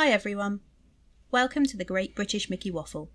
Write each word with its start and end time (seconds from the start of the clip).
Hi 0.00 0.10
everyone. 0.10 0.60
Welcome 1.32 1.66
to 1.66 1.76
the 1.76 1.84
Great 1.84 2.14
British 2.14 2.48
Mickey 2.48 2.70
Waffle. 2.70 3.10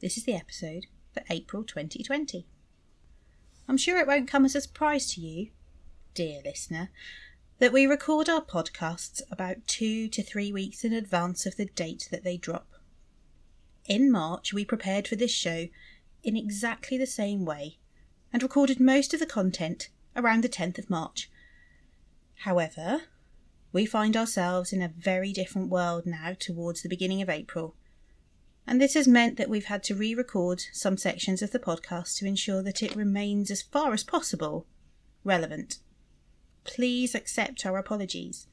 This 0.00 0.16
is 0.16 0.24
the 0.24 0.32
episode 0.32 0.86
for 1.12 1.22
April 1.28 1.62
2020. 1.62 2.46
I'm 3.68 3.76
sure 3.76 3.98
it 3.98 4.06
won't 4.06 4.26
come 4.26 4.46
as 4.46 4.54
a 4.54 4.62
surprise 4.62 5.12
to 5.12 5.20
you, 5.20 5.50
dear 6.14 6.40
listener, 6.42 6.88
that 7.58 7.70
we 7.70 7.84
record 7.84 8.30
our 8.30 8.40
podcasts 8.40 9.20
about 9.30 9.66
two 9.66 10.08
to 10.08 10.22
three 10.22 10.50
weeks 10.50 10.84
in 10.84 10.94
advance 10.94 11.44
of 11.44 11.56
the 11.56 11.66
date 11.66 12.08
that 12.10 12.24
they 12.24 12.38
drop. 12.38 12.66
In 13.84 14.10
March, 14.10 14.54
we 14.54 14.64
prepared 14.64 15.06
for 15.06 15.16
this 15.16 15.32
show 15.32 15.68
in 16.24 16.34
exactly 16.34 16.96
the 16.96 17.06
same 17.06 17.44
way 17.44 17.76
and 18.32 18.42
recorded 18.42 18.80
most 18.80 19.12
of 19.12 19.20
the 19.20 19.26
content 19.26 19.90
around 20.16 20.42
the 20.42 20.48
10th 20.48 20.78
of 20.78 20.88
March. 20.88 21.30
However, 22.36 23.02
we 23.76 23.84
find 23.84 24.16
ourselves 24.16 24.72
in 24.72 24.80
a 24.80 24.88
very 24.88 25.34
different 25.34 25.68
world 25.68 26.06
now 26.06 26.32
towards 26.38 26.80
the 26.80 26.88
beginning 26.88 27.20
of 27.20 27.28
April. 27.28 27.74
And 28.66 28.80
this 28.80 28.94
has 28.94 29.06
meant 29.06 29.36
that 29.36 29.50
we've 29.50 29.66
had 29.66 29.82
to 29.84 29.94
re 29.94 30.14
record 30.14 30.62
some 30.72 30.96
sections 30.96 31.42
of 31.42 31.50
the 31.50 31.58
podcast 31.58 32.16
to 32.16 32.26
ensure 32.26 32.62
that 32.62 32.82
it 32.82 32.96
remains 32.96 33.50
as 33.50 33.60
far 33.60 33.92
as 33.92 34.02
possible 34.02 34.66
relevant. 35.24 35.76
Please 36.64 37.14
accept 37.14 37.66
our 37.66 37.76
apologies 37.76 38.46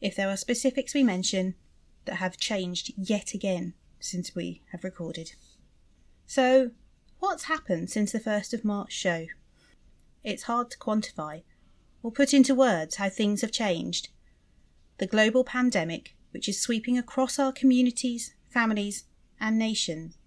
if 0.00 0.14
there 0.14 0.28
are 0.28 0.36
specifics 0.36 0.94
we 0.94 1.02
mention 1.02 1.56
that 2.04 2.18
have 2.18 2.36
changed 2.36 2.92
yet 2.96 3.34
again 3.34 3.74
since 3.98 4.36
we 4.36 4.62
have 4.70 4.84
recorded. 4.84 5.32
So, 6.24 6.70
what's 7.18 7.44
happened 7.44 7.90
since 7.90 8.12
the 8.12 8.20
1st 8.20 8.54
of 8.54 8.64
March 8.64 8.92
show? 8.92 9.26
It's 10.22 10.44
hard 10.44 10.70
to 10.70 10.78
quantify 10.78 11.42
or 12.00 12.12
put 12.12 12.32
into 12.32 12.54
words 12.54 12.94
how 12.94 13.08
things 13.08 13.40
have 13.40 13.50
changed. 13.50 14.10
The 14.98 15.06
global 15.06 15.44
pandemic, 15.44 16.16
which 16.32 16.48
is 16.48 16.60
sweeping 16.60 16.98
across 16.98 17.38
our 17.38 17.52
communities, 17.52 18.34
families, 18.50 19.04
and 19.40 19.58
nations, 19.58 20.18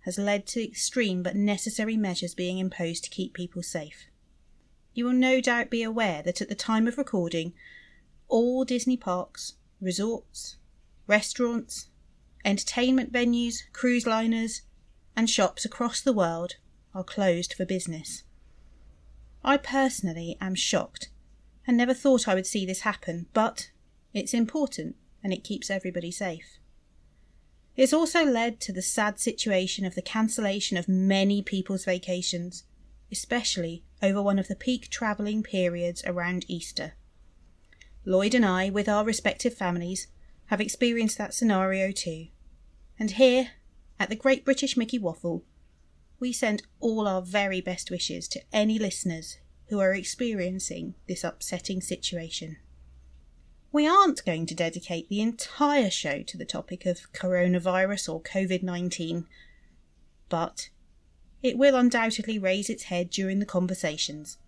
has 0.00 0.18
led 0.18 0.46
to 0.46 0.64
extreme 0.64 1.22
but 1.22 1.36
necessary 1.36 1.96
measures 1.96 2.34
being 2.34 2.58
imposed 2.58 3.04
to 3.04 3.10
keep 3.10 3.34
people 3.34 3.62
safe. 3.62 4.06
You 4.94 5.06
will 5.06 5.12
no 5.12 5.40
doubt 5.40 5.70
be 5.70 5.82
aware 5.82 6.22
that 6.22 6.40
at 6.40 6.48
the 6.48 6.54
time 6.54 6.86
of 6.86 6.98
recording, 6.98 7.52
all 8.28 8.64
Disney 8.64 8.96
parks, 8.96 9.54
resorts, 9.80 10.56
restaurants, 11.06 11.88
entertainment 12.44 13.12
venues, 13.12 13.62
cruise 13.72 14.06
liners, 14.06 14.62
and 15.16 15.28
shops 15.28 15.64
across 15.64 16.00
the 16.00 16.12
world 16.12 16.56
are 16.94 17.04
closed 17.04 17.54
for 17.54 17.64
business. 17.64 18.24
I 19.44 19.56
personally 19.56 20.36
am 20.40 20.54
shocked 20.54 21.10
and 21.66 21.76
never 21.76 21.94
thought 21.94 22.28
I 22.28 22.34
would 22.34 22.46
see 22.46 22.66
this 22.66 22.80
happen, 22.80 23.26
but 23.32 23.70
it's 24.12 24.34
important 24.34 24.96
and 25.22 25.32
it 25.32 25.44
keeps 25.44 25.70
everybody 25.70 26.10
safe. 26.10 26.58
It's 27.76 27.92
also 27.92 28.24
led 28.24 28.60
to 28.60 28.72
the 28.72 28.82
sad 28.82 29.20
situation 29.20 29.84
of 29.84 29.94
the 29.94 30.02
cancellation 30.02 30.76
of 30.76 30.88
many 30.88 31.42
people's 31.42 31.84
vacations, 31.84 32.64
especially 33.12 33.84
over 34.02 34.20
one 34.20 34.38
of 34.38 34.48
the 34.48 34.56
peak 34.56 34.90
travelling 34.90 35.42
periods 35.42 36.02
around 36.04 36.44
Easter. 36.48 36.94
Lloyd 38.04 38.34
and 38.34 38.44
I, 38.44 38.70
with 38.70 38.88
our 38.88 39.04
respective 39.04 39.54
families, 39.54 40.08
have 40.46 40.60
experienced 40.60 41.18
that 41.18 41.34
scenario 41.34 41.92
too. 41.92 42.28
And 42.98 43.12
here, 43.12 43.50
at 43.98 44.08
the 44.08 44.16
Great 44.16 44.44
British 44.44 44.76
Mickey 44.76 44.98
Waffle, 44.98 45.44
we 46.18 46.32
send 46.32 46.62
all 46.80 47.06
our 47.06 47.22
very 47.22 47.60
best 47.60 47.90
wishes 47.90 48.28
to 48.28 48.42
any 48.52 48.78
listeners 48.78 49.38
who 49.68 49.78
are 49.78 49.94
experiencing 49.94 50.94
this 51.06 51.24
upsetting 51.24 51.80
situation. 51.80 52.56
We 53.72 53.86
aren't 53.86 54.24
going 54.24 54.46
to 54.46 54.54
dedicate 54.54 55.08
the 55.08 55.20
entire 55.20 55.90
show 55.90 56.22
to 56.22 56.36
the 56.36 56.44
topic 56.44 56.86
of 56.86 57.12
coronavirus 57.12 58.12
or 58.12 58.20
COVID 58.20 58.64
19, 58.64 59.26
but 60.28 60.70
it 61.42 61.56
will 61.56 61.76
undoubtedly 61.76 62.38
raise 62.38 62.68
its 62.68 62.84
head 62.84 63.10
during 63.10 63.38
the 63.38 63.46
conversations. 63.46 64.38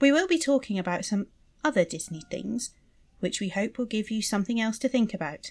We 0.00 0.12
will 0.12 0.28
be 0.28 0.38
talking 0.38 0.78
about 0.78 1.04
some 1.04 1.26
other 1.64 1.84
Disney 1.84 2.22
things, 2.30 2.70
which 3.18 3.40
we 3.40 3.48
hope 3.48 3.76
will 3.76 3.86
give 3.86 4.10
you 4.10 4.22
something 4.22 4.60
else 4.60 4.78
to 4.78 4.88
think 4.88 5.12
about, 5.12 5.50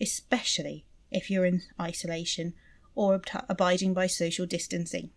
especially 0.00 0.86
if 1.10 1.30
you're 1.30 1.44
in 1.44 1.62
isolation 1.80 2.54
or 2.94 3.14
ab- 3.14 3.44
abiding 3.50 3.92
by 3.92 4.06
social 4.06 4.46
distancing. 4.46 5.10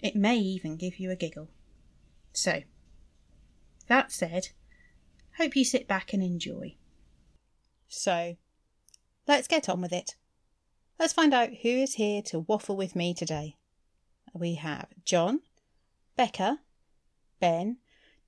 It 0.00 0.16
may 0.16 0.38
even 0.38 0.76
give 0.76 0.98
you 0.98 1.10
a 1.10 1.16
giggle. 1.16 1.48
So, 2.32 2.62
that 3.86 4.12
said, 4.12 4.48
hope 5.38 5.56
you 5.56 5.64
sit 5.64 5.88
back 5.88 6.12
and 6.12 6.22
enjoy. 6.22 6.74
So, 7.88 8.36
let's 9.26 9.48
get 9.48 9.68
on 9.68 9.80
with 9.80 9.92
it. 9.92 10.16
Let's 10.98 11.12
find 11.12 11.32
out 11.32 11.50
who 11.62 11.68
is 11.68 11.94
here 11.94 12.22
to 12.22 12.40
waffle 12.40 12.76
with 12.76 12.96
me 12.96 13.14
today. 13.14 13.56
We 14.34 14.56
have 14.56 14.88
John, 15.04 15.40
Becca, 16.16 16.58
Ben, 17.40 17.78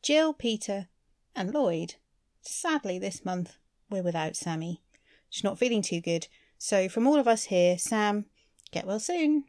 Jill, 0.02 0.32
Peter, 0.32 0.86
and 1.34 1.52
Lloyd. 1.52 1.96
Sadly, 2.42 2.98
this 2.98 3.24
month 3.24 3.56
we're 3.90 4.02
without 4.02 4.36
Sammy. 4.36 4.82
She's 5.28 5.44
not 5.44 5.58
feeling 5.58 5.82
too 5.82 6.00
good. 6.00 6.28
So, 6.58 6.88
from 6.88 7.06
all 7.06 7.18
of 7.18 7.28
us 7.28 7.44
here, 7.44 7.76
Sam, 7.76 8.26
get 8.70 8.86
well 8.86 9.00
soon. 9.00 9.44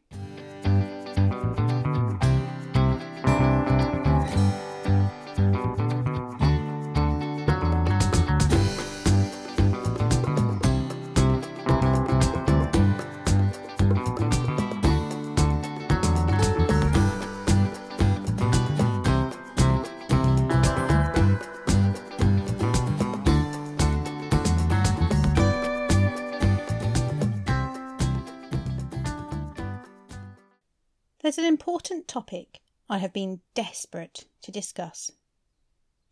There's 31.32 31.46
an 31.46 31.46
important 31.46 32.10
topic 32.10 32.60
I 32.90 32.98
have 32.98 33.14
been 33.14 33.40
desperate 33.54 34.26
to 34.42 34.52
discuss. 34.52 35.14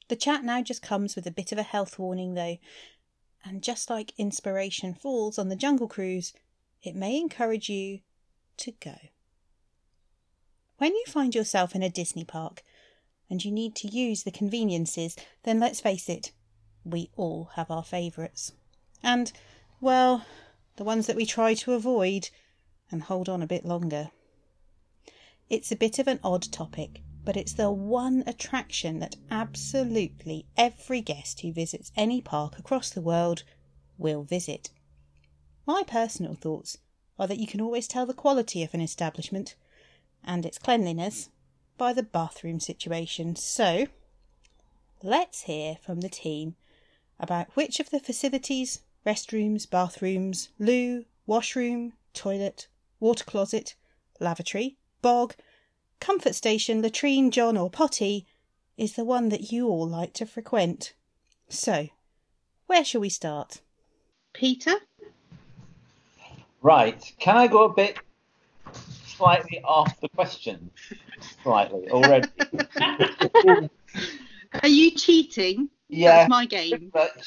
The 0.07 0.15
chat 0.15 0.45
now 0.45 0.61
just 0.61 0.81
comes 0.81 1.13
with 1.13 1.27
a 1.27 1.31
bit 1.31 1.51
of 1.51 1.57
a 1.57 1.63
health 1.63 1.99
warning, 1.99 2.35
though, 2.35 2.57
and 3.43 3.61
just 3.61 3.89
like 3.89 4.13
inspiration 4.17 4.93
falls 4.93 5.37
on 5.37 5.49
the 5.49 5.57
Jungle 5.57 5.89
Cruise, 5.89 6.31
it 6.81 6.95
may 6.95 7.17
encourage 7.17 7.67
you 7.67 7.99
to 8.59 8.71
go. 8.71 8.95
When 10.77 10.95
you 10.95 11.03
find 11.05 11.35
yourself 11.35 11.75
in 11.75 11.83
a 11.83 11.89
Disney 11.89 12.23
park 12.23 12.63
and 13.29 13.43
you 13.43 13.51
need 13.51 13.75
to 13.75 13.89
use 13.89 14.23
the 14.23 14.31
conveniences, 14.31 15.17
then 15.43 15.59
let's 15.59 15.81
face 15.81 16.07
it, 16.07 16.31
we 16.85 17.09
all 17.17 17.49
have 17.55 17.69
our 17.69 17.83
favourites. 17.83 18.53
And, 19.03 19.33
well, 19.81 20.25
the 20.77 20.85
ones 20.85 21.07
that 21.07 21.17
we 21.17 21.25
try 21.25 21.55
to 21.55 21.73
avoid 21.73 22.29
and 22.89 23.03
hold 23.03 23.27
on 23.27 23.41
a 23.41 23.47
bit 23.47 23.65
longer. 23.65 24.11
It's 25.49 25.71
a 25.71 25.75
bit 25.75 25.97
of 25.97 26.07
an 26.07 26.19
odd 26.23 26.51
topic, 26.51 27.01
but 27.25 27.35
it's 27.35 27.53
the 27.53 27.71
one 27.71 28.23
attraction 28.27 28.99
that 28.99 29.15
absolutely 29.31 30.45
every 30.55 31.01
guest 31.01 31.41
who 31.41 31.51
visits 31.51 31.91
any 31.95 32.21
park 32.21 32.59
across 32.59 32.91
the 32.91 33.01
world 33.01 33.43
will 33.97 34.21
visit. 34.21 34.69
My 35.65 35.81
personal 35.87 36.35
thoughts 36.35 36.77
are 37.17 37.25
that 37.25 37.39
you 37.39 37.47
can 37.47 37.61
always 37.61 37.87
tell 37.87 38.05
the 38.05 38.13
quality 38.13 38.61
of 38.61 38.75
an 38.75 38.81
establishment 38.81 39.55
and 40.23 40.45
its 40.45 40.59
cleanliness 40.59 41.29
by 41.79 41.93
the 41.93 42.03
bathroom 42.03 42.59
situation. 42.59 43.35
So, 43.35 43.87
let's 45.01 45.41
hear 45.43 45.77
from 45.81 46.01
the 46.01 46.09
team 46.09 46.57
about 47.19 47.55
which 47.55 47.79
of 47.79 47.89
the 47.89 47.99
facilities 47.99 48.81
restrooms, 49.03 49.67
bathrooms, 49.67 50.49
loo, 50.59 51.05
washroom, 51.25 51.93
toilet, 52.13 52.67
water 52.99 53.23
closet, 53.23 53.73
lavatory, 54.19 54.77
bog, 55.01 55.35
comfort 55.99 56.35
station, 56.35 56.81
latrine, 56.81 57.31
john, 57.31 57.57
or 57.57 57.69
potty 57.69 58.25
is 58.77 58.93
the 58.93 59.03
one 59.03 59.29
that 59.29 59.51
you 59.51 59.67
all 59.67 59.87
like 59.87 60.13
to 60.13 60.25
frequent. 60.25 60.93
So, 61.49 61.89
where 62.67 62.85
shall 62.85 63.01
we 63.01 63.09
start? 63.09 63.61
Peter? 64.33 64.75
Right. 66.61 67.13
Can 67.19 67.37
I 67.37 67.47
go 67.47 67.65
a 67.65 67.73
bit 67.73 67.99
slightly 69.05 69.61
off 69.63 69.99
the 70.01 70.09
question? 70.09 70.69
Slightly 71.43 71.89
already. 71.89 72.29
Are 74.63 74.69
you 74.69 74.91
cheating? 74.91 75.69
Yeah. 75.87 76.17
That's 76.17 76.29
my 76.29 76.45
game. 76.45 76.89
But 76.93 77.21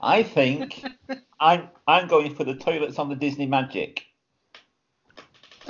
I 0.00 0.22
think 0.22 0.84
I'm 1.40 1.68
I'm 1.86 2.08
going 2.08 2.34
for 2.34 2.44
the 2.44 2.54
toilets 2.54 2.98
on 2.98 3.08
the 3.08 3.16
Disney 3.16 3.46
Magic. 3.46 4.04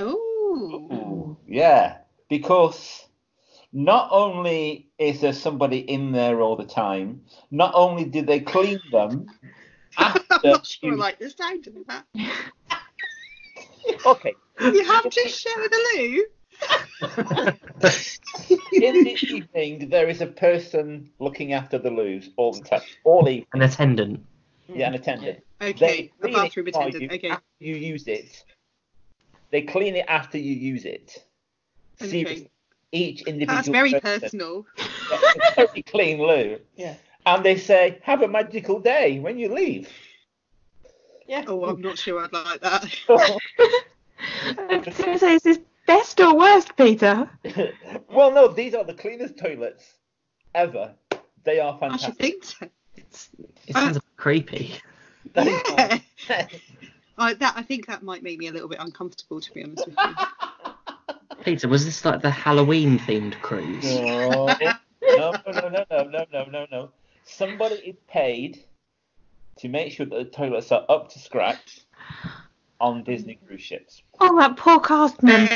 Ooh. 0.00 0.31
Ooh, 0.52 0.88
mm, 0.90 1.37
yeah, 1.46 1.99
because 2.28 3.06
not 3.72 4.08
only 4.10 4.90
is 4.99 5.20
there 5.20 5.32
somebody 5.32 5.78
in 5.78 6.12
there 6.12 6.40
all 6.40 6.56
the 6.56 6.66
time, 6.66 7.22
not 7.50 7.72
only 7.75 8.04
do 8.04 8.22
they 8.22 8.40
clean 8.40 8.81
them, 8.90 9.26
I'm 9.96 10.14
after 10.14 10.49
not 10.50 10.66
sure 10.66 10.93
I 10.93 10.96
like 10.96 11.19
the 11.19 11.31
sound 11.31 11.66
of 11.66 11.75
that. 11.87 12.04
Okay. 14.04 14.34
You 14.60 14.84
have 14.84 15.08
to 15.08 15.28
share 15.28 15.69
the 15.69 15.81
loo. 15.96 16.25
In 18.72 19.04
the 19.04 19.19
evening, 19.22 19.88
there 19.88 20.08
is 20.08 20.20
a 20.20 20.26
person 20.26 21.10
looking 21.19 21.52
after 21.52 21.78
the 21.78 21.90
loos 21.90 22.31
all 22.37 22.52
the 22.52 22.62
time, 22.62 22.82
all 23.04 23.28
evening. 23.28 23.46
An 23.54 23.62
attendant. 23.62 24.25
Yeah, 24.69 24.88
an 24.88 24.94
attendant. 24.94 25.38
Okay, 25.60 25.72
They 25.72 25.99
a 25.99 26.20
clean 26.20 26.34
bathroom 26.34 26.66
attendant. 26.69 27.02
you 27.02 27.08
Okay. 27.10 27.28
After 27.31 27.44
you 27.60 27.76
use 27.76 28.06
it. 28.06 28.44
They 29.52 29.62
clean 29.62 29.94
it 29.94 30.06
after 30.08 30.38
you 30.38 30.54
use 30.54 30.87
it. 30.87 31.25
Okay. 32.00 32.10
Seriously, 32.10 32.50
each 32.90 33.22
individual. 33.22 33.56
That's 33.56 33.69
very 33.69 33.93
person 34.00 34.20
personal. 34.20 34.66
gets 35.56 35.72
a 35.76 35.82
clean 35.82 36.19
loo. 36.19 36.58
Yeah. 36.75 36.94
And 37.26 37.44
they 37.44 37.56
say, 37.56 37.99
"Have 38.02 38.22
a 38.22 38.28
magical 38.28 38.81
day 38.81 39.20
when 39.20 39.38
you 39.38 39.54
leave." 39.54 39.88
Yeah. 41.28 41.44
Oh, 41.46 41.64
I'm 41.66 41.81
not 41.81 41.99
sure 41.99 42.25
I'd 42.25 42.32
like 42.32 42.60
that. 42.62 42.84
I 43.08 44.82
was 44.84 44.96
going 44.96 45.12
to 45.12 45.19
say, 45.19 45.34
is 45.34 45.43
this 45.43 45.60
best 45.87 46.20
or 46.20 46.37
worst, 46.37 46.76
Peter? 46.76 47.28
well, 48.10 48.32
no, 48.32 48.49
these 48.49 48.75
are 48.75 48.84
the 48.84 48.94
cleanest 48.94 49.38
toilets 49.38 49.94
ever. 50.54 50.94
They 51.44 51.60
are 51.60 51.78
I 51.81 51.96
should 51.96 52.16
fantastic. 52.16 52.19
think 52.19 52.44
so. 52.44 52.69
It's, 52.96 53.31
it 53.66 53.75
sounds 53.75 53.96
a 53.96 54.00
bit 54.00 54.16
creepy. 54.16 54.75
Yeah. 55.34 55.99
I 57.22 57.34
that 57.34 57.54
I 57.56 57.62
think 57.62 57.86
that 57.86 58.02
might 58.02 58.22
make 58.22 58.38
me 58.38 58.48
a 58.48 58.52
little 58.52 58.69
bit 58.69 58.78
uncomfortable 58.80 59.40
to 59.40 59.52
be 59.52 59.62
honest 59.62 59.86
with 59.86 59.96
you. 59.96 60.74
Peter, 61.44 61.69
was 61.69 61.84
this 61.84 62.04
like 62.04 62.20
the 62.20 62.30
Halloween 62.30 62.98
themed 62.98 63.40
cruise? 63.40 63.84
No, 63.84 64.46
no, 64.46 65.32
no, 65.46 65.69
no, 65.69 65.84
no, 65.90 66.26
no, 66.32 66.44
no, 66.44 66.66
no. 66.70 66.90
Somebody 67.24 67.76
is 67.76 67.96
paid 68.08 68.64
to 69.58 69.69
make 69.69 69.92
sure 69.92 70.06
that 70.06 70.16
the 70.16 70.24
toilets 70.24 70.72
are 70.72 70.84
up 70.88 71.10
to 71.12 71.19
scratch 71.19 71.80
on 72.80 73.04
Disney 73.04 73.38
cruise 73.46 73.62
ships. 73.62 74.02
Oh, 74.20 74.38
that 74.38 74.56
poor 74.56 74.80
cast 74.80 75.22
member. 75.22 75.52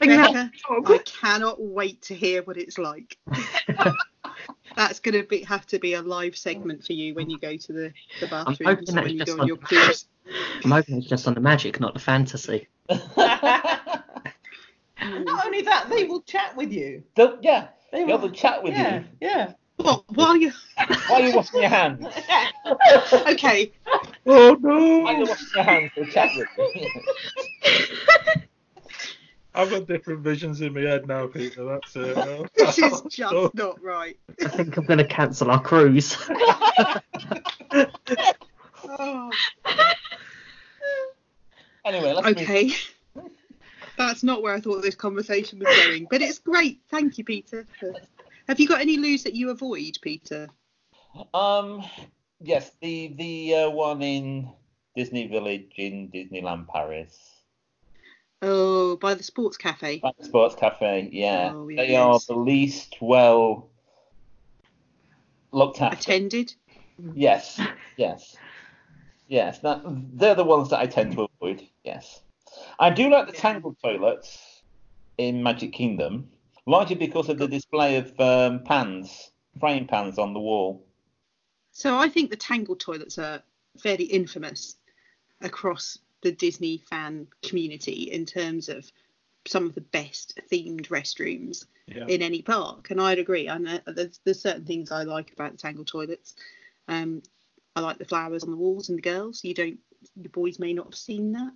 I, 0.00 1.00
cannot 1.04 1.60
wait 1.60 2.02
to 2.02 2.14
hear 2.14 2.42
what 2.42 2.56
it's 2.56 2.78
like. 2.78 3.16
That's 4.76 5.00
going 5.00 5.14
to 5.14 5.22
be 5.22 5.42
have 5.42 5.66
to 5.66 5.78
be 5.78 5.94
a 5.94 6.02
live 6.02 6.36
segment 6.36 6.84
for 6.84 6.94
you 6.94 7.14
when 7.14 7.30
you 7.30 7.38
go 7.38 7.56
to 7.56 7.72
the, 7.72 7.92
the 8.20 8.26
bathroom. 8.26 8.56
I'm 8.68 8.76
hoping 8.76 8.94
that 8.94 9.10
you 9.10 9.24
go 9.24 9.40
on 9.40 9.46
your 9.46 9.56
cruise. 9.56 10.06
I'm 10.64 10.70
hoping 10.70 10.96
it's 10.98 11.06
just 11.06 11.28
on 11.28 11.34
the 11.34 11.40
magic, 11.40 11.80
not 11.80 11.94
the 11.94 12.00
fantasy. 12.00 12.68
Not 15.04 15.46
only 15.46 15.62
that, 15.62 15.88
they 15.90 16.04
will 16.04 16.22
chat 16.22 16.56
with 16.56 16.72
you. 16.72 17.02
The- 17.14 17.38
yeah, 17.42 17.68
They 17.92 17.98
they'll 17.98 18.06
will. 18.06 18.18
have 18.18 18.30
a 18.30 18.34
chat 18.34 18.62
with 18.62 18.74
yeah, 18.74 19.00
you 19.00 19.04
yeah. 19.20 19.52
What? 19.76 20.04
Why 20.08 20.26
are 20.26 20.36
you 20.36 20.52
while 21.08 21.20
you're 21.20 21.34
washing 21.34 21.60
your 21.60 21.68
hands. 21.68 22.04
okay? 23.12 23.72
Oh 24.26 24.54
While 24.54 25.16
you're 25.16 25.24
no! 25.26 25.30
washing 25.30 25.48
your 25.54 25.64
hands, 25.64 25.90
they'll 25.96 26.06
chat 26.06 26.30
with 26.36 26.48
you. 26.76 26.88
I've 29.56 29.70
got 29.70 29.86
different 29.86 30.20
visions 30.20 30.60
in 30.62 30.74
my 30.74 30.80
head 30.80 31.06
now, 31.06 31.28
Peter. 31.28 31.64
That's 31.64 31.94
it. 31.94 32.16
now. 32.16 32.24
Oh, 32.26 32.46
this 32.56 32.78
is 32.78 32.92
oh, 32.92 33.08
just 33.08 33.32
oh. 33.34 33.50
not 33.54 33.80
right. 33.82 34.16
I 34.44 34.48
think 34.48 34.76
I'm 34.76 34.84
going 34.84 34.98
to 34.98 35.06
cancel 35.06 35.50
our 35.50 35.62
cruise. 35.62 36.16
Oh, 38.88 39.30
anyway, 41.84 42.12
let's 42.12 42.26
move 42.26 42.36
okay. 42.38 42.70
That's 43.98 44.22
not 44.22 44.42
where 44.42 44.54
I 44.54 44.60
thought 44.60 44.82
this 44.82 44.94
conversation 44.94 45.60
was 45.60 45.68
going, 45.68 46.06
but 46.10 46.20
it's 46.20 46.38
great. 46.38 46.80
Thank 46.90 47.18
you, 47.18 47.24
Peter. 47.24 47.66
Have 48.48 48.58
you 48.58 48.66
got 48.66 48.80
any 48.80 48.96
loos 48.96 49.22
that 49.22 49.34
you 49.34 49.50
avoid, 49.50 49.98
Peter? 50.02 50.48
Um, 51.32 51.84
yes, 52.40 52.72
the 52.82 53.14
the 53.16 53.54
uh, 53.54 53.70
one 53.70 54.02
in 54.02 54.50
Disney 54.96 55.28
Village 55.28 55.72
in 55.76 56.10
Disneyland 56.10 56.66
Paris, 56.66 57.16
Oh, 58.46 58.96
by 58.96 59.14
the 59.14 59.22
sports 59.22 59.56
cafe. 59.56 60.00
Back 60.00 60.16
Sports 60.20 60.54
Cafe. 60.54 61.08
Yeah, 61.10 61.52
Oh, 61.54 61.66
they 61.66 61.96
are 61.96 62.20
the 62.28 62.36
least 62.36 62.96
well 63.00 63.70
looked 65.50 65.80
after. 65.80 65.96
Attended. 65.96 66.52
Yes, 67.14 67.58
yes, 67.96 68.36
yes. 69.28 69.58
That 69.60 69.82
they're 69.84 70.34
the 70.34 70.44
ones 70.44 70.70
that 70.70 70.80
I 70.80 70.86
tend 70.86 71.12
to 71.12 71.28
avoid. 71.40 71.62
Yes, 71.84 72.20
I 72.78 72.90
do 72.90 73.10
like 73.10 73.26
the 73.26 73.32
Yeah. 73.34 73.40
Tangled 73.40 73.76
toilets 73.82 74.62
in 75.18 75.42
Magic 75.42 75.72
Kingdom, 75.72 76.28
largely 76.66 76.96
because 76.96 77.28
of 77.28 77.38
the 77.38 77.48
display 77.48 77.96
of 77.96 78.18
um, 78.20 78.62
pans, 78.64 79.30
frying 79.60 79.86
pans 79.86 80.18
on 80.18 80.32
the 80.34 80.40
wall. 80.40 80.84
So 81.72 81.96
I 81.96 82.08
think 82.08 82.30
the 82.30 82.36
Tangled 82.36 82.80
toilets 82.80 83.18
are 83.18 83.42
fairly 83.78 84.04
infamous 84.04 84.76
across 85.40 85.98
the 86.22 86.32
Disney 86.32 86.78
fan 86.88 87.26
community 87.42 88.10
in 88.10 88.24
terms 88.24 88.68
of 88.68 88.90
some 89.46 89.66
of 89.66 89.74
the 89.74 89.80
best 89.82 90.40
themed 90.50 90.88
restrooms 90.88 91.66
Yeah. 91.86 92.06
in 92.06 92.22
any 92.22 92.40
park. 92.40 92.90
And 92.90 93.00
I'd 93.00 93.18
agree. 93.18 93.46
And 93.48 93.68
uh, 93.68 93.80
there's, 93.88 94.20
there's 94.24 94.40
certain 94.40 94.64
things 94.64 94.90
I 94.90 95.02
like 95.02 95.32
about 95.32 95.52
the 95.52 95.58
Tangled 95.58 95.86
toilets. 95.86 96.36
Um, 96.88 97.22
I 97.76 97.80
like 97.80 97.98
the 97.98 98.04
flowers 98.04 98.44
on 98.44 98.50
the 98.50 98.56
walls 98.56 98.88
and 98.88 98.98
the 98.98 99.02
girls. 99.02 99.42
You 99.42 99.54
don't, 99.54 99.78
the 100.16 100.28
boys 100.28 100.58
may 100.58 100.72
not 100.72 100.86
have 100.86 100.94
seen 100.94 101.32
that. 101.32 101.52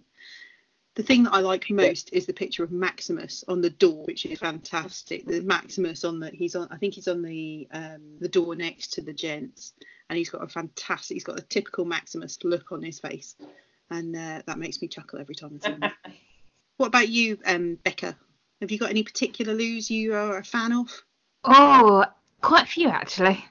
The 0.98 1.04
thing 1.04 1.22
that 1.22 1.32
I 1.32 1.38
like 1.38 1.70
most 1.70 2.10
is 2.12 2.26
the 2.26 2.32
picture 2.32 2.64
of 2.64 2.72
Maximus 2.72 3.44
on 3.46 3.60
the 3.60 3.70
door, 3.70 4.04
which 4.04 4.26
is 4.26 4.40
fantastic. 4.40 5.24
The 5.26 5.42
Maximus 5.42 6.04
on 6.04 6.18
the 6.18 6.30
he's 6.30 6.56
on 6.56 6.66
I 6.72 6.76
think 6.76 6.94
he's 6.94 7.06
on 7.06 7.22
the 7.22 7.68
um, 7.70 8.16
the 8.18 8.26
door 8.28 8.56
next 8.56 8.94
to 8.94 9.00
the 9.00 9.12
gents, 9.12 9.74
and 10.10 10.16
he's 10.16 10.28
got 10.28 10.42
a 10.42 10.48
fantastic 10.48 11.14
he's 11.14 11.22
got 11.22 11.38
a 11.38 11.42
typical 11.42 11.84
Maximus 11.84 12.38
look 12.42 12.72
on 12.72 12.82
his 12.82 12.98
face, 12.98 13.36
and 13.90 14.16
uh, 14.16 14.42
that 14.44 14.58
makes 14.58 14.82
me 14.82 14.88
chuckle 14.88 15.20
every 15.20 15.36
time 15.36 15.60
I 15.62 15.66
see 15.68 15.72
him. 15.74 15.84
what 16.78 16.86
about 16.86 17.08
you, 17.08 17.38
um, 17.46 17.78
Becca? 17.84 18.16
Have 18.60 18.72
you 18.72 18.78
got 18.78 18.90
any 18.90 19.04
particular 19.04 19.54
loos 19.54 19.88
you 19.88 20.14
are 20.14 20.38
a 20.38 20.44
fan 20.44 20.72
of? 20.72 20.90
Oh, 21.44 22.06
quite 22.40 22.64
a 22.64 22.66
few 22.66 22.88
actually. 22.88 23.44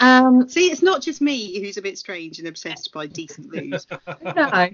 Um, 0.00 0.48
See, 0.48 0.70
it's 0.70 0.82
not 0.82 1.02
just 1.02 1.20
me 1.20 1.60
who's 1.60 1.76
a 1.76 1.82
bit 1.82 1.98
strange 1.98 2.38
and 2.38 2.46
obsessed 2.46 2.92
by 2.92 3.06
decent 3.06 3.52
loos. 3.52 3.86
no. 4.36 4.68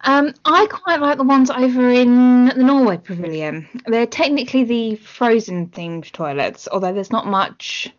Um, 0.00 0.34
I 0.44 0.66
quite 0.66 1.00
like 1.00 1.18
the 1.18 1.24
ones 1.24 1.50
over 1.50 1.88
in 1.90 2.46
the 2.46 2.54
Norway 2.54 2.96
Pavilion. 2.98 3.68
They're 3.86 4.06
technically 4.06 4.64
the 4.64 4.96
frozen 4.96 5.68
themed 5.68 6.10
toilets, 6.12 6.68
although 6.70 6.92
there's 6.92 7.12
not 7.12 7.26
much 7.26 7.92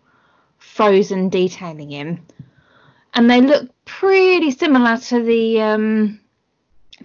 frozen 0.57 1.29
detailing 1.29 1.91
in. 1.91 2.21
And 3.13 3.29
they 3.29 3.41
look 3.41 3.69
pretty 3.85 4.51
similar 4.51 4.97
to 4.97 5.23
the 5.23 5.61
um, 5.61 6.19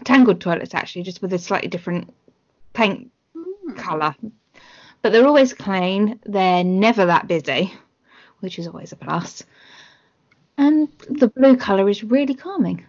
Tangled 0.05 0.41
toilets, 0.41 0.75
actually, 0.75 1.03
just 1.05 1.23
with 1.23 1.33
a 1.33 1.39
slightly 1.39 1.69
different 1.69 2.13
paint 2.73 3.11
Hmm. 3.35 3.75
colour. 3.77 4.15
But 5.03 5.13
they're 5.13 5.27
always 5.27 5.53
clean, 5.55 6.21
they're 6.25 6.65
never 6.65 7.07
that 7.07 7.27
busy, 7.29 7.73
which 8.43 8.59
is 8.59 8.67
always 8.67 8.93
a 8.93 8.97
plus. 8.97 9.45
And 10.59 10.89
the 11.09 11.29
blue 11.29 11.57
colour 11.57 11.89
is 11.89 12.05
really 12.05 12.35
calming. 12.35 12.85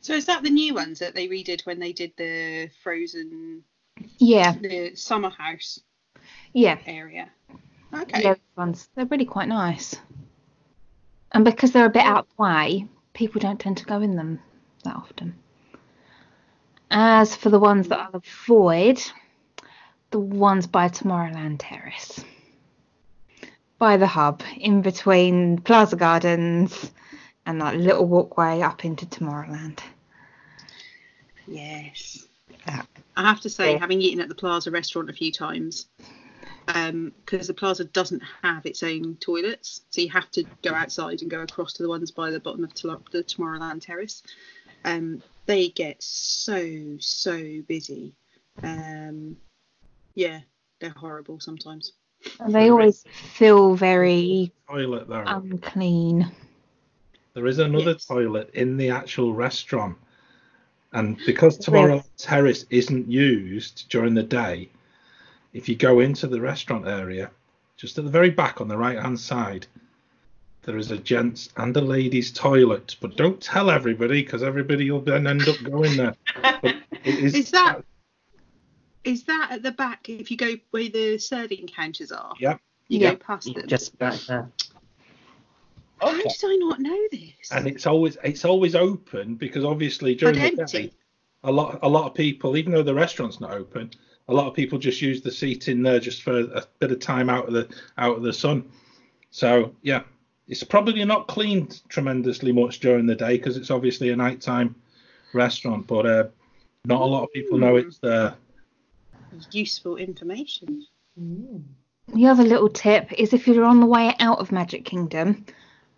So 0.00 0.14
is 0.14 0.24
that 0.26 0.42
the 0.42 0.50
new 0.50 0.74
ones 0.74 0.98
that 1.00 1.14
they 1.14 1.28
redid 1.28 1.66
when 1.66 1.78
they 1.78 1.92
did 1.92 2.12
the 2.16 2.70
Frozen, 2.82 3.62
Yeah, 4.18 4.52
the 4.52 4.94
summer 4.94 5.30
house 5.30 5.80
yeah. 6.54 6.78
area? 6.86 7.28
Okay. 7.92 8.22
Those 8.22 8.36
ones, 8.56 8.88
they're 8.94 9.04
really 9.06 9.26
quite 9.26 9.48
nice. 9.48 9.96
And 11.32 11.44
because 11.44 11.72
they're 11.72 11.86
a 11.86 11.90
bit 11.90 12.04
out 12.04 12.20
of 12.20 12.26
the 12.36 12.42
way, 12.42 12.88
people 13.12 13.40
don't 13.40 13.60
tend 13.60 13.76
to 13.78 13.84
go 13.84 14.00
in 14.00 14.16
them 14.16 14.40
that 14.84 14.96
often. 14.96 15.34
As 16.90 17.36
for 17.36 17.50
the 17.50 17.58
ones 17.58 17.88
that 17.88 17.98
I'll 18.00 18.22
avoid, 18.46 19.02
the 20.10 20.18
ones 20.18 20.66
by 20.66 20.88
Tomorrowland 20.88 21.56
Terrace. 21.58 22.24
By 23.80 23.96
the 23.96 24.06
hub, 24.06 24.42
in 24.58 24.82
between 24.82 25.56
Plaza 25.56 25.96
Gardens 25.96 26.92
and 27.46 27.62
that 27.62 27.78
little 27.78 28.06
walkway 28.06 28.60
up 28.60 28.84
into 28.84 29.06
Tomorrowland. 29.06 29.78
Yes. 31.48 32.26
Yeah. 32.66 32.82
I 33.16 33.22
have 33.22 33.40
to 33.40 33.48
say, 33.48 33.72
Yeah. 33.72 33.78
having 33.78 34.02
eaten 34.02 34.20
at 34.20 34.28
the 34.28 34.34
Plaza 34.34 34.70
restaurant 34.70 35.08
a 35.08 35.14
few 35.14 35.32
times, 35.32 35.86
because 36.66 37.46
the 37.46 37.54
Plaza 37.54 37.84
doesn't 37.84 38.22
have 38.42 38.66
its 38.66 38.82
own 38.82 39.16
toilets, 39.16 39.80
so 39.88 40.02
you 40.02 40.10
have 40.10 40.30
to 40.32 40.44
go 40.62 40.74
outside 40.74 41.22
and 41.22 41.30
go 41.30 41.40
across 41.40 41.72
to 41.72 41.82
the 41.82 41.88
ones 41.88 42.10
by 42.10 42.30
the 42.30 42.38
bottom 42.38 42.62
of 42.62 42.74
the 42.74 43.24
Tomorrowland 43.24 43.80
Terrace. 43.80 44.22
Um, 44.84 45.22
they 45.46 45.70
get 45.70 46.02
so 46.02 46.98
so 47.00 47.62
busy. 47.66 48.12
Um, 48.62 49.38
yeah, 50.14 50.40
they're 50.80 50.90
horrible 50.90 51.40
sometimes. 51.40 51.94
And 52.38 52.54
they 52.54 52.70
always 52.70 53.04
feel 53.34 53.74
very 53.74 54.52
Toilet 54.68 55.08
there. 55.08 55.24
unclean. 55.26 56.30
There 57.34 57.46
is 57.46 57.58
another 57.58 57.92
Yes. 57.92 58.04
toilet 58.06 58.50
in 58.54 58.76
the 58.76 58.90
actual 58.90 59.34
restaurant. 59.34 59.96
And 60.92 61.16
because 61.24 61.56
Tomorrow 61.56 62.02
Terrace 62.16 62.66
isn't 62.70 63.08
used 63.08 63.88
during 63.88 64.14
the 64.14 64.22
day, 64.24 64.68
if 65.52 65.68
you 65.68 65.76
go 65.76 66.00
into 66.00 66.26
the 66.26 66.40
restaurant 66.40 66.86
area, 66.86 67.30
just 67.76 67.98
at 67.98 68.04
the 68.04 68.10
very 68.10 68.30
back 68.30 68.60
on 68.60 68.68
the 68.68 68.76
right 68.76 68.98
hand 68.98 69.18
side, 69.18 69.66
there 70.62 70.76
is 70.76 70.90
a 70.90 70.98
gents 70.98 71.50
and 71.56 71.76
a 71.76 71.80
ladies 71.80 72.30
toilet, 72.32 72.96
but 73.00 73.16
don't 73.16 73.40
tell 73.40 73.70
everybody 73.70 74.22
because 74.22 74.42
everybody 74.42 74.90
will 74.90 75.00
then 75.00 75.26
end 75.26 75.48
up 75.48 75.56
going 75.62 75.96
there. 75.96 76.16
But 76.34 76.74
it 77.04 77.14
is, 77.18 77.34
Is 77.34 77.50
that 77.52 77.84
is 79.04 79.24
that 79.24 79.48
at 79.52 79.62
the 79.62 79.72
back 79.72 80.08
if 80.08 80.30
you 80.30 80.36
go 80.36 80.54
where 80.70 80.88
the 80.88 81.18
serving 81.18 81.66
counters 81.66 82.12
are? 82.12 82.34
Yeah. 82.38 82.56
You 82.88 83.00
Yeah. 83.00 83.10
go 83.12 83.16
past 83.16 83.54
them. 83.54 83.66
Just 83.66 83.98
back 83.98 84.18
there. 84.26 84.50
How 86.00 86.08
Okay. 86.10 86.22
did 86.22 86.44
I 86.44 86.56
not 86.56 86.80
know 86.80 87.08
this? 87.12 87.30
and 87.52 87.66
it's 87.66 87.86
always 87.86 88.16
it's 88.24 88.44
always 88.44 88.74
open 88.74 89.34
because 89.34 89.64
obviously 89.64 90.14
but 90.14 90.20
during 90.34 90.56
the 90.56 90.62
empty. 90.62 90.78
day 90.82 90.92
a 91.44 91.50
lot 91.50 91.78
a 91.82 91.88
lot 91.88 92.06
of 92.06 92.14
people 92.14 92.56
even 92.56 92.72
though 92.72 92.82
the 92.82 92.94
restaurant's 92.94 93.40
not 93.40 93.50
open 93.52 93.90
a 94.28 94.34
lot 94.34 94.46
of 94.46 94.54
people 94.54 94.78
just 94.78 95.00
use 95.02 95.20
the 95.20 95.30
seat 95.32 95.68
in 95.68 95.82
there 95.82 95.98
just 95.98 96.22
for 96.22 96.38
a 96.40 96.64
bit 96.78 96.92
of 96.92 97.00
time 97.00 97.28
out 97.28 97.46
of 97.48 97.52
the 97.54 97.68
out 97.98 98.16
of 98.16 98.22
the 98.22 98.32
sun 98.32 98.64
so 99.30 99.74
yeah 99.82 100.02
it's 100.48 100.62
probably 100.62 101.04
not 101.04 101.26
cleaned 101.28 101.80
tremendously 101.88 102.52
much 102.52 102.80
during 102.80 103.06
the 103.06 103.14
day 103.14 103.36
because 103.36 103.56
it's 103.56 103.70
obviously 103.70 104.10
a 104.10 104.16
nighttime 104.16 104.74
restaurant 105.32 105.86
but 105.86 106.06
uh, 106.06 106.24
not 106.84 107.00
a 107.00 107.04
lot 107.04 107.24
of 107.24 107.32
people 107.32 107.58
know 107.58 107.76
it's 107.76 107.98
there 107.98 108.34
Useful 109.52 109.96
information. 109.96 110.86
Mm. 111.20 111.62
The 112.14 112.26
other 112.26 112.42
little 112.44 112.68
tip 112.68 113.12
is 113.12 113.32
if 113.32 113.46
you're 113.46 113.64
on 113.64 113.80
the 113.80 113.86
way 113.86 114.14
out 114.18 114.38
of 114.38 114.50
Magic 114.52 114.84
Kingdom, 114.84 115.44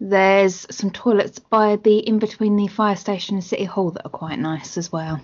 there's 0.00 0.66
some 0.74 0.90
toilets 0.90 1.38
by 1.38 1.76
the 1.76 1.98
in 1.98 2.18
between 2.18 2.56
the 2.56 2.66
fire 2.68 2.96
station 2.96 3.36
and 3.36 3.44
City 3.44 3.64
Hall 3.64 3.90
that 3.92 4.04
are 4.04 4.10
quite 4.10 4.38
nice 4.38 4.76
as 4.76 4.90
well. 4.92 5.20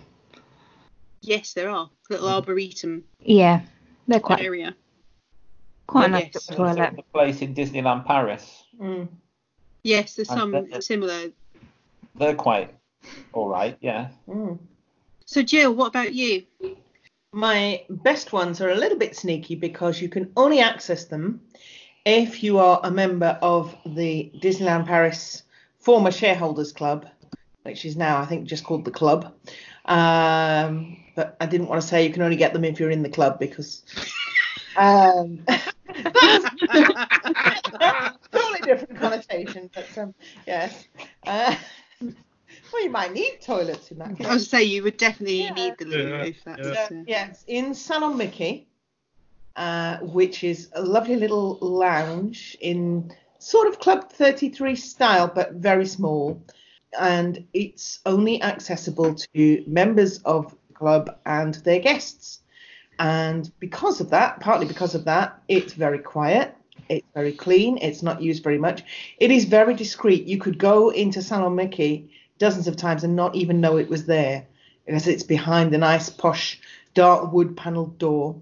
Yes, 1.21 1.53
there 1.53 1.69
are 1.69 1.91
little 2.09 2.29
arboretum 2.29 3.05
Yeah, 3.21 3.63
they're 4.07 4.21
quite 4.21 4.41
area. 4.41 4.75
quite 5.87 6.07
a 6.07 6.09
nice 6.09 6.31
Yes. 6.33 6.47
toilet. 6.47 6.97
The 6.97 7.03
place 7.13 7.43
in 7.43 7.55
Disneyland 7.55 8.07
Paris. 8.07 8.65
Mm. 8.81 9.09
Yes, 9.83 10.15
there's 10.15 10.31
And 10.31 10.39
some 10.39 10.53
then- 10.53 10.81
similar. 10.81 11.33
They're 12.15 12.35
quite 12.35 12.75
all 13.33 13.49
right. 13.49 13.77
Yeah. 13.81 14.11
Mm. 14.29 14.59
So 15.25 15.43
Jill, 15.43 15.75
what 15.75 15.89
about 15.89 16.15
you? 16.15 16.45
My 17.39 17.85
best 17.89 18.33
ones 18.33 18.61
are 18.61 18.71
a 18.71 18.75
little 18.75 18.99
bit 18.99 19.15
sneaky 19.15 19.55
because 19.55 20.03
you 20.03 20.09
can 20.09 20.33
only 20.37 20.59
access 20.59 21.05
them 21.05 21.41
if 22.05 22.43
you 22.43 22.59
are 22.59 22.81
a 22.83 22.91
member 22.91 23.39
of 23.41 23.77
the 23.87 24.33
Disneyland 24.43 24.87
Paris 24.87 25.45
former 25.79 26.11
shareholders 26.11 26.73
club, 26.73 27.07
which 27.63 27.85
is 27.85 27.97
now 27.97 28.21
I 28.21 28.27
think 28.27 28.49
just 28.49 28.65
called 28.65 28.85
the 28.85 28.91
club. 28.91 29.33
Um, 29.85 30.97
but 31.15 31.37
I 31.41 31.47
didn't 31.47 31.69
want 31.69 31.81
to 31.81 31.87
say 31.87 32.05
you 32.05 32.13
can 32.13 32.23
only 32.23 32.35
get 32.35 32.55
them 32.55 32.65
if 32.65 32.81
you're 32.81 32.91
in 32.91 33.05
the 33.05 33.09
club 33.09 33.39
because 33.39 33.85
um, 34.77 35.39
totally 38.33 38.61
different 38.65 38.99
connotation. 38.99 39.71
But 39.73 39.97
um, 39.97 40.13
yes, 40.45 40.88
might 43.09 43.15
need 43.15 43.41
toilets 43.41 43.91
in 43.91 43.99
that 43.99 44.17
case. 44.17 44.27
I 44.27 44.35
was 44.35 44.49
say 44.49 44.63
you 44.65 44.83
would 44.83 44.97
definitely 44.97 45.43
Yeah. 45.43 45.55
need 45.55 45.75
the 45.79 45.85
loo 45.85 46.09
Yeah, 46.09 46.23
if 46.25 46.45
that's. 46.45 46.67
yeah. 46.67 46.89
uh, 46.91 47.03
Yes, 47.07 47.45
in 47.47 47.75
Salon 47.75 48.17
Mickey, 48.17 48.69
uh, 49.57 49.99
which 49.99 50.45
is 50.45 50.69
a 50.75 50.83
lovely 50.83 51.17
little 51.17 51.59
lounge 51.61 52.57
in 52.61 53.13
sort 53.39 53.69
of 53.69 53.79
Club 53.79 54.11
33 54.13 54.77
style, 54.77 55.31
but 55.33 55.53
very 55.55 55.87
small. 55.87 56.43
And 56.99 57.45
it's 57.53 58.01
only 58.07 58.43
accessible 58.43 59.15
to 59.35 59.65
members 59.67 60.19
of 60.25 60.55
the 60.69 60.75
club 60.75 61.19
and 61.27 61.55
their 61.57 61.81
guests. 61.81 62.41
And 62.99 63.51
because 63.61 64.01
of 64.01 64.11
that, 64.11 64.41
partly 64.41 64.67
because 64.67 64.95
of 64.95 65.05
that, 65.05 65.41
it's 65.49 65.73
very 65.73 65.99
quiet. 65.99 66.55
It's 66.89 67.07
very 67.15 67.33
clean. 67.33 67.79
It's 67.79 68.03
not 68.03 68.23
used 68.23 68.43
very 68.43 68.59
much. 68.59 68.83
It 69.19 69.31
is 69.31 69.45
very 69.45 69.75
discreet. 69.75 70.25
You 70.27 70.39
could 70.39 70.59
go 70.59 70.89
into 70.91 71.21
Salon 71.23 71.55
Mickey 71.55 72.11
dozens 72.39 72.67
of 72.67 72.77
times 72.77 73.05
and 73.05 73.17
not 73.17 73.35
even 73.35 73.61
know 73.61 73.77
it 73.77 73.89
was 73.89 74.07
there 74.07 74.47
because 74.87 75.07
it's 75.07 75.23
behind 75.23 75.73
the 75.73 75.79
nice 75.79 76.09
posh 76.09 76.61
dark 76.95 77.33
wood 77.33 77.57
panelled 77.57 77.99
door. 77.99 78.41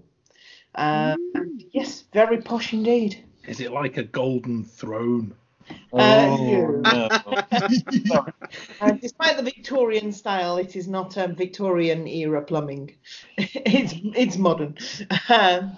Um, 0.75 1.31
and 1.33 1.63
yes, 1.71 2.03
very 2.13 2.41
posh 2.41 2.73
indeed. 2.73 3.23
is 3.47 3.59
it 3.59 3.71
like 3.71 3.97
a 3.97 4.03
golden 4.03 4.63
throne 4.63 5.33
Uh, 5.93 6.27
oh, 6.29 6.81
no. 6.81 7.09
Sorry. 8.05 8.33
And 8.81 9.01
despite 9.01 9.37
the 9.37 9.43
Victorian 9.43 10.11
style, 10.11 10.57
it 10.57 10.75
is 10.75 10.87
not 10.87 11.17
um, 11.17 11.35
Victorian 11.35 12.07
era 12.07 12.41
plumbing. 12.41 12.95
it's 13.37 13.93
it's 14.15 14.37
modern. 14.37 14.77
Um, 15.29 15.77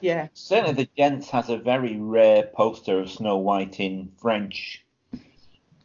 yeah. 0.00 0.28
Certainly, 0.34 0.74
the 0.74 0.88
Gents 0.96 1.30
has 1.30 1.48
a 1.48 1.56
very 1.56 1.96
rare 1.96 2.50
poster 2.54 3.00
of 3.00 3.10
Snow 3.10 3.36
White 3.36 3.78
in 3.78 4.10
French 4.20 4.84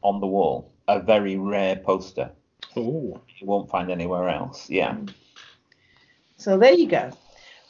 on 0.02 0.20
the 0.20 0.28
wall. 0.28 0.72
A 0.88 1.00
very 1.00 1.36
rare 1.38 1.76
poster. 1.76 2.32
oh 2.76 3.20
You 3.38 3.48
won't 3.48 3.70
find 3.70 3.92
anywhere 3.92 4.30
else. 4.30 4.70
Yeah. 4.70 4.98
So 6.38 6.58
there 6.58 6.74
you 6.74 6.88
go. 6.88 7.12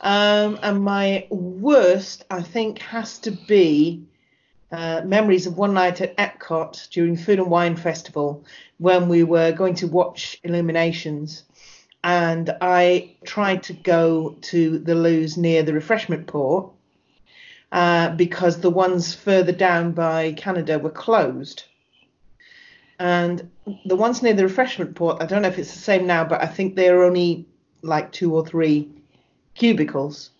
Um, 0.01 0.59
and 0.61 0.83
my 0.83 1.25
worst, 1.29 2.25
I 2.29 2.43
think, 2.43 2.79
has 2.79 3.17
to 3.19 3.31
be 3.31 4.05
uh, 4.71 5.01
memories 5.05 5.47
of 5.47 5.57
one 5.57 5.73
night 5.73 6.01
at 6.01 6.15
Epcot 6.17 6.89
during 6.89 7.15
Food 7.15 7.39
and 7.39 7.49
Wine 7.49 7.75
Festival 7.75 8.45
when 8.77 9.09
we 9.09 9.23
were 9.23 9.51
going 9.51 9.75
to 9.75 9.87
watch 9.87 10.39
Illuminations. 10.43 11.43
And 12.03 12.55
I 12.61 13.15
tried 13.25 13.63
to 13.63 13.73
go 13.73 14.37
to 14.41 14.79
the 14.79 14.95
loos 14.95 15.37
near 15.37 15.63
the 15.63 15.73
refreshment 15.73 16.27
port 16.27 16.71
uh, 17.71 18.15
because 18.15 18.59
the 18.59 18.69
ones 18.69 19.15
further 19.15 19.51
down 19.51 19.93
by 19.93 20.33
Canada 20.33 20.77
were 20.79 20.91
closed. 20.91 21.63
And 22.99 23.49
the 23.85 23.95
ones 23.95 24.23
near 24.23 24.33
the 24.33 24.43
refreshment 24.43 24.95
port, 24.95 25.21
I 25.21 25.25
don't 25.25 25.41
know 25.41 25.47
if 25.47 25.59
it's 25.59 25.73
the 25.73 25.79
same 25.79 26.07
now, 26.07 26.23
but 26.23 26.41
I 26.41 26.47
think 26.47 26.75
they're 26.75 27.03
only 27.03 27.45
like 27.81 28.11
two 28.11 28.33
or 28.33 28.45
three 28.45 28.89
cubicles. 29.55 30.31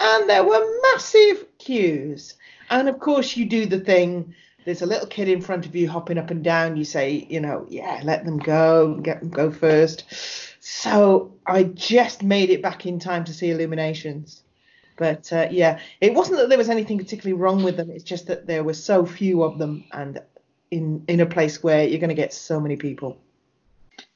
And 0.00 0.28
there 0.28 0.44
were 0.44 0.64
massive 0.92 1.46
queues. 1.58 2.34
And 2.70 2.88
of 2.88 3.00
course, 3.00 3.36
you 3.36 3.46
do 3.46 3.66
the 3.66 3.80
thing. 3.80 4.34
There's 4.64 4.82
a 4.82 4.86
little 4.86 5.06
kid 5.06 5.28
in 5.28 5.40
front 5.40 5.66
of 5.66 5.74
you 5.74 5.88
hopping 5.88 6.18
up 6.18 6.30
and 6.30 6.44
down. 6.44 6.76
You 6.76 6.84
say, 6.84 7.26
you 7.28 7.40
know, 7.40 7.66
yeah, 7.68 8.00
let 8.04 8.24
them 8.24 8.38
go, 8.38 8.94
get 8.94 9.20
them 9.20 9.30
go 9.30 9.50
first. 9.50 10.04
So 10.60 11.34
I 11.46 11.64
just 11.64 12.22
made 12.22 12.50
it 12.50 12.62
back 12.62 12.86
in 12.86 13.00
time 13.00 13.24
to 13.24 13.34
see 13.34 13.50
Illuminations. 13.50 14.42
But 14.96 15.32
uh, 15.32 15.48
yeah, 15.50 15.78
it 16.00 16.12
wasn't 16.12 16.38
that 16.38 16.48
there 16.48 16.58
was 16.58 16.68
anything 16.68 16.98
particularly 16.98 17.40
wrong 17.40 17.62
with 17.62 17.76
them. 17.76 17.90
It's 17.90 18.04
just 18.04 18.26
that 18.26 18.46
there 18.46 18.64
were 18.64 18.74
so 18.74 19.06
few 19.06 19.44
of 19.44 19.58
them, 19.58 19.84
and 19.92 20.20
in 20.70 21.04
in 21.08 21.20
a 21.20 21.26
place 21.26 21.62
where 21.62 21.86
you're 21.86 22.00
going 22.00 22.08
to 22.08 22.14
get 22.14 22.32
so 22.32 22.60
many 22.60 22.76
people. 22.76 23.18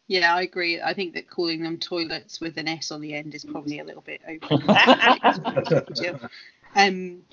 Yeah, 0.09 0.35
I 0.35 0.43
agree. 0.43 0.81
I 0.81 0.95
think 0.95 1.15
that 1.15 1.31
calling 1.31 1.63
them 1.63 1.79
toilets 1.79 2.41
with 2.41 2.57
an 2.59 2.69
S 2.69 2.91
on 2.91 3.01
the 3.01 3.15
end 3.15 3.35
is 3.35 3.45
probably 3.45 3.79
a 3.79 3.85
little 3.85 4.03
bit 4.03 4.21
over. 4.29 6.29
Um, 6.75 7.25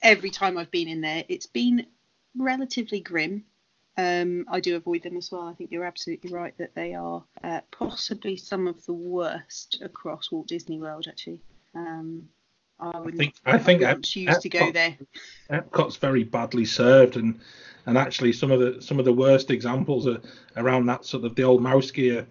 every 0.00 0.30
time 0.30 0.56
I've 0.56 0.70
been 0.70 0.88
in 0.88 1.02
there, 1.02 1.22
it's 1.28 1.46
been 1.46 1.86
relatively 2.34 3.00
grim. 3.00 3.44
Um, 3.98 4.46
I 4.48 4.60
do 4.60 4.76
avoid 4.76 5.02
them 5.02 5.16
as 5.16 5.30
well. 5.30 5.48
I 5.48 5.54
think 5.54 5.70
you're 5.70 5.84
absolutely 5.84 6.32
right 6.32 6.56
that 6.58 6.74
they 6.74 6.94
are 6.94 7.24
uh, 7.42 7.60
possibly 7.70 8.36
some 8.36 8.66
of 8.66 8.84
the 8.86 8.92
worst 8.92 9.80
across 9.82 10.30
Walt 10.30 10.46
Disney 10.46 10.78
World. 10.78 11.06
Actually, 11.08 11.40
um, 11.74 12.28
Um, 12.78 12.92
I 12.94 13.00
would 13.00 13.16
think- 13.16 13.34
not, 13.46 13.54
I 13.54 13.58
think 13.58 13.80
wouldn't 13.80 13.98
Ep- 13.98 14.04
choose 14.04 14.38
to 14.38 14.48
go 14.48 14.70
there. 14.70 14.96
Epcot's 15.50 15.96
very 15.96 16.24
badly 16.24 16.64
served, 16.64 17.16
and 17.16 17.40
and 17.86 17.96
actually 17.96 18.32
some 18.32 18.50
of 18.50 18.60
the 18.60 18.82
some 18.82 18.98
of 18.98 19.04
the 19.04 19.12
worst 19.12 19.50
examples 19.50 20.06
are 20.06 20.20
around 20.56 20.86
that 20.86 21.04
sort 21.04 21.24
of 21.24 21.34
the 21.34 21.42
old 21.42 21.62
mouse 21.62 21.90
gear, 21.90 22.26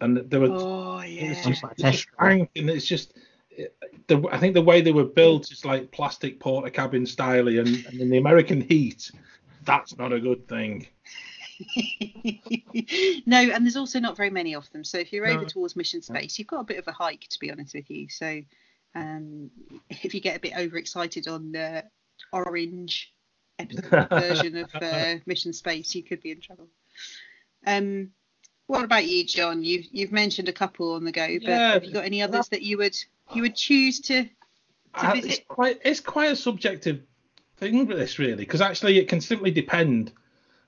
and 0.00 0.16
there 0.16 0.40
were 0.40 0.48
Oh 0.50 0.98
it's 0.98 1.12
yeah. 1.12 1.28
just, 1.34 1.46
it's 1.46 1.60
just 1.60 1.78
test 1.78 2.06
drive. 2.18 2.26
rank, 2.28 2.50
and 2.56 2.70
it's 2.70 2.86
just 2.86 3.12
the 4.08 4.26
I 4.32 4.38
think 4.38 4.54
the 4.54 4.62
way 4.62 4.80
they 4.80 4.92
were 4.92 5.04
built 5.04 5.52
is 5.52 5.64
like 5.64 5.92
plastic 5.92 6.40
porta 6.40 6.70
cabin 6.70 7.04
styly, 7.04 7.60
and, 7.60 7.86
and 7.86 8.00
in 8.00 8.10
the 8.10 8.18
American 8.18 8.60
heat, 8.60 9.10
that's 9.64 9.96
not 9.96 10.12
a 10.12 10.18
good 10.20 10.48
thing. 10.48 10.88
no, 13.26 13.38
and 13.38 13.64
there's 13.64 13.76
also 13.76 13.98
not 14.00 14.16
very 14.16 14.30
many 14.30 14.54
of 14.54 14.70
them. 14.72 14.84
So 14.84 14.98
if 14.98 15.12
you're 15.12 15.26
over 15.26 15.44
towards 15.44 15.76
Mission 15.76 16.02
Space, 16.02 16.38
you've 16.38 16.48
got 16.48 16.60
a 16.60 16.64
bit 16.64 16.78
of 16.78 16.86
a 16.88 16.92
hike, 16.92 17.26
to 17.30 17.38
be 17.38 17.50
honest 17.50 17.74
with 17.74 17.90
you. 17.90 18.08
So 18.08 18.42
um, 18.96 19.50
if 19.90 20.14
you 20.14 20.20
get 20.20 20.36
a 20.36 20.40
bit 20.40 20.56
overexcited 20.56 21.28
on 21.28 21.52
the 21.52 21.84
orange 22.32 23.12
version 24.10 24.56
of 24.56 24.70
uh, 24.80 25.16
Mission 25.26 25.52
Space, 25.52 25.94
you 25.94 26.02
could 26.02 26.22
be 26.22 26.30
in 26.30 26.40
trouble. 26.40 26.68
Um, 27.66 28.10
what 28.66 28.84
about 28.84 29.06
you, 29.06 29.24
John? 29.24 29.62
You've 29.62 29.86
you've 29.92 30.12
mentioned 30.12 30.48
a 30.48 30.52
couple 30.52 30.94
on 30.94 31.04
the 31.04 31.12
go, 31.12 31.26
but 31.38 31.48
Yeah. 31.48 31.72
have 31.74 31.84
you 31.84 31.92
got 31.92 32.04
any 32.04 32.22
others 32.22 32.48
that 32.48 32.62
you 32.62 32.78
would 32.78 32.96
you 33.34 33.42
would 33.42 33.54
choose 33.54 34.00
to? 34.00 34.28
Uh, 34.94 35.12
it's 35.14 35.40
quite 35.46 35.78
it's 35.84 36.00
quite 36.00 36.32
a 36.32 36.36
subjective 36.36 37.02
thing 37.58 37.86
with 37.86 37.98
this 37.98 38.18
really 38.18 38.36
because 38.36 38.60
actually 38.60 38.98
it 38.98 39.08
can 39.08 39.20
simply 39.20 39.50
depend 39.50 40.12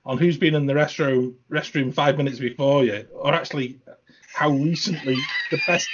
on 0.05 0.17
who's 0.17 0.37
been 0.37 0.55
in 0.55 0.65
the 0.65 0.73
restroom 0.73 1.33
restroom 1.49 1.93
five 1.93 2.17
minutes 2.17 2.39
before 2.39 2.83
you 2.83 3.05
or 3.13 3.33
actually 3.33 3.79
how 4.33 4.49
recently 4.49 5.15
the 5.51 5.59
best 5.67 5.87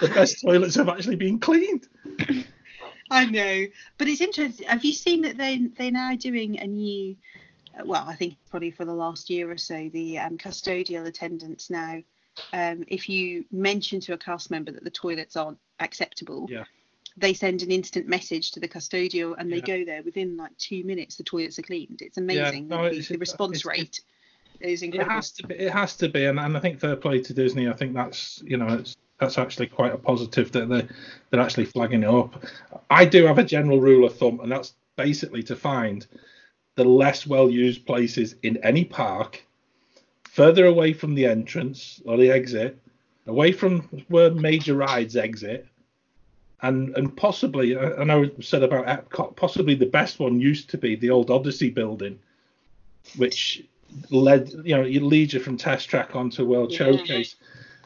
the 0.00 0.08
best 0.08 0.40
toilets 0.42 0.74
have 0.74 0.88
actually 0.88 1.16
been 1.16 1.38
cleaned 1.38 1.86
I 3.12 3.26
know, 3.26 3.66
but 3.98 4.06
it's 4.06 4.20
interesting. 4.20 4.66
Have 4.68 4.84
you 4.84 4.92
seen 4.92 5.22
that 5.22 5.36
they 5.36 5.58
they're 5.76 5.90
now 5.90 6.14
doing 6.14 6.60
a 6.60 6.66
new 6.66 7.16
uh, 7.76 7.82
well, 7.84 8.04
I 8.06 8.14
think 8.14 8.36
probably 8.50 8.70
for 8.70 8.84
the 8.84 8.92
last 8.94 9.28
year 9.30 9.50
or 9.50 9.56
so, 9.56 9.90
the 9.92 10.18
um, 10.18 10.38
custodial 10.38 11.06
attendants 11.06 11.70
now, 11.70 12.02
um, 12.52 12.84
if 12.86 13.08
you 13.08 13.44
mention 13.50 13.98
to 14.02 14.12
a 14.12 14.16
cast 14.18 14.48
member 14.50 14.70
that 14.70 14.84
the 14.84 14.90
toilets 14.90 15.36
aren't 15.36 15.58
acceptable, 15.80 16.46
Yeah. 16.48 16.64
they 17.16 17.34
send 17.34 17.62
an 17.62 17.72
instant 17.72 18.06
message 18.06 18.52
to 18.52 18.60
the 18.60 18.68
custodial 18.68 19.34
and 19.38 19.50
they 19.52 19.56
Yeah. 19.56 19.78
go 19.78 19.84
there 19.84 20.02
within 20.04 20.36
like 20.36 20.56
two 20.58 20.84
minutes. 20.84 21.16
The 21.16 21.24
toilets 21.24 21.58
are 21.58 21.62
cleaned. 21.62 22.02
It's 22.02 22.18
amazing. 22.18 22.68
no, 22.68 22.84
the, 22.84 22.90
it's- 22.90 23.08
the 23.08 23.18
response 23.18 23.58
it's- 23.58 23.66
rate 23.66 24.00
is 24.60 24.82
It 24.84 24.94
has 25.02 25.32
to 25.32 25.46
be. 25.48 25.54
It 25.56 25.72
has 25.72 25.96
to 25.96 26.08
be, 26.08 26.26
and, 26.26 26.38
and 26.38 26.56
I 26.56 26.60
think 26.60 26.78
fair 26.78 26.94
play 26.94 27.20
to 27.22 27.34
Disney. 27.34 27.68
I 27.68 27.72
think 27.72 27.92
that's 27.94 28.40
you 28.46 28.56
know 28.56 28.68
it's 28.68 28.96
that's 29.20 29.38
actually 29.38 29.66
quite 29.66 29.92
a 29.92 29.98
positive 29.98 30.50
that 30.52 30.68
they 30.68 30.86
they're 31.30 31.40
actually 31.40 31.66
flagging 31.66 32.02
it 32.02 32.08
up. 32.08 32.42
I 32.90 33.04
do 33.04 33.26
have 33.26 33.38
a 33.38 33.44
general 33.44 33.80
rule 33.80 34.04
of 34.06 34.16
thumb, 34.16 34.40
and 34.40 34.50
that's 34.50 34.74
basically 34.96 35.42
to 35.44 35.56
find 35.56 36.06
the 36.74 36.84
less 36.84 37.26
well 37.26 37.50
used 37.50 37.86
places 37.86 38.34
in 38.42 38.56
any 38.58 38.84
park, 38.84 39.44
further 40.24 40.66
away 40.66 40.92
from 40.92 41.14
the 41.14 41.26
entrance 41.26 42.00
or 42.06 42.16
the 42.16 42.30
exit, 42.30 42.78
away 43.26 43.52
from 43.52 43.80
where 44.08 44.30
major 44.30 44.74
rides 44.74 45.16
exit. 45.16 45.66
And, 46.62 46.94
and 46.96 47.16
possibly, 47.16 47.76
I 47.76 47.94
I 48.00 48.04
know 48.04 48.30
said 48.40 48.62
about 48.62 48.86
Epcot, 48.86 49.36
possibly 49.36 49.74
the 49.74 49.86
best 49.86 50.18
one 50.18 50.40
used 50.40 50.68
to 50.70 50.78
be 50.78 50.94
the 50.94 51.10
old 51.10 51.30
Odyssey 51.30 51.70
building, 51.70 52.18
which 53.16 53.64
led 54.10 54.50
you 54.64 54.76
know 54.76 54.82
it 54.82 55.02
leads 55.02 55.32
you 55.34 55.40
from 55.40 55.56
test 55.56 55.88
track 55.88 56.14
onto 56.14 56.44
world 56.44 56.70
Yeah. 56.70 56.78
showcase 56.78 57.36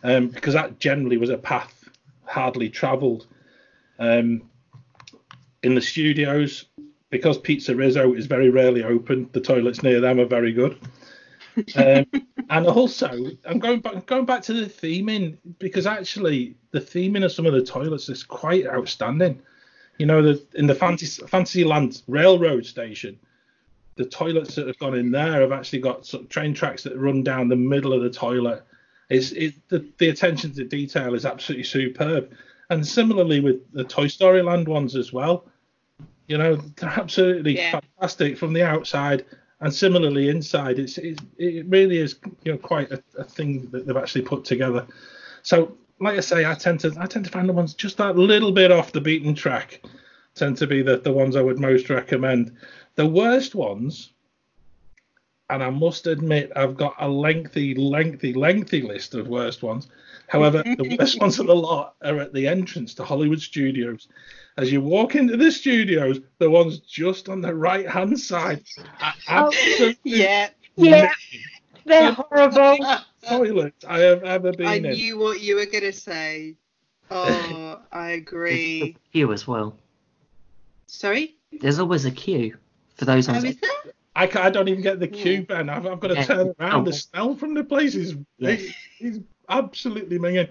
um, 0.05 0.29
because 0.29 0.55
that 0.55 0.79
generally 0.79 1.17
was 1.17 1.31
a 1.31 1.39
path 1.39 1.89
hardly 2.25 2.71
travelled. 2.71 3.27
Um, 3.99 4.43
in 5.65 5.75
the 5.75 5.81
studios 5.81 6.67
because 7.11 7.39
PizzeRizzo 7.39 8.17
is 8.17 8.27
very 8.27 8.51
rarely 8.51 8.85
open 8.85 9.31
the 9.33 9.41
toilets 9.41 9.83
near 9.83 10.01
them 10.01 10.21
are 10.21 10.27
very 10.27 10.53
good. 10.53 10.79
Um, 11.77 12.05
and 12.51 12.67
also 12.67 13.09
i'm 13.47 13.59
going 13.59 13.81
back 13.81 14.05
going 14.05 14.27
back 14.27 14.43
to 14.43 14.53
the 14.53 14.67
theming 14.67 15.39
because 15.59 15.87
actually 15.87 16.57
the 16.73 16.81
theming 16.81 17.25
of 17.25 17.33
some 17.33 17.47
of 17.47 17.55
the 17.55 17.63
toilets 17.63 18.09
is 18.09 18.23
quite 18.23 18.67
outstanding. 18.67 19.41
You 19.99 20.07
know 20.07 20.21
the 20.21 20.45
in 20.55 20.67
the 20.67 20.75
fantasy 20.75 21.25
fantasyland 21.27 22.03
railroad 22.09 22.67
station 22.67 23.19
the 23.97 24.05
toilets 24.05 24.57
that 24.57 24.67
have 24.67 24.79
gone 24.79 24.95
in 24.95 25.13
there 25.13 25.41
have 25.41 25.53
actually 25.53 25.79
got 25.79 26.05
sort 26.05 26.25
of 26.25 26.29
train 26.29 26.53
tracks 26.53 26.83
that 26.83 26.97
run 26.97 27.23
down 27.23 27.49
the 27.49 27.57
middle 27.57 27.93
of 27.93 28.03
the 28.03 28.11
toilet. 28.11 28.65
It's 29.11 29.33
it, 29.33 29.55
the, 29.69 29.87
the 29.99 30.09
attention 30.09 30.53
to 30.55 30.65
detail 30.65 31.15
is 31.15 31.27
absolutely 31.27 31.65
superb, 31.65 32.33
and 32.71 32.87
similarly 32.87 33.41
with 33.41 33.71
the 33.73 33.85
Toy 33.85 34.07
Story 34.07 34.43
Land 34.43 34.67
ones 34.69 34.97
as 34.97 35.13
well. 35.13 35.47
You 36.27 36.39
know, 36.39 36.57
they're 36.57 36.89
absolutely 36.91 37.57
Yeah. 37.57 37.81
fantastic 37.81 38.39
from 38.39 38.53
the 38.55 38.63
outside, 38.63 39.27
and 39.61 39.73
similarly 39.73 40.31
inside. 40.31 40.79
It's, 40.79 40.97
it's 40.99 41.23
it 41.39 41.67
really 41.69 41.99
is 41.99 42.17
you 42.45 42.53
know 42.53 42.59
quite 42.59 42.91
a, 42.91 43.03
a 43.19 43.25
thing 43.25 43.69
that 43.73 43.87
they've 43.87 43.97
actually 43.97 44.23
put 44.23 44.45
together. 44.45 44.87
So, 45.43 45.77
like 46.01 46.17
I 46.17 46.21
say, 46.21 46.47
I 46.47 46.55
tend 46.55 46.81
to 46.81 46.95
I 46.99 47.07
tend 47.07 47.27
to 47.27 47.31
find 47.31 47.49
the 47.49 47.53
ones 47.53 47.75
just 47.75 47.99
that 47.99 48.17
little 48.17 48.53
bit 48.53 48.73
off 48.73 48.93
the 48.93 49.01
beaten 49.03 49.35
track 49.35 49.83
tend 50.35 50.57
to 50.57 50.67
be 50.67 50.83
the, 50.83 50.97
the 50.97 51.13
ones 51.13 51.37
I 51.37 51.43
would 51.43 51.59
most 51.61 51.91
recommend. 51.91 52.57
The 52.97 53.07
worst 53.07 53.55
ones, 53.55 54.14
and 55.51 55.63
I 55.63 55.71
must 55.71 56.07
admit, 56.07 56.53
I've 56.57 56.77
got 56.77 56.95
a 56.99 57.09
lengthy, 57.09 57.75
lengthy, 57.75 58.33
lengthy 58.33 58.83
list 58.83 59.15
of 59.15 59.29
worst 59.29 59.63
ones. 59.63 59.89
However, 60.29 60.63
the 60.63 60.97
worst 60.99 61.21
ones 61.21 61.39
of 61.39 61.47
the 61.47 61.55
lot 61.55 61.95
are 62.03 62.19
at 62.21 62.33
the 62.33 62.49
entrance 62.49 62.95
to 62.95 63.05
Hollywood 63.05 63.41
Studios. 63.41 64.09
As 64.57 64.73
you 64.73 64.81
walk 64.81 65.17
into 65.17 65.37
the 65.37 65.51
studios, 65.53 66.21
the 66.39 66.49
ones 66.49 66.79
just 66.79 67.29
on 67.29 67.41
the 67.41 67.55
right 67.55 67.89
hand 67.89 68.19
side 68.19 68.65
are 69.01 69.15
Oh. 69.29 69.47
absolutely 69.49 69.99
Yeah, 70.05 70.49
Yeah, 70.77 71.11
they're 71.85 72.13
horrible. 72.13 72.79
toilets 73.29 73.85
I 73.87 73.99
have 74.01 74.23
ever 74.23 74.53
been 74.53 74.67
I 74.67 74.75
in. 74.77 74.83
knew 74.83 75.19
what 75.19 75.41
you 75.41 75.57
were 75.57 75.67
gonna 75.67 75.93
say. 75.93 76.57
Oh, 77.11 77.81
I 77.93 78.11
agree. 78.11 78.97
Queue 79.13 79.33
as 79.33 79.47
well. 79.47 79.77
Sorry, 80.87 81.35
There's 81.61 81.79
always 81.79 82.05
a 82.05 82.11
queue 82.11 82.57
for 82.97 83.05
those 83.05 83.27
how 83.27 83.35
ones. 83.35 83.45
is 83.45 83.57
that? 83.61 83.93
I, 84.17 84.31
I 84.35 84.51
don't 84.51 84.69
even 84.69 84.83
get 84.83 85.01
the 85.01 85.09
Yeah. 85.13 85.23
queue, 85.23 85.43
Ben. 85.43 85.69
I've, 85.69 85.87
I've 85.87 86.01
got 86.01 86.09
to 86.09 86.15
Yeah. 86.15 86.25
turn 86.25 86.55
around. 86.61 86.83
Oh. 86.83 86.85
The 86.85 86.93
smell 86.93 87.35
from 87.35 87.55
the 87.55 87.65
place 87.65 87.95
is 87.95 88.17
Yeah. 88.39 88.57
it- 89.01 89.23
absolutely 89.49 90.19
minging. 90.19 90.49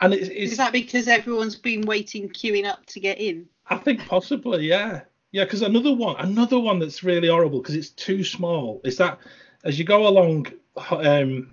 And 0.00 0.12
it's, 0.14 0.28
it's 0.28 0.52
Is 0.52 0.58
that 0.58 0.72
because 0.72 1.08
everyone's 1.08 1.56
been 1.56 1.82
waiting, 1.82 2.28
queuing 2.28 2.66
up 2.66 2.84
to 2.86 3.00
get 3.00 3.18
in? 3.18 3.46
I 3.68 3.76
think 3.78 4.06
possibly, 4.06 4.66
yeah, 4.68 5.00
yeah. 5.32 5.44
Because 5.44 5.62
another 5.62 5.92
one, 5.92 6.16
another 6.18 6.58
one 6.60 6.78
that's 6.78 7.02
really 7.02 7.28
horrible 7.28 7.60
because 7.60 7.74
it's 7.74 7.90
too 7.90 8.22
small. 8.22 8.80
Is 8.84 8.96
that 8.98 9.18
as 9.64 9.78
you 9.78 9.84
go 9.84 10.06
along 10.06 10.46
um, 10.90 11.50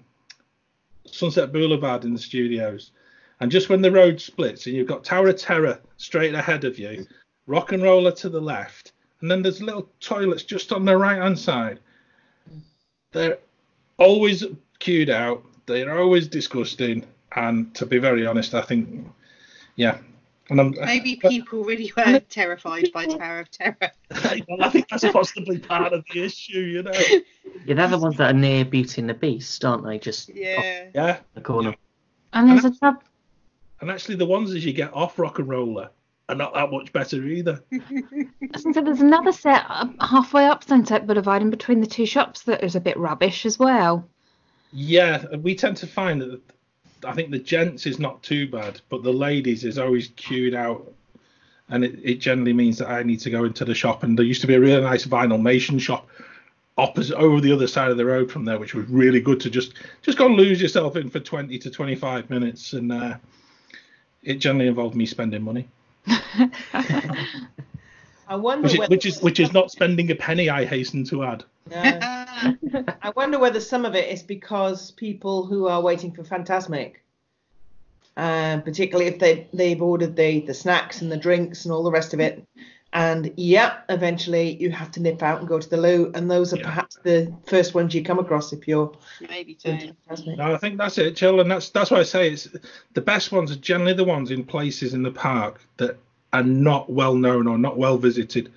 Sunset 1.05 1.51
Boulevard 1.51 2.03
in 2.05 2.13
the 2.13 2.19
studios, 2.19 2.91
and 3.39 3.51
just 3.51 3.69
when 3.69 3.81
the 3.81 3.91
road 3.91 4.21
splits 4.21 4.67
and 4.67 4.75
you've 4.75 4.87
got 4.87 5.03
Tower 5.03 5.29
of 5.29 5.37
Terror 5.37 5.79
straight 5.97 6.33
ahead 6.35 6.63
of 6.65 6.77
you, 6.77 7.05
Rock 7.47 7.71
and 7.71 7.83
Roller 7.83 8.11
to 8.11 8.29
the 8.29 8.39
left, 8.41 8.92
and 9.23 9.31
then 9.31 9.41
there's 9.41 9.61
little 9.61 9.89
toilets 10.01 10.43
just 10.43 10.73
on 10.73 10.83
the 10.83 10.97
right 10.97 11.17
hand 11.17 11.39
side. 11.39 11.79
They're 13.13 13.37
always 13.97 14.43
queued 14.79 15.09
out. 15.09 15.45
They're 15.65 15.97
always 15.97 16.27
disgusting. 16.27 17.05
And 17.33 17.73
to 17.75 17.85
be 17.85 17.99
very 17.99 18.27
honest, 18.27 18.53
I 18.53 18.61
think, 18.61 19.07
yeah. 19.77 19.99
And 20.49 20.59
I'm, 20.59 20.71
Maybe 20.71 21.21
uh, 21.23 21.29
people 21.29 21.63
really 21.63 21.89
were 21.95 22.19
terrified 22.19 22.91
by 22.93 23.05
Tower 23.05 23.39
of 23.39 23.49
Terror. 23.49 23.77
well, 24.11 24.61
I 24.61 24.69
think 24.69 24.89
that's 24.89 25.09
possibly 25.09 25.57
part 25.57 25.93
of 25.93 26.03
the 26.13 26.21
issue, 26.21 26.59
you 26.59 26.83
know. 26.83 26.91
Yeah, 27.65 27.75
they're 27.75 27.87
the 27.87 27.97
ones 27.97 28.17
that 28.17 28.31
are 28.31 28.37
near 28.37 28.65
Beauty 28.65 28.99
and 28.99 29.09
the 29.09 29.13
Beast, 29.13 29.63
aren't 29.63 29.85
they? 29.85 29.99
Just 29.99 30.31
Yeah. 30.35 30.87
Yeah, 30.93 31.19
the 31.33 31.39
corner. 31.39 31.73
And 32.33 32.49
there's 32.49 32.65
another. 32.65 32.99
and 33.79 33.89
actually 33.89 34.15
the 34.15 34.25
ones 34.25 34.53
as 34.53 34.65
you 34.65 34.73
get 34.73 34.93
off 34.93 35.17
Rock 35.17 35.39
and 35.39 35.47
Roller 35.47 35.91
are 36.33 36.35
not 36.35 36.53
that 36.53 36.71
much 36.71 36.91
better 36.91 37.23
either. 37.23 37.63
So 38.59 38.81
there's 38.81 39.01
another 39.01 39.31
set 39.31 39.65
halfway 39.99 40.45
up 40.45 40.63
Sunset 40.63 41.07
Boulevard 41.07 41.41
in 41.41 41.49
between 41.49 41.81
the 41.81 41.87
two 41.87 42.05
shops 42.05 42.43
that 42.43 42.63
is 42.63 42.75
a 42.75 42.79
bit 42.79 42.95
rubbish 42.97 43.47
as 43.47 43.57
well. 43.57 44.07
Yeah, 44.71 45.25
we 45.37 45.55
tend 45.55 45.77
to 45.77 45.87
find 45.87 46.21
that 46.21 46.39
I 47.03 47.13
think 47.13 47.31
the 47.31 47.39
gents 47.39 47.85
is 47.85 47.99
not 47.99 48.21
too 48.23 48.47
bad, 48.47 48.79
but 48.89 49.03
the 49.03 49.13
ladies 49.13 49.63
is 49.63 49.77
always 49.77 50.09
queued 50.15 50.53
out, 50.53 50.91
and 51.69 51.83
it, 51.83 51.99
it 52.03 52.15
generally 52.15 52.53
means 52.53 52.77
that 52.77 52.89
I 52.89 53.03
need 53.03 53.19
to 53.21 53.29
go 53.29 53.43
into 53.43 53.65
the 53.65 53.75
shop. 53.75 54.03
And 54.03 54.17
there 54.17 54.25
used 54.25 54.41
to 54.41 54.47
be 54.47 54.55
a 54.55 54.59
really 54.59 54.81
nice 54.81 55.05
Vinylmation 55.05 55.79
shop 55.79 56.07
opposite 56.77 57.17
over 57.17 57.39
the 57.39 57.51
other 57.51 57.67
side 57.67 57.91
of 57.91 57.97
the 57.97 58.05
road 58.05 58.31
from 58.31 58.45
there, 58.45 58.59
which 58.59 58.73
was 58.73 58.87
really 58.87 59.19
good 59.19 59.39
to 59.41 59.49
just 59.49 59.73
just 60.01 60.17
go 60.17 60.27
and 60.27 60.35
lose 60.35 60.61
yourself 60.61 60.95
in 60.95 61.09
for 61.09 61.19
20 61.19 61.57
to 61.59 61.69
25 61.69 62.29
minutes, 62.29 62.73
and 62.73 62.91
uh, 62.91 63.17
it 64.23 64.35
generally 64.35 64.67
involved 64.67 64.95
me 64.95 65.05
spending 65.05 65.43
money, 65.43 65.67
I 68.27 68.35
wonder 68.35 68.67
which 68.67 68.79
is, 68.79 68.89
which 68.89 69.05
is 69.05 69.21
which 69.21 69.39
is 69.39 69.53
not 69.53 69.71
spending 69.71 70.09
a 70.11 70.15
penny. 70.15 70.49
I 70.49 70.65
hasten 70.65 71.03
to 71.05 71.23
add. 71.23 71.43
No. 71.69 71.99
I 73.01 73.11
wonder 73.15 73.39
whether 73.39 73.59
some 73.59 73.85
of 73.85 73.95
it 73.95 74.09
is 74.09 74.23
because 74.23 74.91
people 74.91 75.45
who 75.45 75.67
are 75.67 75.81
waiting 75.81 76.11
for 76.11 76.23
Phantasmic, 76.23 77.03
uh, 78.17 78.57
particularly 78.59 79.09
if 79.09 79.19
they 79.19 79.47
they've 79.53 79.81
ordered 79.81 80.15
the 80.15 80.41
the 80.41 80.53
snacks 80.53 81.01
and 81.01 81.11
the 81.11 81.17
drinks 81.17 81.65
and 81.65 81.73
all 81.73 81.83
the 81.83 81.91
rest 81.91 82.13
of 82.13 82.19
it, 82.19 82.45
and 82.93 83.33
yeah, 83.37 83.77
eventually 83.89 84.55
you 84.61 84.69
have 84.71 84.91
to 84.91 85.01
nip 85.01 85.21
out 85.23 85.39
and 85.39 85.47
go 85.47 85.59
to 85.59 85.69
the 85.69 85.77
loo, 85.77 86.11
and 86.13 86.29
those 86.29 86.53
are 86.53 86.57
Yeah. 86.57 86.63
perhaps 86.65 86.97
the 87.03 87.33
first 87.47 87.73
ones 87.73 87.93
you 87.93 88.03
come 88.03 88.19
across 88.19 88.53
if 88.53 88.67
you're 88.67 88.95
Maybe 89.29 89.57
so. 89.59 89.69
into 89.69 89.95
Phantasmic. 90.07 90.37
No, 90.37 90.53
I 90.53 90.57
think 90.57 90.77
that's 90.77 90.97
it, 90.99 91.15
Jill, 91.15 91.39
and 91.41 91.49
that's 91.49 91.69
that's 91.71 91.89
why 91.91 91.99
I 91.99 92.03
say 92.03 92.31
it's 92.31 92.47
the 92.93 93.01
best 93.01 93.31
ones 93.31 93.51
are 93.51 93.55
generally 93.55 93.93
the 93.93 94.03
ones 94.03 94.29
in 94.31 94.43
places 94.43 94.93
in 94.93 95.01
the 95.01 95.11
park 95.11 95.59
that 95.77 95.97
are 96.31 96.43
not 96.43 96.89
well 96.91 97.15
known 97.15 97.47
or 97.47 97.57
not 97.57 97.77
well 97.77 97.97
visited. 97.97 98.51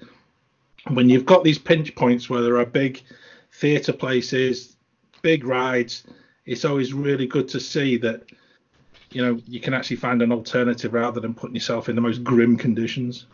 When 0.88 1.08
you've 1.08 1.26
got 1.26 1.42
these 1.42 1.58
pinch 1.58 1.94
points 1.94 2.30
where 2.30 2.42
there 2.42 2.58
are 2.58 2.66
big 2.66 3.02
theatre 3.52 3.92
places, 3.92 4.76
big 5.22 5.44
rides, 5.44 6.04
it's 6.44 6.64
always 6.64 6.92
really 6.92 7.26
good 7.26 7.48
to 7.48 7.58
see 7.60 7.96
that 7.98 8.22
you 9.12 9.22
know 9.24 9.40
you 9.48 9.60
can 9.60 9.72
actually 9.72 9.96
find 9.96 10.20
an 10.20 10.30
alternative 10.30 10.92
rather 10.92 11.20
than 11.20 11.32
putting 11.32 11.54
yourself 11.54 11.88
in 11.88 11.94
the 11.96 12.02
most 12.02 12.22
grim 12.22 12.56
conditions. 12.58 13.26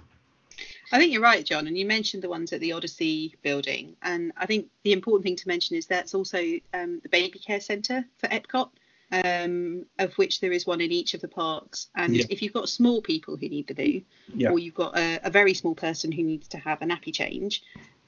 I 0.93 0.99
think 0.99 1.13
you're 1.13 1.23
right, 1.23 1.45
John. 1.45 1.67
And 1.67 1.77
you 1.77 1.87
mentioned 1.87 2.23
the 2.23 2.29
ones 2.29 2.53
at 2.53 2.61
the 2.61 2.73
Odyssey 2.73 3.35
building. 3.43 3.97
And 4.03 4.33
I 4.37 4.45
think 4.45 4.69
the 4.85 4.93
important 4.93 5.25
thing 5.25 5.37
to 5.37 5.49
mention 5.49 5.75
is 5.77 5.87
that's 5.87 6.15
also 6.15 6.39
um, 6.75 7.01
the 7.03 7.09
baby 7.09 7.39
care 7.39 7.61
centre 7.61 8.05
for 8.19 8.29
Epcot, 8.29 8.69
um, 9.11 9.87
of 9.99 10.13
which 10.15 10.41
there 10.41 10.53
is 10.53 10.67
one 10.67 10.83
in 10.83 10.93
each 10.93 11.15
of 11.15 11.23
the 11.23 11.29
parks. 11.29 11.89
And 11.95 12.17
Yeah. 12.17 12.25
if 12.29 12.43
you've 12.43 12.53
got 12.53 12.69
small 12.69 13.01
people 13.01 13.37
who 13.37 13.49
need 13.49 13.69
the 13.69 13.83
loo, 13.83 14.03
Yeah. 14.37 14.51
or 14.51 14.59
you've 14.59 14.75
got 14.75 14.97
a, 14.97 15.19
a 15.27 15.31
very 15.31 15.55
small 15.55 15.75
person 15.75 16.13
who 16.13 16.23
needs 16.23 16.49
to 16.49 16.59
have 16.59 16.83
a 16.83 16.85
nappy 16.85 17.13
change, 17.13 17.63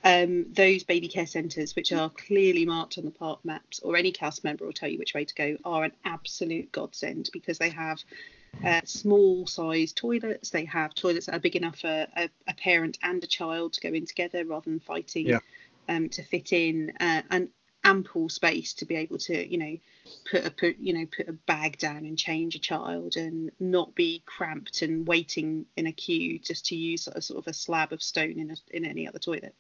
um, 0.05 0.53
those 0.53 0.85
baby 0.85 1.09
care 1.09 1.27
centres, 1.27 1.75
which 1.75 1.91
are 1.91 2.11
clearly 2.11 2.67
marked 2.67 2.99
on 2.99 3.07
the 3.07 3.11
park 3.11 3.43
maps, 3.45 3.81
or 3.81 3.97
any 3.97 4.13
cast 4.13 4.45
member 4.45 4.67
will 4.67 4.73
tell 4.75 4.91
you 4.91 4.99
which 4.99 5.15
way 5.15 5.25
to 5.25 5.35
go, 5.35 5.57
are 5.65 5.85
an 5.85 5.93
absolute 6.05 6.71
godsend 6.71 7.31
because 7.33 7.57
they 7.57 7.71
have 7.71 8.05
uh, 8.63 8.81
small 8.85 9.47
sized 9.47 9.97
toilets. 9.97 10.51
They 10.51 10.65
have 10.67 10.95
toilets 10.95 11.27
that 11.27 11.35
are 11.35 11.41
big 11.41 11.57
enough 11.57 11.79
for 11.81 12.07
a, 12.17 12.29
a 12.47 12.55
parent 12.55 12.99
and 13.03 13.23
a 13.23 13.27
child 13.27 13.75
to 13.75 13.81
go 13.81 13.95
in 13.95 14.07
together 14.07 14.45
rather 14.45 14.71
than 14.71 14.81
fighting 14.81 15.27
Yeah. 15.29 15.41
um, 15.89 16.09
to 16.11 16.23
fit 16.23 16.53
in 16.53 16.93
uh, 17.01 17.23
an 17.31 17.49
ample 17.85 18.31
space 18.31 18.73
to 18.73 18.87
be 18.87 18.97
able 18.97 19.19
to 19.19 19.47
you 19.47 19.59
know 19.59 19.77
put 20.31 20.47
a 20.47 20.51
put 20.51 20.79
you 20.79 20.95
know 20.95 21.07
put 21.15 21.29
a 21.29 21.33
bag 21.33 21.77
down 21.77 21.99
and 21.99 22.17
change 22.17 22.55
a 22.55 22.59
child 22.59 23.17
and 23.17 23.51
not 23.61 23.95
be 23.95 24.23
cramped 24.25 24.81
and 24.81 25.07
waiting 25.07 25.67
in 25.77 25.87
a 25.87 25.93
queue 25.93 26.39
just 26.39 26.65
to 26.67 26.77
use 26.77 27.07
a 27.09 27.21
sort 27.21 27.39
of 27.39 27.47
a 27.47 27.53
slab 27.53 27.93
of 27.93 28.03
stone 28.03 28.39
in 28.39 28.51
a, 28.51 28.57
in 28.71 28.87
any 28.87 29.07
other 29.07 29.19
toilet. 29.19 29.55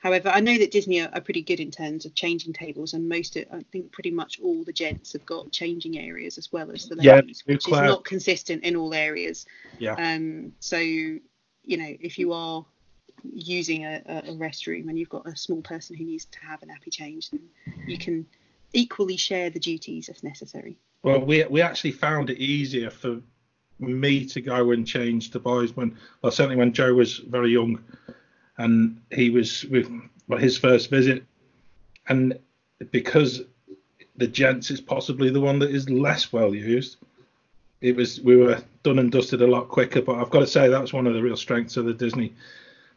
However, 0.00 0.30
I 0.30 0.40
know 0.40 0.56
that 0.56 0.70
Disney 0.70 1.00
are, 1.00 1.10
are 1.12 1.20
pretty 1.20 1.42
good 1.42 1.60
in 1.60 1.70
terms 1.70 2.06
of 2.06 2.14
changing 2.14 2.54
tables, 2.54 2.94
and 2.94 3.08
most, 3.08 3.36
of, 3.36 3.44
I 3.52 3.62
think, 3.70 3.92
pretty 3.92 4.10
much 4.10 4.40
all 4.40 4.64
the 4.64 4.72
gents 4.72 5.12
have 5.12 5.24
got 5.26 5.52
changing 5.52 5.98
areas 5.98 6.38
as 6.38 6.50
well 6.50 6.70
as 6.70 6.88
the 6.88 6.96
ladies, 6.96 7.42
Blue 7.42 7.54
which 7.54 7.64
Cloud. 7.64 7.84
is 7.84 7.90
not 7.90 8.04
consistent 8.04 8.64
in 8.64 8.76
all 8.76 8.94
areas. 8.94 9.46
Yeah. 9.78 9.92
Um, 9.92 10.52
so, 10.58 10.78
you 10.78 11.20
know, 11.64 11.96
if 12.00 12.18
you 12.18 12.32
are 12.32 12.64
using 13.22 13.84
a, 13.84 14.02
a 14.06 14.32
restroom 14.32 14.88
and 14.88 14.98
you've 14.98 15.10
got 15.10 15.26
a 15.26 15.36
small 15.36 15.60
person 15.60 15.94
who 15.94 16.04
needs 16.04 16.24
to 16.24 16.38
have 16.40 16.62
a 16.62 16.66
nappy 16.66 16.90
change, 16.90 17.30
then 17.30 17.42
you 17.86 17.98
can 17.98 18.26
equally 18.72 19.18
share 19.18 19.50
the 19.50 19.60
duties 19.60 20.08
if 20.08 20.22
necessary. 20.22 20.78
Well, 21.02 21.20
we 21.20 21.44
we 21.44 21.60
actually 21.60 21.92
found 21.92 22.30
it 22.30 22.38
easier 22.38 22.88
for 22.88 23.20
me 23.78 24.24
to 24.26 24.40
go 24.40 24.70
and 24.70 24.86
change 24.86 25.30
the 25.30 25.40
boys 25.40 25.76
when, 25.76 25.98
well, 26.22 26.32
certainly 26.32 26.56
when 26.56 26.72
Joe 26.72 26.94
was 26.94 27.18
very 27.18 27.50
young, 27.50 27.82
and 28.60 29.00
he 29.10 29.30
was 29.30 29.64
with 29.64 29.90
well, 30.28 30.38
his 30.38 30.58
first 30.58 30.90
visit, 30.90 31.24
and 32.08 32.38
because 32.90 33.42
the 34.16 34.26
gents 34.26 34.70
is 34.70 34.80
possibly 34.80 35.30
the 35.30 35.40
one 35.40 35.58
that 35.60 35.70
is 35.70 35.88
less 35.88 36.32
well 36.32 36.54
used. 36.54 36.98
It 37.80 37.96
was 37.96 38.20
we 38.20 38.36
were 38.36 38.62
done 38.82 38.98
and 38.98 39.10
dusted 39.10 39.40
a 39.40 39.46
lot 39.46 39.68
quicker, 39.68 40.02
but 40.02 40.16
I've 40.16 40.28
got 40.28 40.40
to 40.40 40.46
say 40.46 40.68
that's 40.68 40.92
one 40.92 41.06
of 41.06 41.14
the 41.14 41.22
real 41.22 41.36
strengths 41.36 41.78
of 41.78 41.86
the 41.86 41.94
Disney 41.94 42.34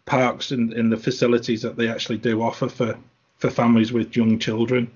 parks 0.05 0.51
and 0.51 0.73
in 0.73 0.89
the 0.89 0.97
facilities 0.97 1.61
that 1.61 1.77
they 1.77 1.87
actually 1.87 2.17
do 2.17 2.41
offer 2.41 2.67
for 2.67 2.97
for 3.37 3.49
families 3.49 3.93
with 3.93 4.17
young 4.17 4.37
children. 4.39 4.91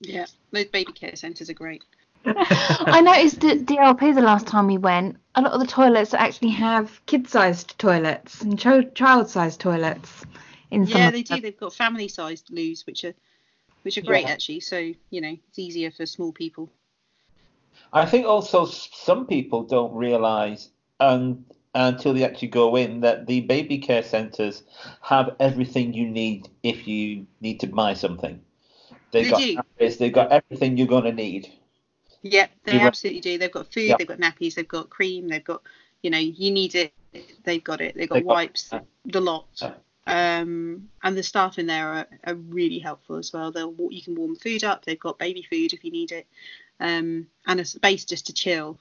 Yeah, 0.00 0.26
those 0.52 0.66
baby 0.66 0.92
care 0.92 1.16
centres 1.16 1.50
are 1.50 1.54
great. 1.54 1.82
I 2.26 3.00
noticed 3.00 3.44
at 3.44 3.66
DLP 3.66 4.12
the 4.12 4.20
last 4.20 4.46
time 4.46 4.66
we 4.66 4.78
went, 4.78 5.16
a 5.34 5.42
lot 5.42 5.52
of 5.52 5.60
the 5.60 5.66
toilets 5.66 6.14
actually 6.14 6.50
have 6.50 7.04
kid-sized 7.06 7.78
toilets 7.78 8.42
and 8.42 8.58
ch- 8.58 8.94
child-sized 8.94 9.60
toilets. 9.60 10.24
In 10.70 10.86
some 10.86 11.00
Yeah, 11.00 11.06
of 11.06 11.12
they 11.12 11.22
them. 11.22 11.38
do. 11.38 11.42
They've 11.42 11.58
got 11.58 11.74
family-sized 11.74 12.50
loos, 12.50 12.84
which 12.86 13.04
are 13.04 13.14
which 13.82 13.96
are 13.96 14.02
great 14.02 14.24
Yeah. 14.24 14.32
actually. 14.32 14.60
So 14.60 14.78
you 15.10 15.20
know, 15.20 15.36
it's 15.48 15.58
easier 15.58 15.90
for 15.90 16.06
small 16.06 16.32
people. 16.32 16.70
I 17.92 18.04
think 18.04 18.26
also 18.26 18.66
some 18.66 19.26
people 19.26 19.62
don't 19.62 19.94
realise 19.94 20.70
um, 21.00 21.46
until 21.74 22.12
they 22.12 22.24
actually 22.24 22.48
go 22.48 22.76
in 22.76 23.00
that 23.00 23.26
the 23.26 23.40
baby 23.40 23.78
care 23.78 24.02
centres 24.02 24.62
have 25.02 25.36
everything 25.40 25.94
you 25.94 26.08
need 26.08 26.48
if 26.62 26.86
you 26.86 27.26
need 27.40 27.60
to 27.60 27.66
buy 27.66 27.94
something. 27.94 28.40
They've 29.12 29.24
They 29.24 29.30
got 29.30 29.40
do. 29.40 29.62
nappies, 29.80 29.98
they've 29.98 30.12
got 30.12 30.32
everything 30.32 30.76
you're 30.76 30.86
going 30.86 31.04
to 31.04 31.12
need. 31.12 31.50
Yeah, 32.22 32.48
they 32.64 32.80
absolutely 32.80 33.20
do. 33.20 33.38
They've 33.38 33.50
got 33.52 33.72
food, 33.72 33.82
Yeah. 33.88 33.96
they've 33.98 34.06
got 34.06 34.18
nappies, 34.18 34.54
they've 34.54 34.66
got 34.66 34.90
cream, 34.90 35.28
they've 35.28 35.44
got, 35.44 35.62
you 36.02 36.10
know, 36.10 36.18
you 36.18 36.50
need 36.50 36.74
it, 36.74 36.92
they've 37.44 37.62
got 37.62 37.80
it. 37.80 37.94
They've 37.94 38.08
got 38.08 38.16
They've 38.16 38.24
got- 38.24 38.34
wipes, 38.34 38.70
the 39.04 39.20
lot. 39.20 39.46
Um, 40.06 40.88
and 41.02 41.16
the 41.16 41.22
staff 41.22 41.58
in 41.58 41.66
there 41.66 41.88
are, 41.88 42.06
are 42.24 42.34
really 42.34 42.78
helpful 42.78 43.16
as 43.16 43.30
well. 43.32 43.52
They'll 43.52 43.74
you 43.90 44.02
can 44.02 44.14
warm 44.14 44.36
food 44.36 44.64
up. 44.64 44.84
They've 44.84 44.98
got 44.98 45.18
baby 45.18 45.42
food 45.42 45.74
if 45.74 45.84
you 45.84 45.90
need 45.90 46.12
it, 46.12 46.26
um, 46.80 47.26
and 47.46 47.60
a 47.60 47.64
space 47.66 48.06
just 48.06 48.26
to 48.28 48.32
chill. 48.32 48.78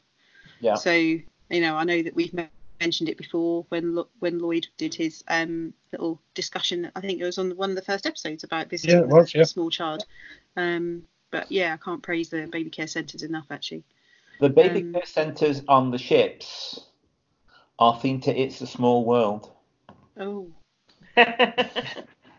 Yeah. 0.62 0.76
So 0.76 0.91
you 0.93 1.26
know, 1.50 1.76
I 1.76 1.84
know 1.84 2.02
that 2.02 2.15
we've 2.15 2.34
mentioned 2.80 3.10
it 3.10 3.17
before 3.17 3.65
when 3.67 4.02
when 4.19 4.39
Lloyd 4.39 4.67
did 4.78 4.95
his 4.95 5.21
um, 5.28 5.73
little 5.91 6.17
discussion. 6.34 6.89
I 6.95 7.02
think 7.02 7.19
it 7.19 7.26
was 7.26 7.38
on 7.39 7.52
one 7.58 7.71
of 7.71 7.76
the 7.76 7.82
first 7.82 8.06
episodes 8.06 8.45
about 8.45 8.69
visiting 8.69 9.00
Yeah, 9.00 9.06
was, 9.06 9.36
a 9.36 9.39
yeah. 9.39 9.43
small 9.43 9.69
child. 9.69 10.06
Um, 10.56 11.04
but 11.32 11.52
yeah, 11.52 11.74
I 11.74 11.78
can't 11.78 12.02
praise 12.02 12.30
the 12.30 12.48
baby 12.48 12.70
care 12.70 12.88
centres 12.88 13.24
enough 13.24 13.48
actually. 13.52 13.84
The 14.40 14.50
baby 14.50 14.82
Um, 14.82 14.94
care 14.94 15.06
centres 15.06 15.63
on 15.68 15.92
the 15.92 15.98
ships 15.98 16.80
are 17.80 17.96
themed 18.00 18.24
to 18.24 18.36
It's 18.38 18.62
a 18.62 18.68
Small 18.68 19.06
World. 19.06 19.52
Oh, 20.20 20.48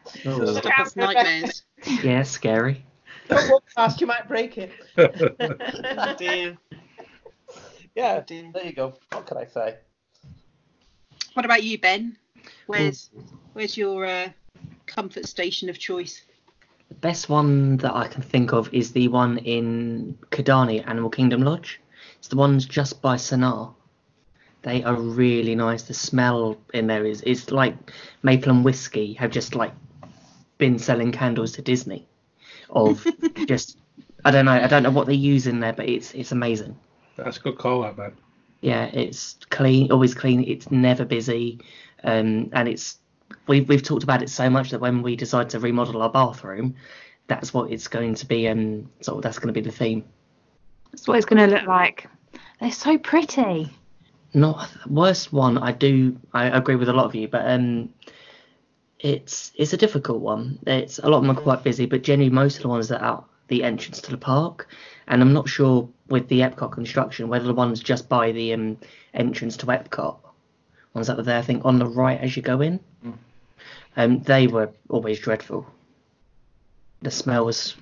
stop 0.07 0.97
nightmares. 0.97 1.63
Yeah, 2.03 2.23
scary. 2.25 2.85
Don't 3.29 3.49
walk 3.49 3.71
fast, 3.71 4.01
you 4.01 4.07
might 4.07 4.27
break 4.29 4.59
it. 4.59 4.73
Oh 4.99 6.15
dear. 6.19 6.59
Yeah, 7.95 8.19
Oh 8.19 8.25
dear. 8.27 8.51
there 8.53 8.67
you 8.67 8.73
go. 8.73 8.95
What 9.13 9.27
can 9.27 9.37
I 9.37 9.45
say? 9.47 9.77
What 11.35 11.45
about 11.45 11.63
you, 11.63 11.79
Ben? 11.79 12.17
Where's 12.67 13.11
where's 13.53 13.77
your 13.77 14.05
uh, 14.07 14.31
comfort 14.87 15.27
station 15.27 15.69
of 15.69 15.79
choice? 15.79 16.23
The 16.89 16.95
best 16.95 17.29
one 17.29 17.77
that 17.79 17.95
I 17.95 18.09
can 18.09 18.23
think 18.23 18.53
of 18.53 18.73
is 18.73 18.93
the 18.93 19.09
one 19.09 19.39
in 19.39 20.19
Kidani 20.31 20.87
Animal 20.87 21.11
Kingdom 21.11 21.43
Lodge. 21.43 21.81
It's 22.19 22.29
the 22.29 22.37
ones 22.37 22.65
just 22.67 23.03
by 23.03 23.17
Sanaa. 23.17 23.75
They 24.63 24.83
are 24.83 24.95
really 24.95 25.55
nice. 25.55 25.83
The 25.83 25.95
smell 25.95 26.59
in 26.75 26.87
there 26.87 27.05
is 27.05 27.23
it's 27.23 27.51
like 27.51 27.93
maple 28.23 28.51
and 28.53 28.65
whiskey 28.65 29.13
have 29.15 29.31
just 29.31 29.55
like 29.55 29.73
been 30.59 30.79
selling 30.79 31.13
candles 31.13 31.53
to 31.53 31.63
Disney. 31.63 32.07
Of 32.71 33.07
just 33.47 33.79
I 34.25 34.31
don't 34.31 34.47
know 34.47 34.53
I 34.53 34.67
don't 34.67 34.83
know 34.83 34.91
what 34.91 35.07
they 35.07 35.15
use 35.15 35.47
in 35.47 35.61
there, 35.61 35.73
but 35.73 35.89
it's 35.89 36.13
it's 36.15 36.33
amazing. 36.33 36.77
That's 37.17 37.37
a 37.37 37.41
good 37.41 37.59
call, 37.59 37.85
out 37.85 37.99
man. 37.99 38.13
Yeah, 38.61 38.87
it's 38.87 39.37
clean, 39.51 39.93
always 39.93 40.15
clean. 40.15 40.43
It's 40.45 40.71
never 40.71 41.05
busy, 41.05 41.61
um, 42.03 42.51
and 42.53 42.69
it's 42.69 42.99
we've 43.47 43.69
we've 43.69 43.83
talked 43.83 44.03
about 44.03 44.23
it 44.23 44.31
so 44.31 44.49
much 44.49 44.71
that 44.71 44.81
when 44.81 45.03
we 45.03 45.17
decide 45.17 45.51
to 45.51 45.61
remodel 45.61 46.03
our 46.03 46.11
bathroom, 46.11 46.75
that's 47.27 47.53
what 47.53 47.71
it's 47.71 47.89
going 47.89 48.15
to 48.17 48.27
be. 48.27 48.49
Um, 48.49 48.91
sort 49.01 49.19
of 49.19 49.23
that's 49.23 49.39
going 49.39 49.53
to 49.53 49.61
be 49.61 49.65
the 49.65 49.75
theme. 49.75 50.05
That's 50.91 51.07
what 51.07 51.17
it's 51.17 51.27
going 51.27 51.49
to 51.49 51.55
look 51.55 51.67
like. 51.67 52.07
They're 52.61 52.73
so 52.73 52.99
pretty. 52.99 53.71
Not 54.35 54.71
worst 54.87 55.33
one. 55.33 55.59
I 55.59 55.73
do. 55.73 56.17
I 56.33 56.47
agree 56.47 56.77
with 56.77 56.89
a 56.89 56.93
lot 56.93 57.07
of 57.07 57.15
you, 57.15 57.29
but 57.29 57.49
um, 57.49 57.91
it's 58.99 59.53
it's 59.55 59.73
a 59.73 59.77
difficult 59.77 60.21
one. 60.21 60.59
It's 60.67 60.99
a 60.99 61.09
lot 61.09 61.19
of 61.19 61.23
them 61.25 61.37
are 61.37 61.41
quite 61.41 61.63
busy, 61.63 61.87
but 61.87 62.03
generally 62.03 62.31
most 62.31 62.57
of 62.57 62.63
the 62.63 62.69
ones 62.69 62.89
that 62.89 63.03
are 63.03 63.25
the 63.49 63.65
entrance 63.65 64.01
to 64.03 64.11
the 64.11 64.19
park, 64.19 64.69
and 65.07 65.23
I'm 65.23 65.33
not 65.33 65.49
sure 65.49 65.89
with 66.09 66.29
the 66.29 66.41
Epcot 66.41 66.73
construction 66.73 67.29
whether 67.29 67.47
the 67.47 67.55
ones 67.55 67.81
just 67.81 68.09
by 68.09 68.33
the 68.33 68.53
um, 68.53 68.77
entrance 69.15 69.57
to 69.59 69.67
Epcot, 69.67 70.19
ones 70.99 71.07
that 71.07 71.17
were 71.17 71.23
there, 71.23 71.39
I 71.39 71.43
think 71.43 71.65
on 71.65 71.79
the 71.79 71.87
right 71.87 72.21
as 72.21 72.37
you 72.37 72.43
go 72.43 72.61
in, 72.61 72.81
um, 73.97 74.21
they 74.23 74.47
were 74.47 74.71
always 74.89 75.19
dreadful. 75.21 75.67
The 77.03 77.11
smell 77.11 77.45
was, 77.47 77.77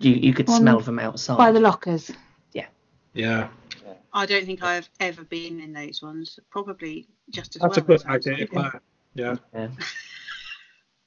you 0.00 0.12
you 0.12 0.34
could 0.34 0.48
On- 0.48 0.60
smell 0.60 0.80
them 0.80 0.98
outside. 0.98 1.38
By 1.38 1.52
the 1.52 1.60
lockers. 1.60 2.10
Yeah, 2.52 2.66
Yeah. 3.14 3.48
I 4.12 4.26
don't 4.26 4.46
think 4.46 4.62
I've 4.62 4.88
ever 5.00 5.22
been 5.22 5.60
in 5.60 5.72
those 5.72 6.02
ones. 6.02 6.38
Probably 6.50 7.06
just 7.30 7.54
as 7.56 7.62
that's 7.62 7.76
a 7.76 7.80
well. 7.80 7.86
good 7.86 7.94
as 8.00 8.06
outside. 8.06 8.32
idea, 8.42 8.80
Yeah. 9.14 9.36
Yeah. 9.54 9.68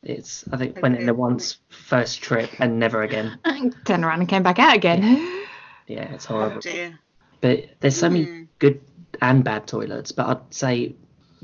It's 0.04 0.44
I 0.52 0.58
think 0.58 0.82
went 0.82 0.98
in 0.98 1.06
there 1.06 1.14
once 1.14 1.58
first 1.70 2.24
trip 2.24 2.50
and 2.60 2.80
never 2.80 3.04
again. 3.04 3.38
Turned 3.86 4.04
around 4.04 4.20
and 4.22 4.28
came 4.30 4.42
back 4.44 4.58
out 4.60 4.76
again. 4.76 5.28
Yeah, 5.88 6.14
it's 6.14 6.26
Oh 6.32 6.36
horrible. 6.40 6.62
dear. 6.62 6.98
But 7.42 7.66
there's 7.82 7.98
so 7.98 8.10
many 8.10 8.24
Hmm. 8.26 8.44
good 8.60 8.80
and 9.22 9.44
bad 9.44 9.68
toilets, 9.68 10.12
but 10.14 10.26
I'd 10.28 10.54
say 10.54 10.96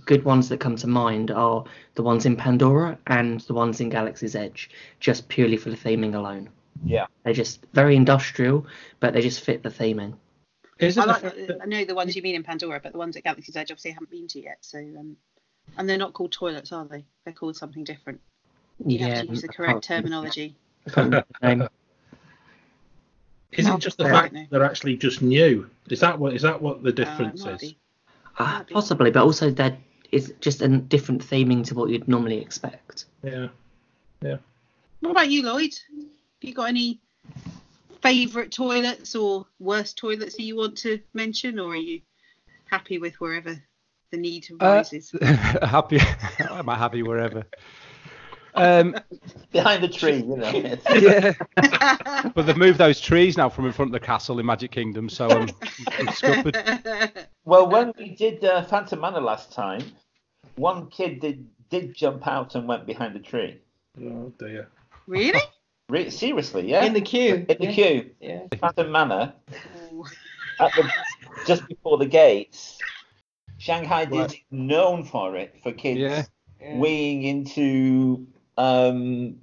good 0.08 0.24
ones 0.26 0.50
that 0.50 0.60
come 0.60 0.76
to 0.78 0.88
mind 0.88 1.30
are 1.30 1.64
the 1.94 2.02
ones 2.02 2.26
in 2.26 2.36
Pandora 2.36 2.98
and 3.08 3.42
the 3.42 3.54
ones 3.54 3.80
in 3.82 3.90
Galaxy's 3.90 4.36
Edge, 4.36 4.72
just 5.00 5.28
purely 5.28 5.58
for 5.58 5.70
the 5.70 5.76
theming 5.78 6.16
alone. 6.16 6.50
Yeah. 6.84 7.06
They're 7.24 7.34
just 7.34 7.64
very 7.74 7.96
industrial, 7.96 8.66
but 9.00 9.14
they 9.14 9.22
just 9.22 9.42
fit 9.42 9.62
the 9.62 9.70
theming. 9.70 10.16
Is 10.80 10.98
I 10.98 11.04
it 11.04 11.06
the 11.06 11.12
like. 11.12 11.22
the- 11.22 11.46
that- 11.54 11.62
I 11.62 11.66
know 11.66 11.86
the 11.86 11.94
ones 11.96 12.16
you 12.16 12.22
mean 12.22 12.36
in 12.36 12.44
Pandora, 12.44 12.80
but 12.82 12.94
the 12.94 12.98
ones 12.98 13.16
at 13.18 13.24
Galaxy's 13.24 13.56
Edge 13.56 13.70
obviously 13.72 13.92
I 13.92 13.94
haven't 13.96 14.10
been 14.12 14.28
to 14.30 14.42
yet. 14.42 14.58
So 14.62 14.80
um, 14.80 15.18
and 15.78 15.90
they're 15.90 15.98
not 15.98 16.14
called 16.14 16.32
toilets, 16.32 16.72
are 16.72 16.86
they? 16.86 17.04
They're 17.26 17.34
called 17.34 17.56
something 17.58 17.84
different. 17.84 18.22
You 18.86 19.00
yeah, 19.00 19.08
have 19.08 19.26
to 19.26 19.30
use 19.32 19.42
the 19.42 19.48
correct 19.50 19.74
can't- 19.74 20.06
terminology. 20.06 20.56
I 20.88 20.90
can't 20.92 21.06
remember 21.08 21.26
the 21.42 21.48
name. 21.48 21.68
is 23.52 23.66
No, 23.66 23.76
it 23.76 23.80
just 23.82 23.98
the 23.98 24.06
fact 24.06 24.34
don't 24.34 24.50
they're 24.50 24.64
actually 24.64 24.96
just 24.98 25.22
new? 25.22 25.70
Is 25.90 26.00
that 26.00 26.18
what 26.18 26.34
is 26.34 26.44
that 26.44 26.62
what 26.62 26.82
the 26.84 26.90
Uh, 26.90 26.94
difference 26.94 27.44
might 27.44 27.56
is? 27.56 27.62
be. 27.62 27.78
Might 28.40 28.68
be. 28.68 28.74
possibly, 28.74 29.10
but 29.12 29.24
also 29.24 29.50
that 29.50 29.78
it's 30.12 30.32
just 30.40 30.62
a 30.62 30.68
different 30.68 31.22
theming 31.24 31.66
to 31.66 31.76
what 31.76 31.90
you'd 31.90 32.08
normally 32.08 32.40
expect. 32.40 33.06
Yeah. 33.24 33.48
Yeah. 34.22 34.38
What 35.02 35.12
about 35.12 35.30
you, 35.30 35.44
Lloyd? 35.44 35.78
Have 35.96 36.06
you 36.42 36.54
got 36.54 36.70
any 36.70 37.00
favourite 38.02 38.52
toilets 38.52 39.16
or 39.16 39.46
worst 39.60 39.98
toilets 39.98 40.36
that 40.38 40.44
you 40.44 40.56
want 40.56 40.78
to 40.80 41.00
mention, 41.14 41.60
or 41.60 41.72
are 41.72 41.76
you 41.76 42.02
happy 42.66 42.98
with 42.98 43.16
wherever 43.16 43.62
the 44.12 44.18
need 44.18 44.48
Uh, 44.60 44.66
arises? 44.66 45.14
happy. 45.22 46.00
I'm 46.40 46.68
happy 46.68 47.04
wherever. 47.04 47.46
Um, 48.58 48.96
Behind 49.52 49.84
the 49.84 49.88
tree, 49.88 50.18
you 50.18 50.36
know. 50.38 50.50
yeah, 50.96 51.34
but 52.36 52.46
they've 52.46 52.58
moved 52.58 52.78
those 52.78 53.00
trees 53.00 53.38
now 53.38 53.50
from 53.50 53.66
in 53.66 53.72
front 53.72 53.90
of 53.90 53.94
the 53.94 54.06
castle 54.06 54.40
in 54.40 54.46
Magic 54.46 54.72
Kingdom, 54.72 55.10
so 55.10 55.30
I'm, 55.30 55.50
I'm 55.98 56.08
scuppered. 56.10 57.28
well, 57.46 57.68
when 57.68 57.94
we 57.98 58.10
did 58.10 58.44
uh, 58.44 58.64
Phantom 58.64 59.00
Manor 59.00 59.22
last 59.22 59.52
time, 59.52 59.84
one 60.56 60.90
kid 60.90 61.22
did 61.22 61.48
did 61.70 61.94
jump 61.96 62.28
out 62.28 62.56
and 62.56 62.68
went 62.68 62.86
behind 62.86 63.16
the 63.16 63.20
tree. 63.20 63.60
Oh 64.02 64.32
dear. 64.38 64.68
Really? 65.08 65.40
Re- 65.90 66.10
seriously, 66.10 66.70
yeah. 66.70 66.84
In 66.84 66.94
the 66.94 67.02
queue. 67.02 67.46
In 67.48 67.58
the 67.60 67.66
yeah. 67.66 67.72
queue, 67.72 68.10
Yeah. 68.20 68.42
Phantom 68.60 68.92
Manor, 68.92 69.34
at 70.60 70.72
the, 70.74 70.92
just 71.46 71.68
before 71.68 71.98
the 71.98 72.06
gates. 72.06 72.78
Shanghai 73.58 74.04
Right. 74.06 74.32
Is 74.32 74.38
known 74.52 75.04
for 75.04 75.36
it 75.36 75.56
for 75.64 75.72
kids 75.72 76.00
Yeah. 76.00 76.24
Yeah. 76.62 76.78
weighing 76.78 77.24
into 77.24 78.28
um, 78.58 79.36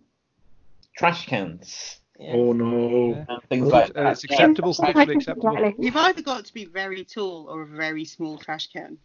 trash 0.97 1.27
cans 1.27 2.01
Yeah. 2.19 2.33
Oh 2.35 2.53
no. 2.53 3.25
and 3.29 3.43
things 3.49 3.71
Well, 3.71 3.81
like 3.83 3.91
uh, 3.91 4.03
that. 4.05 4.13
it's 4.13 4.25
acceptable, 4.25 4.73
sexually 4.75 5.15
acceptable. 5.17 5.73
You've 5.79 5.97
either 5.97 6.23
got 6.23 6.45
to 6.45 6.55
be 6.55 6.65
very 6.65 7.05
tall 7.05 7.49
or 7.51 7.63
a 7.63 7.67
very 7.67 8.05
small 8.05 8.39
trash 8.39 8.69
can. 8.69 8.99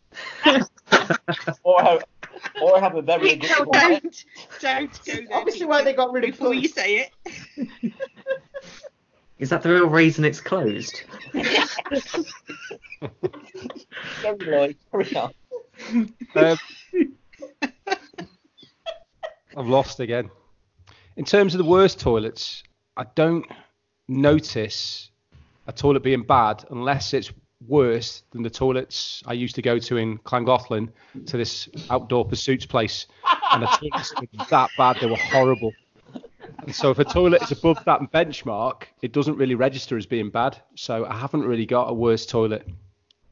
or 1.63 1.81
have, 1.81 2.03
or 2.61 2.79
have 2.79 2.95
a 2.95 3.01
very 3.01 3.35
No, 3.35 3.45
agreeable 3.49 3.71
don't, 3.71 4.25
don't 4.61 5.05
go 5.05 5.13
there. 5.13 5.25
Obviously, 5.33 5.65
why 5.65 5.83
they 5.83 5.93
got 5.93 6.11
rid 6.11 6.23
of 6.25 6.31
before 6.31 6.53
you 6.53 6.67
say 6.67 7.09
it. 7.57 7.93
Is 9.39 9.49
that 9.51 9.63
the 9.63 9.69
real 9.69 9.87
reason 9.87 10.25
it's 10.25 10.41
closed? 10.41 11.01
Sorry, 14.21 14.37
Lloyd, 14.41 14.75
carry 14.91 15.15
on. 15.15 15.33
Um, 16.35 16.57
I've 19.59 19.67
lost 19.67 19.99
again. 19.99 20.31
In 21.17 21.25
terms 21.25 21.53
of 21.53 21.57
the 21.57 21.69
worst 21.69 21.99
toilets, 21.99 22.63
I 22.95 23.03
don't 23.15 23.45
notice 24.07 25.11
a 25.67 25.73
toilet 25.73 26.01
being 26.01 26.23
bad 26.23 26.63
unless 26.71 27.13
it's 27.13 27.33
worse 27.67 28.23
than 28.31 28.41
the 28.41 28.49
toilets 28.49 29.21
I 29.25 29.33
used 29.33 29.55
to 29.55 29.61
go 29.61 29.77
to 29.77 29.97
in 29.97 30.17
Llangollen 30.19 30.89
to 31.25 31.35
this 31.35 31.67
outdoor 31.89 32.23
pursuits 32.23 32.65
place. 32.65 33.05
And 33.51 33.63
the 33.63 33.67
toilets 33.67 34.13
were 34.15 34.45
that 34.49 34.69
bad, 34.77 34.97
they 35.01 35.07
were 35.07 35.17
horrible. 35.17 35.73
And 36.59 36.73
so 36.73 36.89
if 36.91 36.99
a 36.99 37.03
toilet 37.03 37.41
is 37.41 37.51
above 37.51 37.83
that 37.83 37.99
benchmark, 38.13 38.83
it 39.01 39.11
doesn't 39.11 39.35
really 39.35 39.55
register 39.55 39.97
as 39.97 40.05
being 40.05 40.29
bad. 40.29 40.57
So 40.75 41.05
I 41.05 41.17
haven't 41.17 41.43
really 41.43 41.65
got 41.65 41.89
a 41.89 41.93
worse 41.93 42.25
toilet 42.25 42.65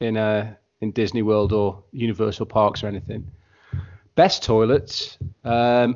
in 0.02 0.18
uh, 0.18 0.56
in 0.82 0.92
Disney 0.92 1.22
World 1.22 1.54
or 1.54 1.84
Universal 1.94 2.48
Parks 2.48 2.84
or 2.84 2.88
anything. 2.88 3.32
Best 4.16 4.44
toilets, 4.44 5.18
um, 5.46 5.96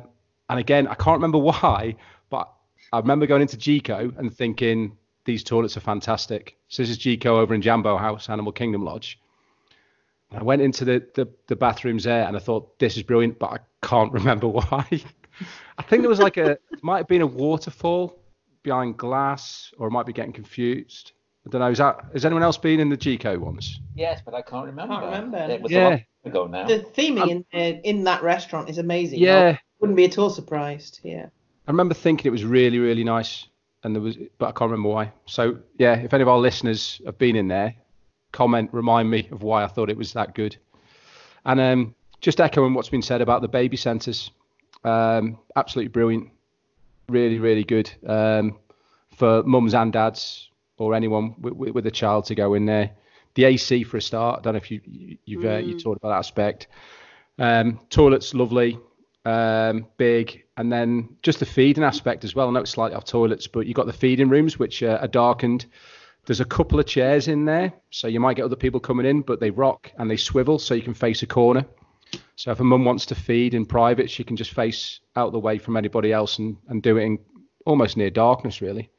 and 0.52 0.60
again, 0.60 0.86
I 0.86 0.94
can't 0.94 1.16
remember 1.16 1.38
why, 1.50 1.96
but 2.30 2.52
I 2.92 2.98
remember 2.98 3.26
going 3.26 3.42
into 3.42 3.56
Jiko 3.56 4.16
and 4.18 4.34
thinking 4.34 4.96
these 5.24 5.42
toilets 5.42 5.76
are 5.76 5.80
fantastic. 5.80 6.56
So 6.68 6.82
this 6.82 6.90
is 6.90 6.98
Jiko 6.98 7.26
over 7.26 7.54
in 7.54 7.62
Jambo 7.62 7.96
House, 7.96 8.28
Animal 8.28 8.52
Kingdom 8.52 8.84
Lodge. 8.84 9.18
And 10.30 10.40
I 10.40 10.42
went 10.44 10.62
into 10.62 10.84
the, 10.84 11.04
the, 11.14 11.28
the 11.46 11.56
bathrooms 11.56 12.04
there 12.04 12.26
and 12.26 12.36
I 12.36 12.40
thought 12.40 12.78
this 12.78 12.96
is 12.96 13.02
brilliant, 13.02 13.38
but 13.38 13.50
I 13.52 13.58
can't 13.86 14.12
remember 14.20 14.48
why. 14.48 14.86
I 15.78 15.82
think 15.82 16.02
there 16.02 16.10
was 16.10 16.20
like 16.20 16.36
a 16.36 16.52
it 16.52 16.82
might 16.82 16.98
have 16.98 17.08
been 17.08 17.22
a 17.22 17.26
waterfall 17.26 18.18
behind 18.62 18.96
glass, 18.96 19.72
or 19.78 19.88
I 19.88 19.90
might 19.90 20.06
be 20.06 20.12
getting 20.12 20.32
confused. 20.32 21.12
I 21.46 21.50
don't 21.50 21.60
know. 21.60 21.70
Is 21.70 21.78
that 21.78 22.04
has 22.12 22.24
anyone 22.24 22.42
else 22.42 22.58
been 22.58 22.78
in 22.78 22.88
the 22.88 22.96
Jiko 22.96 23.38
ones? 23.38 23.80
Yes, 23.96 24.20
but 24.24 24.34
I 24.34 24.42
can't 24.42 24.66
remember. 24.66 24.94
Can't 24.94 25.06
remember. 25.06 25.38
It 25.38 25.60
was 25.60 25.72
Yeah. 25.72 25.78
a 25.80 25.82
long 25.88 25.98
time 25.98 26.06
ago 26.26 26.46
now. 26.46 26.66
The 26.68 26.80
theming 26.80 27.28
in 27.30 27.44
uh, 27.54 27.80
in 27.82 28.04
that 28.04 28.22
restaurant 28.22 28.68
is 28.68 28.78
amazing. 28.78 29.18
Yeah, 29.18 29.56
I 29.56 29.60
wouldn't 29.82 29.96
be 29.96 30.04
at 30.04 30.16
all 30.16 30.30
surprised. 30.30 31.00
Yeah. 31.02 31.26
I 31.66 31.70
remember 31.70 31.92
thinking 31.94 32.26
it 32.26 32.32
was 32.32 32.44
really, 32.44 32.78
really 32.78 33.04
nice, 33.04 33.46
and 33.82 33.94
there 33.94 34.00
was, 34.00 34.16
but 34.38 34.46
I 34.46 34.52
can't 34.52 34.70
remember 34.70 34.88
why. 34.88 35.12
So 35.26 35.58
yeah, 35.76 35.94
if 35.96 36.14
any 36.14 36.22
of 36.22 36.28
our 36.28 36.38
listeners 36.38 37.02
have 37.04 37.18
been 37.18 37.36
in 37.36 37.48
there, 37.48 37.74
comment, 38.30 38.70
remind 38.72 39.10
me 39.10 39.28
of 39.32 39.42
why 39.42 39.64
I 39.64 39.66
thought 39.66 39.90
it 39.90 39.96
was 39.96 40.12
that 40.14 40.34
good. 40.34 40.56
And 41.44 41.60
um, 41.60 41.94
just 42.20 42.40
echoing 42.40 42.74
what's 42.74 42.88
been 42.88 43.02
said 43.02 43.20
about 43.20 43.42
the 43.42 43.48
baby 43.48 43.76
centres, 43.76 44.30
um, 44.84 45.38
absolutely 45.56 45.88
brilliant, 45.88 46.30
really, 47.08 47.38
really 47.38 47.64
good 47.64 47.90
um, 48.06 48.58
for 49.16 49.42
mums 49.42 49.74
and 49.74 49.92
dads 49.92 50.48
or 50.78 50.94
anyone 50.94 51.34
with, 51.40 51.54
with, 51.54 51.70
with 51.74 51.86
a 51.86 51.90
child 51.90 52.24
to 52.26 52.34
go 52.36 52.54
in 52.54 52.66
there. 52.66 52.90
The 53.34 53.44
AC 53.44 53.82
for 53.84 53.96
a 53.96 54.02
start. 54.02 54.38
I 54.38 54.42
don't 54.42 54.52
know 54.54 54.58
if 54.58 54.70
you, 54.70 54.80
you 54.84 55.18
you've 55.24 55.44
uh, 55.44 55.56
you 55.58 55.74
Mm. 55.74 55.82
talked 55.82 55.96
about 55.96 56.10
that 56.10 56.18
aspect. 56.18 56.68
Um, 57.38 57.80
toilets 57.88 58.34
lovely, 58.34 58.78
um, 59.24 59.86
big, 59.96 60.44
and 60.56 60.72
then 60.72 61.16
just 61.22 61.38
the 61.38 61.46
feeding 61.46 61.84
aspect 61.84 62.24
as 62.24 62.34
well. 62.34 62.48
I 62.48 62.52
know 62.52 62.60
it's 62.60 62.70
slightly 62.70 62.96
off 62.96 63.04
toilets, 63.04 63.46
but 63.46 63.66
you've 63.66 63.76
got 63.76 63.86
the 63.86 63.92
feeding 63.92 64.28
rooms 64.28 64.58
which 64.58 64.82
uh, 64.82 64.98
are 65.00 65.08
darkened. 65.08 65.66
There's 66.26 66.40
a 66.40 66.44
couple 66.44 66.78
of 66.78 66.86
chairs 66.86 67.28
in 67.28 67.44
there, 67.44 67.72
so 67.90 68.06
you 68.06 68.20
might 68.20 68.36
get 68.36 68.44
other 68.44 68.56
people 68.56 68.80
coming 68.80 69.06
in, 69.06 69.22
but 69.22 69.40
they 69.40 69.50
rock 69.50 69.90
and 69.98 70.10
they 70.10 70.16
swivel, 70.16 70.58
so 70.58 70.74
you 70.74 70.82
can 70.82 70.94
face 70.94 71.22
a 71.22 71.26
corner. 71.26 71.64
So 72.36 72.50
if 72.52 72.60
a 72.60 72.64
mum 72.64 72.84
wants 72.84 73.06
to 73.06 73.14
feed 73.14 73.54
in 73.54 73.66
private, 73.66 74.10
she 74.10 74.22
can 74.22 74.36
just 74.36 74.52
face 74.52 75.00
out 75.16 75.32
the 75.32 75.38
way 75.38 75.58
from 75.58 75.76
anybody 75.76 76.12
else 76.12 76.38
and, 76.38 76.56
and 76.68 76.82
do 76.82 76.96
it 76.96 77.04
in 77.04 77.18
almost 77.66 77.96
near 77.96 78.10
darkness, 78.10 78.60
really. 78.60 78.90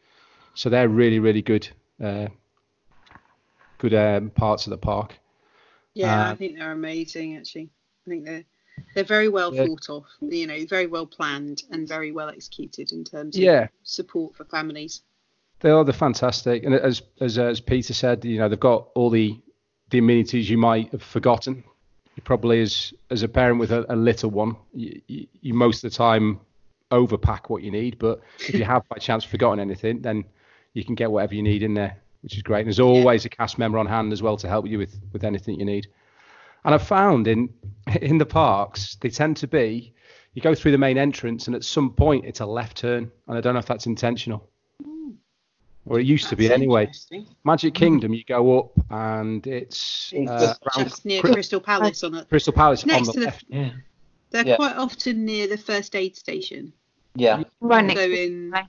So 0.54 0.70
they're 0.70 0.90
really, 0.90 1.20
really 1.20 1.42
good, 1.42 1.68
uh, 2.02 2.28
good 3.78 3.94
um, 3.94 4.30
parts 4.30 4.66
of 4.66 4.72
the 4.72 4.78
park. 4.78 5.18
Yeah, 5.94 6.28
I 6.28 6.32
Uh, 6.32 6.36
think 6.36 6.58
they're 6.58 6.72
amazing. 6.72 7.38
Actually, 7.38 7.70
I 8.06 8.10
think 8.10 8.26
they're 8.26 8.46
they're 8.94 9.04
very 9.04 9.30
well 9.30 9.54
Yeah. 9.54 9.66
thought 9.66 9.90
of. 9.90 10.06
You 10.22 10.48
know, 10.48 10.66
very 10.66 10.88
well 10.88 11.06
planned 11.06 11.64
and 11.72 11.88
very 11.88 12.12
well 12.12 12.30
executed 12.30 12.92
in 12.92 13.04
terms 13.04 13.36
of 13.36 13.42
Yeah, 13.44 13.68
support 13.84 14.36
for 14.36 14.46
families. 14.46 15.02
They 15.60 15.70
are. 15.70 15.84
They're 15.84 15.94
fantastic, 15.94 16.64
and 16.64 16.76
as 16.76 17.02
as 17.22 17.38
as 17.38 17.62
Peter 17.62 17.94
said, 17.94 18.26
you 18.26 18.38
know, 18.38 18.50
they've 18.50 18.60
got 18.60 18.90
all 18.96 19.10
the 19.10 19.40
the 19.90 20.00
amenities 20.00 20.50
you 20.50 20.58
might 20.58 20.92
have 20.92 21.04
forgotten. 21.04 21.64
You 22.16 22.24
probably, 22.24 22.62
as 22.62 22.94
as 23.10 23.24
a 23.24 23.28
parent 23.30 23.60
with 23.60 23.72
a, 23.72 23.86
a 23.92 23.96
little 23.96 24.30
one, 24.30 24.56
you, 24.74 25.02
you, 25.08 25.28
you 25.42 25.54
most 25.54 25.84
of 25.84 25.92
the 25.92 25.98
time 25.98 26.40
overpack 26.92 27.50
what 27.50 27.64
you 27.64 27.72
need. 27.72 27.98
But 27.98 28.22
if 28.40 28.56
you 28.56 28.64
have 28.74 28.88
by 28.90 28.98
chance 28.98 29.24
forgotten 29.24 29.60
anything, 29.60 30.02
then 30.02 30.26
you 30.74 30.84
can 30.84 30.96
get 30.96 31.12
whatever 31.12 31.34
you 31.34 31.42
need 31.44 31.64
in 31.64 31.74
there, 31.74 31.98
which 32.22 32.36
is 32.36 32.44
great. 32.44 32.60
And 32.62 32.68
there's 32.68 32.80
always 32.80 33.26
a 33.26 33.30
cast 33.30 33.58
member 33.58 33.78
on 33.78 33.86
hand 33.86 34.12
as 34.14 34.22
well 34.22 34.38
to 34.38 34.48
help 34.48 34.68
you 34.68 34.78
with 34.78 35.00
with 35.14 35.24
anything 35.24 35.60
you 35.60 35.66
need. 35.66 35.88
And 36.66 36.74
I've 36.74 36.88
found 36.88 37.28
in 37.28 37.50
in 38.02 38.18
the 38.18 38.26
parks 38.26 38.96
they 39.02 39.10
tend 39.10 39.38
to 39.38 39.48
be 39.48 39.94
you 40.34 40.42
go 40.42 40.56
through 40.56 40.72
the 40.72 40.78
main 40.78 40.98
entrance 40.98 41.46
and 41.48 41.56
at 41.56 41.64
some 41.64 41.92
point 41.92 42.26
it's 42.26 42.40
a 42.40 42.46
left 42.46 42.78
turn, 42.78 43.12
and 43.28 43.38
I 43.38 43.42
don't 43.42 43.54
know 43.54 43.60
if 43.60 43.66
that's 43.68 43.86
intentional. 43.86 44.50
Or 45.86 46.00
it 46.00 46.06
used 46.06 46.30
to 46.30 46.38
be 46.38 46.50
anyway. 46.52 46.84
interesting. 46.84 47.28
Magic 47.44 47.74
Kingdom, 47.74 48.14
you 48.14 48.24
go 48.24 48.58
up 48.58 48.72
and 48.90 49.46
it's 49.46 50.12
It's 50.16 50.32
uh, 50.32 50.40
just- 50.40 50.78
Just 50.80 51.06
near 51.06 51.20
Cri- 51.22 51.34
Crystal 51.34 51.60
Palace 51.60 52.04
on 52.06 52.16
it. 52.16 52.30
Crystal 52.30 52.54
Palace 52.54 52.86
Next 52.86 53.00
on 53.00 53.06
the 53.08 53.12
to 53.14 53.20
the- 53.20 53.26
left. 53.26 53.46
Yeah. 53.50 53.70
They're 54.30 54.48
Yeah. 54.48 54.56
quite 54.56 54.78
often 54.78 55.26
near 55.26 55.46
the 55.48 55.58
first 55.58 55.94
aid 55.96 56.16
station. 56.16 56.72
Yeah. 57.16 57.44
Right 57.60 57.84
next 57.84 58.00
So 58.00 58.06
in 58.10 58.50
Right. 58.52 58.66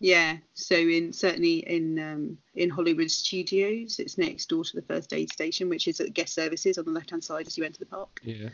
Yeah, 0.00 0.36
so 0.54 0.74
in 0.76 1.12
certainly 1.12 1.58
in 1.66 1.98
um, 1.98 2.38
in 2.54 2.70
Hollywood 2.70 3.10
Studios, 3.10 3.98
it's 3.98 4.18
next 4.18 4.48
door 4.48 4.64
to 4.64 4.76
the 4.76 4.82
first 4.82 5.12
aid 5.12 5.32
station, 5.32 5.68
which 5.68 5.88
is 5.88 6.00
at 6.00 6.12
guest 6.14 6.34
services 6.34 6.78
on 6.78 6.84
the 6.84 6.90
left 6.90 7.10
hand 7.10 7.22
side 7.24 7.46
as 7.46 7.56
you 7.58 7.64
enter 7.64 7.78
the 7.78 7.86
park. 7.86 8.20
Yeah. 8.22 8.48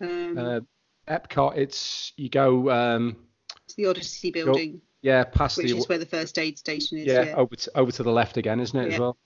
Um, 0.00 0.38
Uh, 0.38 0.60
Epcot, 1.08 1.56
it's 1.56 2.12
you 2.16 2.28
go 2.28 2.70
um, 2.70 3.16
it's 3.64 3.74
the 3.74 3.86
Odyssey 3.86 4.30
building, 4.30 4.80
yeah 5.02 5.24
past 5.24 5.56
which 5.56 5.70
the 5.72 5.78
is 5.78 5.88
where 5.88 5.98
the 5.98 6.06
first 6.06 6.38
aid 6.38 6.58
station 6.58 6.98
is. 6.98 7.06
yeah, 7.06 7.22
Yeah. 7.22 7.34
over 7.36 7.56
to 7.56 7.78
over 7.78 7.92
to 7.92 8.02
the 8.02 8.12
left 8.12 8.36
again, 8.36 8.60
isn't 8.60 8.78
it 8.78 8.92
as 8.92 8.98
well? 9.00 9.16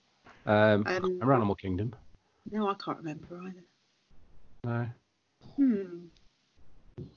Um, 0.45 0.85
Um, 0.87 1.19
Animal 1.21 1.55
Kingdom. 1.55 1.93
No, 2.51 2.69
I 2.69 2.73
can't 2.75 2.97
remember 2.97 3.41
either. 3.41 3.63
No. 4.65 4.87
Hmm. 5.55 6.05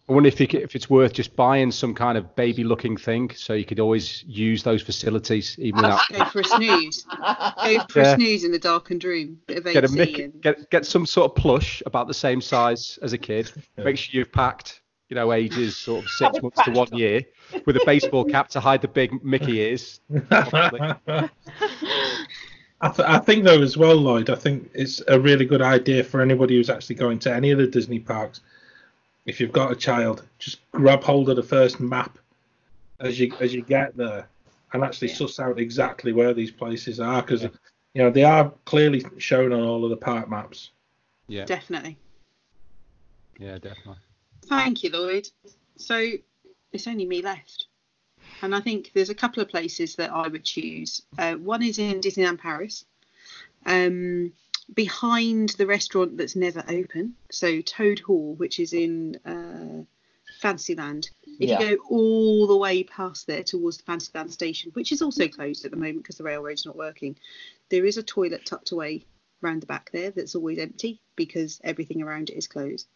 I 0.08 0.12
wonder 0.12 0.28
if 0.28 0.40
you, 0.40 0.46
c- 0.50 0.58
if 0.58 0.76
it's 0.76 0.88
worth 0.88 1.12
just 1.12 1.34
buying 1.34 1.72
some 1.72 1.92
kind 1.92 2.16
of 2.16 2.36
baby-looking 2.36 2.96
thing, 2.96 3.30
so 3.34 3.54
you 3.54 3.64
could 3.64 3.80
always 3.80 4.22
use 4.24 4.62
those 4.62 4.80
facilities 4.80 5.56
even 5.58 5.82
without 5.82 6.00
Go 6.12 6.24
for 6.26 6.40
a 6.40 6.44
snooze. 6.44 7.02
Go 7.02 7.84
for 7.90 8.00
Yeah. 8.00 8.12
a 8.12 8.14
snooze 8.14 8.44
in 8.44 8.52
the 8.52 8.58
darkened 8.58 9.02
room. 9.02 9.38
Bit 9.48 9.58
of 9.58 9.64
get 9.64 9.82
a 9.84 9.86
AC 9.86 9.96
Mickey, 9.96 10.22
and 10.24 10.40
get 10.40 10.70
get 10.70 10.86
some 10.86 11.06
sort 11.06 11.32
of 11.32 11.36
plush 11.36 11.82
about 11.86 12.06
the 12.06 12.14
same 12.14 12.40
size 12.40 12.98
as 13.02 13.12
a 13.12 13.18
kid. 13.18 13.50
Make 13.76 13.98
sure 13.98 14.16
you've 14.18 14.30
packed, 14.30 14.80
you 15.08 15.16
know, 15.16 15.32
ages 15.32 15.76
sort 15.76 16.04
of 16.04 16.10
six 16.12 16.40
months 16.40 16.62
to 16.64 16.70
one 16.70 16.88
year, 16.92 17.22
with 17.66 17.76
a 17.76 17.82
baseball 17.84 18.24
cap 18.24 18.48
to 18.50 18.60
hide 18.60 18.82
the 18.82 18.88
big 18.88 19.24
Mickey 19.24 19.58
ears. 19.58 20.00
I, 20.30 21.28
th- 22.88 23.08
I 23.08 23.18
think 23.18 23.44
though 23.44 23.62
as 23.62 23.76
well, 23.76 23.96
Lloyd. 23.96 24.30
I 24.30 24.34
think 24.34 24.70
it's 24.74 25.02
a 25.08 25.18
really 25.18 25.44
good 25.46 25.62
idea 25.62 26.04
for 26.04 26.20
anybody 26.20 26.56
who's 26.56 26.70
actually 26.70 26.96
going 26.96 27.18
to 27.20 27.34
any 27.34 27.50
of 27.50 27.58
the 27.58 27.66
Disney 27.66 27.98
parks. 27.98 28.40
If 29.26 29.40
you've 29.40 29.52
got 29.52 29.72
a 29.72 29.76
child, 29.76 30.24
just 30.38 30.60
grab 30.70 31.02
hold 31.02 31.28
of 31.28 31.36
the 31.36 31.42
first 31.42 31.80
map 31.80 32.18
as 33.00 33.18
you 33.20 33.34
as 33.40 33.52
you 33.52 33.62
get 33.62 33.96
there, 33.96 34.28
and 34.72 34.82
actually 34.84 35.08
Yeah. 35.08 35.14
suss 35.14 35.38
out 35.40 35.58
exactly 35.58 36.12
where 36.12 36.32
these 36.32 36.50
places 36.50 37.00
are, 37.00 37.22
because 37.22 37.42
you 37.42 37.50
know 38.02 38.10
they 38.10 38.24
are 38.24 38.50
clearly 38.64 39.04
shown 39.18 39.52
on 39.52 39.62
all 39.62 39.84
of 39.84 39.90
the 39.90 39.96
park 39.96 40.30
maps. 40.30 40.70
Yeah, 41.28 41.44
definitely. 41.44 41.98
yeah, 43.38 43.58
definitely. 43.58 44.00
Thank 44.46 44.84
you, 44.84 44.90
Lloyd. 44.90 45.28
So 45.76 46.12
it's 46.72 46.86
only 46.86 47.04
me 47.04 47.20
left. 47.20 47.66
And 48.42 48.54
I 48.54 48.60
think 48.60 48.92
there's 48.94 49.10
a 49.10 49.14
couple 49.14 49.42
of 49.42 49.48
places 49.48 49.96
that 49.96 50.10
I 50.12 50.28
would 50.28 50.44
choose. 50.44 51.02
Uh, 51.18 51.34
one 51.34 51.62
is 51.62 51.78
in 51.78 52.00
Disneyland 52.00 52.38
Paris, 52.38 52.84
um, 53.64 54.32
behind 54.72 55.50
the 55.50 55.66
restaurant 55.66 56.16
that's 56.16 56.36
never 56.36 56.64
open. 56.68 57.14
So 57.30 57.60
Toad 57.60 58.00
Hall, 58.00 58.34
which 58.34 58.58
is 58.58 58.72
in 58.72 59.16
uh, 59.24 59.84
Fantasyland. 60.40 61.10
If 61.24 61.48
Yeah. 61.48 61.60
you 61.60 61.76
go 61.76 61.82
all 61.88 62.46
the 62.46 62.56
way 62.56 62.82
past 62.82 63.26
there 63.26 63.42
towards 63.42 63.78
the 63.78 63.84
Fantasyland 63.84 64.32
station, 64.32 64.72
which 64.72 64.92
is 64.92 65.02
also 65.02 65.28
closed 65.28 65.64
at 65.64 65.70
the 65.70 65.76
moment 65.76 65.98
because 65.98 66.18
the 66.18 66.24
railroad's 66.24 66.66
not 66.66 66.76
working, 66.76 67.16
there 67.68 67.86
is 67.86 67.96
a 67.96 68.02
toilet 68.02 68.44
tucked 68.44 68.72
away 68.72 69.06
round 69.40 69.62
the 69.62 69.66
back 69.66 69.90
there 69.92 70.10
that's 70.10 70.34
always 70.34 70.58
empty 70.58 71.00
because 71.14 71.60
everything 71.62 72.02
around 72.02 72.30
it 72.30 72.36
is 72.36 72.46
closed. 72.46 72.88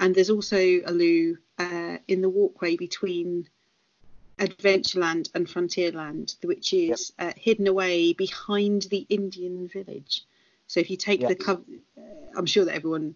And 0.00 0.14
there's 0.14 0.30
also 0.30 0.58
a 0.84 0.92
loo 0.92 1.38
uh, 1.58 1.98
in 2.08 2.20
the 2.20 2.28
walkway 2.28 2.76
between 2.76 3.48
Adventureland 4.38 5.30
and 5.34 5.46
Frontierland, 5.46 6.36
which 6.44 6.74
is 6.74 7.12
uh, 7.18 7.32
hidden 7.36 7.66
away 7.66 8.12
behind 8.12 8.82
the 8.82 9.06
Indian 9.08 9.68
village. 9.68 10.24
So 10.66 10.80
if 10.80 10.90
you 10.90 10.96
take 10.96 11.20
Yeah. 11.20 11.28
the 11.28 11.34
cover, 11.34 11.62
uh, 11.96 12.00
I'm 12.36 12.46
sure 12.46 12.64
that 12.64 12.74
everyone 12.74 13.14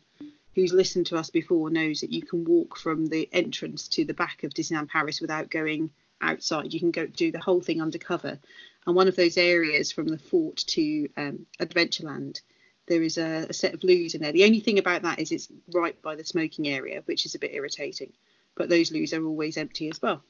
who's 0.54 0.72
listened 0.72 1.06
to 1.06 1.16
us 1.16 1.30
before 1.30 1.70
knows 1.70 2.00
that 2.00 2.12
you 2.12 2.22
can 2.22 2.44
walk 2.44 2.76
from 2.76 3.06
the 3.06 3.28
entrance 3.32 3.88
to 3.88 4.04
the 4.04 4.14
back 4.14 4.42
of 4.42 4.52
Disneyland 4.52 4.88
Paris 4.88 5.20
without 5.20 5.50
going 5.50 5.90
outside. 6.20 6.72
You 6.72 6.80
can 6.80 6.90
go 6.90 7.06
do 7.06 7.30
the 7.30 7.40
whole 7.40 7.60
thing 7.60 7.80
undercover. 7.80 8.38
And 8.86 8.96
one 8.96 9.08
of 9.08 9.16
those 9.16 9.36
areas 9.36 9.92
from 9.92 10.08
the 10.08 10.18
fort 10.18 10.56
to 10.68 11.08
um, 11.16 11.46
Adventureland, 11.60 12.40
there 12.86 13.02
is 13.02 13.18
a, 13.18 13.46
a 13.48 13.52
set 13.52 13.74
of 13.74 13.84
loos 13.84 14.14
in 14.14 14.22
there. 14.22 14.32
The 14.32 14.44
only 14.44 14.60
thing 14.60 14.78
about 14.78 15.02
that 15.02 15.18
is 15.18 15.30
it's 15.30 15.48
right 15.72 16.00
by 16.02 16.16
the 16.16 16.24
smoking 16.24 16.66
area, 16.68 17.02
which 17.04 17.26
is 17.26 17.34
a 17.34 17.38
bit 17.38 17.54
irritating. 17.54 18.12
But 18.56 18.68
those 18.68 18.90
loos 18.90 19.12
are 19.12 19.24
always 19.24 19.56
empty 19.56 19.88
as 19.88 20.02
well. 20.02 20.22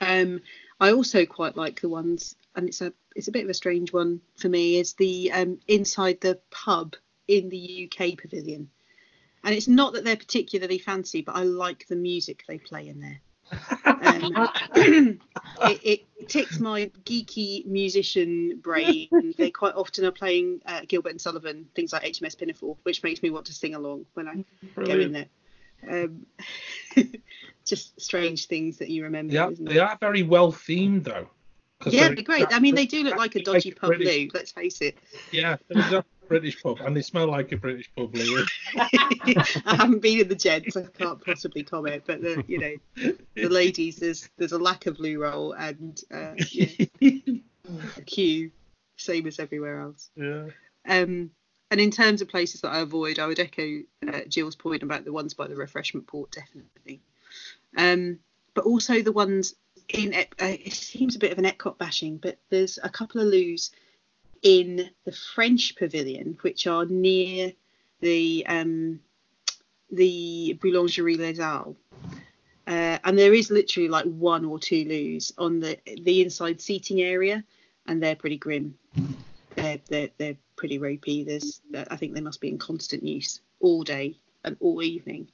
Um, 0.00 0.40
I 0.80 0.92
also 0.92 1.26
quite 1.26 1.56
like 1.56 1.80
the 1.80 1.88
ones, 1.88 2.36
and 2.54 2.68
it's 2.68 2.80
a 2.80 2.92
it's 3.16 3.28
a 3.28 3.32
bit 3.32 3.44
of 3.44 3.50
a 3.50 3.54
strange 3.54 3.92
one 3.92 4.20
for 4.36 4.48
me, 4.48 4.78
is 4.78 4.94
the 4.94 5.32
um, 5.32 5.58
inside 5.66 6.20
the 6.20 6.40
pub 6.50 6.94
in 7.26 7.48
the 7.48 7.90
UK 7.90 8.16
pavilion. 8.18 8.70
And 9.44 9.54
it's 9.54 9.68
not 9.68 9.92
that 9.92 10.04
they're 10.04 10.16
particularly 10.16 10.78
fancy, 10.78 11.22
but 11.22 11.36
I 11.36 11.42
like 11.42 11.86
the 11.86 11.96
music 11.96 12.44
they 12.46 12.58
play 12.58 12.88
in 12.88 13.00
there. 13.00 13.20
Um, 13.84 14.48
it, 15.62 15.80
it 15.84 16.28
ticks 16.28 16.58
my 16.58 16.90
geeky 17.04 17.64
musician 17.66 18.58
brain. 18.60 19.08
They 19.36 19.50
quite 19.50 19.74
often 19.74 20.04
are 20.04 20.12
playing 20.12 20.60
uh, 20.66 20.80
Gilbert 20.86 21.10
and 21.10 21.20
Sullivan, 21.20 21.68
things 21.74 21.92
like 21.92 22.02
HMS 22.02 22.36
Pinafore, 22.36 22.76
which 22.82 23.02
makes 23.02 23.22
me 23.22 23.30
want 23.30 23.46
to 23.46 23.52
sing 23.52 23.74
along 23.74 24.06
when 24.14 24.28
I 24.28 24.44
go 24.74 24.98
in 24.98 25.12
there. 25.12 25.26
Um, 25.88 26.26
just 27.64 28.00
strange 28.00 28.46
things 28.46 28.78
that 28.78 28.88
you 28.88 29.04
remember. 29.04 29.32
They 29.32 29.38
it? 29.38 29.64
they 29.64 29.78
are 29.78 29.96
very 30.00 30.22
well 30.22 30.52
themed 30.52 31.04
though. 31.04 31.28
Yeah, 31.86 32.08
they're 32.08 32.22
great. 32.24 32.46
I 32.50 32.58
mean, 32.58 32.74
they 32.74 32.86
do 32.86 33.04
look 33.04 33.16
like 33.16 33.36
a 33.36 33.42
dodgy 33.42 33.70
like 33.70 33.80
pub 33.80 33.88
British- 33.90 34.06
loo. 34.06 34.28
Let's 34.34 34.52
face 34.52 34.80
it. 34.80 34.98
Yeah, 35.30 35.56
they're 35.68 35.98
a 35.98 36.04
British 36.26 36.60
pub, 36.60 36.80
and 36.80 36.96
they 36.96 37.02
smell 37.02 37.28
like 37.28 37.52
a 37.52 37.56
British 37.56 37.88
pub. 37.96 38.14
Lou. 38.14 38.44
I 38.76 39.76
haven't 39.76 40.02
been 40.02 40.20
in 40.20 40.28
the 40.28 40.34
gents, 40.34 40.74
so 40.74 40.82
I 40.82 40.98
can't 40.98 41.24
possibly 41.24 41.62
comment. 41.62 42.02
But 42.06 42.20
the, 42.22 42.42
you 42.48 42.58
know, 42.58 43.12
the 43.36 43.48
ladies, 43.48 43.96
there's 43.96 44.28
there's 44.38 44.52
a 44.52 44.58
lack 44.58 44.86
of 44.86 44.98
loo 44.98 45.20
roll 45.20 45.52
and 45.52 46.00
uh, 46.12 46.32
yeah, 46.50 47.20
a 47.96 48.02
queue, 48.06 48.50
same 48.96 49.26
as 49.26 49.38
everywhere 49.38 49.80
else. 49.80 50.10
yeah. 50.16 50.46
Um, 50.88 51.30
and 51.70 51.80
in 51.80 51.90
terms 51.90 52.22
of 52.22 52.28
places 52.28 52.62
that 52.62 52.70
I 52.70 52.80
avoid, 52.80 53.18
I 53.18 53.26
would 53.26 53.38
echo 53.38 53.80
uh, 54.06 54.20
Jill's 54.28 54.56
point 54.56 54.82
about 54.82 55.04
the 55.04 55.12
ones 55.12 55.34
by 55.34 55.46
the 55.46 55.56
refreshment 55.56 56.06
port, 56.06 56.30
definitely. 56.30 57.00
Um, 57.76 58.18
but 58.54 58.64
also 58.64 59.02
the 59.02 59.12
ones 59.12 59.54
in 59.88 60.14
uh, 60.14 60.24
it 60.40 60.72
seems 60.72 61.16
a 61.16 61.18
bit 61.18 61.32
of 61.32 61.38
an 61.38 61.44
Epcot 61.44 61.78
bashing, 61.78 62.16
but 62.18 62.38
there's 62.50 62.78
a 62.82 62.88
couple 62.88 63.20
of 63.20 63.28
loos 63.28 63.70
in 64.42 64.90
the 65.04 65.12
French 65.12 65.76
pavilion 65.76 66.38
which 66.42 66.66
are 66.66 66.86
near 66.86 67.52
the 68.00 68.44
um, 68.46 69.00
the 69.90 70.58
Boulangerie 70.62 71.18
Les 71.18 71.38
Halles. 71.38 71.76
Uh, 72.66 72.98
and 73.04 73.18
there 73.18 73.32
is 73.32 73.50
literally 73.50 73.88
like 73.88 74.04
one 74.04 74.44
or 74.44 74.58
two 74.58 74.84
loos 74.84 75.32
on 75.38 75.60
the 75.60 75.78
the 76.02 76.22
inside 76.22 76.60
seating 76.60 77.00
area, 77.00 77.44
and 77.86 78.02
they're 78.02 78.16
pretty 78.16 78.36
grim. 78.36 78.76
They're 79.58 79.80
they're, 79.88 80.08
they're 80.18 80.36
pretty 80.56 80.78
ropey. 80.78 81.24
There's 81.24 81.60
I 81.74 81.96
think 81.96 82.14
they 82.14 82.20
must 82.20 82.40
be 82.40 82.48
in 82.48 82.58
constant 82.58 83.02
use 83.02 83.40
all 83.60 83.82
day 83.82 84.16
and 84.44 84.56
all 84.60 84.82
evening. 84.82 85.28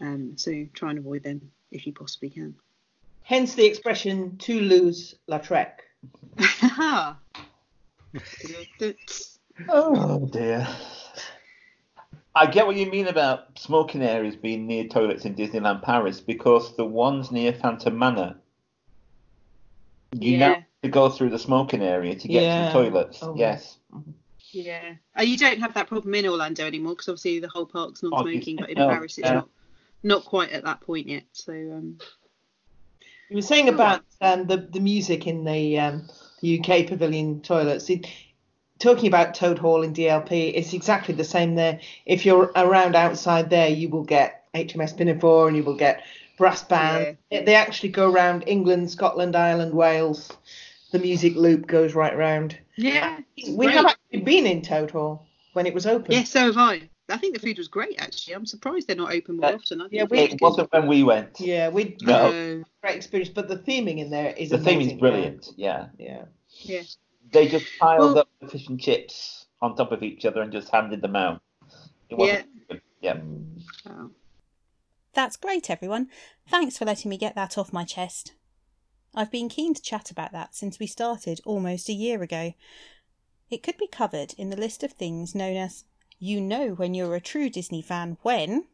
Um, 0.00 0.32
so 0.36 0.66
try 0.74 0.90
and 0.90 0.98
avoid 0.98 1.22
them 1.22 1.50
if 1.70 1.86
you 1.86 1.92
possibly 1.92 2.30
can. 2.30 2.54
Hence 3.22 3.54
the 3.54 3.64
expression 3.64 4.36
"to 4.38 4.60
lose 4.60 5.14
la 5.26 5.38
Lautrec." 5.38 5.72
Oh 9.68 10.26
dear. 10.30 10.66
I 12.34 12.46
get 12.46 12.66
what 12.66 12.76
you 12.76 12.90
mean 12.90 13.08
about 13.08 13.58
smoking 13.58 14.02
areas 14.02 14.36
being 14.36 14.66
near 14.66 14.88
toilets 14.88 15.24
in 15.26 15.34
Disneyland 15.34 15.82
Paris 15.82 16.20
because 16.20 16.74
the 16.76 16.84
ones 16.84 17.30
near 17.30 17.52
Phantom 17.52 17.96
Manor, 17.98 18.36
you 20.12 20.38
Yeah. 20.38 20.48
have 20.48 20.61
to 20.82 20.88
go 20.88 21.08
through 21.08 21.30
the 21.30 21.38
smoking 21.38 21.82
area 21.82 22.14
to 22.14 22.28
get 22.28 22.42
Yeah. 22.42 22.72
to 22.72 22.78
the 22.78 22.90
toilets. 22.90 23.20
Oh. 23.22 23.34
Yes. 23.36 23.78
Yeah. 24.50 24.94
Uh, 25.18 25.22
you 25.22 25.36
don't 25.38 25.60
have 25.60 25.74
that 25.74 25.86
problem 25.86 26.14
in 26.14 26.26
Orlando 26.26 26.66
anymore 26.66 26.92
because 26.94 27.08
obviously 27.08 27.38
the 27.38 27.48
whole 27.48 27.66
park's 27.66 28.02
not 28.02 28.12
Oh, 28.14 28.22
smoking, 28.22 28.56
but 28.56 28.70
in 28.70 28.78
no, 28.78 28.88
Paris 28.88 29.18
it's 29.18 29.26
yeah. 29.26 29.34
not 29.34 29.48
not 30.04 30.24
quite 30.24 30.50
at 30.50 30.64
that 30.64 30.80
point 30.80 31.06
yet. 31.08 31.22
So 31.32 31.52
um, 31.52 31.98
You 33.30 33.36
were 33.36 33.42
saying 33.42 33.68
about 33.68 34.02
um, 34.20 34.46
the 34.46 34.56
the 34.56 34.80
music 34.80 35.26
in 35.26 35.44
the 35.44 35.78
um, 35.78 36.08
the 36.40 36.58
UK 36.60 36.86
pavilion 36.88 37.40
toilets. 37.40 37.88
It, 37.88 38.06
talking 38.80 39.06
about 39.06 39.34
Toad 39.36 39.58
Hall 39.60 39.82
in 39.84 39.94
DLP, 39.94 40.52
it's 40.56 40.72
exactly 40.72 41.14
the 41.14 41.22
same 41.24 41.54
there. 41.54 41.78
If 42.04 42.26
you're 42.26 42.50
around 42.56 42.96
outside 42.96 43.48
there, 43.48 43.68
you 43.68 43.88
will 43.88 44.02
get 44.02 44.44
HMS 44.54 44.96
Pinafore 44.96 45.46
and 45.46 45.56
you 45.56 45.62
will 45.62 45.76
get 45.76 46.02
brass 46.36 46.64
band. 46.64 47.16
They- 47.30 47.44
They 47.44 47.54
actually 47.54 47.90
go 47.90 48.10
around 48.10 48.42
England, 48.48 48.90
Scotland, 48.90 49.36
Ireland, 49.36 49.72
Wales. 49.72 50.32
The 50.92 50.98
music 50.98 51.34
loop 51.36 51.66
goes 51.66 51.94
right 51.94 52.16
round. 52.16 52.58
yeah, 52.76 53.18
We 53.48 53.66
great. 53.66 53.74
have 53.74 53.86
actually 53.86 54.20
been 54.20 54.46
in 54.46 54.62
Toad 54.62 54.90
Hall 54.90 55.26
when 55.54 55.66
it 55.66 55.74
was 55.74 55.86
open. 55.86 56.12
yeah, 56.12 56.24
so 56.24 56.40
have 56.46 56.58
I. 56.58 56.88
I 57.08 57.16
think 57.18 57.34
the 57.34 57.40
food 57.40 57.58
was 57.58 57.68
great 57.68 58.00
actually. 58.00 58.34
I'm 58.34 58.46
surprised 58.46 58.86
they're 58.86 58.96
not 58.96 59.12
open 59.12 59.36
more 59.38 59.46
Uh, 59.50 59.54
often. 59.54 59.80
I 59.82 59.88
yeah, 59.90 60.04
the 60.04 60.08
we- 60.10 60.16
was 60.22 60.26
It 60.26 60.30
good. 60.32 60.40
wasn't 60.40 60.72
when 60.72 60.86
we 60.86 61.02
went. 61.02 61.40
Yeah, 61.40 61.68
we 61.68 61.96
No. 62.02 62.62
Great 62.82 62.96
experience, 62.96 63.30
but 63.34 63.48
the 63.48 63.56
theming 63.56 63.98
in 63.98 64.10
there 64.10 64.32
is 64.34 64.50
The 64.50 64.58
theme 64.58 64.80
is 64.80 64.86
amazing. 64.86 64.98
brilliant. 64.98 65.48
Yeah. 65.56 65.88
Yeah. 65.98 66.24
yeah. 66.60 66.82
They 67.32 67.48
just 67.48 67.66
piled 67.80 68.00
Well- 68.00 68.18
up 68.20 68.28
the 68.40 68.48
fish 68.48 68.68
and 68.68 68.80
chips 68.80 69.46
on 69.60 69.74
top 69.76 69.92
of 69.92 70.02
each 70.02 70.24
other 70.24 70.42
and 70.42 70.52
just 70.52 70.70
handed 70.70 71.02
them 71.02 71.16
out. 71.16 71.40
It 72.10 72.16
wasn't 72.18 72.48
good. 72.68 72.80
Yeah. 73.00 73.20
Oh. 73.88 74.10
That's 75.14 75.36
great, 75.36 75.70
everyone. 75.70 76.08
Thanks 76.48 76.78
for 76.78 76.84
letting 76.84 77.08
me 77.10 77.16
get 77.18 77.34
that 77.34 77.56
off 77.58 77.72
my 77.72 77.84
chest. 77.84 78.32
I've 79.14 79.30
been 79.30 79.50
keen 79.50 79.74
to 79.74 79.82
chat 79.82 80.10
about 80.10 80.32
that 80.32 80.54
since 80.54 80.78
we 80.78 80.86
started 80.86 81.42
almost 81.44 81.90
a 81.90 81.92
year 81.92 82.22
ago. 82.22 82.54
It 83.50 83.62
could 83.62 83.76
be 83.76 83.86
covered 83.86 84.32
in 84.38 84.48
the 84.48 84.56
list 84.56 84.82
of 84.82 84.92
things 84.92 85.34
known 85.34 85.56
as 85.56 85.84
You 86.18 86.40
Know 86.40 86.68
When 86.68 86.94
You're 86.94 87.14
a 87.14 87.20
True 87.20 87.50
Disney 87.50 87.82
Fan 87.82 88.16
When. 88.22 88.64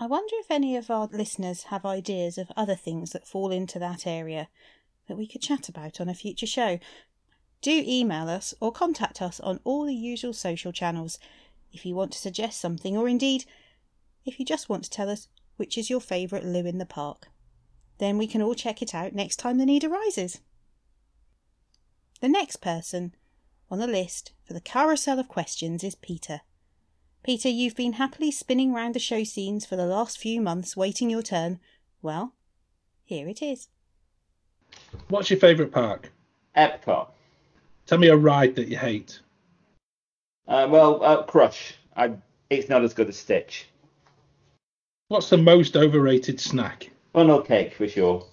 I 0.00 0.06
wonder 0.06 0.34
if 0.38 0.50
any 0.50 0.76
of 0.76 0.90
our 0.90 1.08
listeners 1.12 1.64
have 1.64 1.84
ideas 1.84 2.38
of 2.38 2.50
other 2.56 2.74
things 2.74 3.10
that 3.10 3.28
fall 3.28 3.50
into 3.50 3.78
that 3.78 4.06
area 4.06 4.48
that 5.08 5.18
we 5.18 5.26
could 5.26 5.42
chat 5.42 5.68
about 5.68 6.00
on 6.00 6.08
a 6.08 6.14
future 6.14 6.46
show. 6.46 6.78
Do 7.60 7.84
email 7.86 8.30
us 8.30 8.54
or 8.60 8.72
contact 8.72 9.20
us 9.20 9.40
on 9.40 9.60
all 9.64 9.84
the 9.84 9.94
usual 9.94 10.32
social 10.32 10.72
channels 10.72 11.18
if 11.70 11.84
you 11.84 11.94
want 11.94 12.12
to 12.12 12.18
suggest 12.18 12.62
something, 12.62 12.96
or 12.96 13.06
indeed 13.06 13.44
if 14.24 14.40
you 14.40 14.46
just 14.46 14.70
want 14.70 14.84
to 14.84 14.90
tell 14.90 15.10
us 15.10 15.28
which 15.56 15.76
is 15.76 15.90
your 15.90 16.00
favourite 16.00 16.46
loo 16.46 16.64
in 16.64 16.78
the 16.78 16.86
park. 16.86 17.28
Then 17.98 18.16
we 18.16 18.26
can 18.26 18.42
all 18.42 18.54
check 18.54 18.80
it 18.80 18.94
out 18.94 19.12
next 19.12 19.36
time 19.36 19.58
the 19.58 19.66
need 19.66 19.84
arises. 19.84 20.40
The 22.20 22.28
next 22.28 22.56
person 22.56 23.14
on 23.70 23.78
the 23.78 23.86
list 23.86 24.32
for 24.46 24.54
the 24.54 24.60
carousel 24.60 25.18
of 25.18 25.28
questions 25.28 25.84
is 25.84 25.94
Peter. 25.94 26.40
Peter, 27.22 27.48
you've 27.48 27.76
been 27.76 27.94
happily 27.94 28.30
spinning 28.30 28.72
round 28.72 28.94
the 28.94 29.00
show 29.00 29.24
scenes 29.24 29.66
for 29.66 29.76
the 29.76 29.86
last 29.86 30.18
few 30.18 30.40
months 30.40 30.76
waiting 30.76 31.10
your 31.10 31.22
turn. 31.22 31.60
Well, 32.00 32.34
here 33.04 33.28
it 33.28 33.42
is. 33.42 33.68
What's 35.08 35.30
your 35.30 35.38
favourite 35.38 35.72
park? 35.72 36.12
Epcot. 36.56 37.08
Tell 37.86 37.98
me 37.98 38.08
a 38.08 38.16
ride 38.16 38.54
that 38.56 38.68
you 38.68 38.76
hate. 38.76 39.20
Uh, 40.46 40.66
well, 40.70 41.02
uh, 41.02 41.22
Crush. 41.24 41.74
I, 41.96 42.12
it's 42.48 42.68
not 42.68 42.84
as 42.84 42.94
good 42.94 43.08
as 43.08 43.18
Stitch. 43.18 43.66
What's 45.08 45.30
the 45.30 45.36
most 45.36 45.76
overrated 45.76 46.40
snack? 46.40 46.90
Funnel 47.12 47.42
cake 47.42 47.74
for 47.74 47.88
sure. 47.88 48.26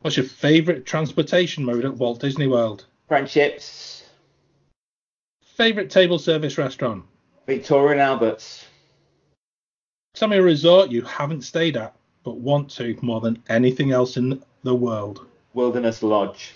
What's 0.00 0.16
your 0.16 0.26
favourite 0.26 0.86
transportation 0.86 1.64
mode 1.64 1.84
at 1.84 1.96
Walt 1.96 2.20
Disney 2.20 2.46
World? 2.46 2.86
Friendships. 3.08 4.04
Favourite 5.56 5.90
table 5.90 6.18
service 6.18 6.56
restaurant? 6.56 7.04
Victoria 7.46 7.92
and 7.92 8.00
Albert's. 8.00 8.64
Tell 10.14 10.28
me 10.28 10.38
a 10.38 10.42
resort 10.42 10.90
you 10.90 11.02
haven't 11.02 11.42
stayed 11.42 11.76
at 11.76 11.94
but 12.24 12.36
want 12.36 12.70
to 12.70 12.96
more 13.02 13.20
than 13.20 13.42
anything 13.48 13.92
else 13.92 14.16
in 14.16 14.42
the 14.62 14.74
world. 14.74 15.26
Wilderness 15.54 16.02
Lodge. 16.02 16.52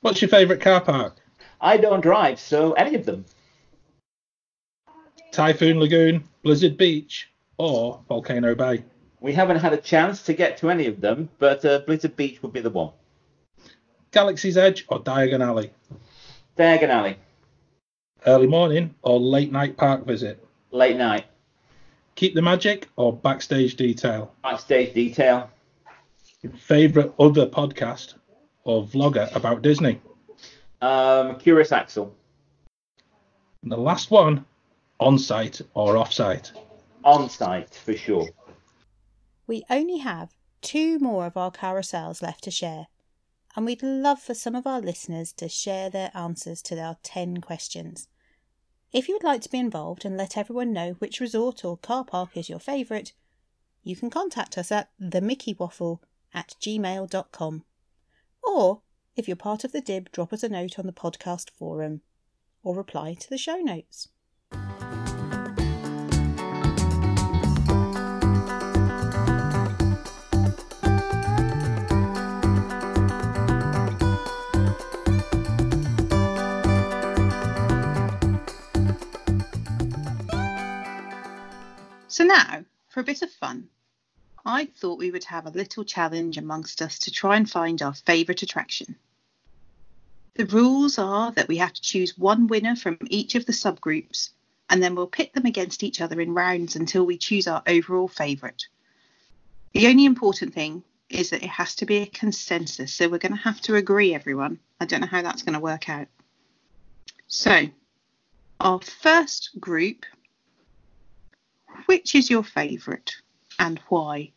What's 0.00 0.20
your 0.20 0.28
favourite 0.28 0.60
car 0.60 0.80
park? 0.80 1.16
I 1.60 1.76
don't 1.76 2.00
drive, 2.00 2.38
so 2.38 2.72
any 2.72 2.94
of 2.94 3.06
them. 3.06 3.24
Typhoon 5.32 5.80
Lagoon, 5.80 6.24
Blizzard 6.42 6.76
Beach, 6.76 7.30
or 7.58 8.00
Volcano 8.08 8.54
Bay? 8.54 8.84
We 9.26 9.32
haven't 9.32 9.56
had 9.56 9.72
a 9.72 9.76
chance 9.76 10.22
to 10.22 10.34
get 10.34 10.56
to 10.58 10.70
any 10.70 10.86
of 10.86 11.00
them, 11.00 11.28
but 11.40 11.64
uh, 11.64 11.80
Blizzard 11.80 12.14
Beach 12.14 12.40
would 12.44 12.52
be 12.52 12.60
the 12.60 12.70
one. 12.70 12.92
Galaxy's 14.12 14.56
Edge 14.56 14.84
or 14.86 15.00
Diagon 15.02 15.40
Alley? 15.44 15.72
Diagon 16.56 16.90
Alley, 16.90 17.16
Early 18.24 18.46
morning 18.46 18.94
or 19.02 19.18
late 19.18 19.50
night 19.50 19.76
park 19.76 20.06
visit? 20.06 20.46
late 20.70 20.96
night, 20.96 21.24
Keep 22.14 22.34
the 22.36 22.40
magic 22.42 22.86
or 22.94 23.12
backstage 23.16 23.74
detail? 23.74 24.32
backstage 24.44 24.94
detail, 24.94 25.50
Favorite 26.58 27.12
other 27.18 27.48
podcast 27.48 28.14
or 28.62 28.84
vlogger 28.84 29.34
about 29.34 29.60
Disney? 29.60 30.00
um, 30.82 31.36
Curious 31.40 31.72
Axel, 31.72 32.14
And 33.64 33.72
the 33.72 33.76
last 33.76 34.12
one, 34.12 34.44
on 35.00 35.18
site 35.18 35.60
or 35.74 35.96
off 35.96 36.12
site? 36.12 36.52
on 37.02 37.28
site 37.28 37.74
for 37.74 37.94
sure. 37.96 38.28
We 39.46 39.64
only 39.70 39.98
have 39.98 40.34
two 40.60 40.98
more 40.98 41.26
of 41.26 41.36
our 41.36 41.52
carousels 41.52 42.20
left 42.20 42.44
to 42.44 42.50
share, 42.50 42.88
and 43.54 43.64
we'd 43.64 43.82
love 43.82 44.20
for 44.20 44.34
some 44.34 44.54
of 44.54 44.66
our 44.66 44.80
listeners 44.80 45.32
to 45.34 45.48
share 45.48 45.88
their 45.88 46.10
answers 46.14 46.60
to 46.62 46.80
our 46.80 46.96
10 47.02 47.38
questions. 47.40 48.08
If 48.92 49.08
you 49.08 49.14
would 49.14 49.24
like 49.24 49.42
to 49.42 49.50
be 49.50 49.58
involved 49.58 50.04
and 50.04 50.16
let 50.16 50.36
everyone 50.36 50.72
know 50.72 50.92
which 50.94 51.20
resort 51.20 51.64
or 51.64 51.76
car 51.76 52.04
park 52.04 52.36
is 52.36 52.48
your 52.48 52.58
favourite, 52.58 53.12
you 53.82 53.94
can 53.94 54.10
contact 54.10 54.58
us 54.58 54.72
at 54.72 54.90
themickeywaffle 55.00 56.00
at 56.34 56.54
gmail.com. 56.60 57.64
Or, 58.42 58.82
if 59.14 59.28
you're 59.28 59.36
part 59.36 59.64
of 59.64 59.72
the 59.72 59.80
DIB, 59.80 60.10
drop 60.12 60.32
us 60.32 60.42
a 60.42 60.48
note 60.48 60.78
on 60.78 60.86
the 60.86 60.92
podcast 60.92 61.50
forum 61.50 62.02
or 62.62 62.74
reply 62.74 63.14
to 63.14 63.30
the 63.30 63.38
show 63.38 63.56
notes. 63.56 64.08
So 82.16 82.24
now, 82.24 82.64
for 82.88 83.00
a 83.00 83.04
bit 83.04 83.20
of 83.20 83.30
fun, 83.30 83.68
I 84.42 84.70
thought 84.74 84.98
we 84.98 85.10
would 85.10 85.24
have 85.24 85.44
a 85.44 85.50
little 85.50 85.84
challenge 85.84 86.38
amongst 86.38 86.80
us 86.80 86.98
to 87.00 87.10
try 87.10 87.36
and 87.36 87.50
find 87.50 87.82
our 87.82 87.92
favourite 87.92 88.42
attraction. 88.42 88.96
The 90.32 90.46
rules 90.46 90.98
are 90.98 91.30
that 91.32 91.46
we 91.46 91.58
have 91.58 91.74
to 91.74 91.82
choose 91.82 92.16
one 92.16 92.46
winner 92.46 92.74
from 92.74 92.96
each 93.10 93.34
of 93.34 93.44
the 93.44 93.52
subgroups, 93.52 94.30
and 94.70 94.82
then 94.82 94.94
we'll 94.94 95.08
pit 95.08 95.34
them 95.34 95.44
against 95.44 95.82
each 95.82 96.00
other 96.00 96.18
in 96.18 96.32
rounds 96.32 96.74
until 96.74 97.04
we 97.04 97.18
choose 97.18 97.46
our 97.46 97.62
overall 97.66 98.08
favourite. 98.08 98.64
The 99.74 99.88
only 99.88 100.06
important 100.06 100.54
thing 100.54 100.84
is 101.10 101.28
that 101.28 101.42
it 101.42 101.50
has 101.50 101.74
to 101.74 101.84
be 101.84 101.98
a 101.98 102.06
consensus, 102.06 102.94
so 102.94 103.10
we're 103.10 103.18
going 103.18 103.36
to 103.36 103.42
have 103.42 103.60
to 103.60 103.74
agree, 103.74 104.14
everyone. 104.14 104.58
I 104.80 104.86
don't 104.86 105.02
know 105.02 105.06
how 105.06 105.20
that's 105.20 105.42
going 105.42 105.52
to 105.52 105.60
work 105.60 105.90
out. 105.90 106.08
So, 107.26 107.68
our 108.58 108.80
first 108.80 109.50
group 109.60 110.06
which 111.86 112.14
is 112.14 112.30
your 112.30 112.42
favourite 112.42 113.14
and 113.58 113.80
why? 113.88 114.32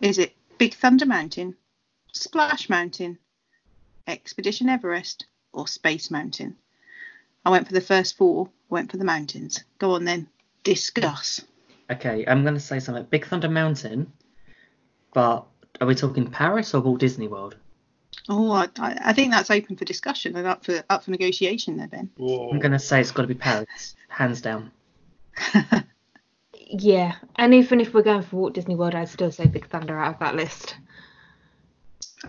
Is 0.00 0.18
it 0.18 0.34
Big 0.58 0.74
Thunder 0.74 1.06
Mountain, 1.06 1.56
Splash 2.12 2.68
Mountain, 2.68 3.18
Expedition 4.06 4.68
Everest, 4.68 5.26
or 5.52 5.66
Space 5.68 6.10
Mountain? 6.10 6.56
I 7.44 7.50
went 7.50 7.66
for 7.66 7.74
the 7.74 7.80
first 7.80 8.16
four, 8.16 8.50
went 8.68 8.90
for 8.90 8.96
the 8.96 9.04
mountains. 9.04 9.62
Go 9.78 9.92
on 9.92 10.04
then, 10.04 10.28
discuss. 10.62 11.42
Okay, 11.90 12.24
I'm 12.26 12.42
going 12.42 12.54
to 12.54 12.60
say 12.60 12.80
something. 12.80 13.04
Big 13.04 13.26
Thunder 13.26 13.48
Mountain, 13.48 14.10
but 15.12 15.46
are 15.80 15.86
we 15.86 15.94
talking 15.94 16.30
Paris 16.30 16.74
or 16.74 16.80
Walt 16.80 17.00
Disney 17.00 17.28
World? 17.28 17.56
Oh, 18.28 18.52
I, 18.52 18.68
I 18.78 18.98
I 19.06 19.12
think 19.12 19.32
that's 19.32 19.50
open 19.50 19.76
for 19.76 19.84
discussion 19.84 20.36
and 20.36 20.46
up 20.46 20.64
for 20.64 20.82
up 20.88 21.04
for 21.04 21.10
negotiation 21.10 21.76
there, 21.76 21.88
Ben. 21.88 22.10
I'm 22.18 22.58
going 22.58 22.72
to 22.72 22.78
say 22.78 23.00
it's 23.00 23.10
got 23.10 23.22
to 23.22 23.28
be 23.28 23.34
Paris, 23.34 23.94
hands 24.08 24.40
down. 24.40 24.70
Yeah, 26.66 27.16
and 27.36 27.54
even 27.54 27.80
if 27.80 27.92
we're 27.92 28.02
going 28.02 28.22
for 28.22 28.36
Walt 28.36 28.54
Disney 28.54 28.74
World, 28.74 28.94
I'd 28.94 29.08
still 29.08 29.30
say 29.30 29.46
Big 29.46 29.68
Thunder 29.68 29.98
out 29.98 30.14
of 30.14 30.20
that 30.20 30.34
list. 30.36 30.76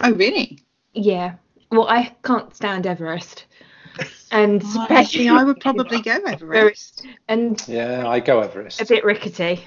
Oh, 0.01 0.11
really? 0.11 0.59
Yeah. 0.93 1.35
Well, 1.71 1.87
I 1.87 2.15
can't 2.23 2.55
stand 2.55 2.85
Everest. 2.85 3.45
And 4.31 4.63
Actually, 4.89 5.29
I 5.29 5.43
would 5.43 5.59
probably 5.61 6.01
go 6.01 6.19
Everest. 6.25 7.05
and 7.27 7.61
Yeah, 7.67 8.07
I 8.07 8.19
go 8.19 8.41
Everest. 8.41 8.81
a 8.81 8.85
bit 8.85 9.05
rickety. 9.05 9.63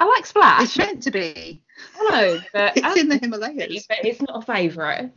I 0.00 0.04
like 0.04 0.26
Splash. 0.26 0.62
It's 0.62 0.78
meant 0.78 1.02
to 1.04 1.10
be. 1.10 1.62
I 1.98 2.10
know, 2.10 2.40
but 2.52 2.72
It's 2.76 3.00
in 3.00 3.08
the 3.08 3.18
Himalayas. 3.18 3.86
but 3.88 4.04
it's 4.04 4.20
not 4.20 4.42
a 4.42 4.46
favourite. 4.46 5.10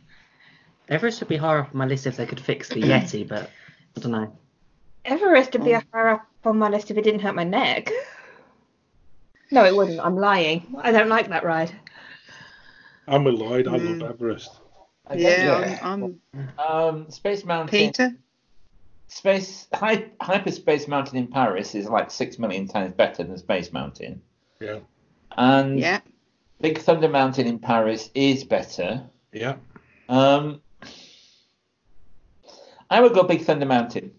Everest 0.88 1.20
would 1.20 1.28
be 1.28 1.36
higher 1.36 1.60
up 1.60 1.70
on 1.72 1.78
my 1.78 1.86
list 1.86 2.06
if 2.06 2.16
they 2.16 2.26
could 2.26 2.40
fix 2.40 2.68
the 2.68 2.80
Yeti, 2.82 3.26
but 3.26 3.50
I 3.96 4.00
don't 4.00 4.12
know. 4.12 4.36
Everest 5.04 5.52
would 5.52 5.64
be 5.64 5.74
oh. 5.74 5.82
higher 5.92 6.08
up 6.08 6.26
on 6.44 6.58
my 6.58 6.68
list 6.68 6.90
if 6.90 6.96
it 6.96 7.02
didn't 7.02 7.20
hurt 7.20 7.34
my 7.34 7.44
neck. 7.44 7.90
No, 9.52 9.64
it 9.64 9.76
wouldn't. 9.76 10.00
I'm 10.00 10.16
lying. 10.16 10.74
I 10.82 10.90
don't 10.90 11.08
like 11.10 11.28
that 11.28 11.44
ride. 11.44 11.70
I'm 13.06 13.22
with 13.24 13.34
Lloyd. 13.34 13.68
I 13.68 13.78
Mm. 13.78 14.00
love 14.00 14.10
Everest. 14.12 14.50
Yeah, 15.14 15.78
I'm, 15.82 16.18
I'm 16.34 16.48
Um, 16.58 17.10
Space 17.10 17.44
Mountain. 17.44 17.68
Peter. 17.68 18.16
Space 19.08 19.68
Hy- 19.74 20.06
Hyperspace 20.22 20.88
Mountain 20.88 21.18
in 21.18 21.26
Paris 21.26 21.74
is 21.74 21.86
like 21.86 22.10
six 22.10 22.38
million 22.38 22.66
times 22.66 22.94
better 22.94 23.22
than 23.24 23.36
Space 23.36 23.70
Mountain, 23.72 24.22
Yeah. 24.58 24.78
and 25.36 25.78
Yeah. 25.78 26.00
Big 26.62 26.78
Thunder 26.78 27.08
Mountain 27.10 27.46
in 27.46 27.58
Paris 27.58 28.08
is 28.14 28.44
better. 28.44 29.02
Yeah. 29.32 29.56
Um, 30.08 30.62
I 32.88 33.00
would 33.02 33.12
go 33.12 33.22
Big 33.24 33.42
Thunder 33.42 33.66
Mountain. 33.66 34.12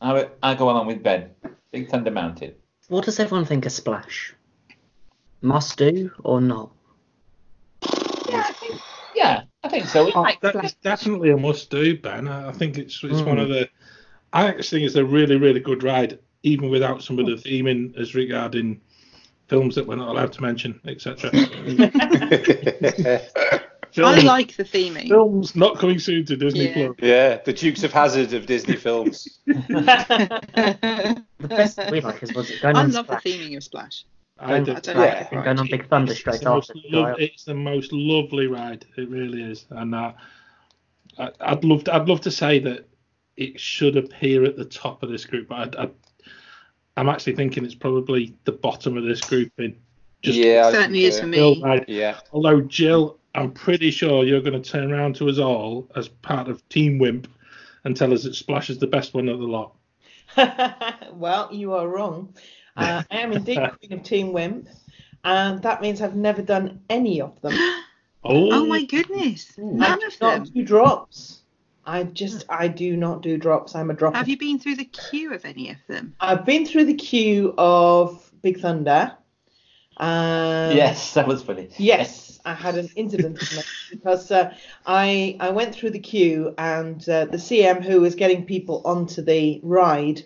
I 0.00 0.12
would. 0.12 0.30
I 0.42 0.54
go 0.54 0.70
along 0.70 0.88
with 0.88 1.02
Ben. 1.04 1.30
Big 1.70 1.88
Thunder 1.88 2.10
Mountain. 2.10 2.54
What 2.88 3.04
does 3.04 3.20
everyone 3.20 3.44
think 3.44 3.64
of 3.66 3.70
Splash? 3.72 4.34
Must 5.42 5.76
do 5.76 6.10
or 6.24 6.40
not? 6.40 6.70
Yeah, 8.28 8.44
I 8.48 8.52
think. 8.52 8.80
Yeah, 9.14 9.42
I 9.64 9.68
think 9.68 9.86
so. 9.86 10.10
I 10.12 10.20
like 10.20 10.40
That- 10.40 10.54
It's 10.64 10.74
definitely 10.74 11.30
a 11.30 11.36
must 11.36 11.70
do, 11.70 11.96
Ben. 11.98 12.28
I 12.28 12.48
I 12.48 12.52
think 12.52 12.78
it's 12.78 13.02
it's 13.04 13.20
Mm. 13.20 13.26
one 13.26 13.38
of 13.38 13.48
the. 13.48 13.68
I 14.32 14.46
actually 14.46 14.80
think 14.80 14.86
it's 14.86 14.96
a 14.96 15.04
really 15.04 15.36
really 15.36 15.60
good 15.60 15.82
ride, 15.82 16.18
even 16.42 16.70
without 16.70 17.02
some 17.02 17.18
of 17.18 17.26
the 17.26 17.32
theming 17.32 17.96
as 17.98 18.14
regarding 18.14 18.80
films 19.48 19.74
that 19.74 19.86
we're 19.86 19.96
not 19.96 20.08
allowed 20.08 20.32
to 20.32 20.40
mention, 20.40 20.80
etc. 20.86 21.30
I 23.94 24.20
like 24.22 24.56
the 24.56 24.64
theming. 24.64 25.08
films 25.08 25.54
not 25.54 25.78
coming 25.78 25.98
soon 25.98 26.24
to 26.24 26.34
Disney 26.36 26.68
Yeah. 26.68 26.86
Plus. 26.86 26.96
yeah, 27.02 27.36
the 27.44 27.52
Dukes 27.52 27.84
of 27.84 27.92
Hazzard 27.92 28.32
of 28.32 28.46
Disney 28.46 28.76
films. 28.76 29.28
The 29.46 31.22
best 31.48 31.78
we 31.90 32.00
like 32.00 32.22
is 32.22 32.32
was 32.34 32.50
it 32.50 32.62
going 32.62 32.76
I 32.76 32.80
on 32.84 32.92
love 32.92 33.08
the 33.08 33.18
Splash? 33.18 33.22
thing 33.24 33.56
of 33.56 33.64
Splash. 33.64 34.04
I 34.42 34.56
I 34.56 34.58
do. 34.60 34.72
don't 34.72 34.82
don't 34.84 34.96
like 34.98 35.14
like 35.14 35.20
it. 35.32 35.32
it. 35.38 35.44
Going 35.44 35.58
on 35.58 35.66
Big 35.68 35.88
Thunder 35.88 36.12
It's 36.12 36.20
straight 36.20 36.40
the, 36.40 36.50
after. 36.50 36.74
lov- 36.90 37.20
it's 37.20 37.44
the 37.44 37.54
most 37.54 37.92
lovely 37.92 38.46
ride. 38.46 38.84
It 38.96 39.08
really 39.08 39.42
is, 39.42 39.66
and 39.70 39.94
uh, 39.94 40.12
I, 41.18 41.30
I'd 41.40 41.64
love 41.64 41.84
to, 41.84 41.94
I'd 41.94 42.08
love 42.08 42.20
to 42.22 42.30
say 42.30 42.58
that 42.60 42.88
it 43.36 43.58
should 43.58 43.96
appear 43.96 44.44
at 44.44 44.56
the 44.56 44.64
top 44.64 45.02
of 45.02 45.10
this 45.10 45.24
group, 45.24 45.48
but 45.48 45.78
I, 45.78 45.84
I, 45.84 45.90
I'm 46.96 47.08
actually 47.08 47.34
thinking 47.36 47.64
it's 47.64 47.74
probably 47.74 48.34
the 48.44 48.52
bottom 48.52 48.96
of 48.96 49.04
this 49.04 49.20
grouping. 49.20 49.76
Just 50.22 50.38
yeah, 50.38 50.70
Certainly 50.70 51.04
is 51.04 51.16
for 51.16 51.22
concur. 51.22 51.36
Jill 51.36 51.54
me. 51.56 51.62
ride. 51.62 51.84
Yeah, 51.88 52.18
Although 52.32 52.60
Jill, 52.60 53.18
I'm 53.34 53.50
pretty 53.52 53.90
sure 53.90 54.24
you're 54.24 54.40
going 54.42 54.60
to 54.60 54.70
turn 54.70 54.92
around 54.92 55.16
to 55.16 55.28
us 55.28 55.38
all 55.38 55.90
as 55.96 56.08
part 56.08 56.48
of 56.48 56.66
Team 56.68 56.98
Wimp 56.98 57.26
and 57.84 57.96
tell 57.96 58.12
us 58.12 58.22
that 58.24 58.34
Splash 58.36 58.70
is 58.70 58.78
the 58.78 58.86
best 58.86 59.14
one 59.14 59.28
of 59.28 59.38
the 59.40 59.46
lot. 59.46 59.74
well, 61.14 61.48
you 61.52 61.72
are 61.74 61.88
wrong. 61.88 62.34
Uh, 62.76 63.02
I 63.10 63.16
am 63.18 63.32
indeed 63.32 63.58
queen 63.78 63.92
of 63.92 64.02
Team 64.02 64.32
Wimp, 64.32 64.68
and 65.24 65.62
that 65.62 65.80
means 65.82 66.00
I've 66.00 66.16
never 66.16 66.42
done 66.42 66.80
any 66.90 67.20
of 67.20 67.40
them. 67.42 67.54
Oh, 68.24 68.52
Oh 68.52 68.66
my 68.66 68.84
goodness. 68.84 69.50
I 69.58 69.62
None 69.62 69.98
do 69.98 70.06
of 70.06 70.20
not 70.20 70.44
them. 70.44 70.44
do 70.54 70.62
drops. 70.64 71.40
I 71.84 72.04
just 72.04 72.44
I 72.48 72.68
do 72.68 72.96
not 72.96 73.20
do 73.20 73.36
drops. 73.36 73.74
I'm 73.74 73.90
a 73.90 73.94
dropper. 73.94 74.16
Have 74.16 74.28
you 74.28 74.38
been 74.38 74.60
through 74.60 74.76
the 74.76 74.84
queue 74.84 75.34
of 75.34 75.44
any 75.44 75.70
of 75.70 75.78
them? 75.88 76.14
I've 76.20 76.44
been 76.46 76.64
through 76.64 76.84
the 76.84 76.94
queue 76.94 77.52
of 77.58 78.30
Big 78.40 78.60
Thunder. 78.60 79.16
Um, 79.96 80.76
yes, 80.76 81.14
that 81.14 81.26
was 81.26 81.42
funny. 81.42 81.68
Yes, 81.78 82.40
I 82.44 82.54
had 82.54 82.76
an 82.76 82.90
incident 82.94 83.40
because 83.90 84.30
uh, 84.30 84.54
I 84.86 85.36
I 85.40 85.50
went 85.50 85.74
through 85.74 85.90
the 85.90 85.98
queue 85.98 86.54
and 86.58 87.00
uh, 87.08 87.24
the 87.24 87.36
CM 87.38 87.82
who 87.84 88.00
was 88.00 88.14
getting 88.14 88.44
people 88.46 88.82
onto 88.84 89.20
the 89.20 89.58
ride 89.64 90.22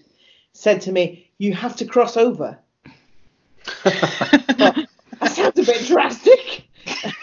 said 0.52 0.82
to 0.82 0.92
me, 0.92 1.25
"You 1.38 1.52
have 1.54 1.76
to 1.76 1.84
cross 1.84 2.16
over." 2.16 2.58
that 3.84 4.86
sounds 5.32 5.58
a 5.58 5.62
bit 5.64 5.86
drastic, 5.86 6.68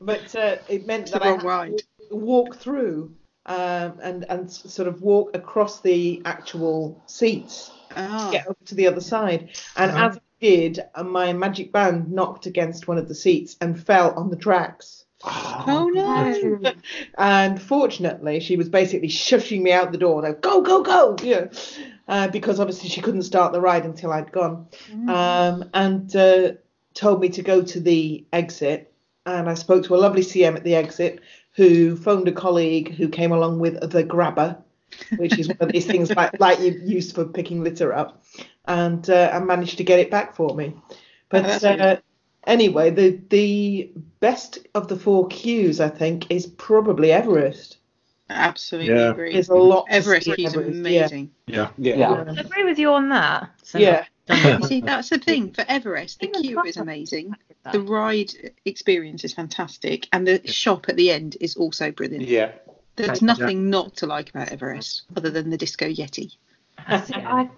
but 0.00 0.34
uh, 0.36 0.56
it 0.68 0.86
meant 0.86 1.10
that 1.12 1.22
I 1.22 1.30
wrong 1.30 1.38
had 1.40 1.46
ride. 1.46 1.82
to 2.10 2.16
walk 2.16 2.56
through 2.56 3.14
um, 3.46 3.98
and 4.02 4.24
and 4.28 4.50
sort 4.50 4.88
of 4.88 5.02
walk 5.02 5.34
across 5.34 5.80
the 5.80 6.22
actual 6.24 7.02
seats 7.06 7.70
Oh. 7.96 8.30
get 8.30 8.46
over 8.46 8.56
to 8.66 8.74
the 8.74 8.86
other 8.88 9.00
side. 9.00 9.56
And 9.76 9.90
Uh-huh. 9.90 10.08
as 10.10 10.18
did, 10.40 10.80
my 11.02 11.32
magic 11.32 11.72
band 11.72 12.12
knocked 12.12 12.44
against 12.44 12.86
one 12.88 12.98
of 12.98 13.08
the 13.08 13.14
seats 13.14 13.56
and 13.62 13.80
fell 13.82 14.12
on 14.16 14.28
the 14.28 14.36
tracks. 14.36 15.04
Oh 15.24 15.90
no. 15.94 16.72
And 17.16 17.62
fortunately, 17.62 18.40
she 18.40 18.56
was 18.56 18.68
basically 18.68 19.08
shushing 19.08 19.62
me 19.62 19.72
out 19.72 19.92
the 19.92 19.98
door. 19.98 20.20
Like, 20.20 20.42
go, 20.42 20.60
go, 20.60 20.82
go! 20.82 21.16
Yeah, 21.22 21.46
uh, 22.08 22.28
because 22.28 22.60
obviously 22.60 22.88
she 22.88 23.00
couldn't 23.00 23.22
start 23.22 23.52
the 23.52 23.60
ride 23.60 23.84
until 23.84 24.12
I'd 24.12 24.32
gone. 24.32 24.68
Um, 25.08 25.70
and 25.74 26.14
uh, 26.16 26.52
told 26.94 27.20
me 27.20 27.28
to 27.30 27.42
go 27.42 27.62
to 27.62 27.80
the 27.80 28.24
exit. 28.32 28.92
And 29.24 29.48
I 29.48 29.54
spoke 29.54 29.84
to 29.84 29.96
a 29.96 29.98
lovely 29.98 30.22
CM 30.22 30.54
at 30.56 30.64
the 30.64 30.76
exit 30.76 31.20
who 31.52 31.96
phoned 31.96 32.28
a 32.28 32.32
colleague 32.32 32.94
who 32.94 33.08
came 33.08 33.32
along 33.32 33.58
with 33.58 33.90
the 33.90 34.04
grabber, 34.04 34.56
which 35.16 35.38
is 35.38 35.48
one 35.48 35.56
of 35.60 35.72
these 35.72 35.86
things 35.86 36.14
like, 36.14 36.38
like 36.38 36.60
you 36.60 36.80
use 36.84 37.10
for 37.10 37.24
picking 37.24 37.64
litter 37.64 37.92
up, 37.92 38.22
and 38.66 39.08
uh, 39.10 39.30
and 39.32 39.46
managed 39.46 39.78
to 39.78 39.84
get 39.84 39.98
it 39.98 40.10
back 40.10 40.36
for 40.36 40.54
me. 40.54 40.74
But 41.28 41.42
that's 41.44 41.64
uh, 41.64 42.00
anyway, 42.46 42.90
the 42.90 43.20
the 43.30 43.90
best 44.20 44.58
of 44.74 44.88
the 44.88 44.96
four 44.96 45.26
queues, 45.28 45.80
I 45.80 45.88
think, 45.88 46.30
is 46.30 46.46
probably 46.46 47.10
Everest. 47.10 47.75
Absolutely 48.28 48.94
Yeah. 48.94 49.10
agree. 49.10 49.32
There's 49.32 49.48
a 49.48 49.54
lot. 49.54 49.86
Everest 49.88 50.26
he's 50.26 50.48
is 50.48 50.54
at 50.54 50.60
Everest, 50.60 50.76
yeah. 50.76 50.80
amazing. 50.82 51.30
Yeah. 51.46 51.68
Yeah. 51.78 52.12
I 52.36 52.40
agree 52.40 52.64
with 52.64 52.78
you 52.78 52.90
on 52.92 53.08
that. 53.10 53.50
So- 53.62 53.78
Yeah. 53.78 54.04
You 54.28 54.60
see, 54.66 54.80
that's 54.80 55.10
the 55.10 55.18
thing 55.18 55.52
for 55.52 55.64
Everest. 55.68 56.18
The 56.20 56.26
queue 56.28 56.60
is 56.64 56.76
amazing. 56.76 57.34
The 57.72 57.80
ride 57.80 58.32
experience 58.64 59.22
is 59.24 59.32
fantastic, 59.34 60.08
and 60.12 60.26
the 60.26 60.44
shop 60.48 60.88
at 60.88 60.96
the 60.96 61.10
end 61.12 61.36
is 61.40 61.56
also 61.56 61.92
brilliant. 61.92 62.24
Yeah. 62.26 62.52
There's 62.96 63.22
Yeah. 63.22 63.26
nothing 63.26 63.70
not 63.70 63.94
to 63.96 64.06
like 64.06 64.30
about 64.30 64.48
Everest 64.48 65.02
other 65.16 65.30
than 65.30 65.50
the 65.50 65.56
Disco 65.56 65.86
Yeti. 65.86 66.30
See, 66.30 67.14
I 67.14 67.48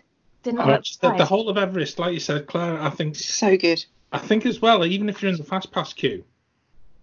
didn't 0.43 0.59
But 0.59 0.67
like 0.67 0.85
the, 1.01 1.15
the 1.17 1.25
whole 1.25 1.49
of 1.49 1.57
Everest, 1.57 1.99
like 1.99 2.13
you 2.13 2.21
said, 2.21 2.47
Claire, 2.47 2.79
I 2.81 2.91
think 2.91 3.17
So 3.17 3.57
good. 3.57 3.83
I 4.13 4.19
think 4.19 4.45
as 4.47 4.61
well, 4.61 4.85
even 4.85 5.09
if 5.09 5.23
you're 5.23 5.31
in 5.31 5.39
the 5.39 5.45
fast 5.45 5.71
pass 5.73 5.93
queue, 5.95 6.25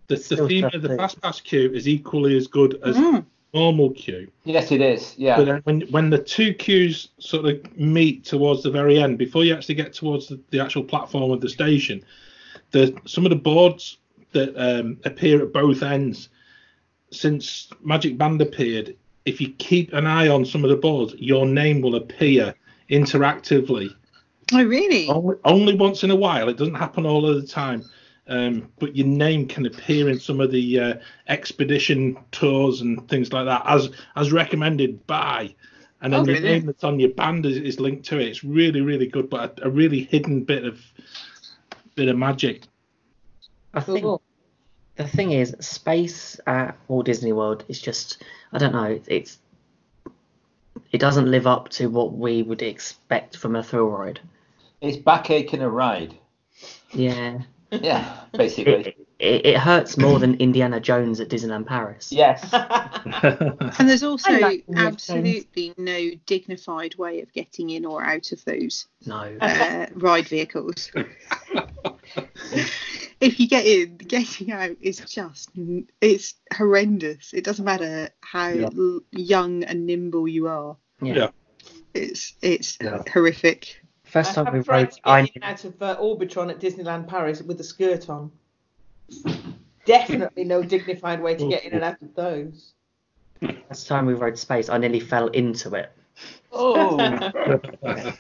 the, 0.08 0.16
the 0.18 0.48
theme 0.48 0.66
of 0.66 0.82
the 0.84 0.96
fast 0.96 1.20
pass 1.22 1.42
queue 1.42 1.72
is 1.74 1.88
equally 1.88 2.38
as 2.38 2.46
good 2.48 2.80
as 2.84 2.96
Mm. 2.96 3.26
Normal 3.56 3.92
queue. 3.92 4.30
Yes, 4.44 4.72
it 4.72 4.82
is. 4.82 5.16
Yeah. 5.18 5.38
But 5.38 5.46
then 5.46 5.62
when 5.64 5.82
when 5.92 6.10
the 6.10 6.20
two 6.20 6.54
queues 6.54 7.10
sort 7.20 7.46
of 7.46 7.78
meet 7.78 8.26
towards 8.26 8.62
the 8.64 8.70
very 8.70 9.00
end, 9.00 9.18
before 9.18 9.44
you 9.44 9.56
actually 9.56 9.76
get 9.76 9.94
towards 9.94 10.28
the, 10.28 10.40
the 10.52 10.60
actual 10.60 10.84
platform 10.84 11.32
of 11.32 11.42
the 11.42 11.50
station, 11.50 12.04
the 12.72 12.96
some 13.06 13.26
of 13.26 13.30
the 13.30 13.38
boards 13.38 13.98
that 14.34 14.54
um, 14.58 14.98
appear 15.06 15.42
at 15.42 15.54
both 15.54 15.82
ends, 15.82 16.30
since 17.12 17.70
Magic 17.82 18.18
Band 18.18 18.42
appeared, 18.42 18.96
if 19.26 19.40
you 19.40 19.54
keep 19.54 19.94
an 19.94 20.06
eye 20.06 20.28
on 20.28 20.46
some 20.46 20.64
of 20.64 20.70
the 20.70 20.76
boards, 20.76 21.16
your 21.18 21.46
name 21.46 21.82
will 21.82 21.96
appear 21.96 22.54
interactively. 22.90 23.90
Oh, 24.54 24.64
really? 24.64 25.08
Only, 25.08 25.36
only 25.46 25.76
once 25.76 26.04
in 26.04 26.12
a 26.12 26.16
while. 26.16 26.50
It 26.50 26.58
doesn't 26.58 26.76
happen 26.76 27.06
all 27.06 27.28
of 27.28 27.42
the 27.42 27.48
time. 27.48 27.84
Um, 28.28 28.72
but 28.80 28.96
your 28.96 29.06
name 29.06 29.48
can 29.48 29.66
appear 29.68 30.10
in 30.10 30.20
some 30.20 30.40
of 30.42 30.52
the 30.52 30.80
uh, 30.80 30.94
expedition 31.28 32.18
tours 32.32 32.82
and 32.82 33.08
things 33.08 33.32
like 33.32 33.46
that, 33.46 33.64
as 33.66 33.92
as 34.16 34.32
recommended 34.32 35.06
by. 35.06 35.54
And 36.02 36.12
then 36.12 36.22
Oh, 36.22 36.26
your 36.26 36.36
really? 36.36 36.50
name 36.50 36.66
that's 36.66 36.84
on 36.84 37.00
your 37.00 37.10
band 37.10 37.46
is, 37.46 37.58
is 37.58 37.80
linked 37.80 38.06
to 38.08 38.20
it. 38.20 38.28
It's 38.28 38.44
really, 38.44 38.82
really 38.82 39.08
good, 39.08 39.30
but 39.30 39.60
a, 39.60 39.68
a 39.68 39.70
really 39.70 40.04
hidden 40.04 40.44
bit 40.44 40.66
of 40.66 40.82
bit 41.96 42.10
of 42.10 42.18
magic. 42.18 42.64
I 43.74 43.80
think 43.80 44.02
Cool. 44.02 44.22
the 44.96 45.08
thing 45.08 45.32
is, 45.32 45.56
space 45.60 46.40
at 46.48 46.78
Walt 46.88 47.06
Disney 47.06 47.32
World 47.34 47.64
is 47.68 47.80
just, 47.82 48.24
I 48.54 48.58
don't 48.58 48.74
know, 48.74 49.00
it's 49.08 49.40
it 50.92 50.98
doesn't 51.00 51.30
live 51.30 51.48
up 51.48 51.70
to 51.70 51.88
what 51.88 52.14
we 52.14 52.42
would 52.44 52.62
expect 52.62 53.38
from 53.38 53.56
a 53.56 53.64
thrill 53.64 53.90
ride. 53.90 54.20
It's 54.82 54.98
backache 54.98 55.54
in 55.54 55.62
a 55.62 55.70
ride. 55.70 56.16
Yeah, 56.92 57.40
Yeah, 57.82 58.20
basically. 58.34 58.74
it, 58.74 59.08
it, 59.20 59.46
it 59.46 59.58
hurts 59.58 59.98
more 59.98 60.20
than 60.20 60.36
Indiana 60.36 60.80
Jones 60.80 61.20
at 61.20 61.30
Disneyland 61.30 61.66
Paris. 61.66 62.12
Yes. 62.12 62.44
And 63.80 63.90
there's 63.90 64.04
also 64.04 64.32
like 64.32 64.64
Indiana 64.68 64.88
absolutely 64.88 65.74
no 65.78 66.12
dignified 66.26 66.96
way 66.96 67.22
of 67.22 67.32
getting 67.34 67.70
in 67.70 67.86
or 67.86 68.04
out 68.04 68.32
of 68.32 68.44
those 68.46 68.88
No, 69.06 69.36
uh, 69.42 69.88
ride 69.96 70.28
vehicles. 70.28 70.92
if 73.22 73.40
you 73.40 73.48
get 73.48 73.66
in, 73.66 73.98
getting 73.98 74.52
out 74.52 74.76
is 74.82 75.00
just 75.00 75.50
it's 76.02 76.36
horrendous. 76.54 77.34
It 77.34 77.44
doesn't 77.44 77.66
matter 77.66 78.10
how 78.22 78.50
Yeah. 78.50 78.70
l- 78.78 79.02
young 79.12 79.64
and 79.64 79.86
nimble 79.86 80.28
you 80.28 80.48
are. 80.48 80.78
yeah. 81.02 81.14
Yeah. 81.16 81.28
It's 81.94 82.34
it's 82.42 82.78
Yeah. 82.82 83.04
horrific. 83.12 83.82
First 84.16 84.38
I 84.38 84.46
time 84.46 84.54
we 84.54 84.60
have 84.60 84.68
rode, 84.70 84.94
I 85.04 85.24
get 85.24 85.36
in 85.36 85.44
out 85.44 85.66
of 85.66 85.82
uh, 85.82 85.98
Orbitron 85.98 86.50
at 86.50 86.62
Disneyland 86.62 87.06
Paris 87.06 87.42
with 87.42 87.60
a 87.60 87.66
skirt 87.66 88.10
on. 88.10 88.32
Definitely 89.84 90.46
no 90.46 90.64
dignified 90.64 91.22
way 91.22 91.36
to 91.36 91.50
get 91.50 91.66
in 91.66 91.74
and 91.74 91.84
out 91.84 92.02
of 92.02 92.16
those. 92.16 92.76
first 93.68 93.88
time 93.90 94.06
we 94.06 94.14
rode 94.14 94.38
space, 94.38 94.70
I 94.70 94.78
nearly 94.78 95.02
fell 95.02 95.28
into 95.28 95.76
it. 95.76 95.92
Oh. 96.54 96.98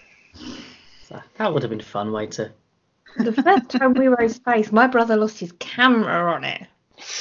So 1.08 1.22
that 1.38 1.54
would 1.54 1.62
have 1.62 1.70
been 1.70 1.80
a 1.80 1.84
fun 1.84 2.12
way 2.12 2.26
to, 2.28 2.52
The 3.18 3.32
first 3.32 3.70
time 3.70 3.94
we 3.94 4.08
rode 4.08 4.32
space, 4.32 4.72
my 4.72 4.88
brother 4.88 5.16
lost 5.16 5.40
his 5.40 5.54
camera 5.60 6.34
on 6.34 6.44
it. 6.44 6.68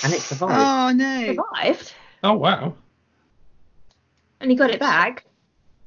and 0.03 0.13
it 0.13 0.21
survived. 0.21 0.53
Oh 0.59 0.91
no! 0.97 1.27
Survived, 1.27 1.93
oh 2.25 2.33
wow, 2.33 2.75
and 4.41 4.51
he 4.51 4.57
got 4.57 4.71
it 4.71 4.81
back. 4.81 5.27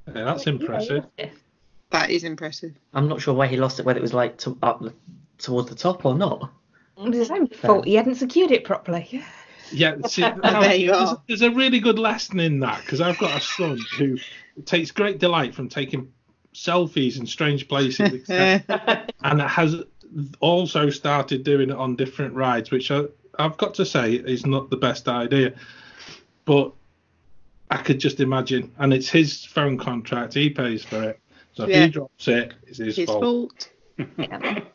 yeah, 0.06 0.24
that's 0.26 0.46
impressive. 0.46 1.06
That 1.92 2.10
is 2.10 2.24
impressive. 2.24 2.74
I'm 2.94 3.08
not 3.08 3.22
sure 3.22 3.34
where 3.34 3.48
he 3.48 3.58
lost 3.58 3.80
it, 3.80 3.86
whether 3.86 4.00
it 4.00 4.02
was 4.04 4.14
like 4.14 4.38
to, 4.40 4.58
up 4.62 4.82
the, 4.82 4.94
towards 5.38 5.70
the 5.70 5.76
top 5.76 6.06
or 6.06 6.16
not. 6.16 6.52
It 6.98 7.10
was 7.10 7.18
his 7.18 7.32
own 7.32 7.48
fault. 7.48 7.86
He 7.86 7.96
hadn't 7.96 8.16
secured 8.16 8.52
it 8.52 8.64
properly. 8.64 9.24
Yeah, 9.70 9.98
see, 10.08 10.22
There 10.44 10.76
you 10.76 10.92
there's, 10.94 11.10
are. 11.10 11.22
there's 11.28 11.42
a 11.42 11.52
really 11.52 11.82
good 11.82 12.00
lesson 12.00 12.40
in 12.40 12.62
that 12.62 12.80
because 12.84 13.02
I've 13.02 13.18
got 13.18 13.38
a 13.38 13.42
son 13.44 13.78
who 13.98 14.18
takes 14.64 14.92
great 14.92 15.20
delight 15.20 15.54
from 15.54 15.68
taking 15.68 16.10
selfies 16.54 17.20
in 17.20 17.26
strange 17.28 17.68
places, 17.68 18.14
except- 18.14 19.12
and 19.24 19.42
has 19.42 19.76
also 20.40 20.90
started 20.90 21.44
doing 21.44 21.70
it 21.70 21.76
on 21.76 21.98
different 21.98 22.34
rides, 22.34 22.72
which 22.72 22.92
I, 22.92 23.04
I've 23.38 23.58
got 23.58 23.74
to 23.74 23.86
say 23.86 24.14
is 24.14 24.46
not 24.46 24.70
the 24.70 24.78
best 24.78 25.10
idea. 25.10 25.54
But 26.46 26.72
I 27.70 27.76
could 27.76 28.00
just 28.00 28.22
imagine, 28.22 28.72
and 28.80 28.94
it's 28.94 29.10
his 29.10 29.44
phone 29.44 29.78
contract; 29.78 30.34
he 30.34 30.50
pays 30.50 30.86
for 30.86 31.04
it. 31.10 31.20
So 31.58 31.64
if 31.64 31.70
Yeah. 31.70 31.86
he 31.86 31.90
drops 31.90 32.28
it, 32.28 32.54
it's 32.68 32.78
his, 32.78 32.96
His 32.96 33.08
fault. 33.10 33.24
fault. 33.98 34.08
Yeah. 34.18 34.60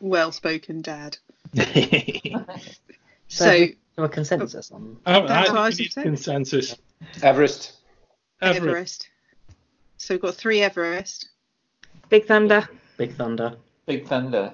Well 0.00 0.30
spoken, 0.32 0.82
Dad. 0.82 1.16
So, 1.54 1.64
So 3.28 3.66
so 3.96 4.02
a 4.04 4.08
consensus 4.10 4.70
on. 4.70 4.98
Oh, 5.06 5.26
That's 5.26 5.48
I 5.48 5.52
what 5.52 5.60
I 5.62 5.66
was 5.68 5.78
need 5.78 5.94
consensus. 5.94 6.74
Everest. 7.22 7.72
Everest. 8.42 8.60
Everest. 8.62 9.08
So 9.96 10.12
we've 10.14 10.20
got 10.20 10.34
three 10.34 10.60
Everest, 10.60 11.30
Big 12.10 12.26
Thunder. 12.26 12.68
Big 12.98 13.14
Thunder. 13.16 13.56
Big 13.86 14.06
Thunder. 14.06 14.52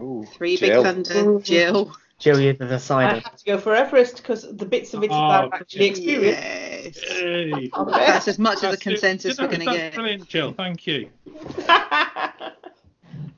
Ooh, 0.00 0.24
three 0.32 0.56
Jill. 0.56 0.82
Big 0.82 1.06
Thunder, 1.06 1.40
Jill. 1.40 1.94
Jill, 2.22 2.38
you're 2.40 2.52
the 2.52 2.66
I 2.66 2.68
decider. 2.68 3.18
had 3.20 3.36
to 3.36 3.44
go 3.44 3.58
for 3.58 3.74
Everest 3.74 4.18
because 4.18 4.42
the 4.56 4.64
bits 4.64 4.94
of 4.94 5.02
it 5.02 5.10
that 5.10 5.16
Oh, 5.16 5.18
I've 5.46 5.52
actually 5.52 5.86
experienced. 5.86 7.02
Yes. 7.04 7.18
Hey. 7.18 7.68
Oh, 7.72 7.84
that's 7.84 8.28
as 8.28 8.38
much 8.38 8.62
of 8.62 8.72
a 8.72 8.76
consensus 8.76 9.40
we're 9.40 9.48
going 9.48 9.58
to 9.58 9.64
that's 9.66 9.76
get. 9.76 9.94
Brilliant, 9.94 10.28
Jill. 10.28 10.52
Thank 10.52 10.86
you. 10.86 11.10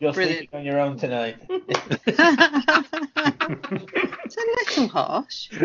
You're 0.00 0.12
Brilliant. 0.12 0.50
sleeping 0.50 0.58
on 0.60 0.66
your 0.66 0.80
own 0.80 0.98
tonight. 0.98 1.36
it's 1.48 2.18
a 4.36 4.76
little 4.76 4.88
harsh. 4.88 5.48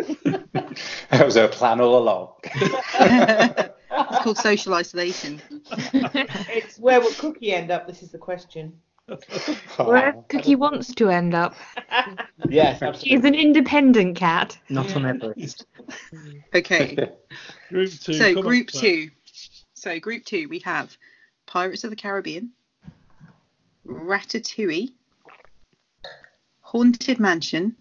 That 1.12 1.26
was 1.26 1.36
our 1.36 1.50
plan 1.50 1.82
all 1.82 1.98
along. 1.98 2.36
it's 2.46 4.20
called 4.24 4.38
social 4.38 4.74
isolation. 4.76 5.42
it's 5.92 6.78
where 6.80 7.02
will 7.02 7.12
Cookie 7.16 7.52
end 7.52 7.70
up? 7.70 7.86
This 7.86 8.02
is 8.02 8.12
the 8.12 8.18
question. 8.18 8.80
Where 9.78 10.14
Cookie 10.30 10.56
wants 10.56 10.94
to 10.96 11.10
end 11.10 11.34
up. 11.34 11.56
Yes, 12.48 12.78
She's 12.78 12.84
absolutely. 12.84 13.28
an 13.28 13.36
independent 13.36 14.16
cat. 14.16 14.58
Not 14.70 14.96
on 14.96 15.06
Everest. 15.06 15.66
Okay. 16.56 16.96
Group 17.70 17.92
two. 17.92 18.14
so 18.14 18.30
come 18.34 18.38
on, 18.38 18.44
group 18.44 18.68
Claire. 18.68 18.82
two. 18.82 19.10
So 19.74 20.00
group 20.00 20.26
two, 20.26 20.48
we 20.50 20.60
have 20.60 20.96
Pirates 21.46 21.84
of 21.84 21.90
the 21.90 21.96
Caribbean, 21.96 22.52
Ratatouille, 23.86 24.92
Haunted 26.62 27.20
Mansion, 27.20 27.76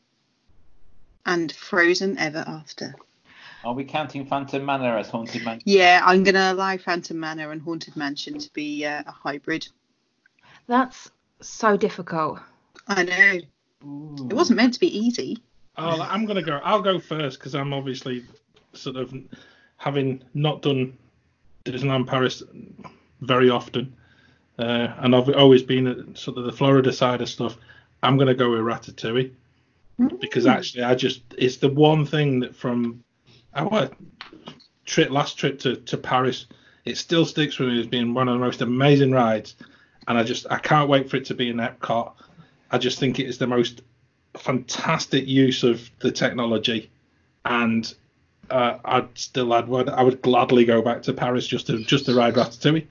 and 1.24 1.52
Frozen 1.52 2.18
Ever 2.18 2.44
After. 2.46 2.94
Are 3.64 3.74
we 3.74 3.84
counting 3.84 4.24
Phantom 4.26 4.64
Manor 4.64 4.98
as 4.98 5.08
Haunted 5.08 5.44
Mansion? 5.44 5.62
Yeah, 5.66 6.00
I'm 6.04 6.22
going 6.24 6.34
to 6.34 6.52
allow 6.52 6.76
Phantom 6.76 7.18
Manor 7.18 7.50
and 7.52 7.60
Haunted 7.62 7.96
Mansion 7.96 8.38
to 8.38 8.52
be 8.52 8.84
uh, 8.86 9.02
a 9.06 9.10
hybrid. 9.12 9.66
That's 10.66 11.10
so 11.40 11.76
difficult. 11.76 12.40
I 12.86 13.02
know. 13.04 13.40
It 14.30 14.32
wasn't 14.32 14.56
meant 14.56 14.74
to 14.74 14.80
be 14.80 14.98
easy. 14.98 15.38
I'll, 15.76 16.02
I'm 16.02 16.26
gonna 16.26 16.42
go. 16.42 16.60
I'll 16.64 16.82
go 16.82 16.98
first 16.98 17.38
because 17.38 17.54
I'm 17.54 17.72
obviously 17.72 18.24
sort 18.72 18.96
of 18.96 19.14
having 19.76 20.22
not 20.34 20.62
done 20.62 20.96
Disneyland 21.64 22.06
Paris 22.06 22.42
very 23.20 23.50
often. 23.50 23.94
uh, 24.58 24.88
and 24.98 25.14
I've 25.14 25.28
always 25.30 25.62
been 25.62 25.86
at 25.86 26.18
sort 26.18 26.38
of 26.38 26.44
the 26.44 26.52
Florida 26.52 26.92
side 26.92 27.20
of 27.20 27.28
stuff. 27.28 27.56
I'm 28.02 28.16
going 28.16 28.28
to 28.28 28.34
go 28.34 28.50
with 28.50 28.60
Ratatouille 28.60 29.32
because 30.20 30.46
actually, 30.46 30.84
I 30.84 30.94
just 30.94 31.22
it's 31.36 31.56
the 31.56 31.68
one 31.68 32.06
thing 32.06 32.40
that 32.40 32.54
from 32.54 33.02
our 33.54 33.90
trip 34.84 35.10
last 35.10 35.38
trip 35.38 35.58
to, 35.60 35.76
to 35.76 35.96
Paris, 35.96 36.46
it 36.84 36.96
still 36.96 37.24
sticks 37.24 37.58
with 37.58 37.68
me 37.68 37.80
as 37.80 37.86
being 37.86 38.14
one 38.14 38.28
of 38.28 38.34
the 38.34 38.44
most 38.44 38.62
amazing 38.62 39.12
rides, 39.12 39.56
and 40.08 40.18
I 40.18 40.22
just 40.24 40.46
I 40.50 40.58
can't 40.58 40.88
wait 40.88 41.08
for 41.08 41.16
it 41.16 41.26
to 41.26 41.34
be 41.34 41.50
in 41.50 41.58
Epcot. 41.58 42.12
I 42.70 42.78
just 42.78 42.98
think 42.98 43.20
it 43.20 43.26
is 43.26 43.38
the 43.38 43.46
most 43.46 43.82
fantastic 44.36 45.28
use 45.28 45.62
of 45.62 45.88
the 46.00 46.10
technology, 46.10 46.90
and 47.44 47.94
uh, 48.50 48.78
I'd 48.84 49.16
still 49.16 49.52
I'd 49.52 49.68
I 49.88 50.02
would 50.02 50.22
gladly 50.22 50.64
go 50.64 50.82
back 50.82 51.02
to 51.02 51.12
Paris 51.12 51.46
just 51.46 51.66
to 51.68 51.78
just 51.84 52.06
to 52.06 52.14
ride 52.14 52.34
Ratatouille. 52.34 52.86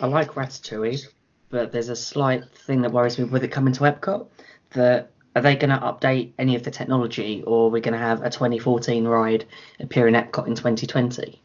I 0.00 0.06
like 0.06 0.32
Ratatouille, 0.32 1.06
but 1.50 1.72
there's 1.72 1.88
a 1.88 1.96
slight 1.96 2.44
thing 2.54 2.82
that 2.82 2.92
worries 2.92 3.18
me 3.18 3.24
with 3.24 3.44
it 3.44 3.48
coming 3.48 3.74
to 3.74 3.80
Epcot. 3.80 4.28
That 4.70 5.10
are 5.34 5.42
they 5.42 5.56
going 5.56 5.70
to 5.70 5.78
update 5.78 6.32
any 6.38 6.54
of 6.54 6.62
the 6.62 6.70
technology, 6.70 7.42
or 7.46 7.64
we're 7.64 7.74
we 7.74 7.80
going 7.80 7.94
to 7.94 7.98
have 7.98 8.22
a 8.22 8.30
2014 8.30 9.06
ride 9.06 9.44
appear 9.80 10.06
in 10.06 10.14
Epcot 10.14 10.46
in 10.46 10.54
2020? 10.54 11.42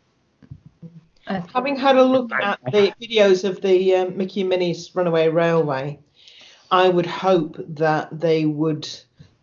Having 1.28 1.78
had 1.78 1.98
a 1.98 2.04
look 2.04 2.32
at 2.32 2.60
the 2.72 2.94
videos 3.02 3.44
of 3.48 3.62
the 3.62 3.96
um, 3.96 4.18
Mickey 4.18 4.42
and 4.42 4.50
Minnie's 4.50 4.92
Runaway 4.94 5.28
Railway, 5.30 6.00
I 6.70 6.90
would 6.90 7.06
hope 7.08 7.58
that 7.70 8.20
they 8.20 8.46
would 8.46 8.88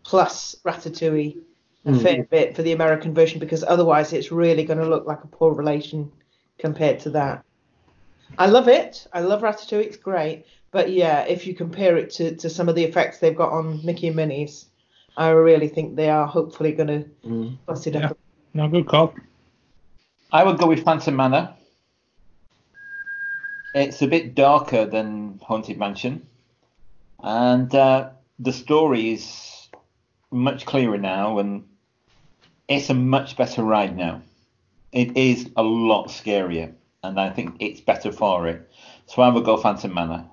plus 0.05 0.55
Ratatouille 0.64 1.39
a 1.85 1.91
Mm. 1.91 2.01
fair 2.03 2.22
bit 2.24 2.55
for 2.55 2.62
the 2.62 2.70
American 2.72 3.12
version 3.12 3.41
because 3.41 3.64
otherwise 3.64 4.12
it's 4.12 4.30
really 4.30 4.64
going 4.64 4.78
to 4.78 4.87
look 4.89 5.05
like 5.07 5.24
a 5.24 5.26
poor 5.26 5.53
relation 5.53 6.12
compared 6.59 7.01
to 7.01 7.11
that. 7.11 7.45
I 8.39 8.47
love 8.47 8.68
it. 8.68 9.05
I 9.12 9.20
love 9.20 9.43
Ratatouille. 9.43 9.85
It's 9.87 9.97
great. 9.97 10.45
But 10.70 10.93
yeah, 10.93 11.22
if 11.24 11.45
you 11.47 11.55
compare 11.55 11.97
it 11.97 12.11
to, 12.12 12.37
to 12.37 12.49
some 12.49 12.68
of 12.68 12.76
the 12.76 12.85
effects 12.85 13.18
they've 13.18 13.35
got 13.37 13.51
on 13.51 13.85
Mickey 13.85 14.07
and 14.07 14.14
Minnie's, 14.16 14.66
I 15.16 15.30
really 15.30 15.66
think 15.68 15.97
they 15.97 16.09
are 16.09 16.26
hopefully 16.28 16.70
going 16.72 16.87
to 16.89 17.05
Mm. 17.28 17.57
bust 17.66 17.89
it 17.89 17.95
Yeah. 17.95 18.11
up. 18.11 18.18
No 18.55 18.68
good 18.68 18.87
call. 18.87 19.12
I 20.33 20.45
would 20.45 20.59
go 20.59 20.68
with 20.68 20.85
Phantom 20.85 21.16
Manor. 21.16 21.53
It's 23.75 24.03
a 24.03 24.07
bit 24.07 24.35
darker 24.35 24.85
than 24.85 25.41
Haunted 25.43 25.79
Mansion, 25.79 26.27
and 27.23 27.75
uh, 27.75 28.11
the 28.39 28.53
story 28.53 29.12
is 29.12 29.68
much 30.31 30.66
clearer 30.66 30.99
now, 30.99 31.39
and 31.39 31.64
it's 32.68 32.91
a 32.91 32.95
much 32.95 33.37
better 33.37 33.62
ride 33.62 33.97
now. 33.97 34.23
It 34.93 35.16
is 35.16 35.51
a 35.57 35.62
lot 35.62 36.09
scarier, 36.09 36.75
and 37.03 37.18
I 37.18 37.31
think 37.31 37.57
it's 37.61 37.81
better 37.81 38.12
for 38.12 38.47
it. 38.47 38.70
So 39.07 39.23
I 39.23 39.29
would 39.29 39.45
go 39.45 39.57
Phantom 39.57 39.93
Manor. 39.93 40.27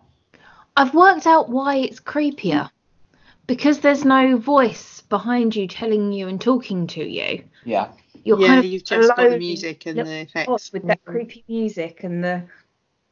I've 0.76 0.94
worked 0.94 1.26
out 1.28 1.50
why 1.50 1.78
it's 1.78 2.00
creepier. 2.00 2.70
Because 3.48 3.80
there's 3.80 4.06
no 4.06 4.38
voice 4.38 5.02
behind 5.10 5.56
you 5.56 5.68
telling 5.68 6.12
you 6.14 6.28
and 6.28 6.40
talking 6.40 6.86
to 6.88 7.04
you. 7.04 7.44
Yeah, 7.66 7.90
You're 8.24 8.40
yeah, 8.40 8.48
kind 8.48 8.60
of 8.60 8.66
you've 8.66 8.84
just 8.84 9.10
got 9.10 9.18
the 9.18 9.38
music 9.40 9.88
and 9.88 9.98
the 9.98 10.20
effects. 10.22 10.72
with 10.72 10.86
that 10.86 11.04
creepy 11.04 11.44
music 11.48 12.04
and 12.04 12.24
the 12.24 12.44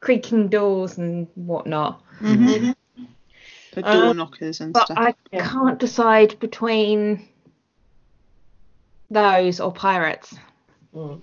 creaking 0.00 0.48
doors 0.48 0.98
and 0.98 1.26
whatnot. 1.34 2.02
Mhm. 2.20 2.74
The 3.72 3.82
door 3.82 3.90
Um, 4.10 4.16
knockers 4.16 4.60
and 4.60 4.72
But 4.72 4.86
stuff. 4.86 4.98
I 4.98 5.14
Yeah. 5.32 5.48
can't 5.48 5.78
decide 5.78 6.38
between 6.40 7.28
those 9.10 9.60
or 9.60 9.72
pirates. 9.72 10.34
Mm. 10.94 11.20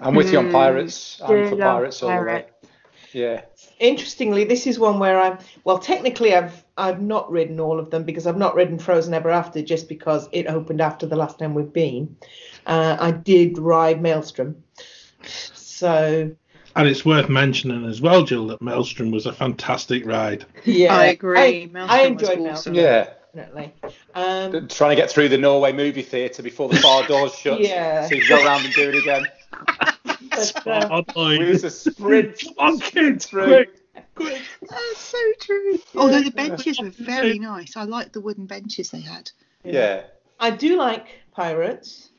I'm 0.00 0.14
with 0.14 0.32
you 0.32 0.38
on 0.38 0.46
Hmm. 0.46 0.52
Pirates. 0.52 1.20
I'm 1.22 1.28
Do 1.28 1.48
for 1.48 1.56
Pirates 1.56 2.02
all 2.02 2.10
the 2.10 2.24
way. 2.26 2.46
Yeah. 3.12 3.42
Interestingly, 3.78 4.44
this 4.44 4.66
is 4.66 4.78
one 4.78 4.98
where 4.98 5.18
I'm 5.18 5.38
well. 5.64 5.78
Technically, 5.78 6.34
I've 6.34 6.64
I've 6.76 7.00
not 7.00 7.30
ridden 7.30 7.58
all 7.58 7.78
of 7.78 7.88
them 7.90 8.02
because 8.04 8.26
I've 8.26 8.36
not 8.36 8.54
ridden 8.54 8.78
Frozen 8.78 9.14
Ever 9.14 9.30
After 9.30 9.62
just 9.62 9.88
because 9.88 10.28
it 10.32 10.46
opened 10.46 10.82
after 10.82 11.06
the 11.06 11.16
last 11.16 11.38
time 11.38 11.54
we've 11.54 11.72
been. 11.72 12.14
Uh, 12.66 12.96
I 13.00 13.12
did 13.12 13.56
ride 13.56 14.02
Maelstrom, 14.02 14.62
so 15.24 16.30
And 16.76 16.86
it's 16.86 17.04
worth 17.06 17.28
mentioning 17.30 17.84
as 17.86 18.00
well, 18.02 18.22
Jill, 18.22 18.48
that 18.48 18.60
Maelstrom 18.60 19.10
was 19.10 19.24
a 19.26 19.32
fantastic 19.32 20.04
ride. 20.06 20.44
yeah, 20.64 20.94
I 20.94 21.06
agree. 21.06 21.38
I, 21.38 21.66
Maelstrom 21.72 21.88
I 21.90 22.02
was 22.02 22.10
enjoyed 22.10 22.28
awesome. 22.30 22.42
Maelstrom 22.44 22.74
Yeah. 22.74 23.08
definitely. 23.34 23.72
Um, 24.14 24.68
Trying 24.68 24.90
to 24.90 24.96
get 24.96 25.10
through 25.10 25.30
the 25.30 25.38
Norway 25.38 25.72
movie 25.72 26.02
theatre 26.02 26.42
before 26.42 26.68
the 26.68 26.76
far 26.76 27.06
doors 27.06 27.34
shut. 27.38 27.60
Yeah. 27.60 28.06
So 28.06 28.14
you 28.14 28.22
can 28.22 28.28
go 28.38 28.44
around 28.44 28.64
and 28.66 28.74
do 28.74 28.90
it 28.90 28.94
again. 28.96 29.24
but, 30.64 30.66
uh, 30.66 31.02
We 31.16 31.38
used 31.38 31.62
to 31.62 31.70
sprint 31.70 32.44
on 32.58 32.78
kids, 32.78 33.24
through. 33.26 33.64
quick. 34.14 34.42
That's 34.68 34.98
so 34.98 35.18
true. 35.40 35.78
Although 35.94 36.22
the 36.22 36.30
benches 36.30 36.78
were 36.80 36.90
very 36.90 37.38
nice. 37.38 37.74
I 37.76 37.84
liked 37.84 38.12
the 38.12 38.20
wooden 38.20 38.44
benches 38.46 38.90
they 38.90 39.00
had. 39.00 39.30
Yeah. 39.64 40.02
I 40.38 40.50
do 40.50 40.76
like 40.76 41.06
Pirates. 41.32 42.10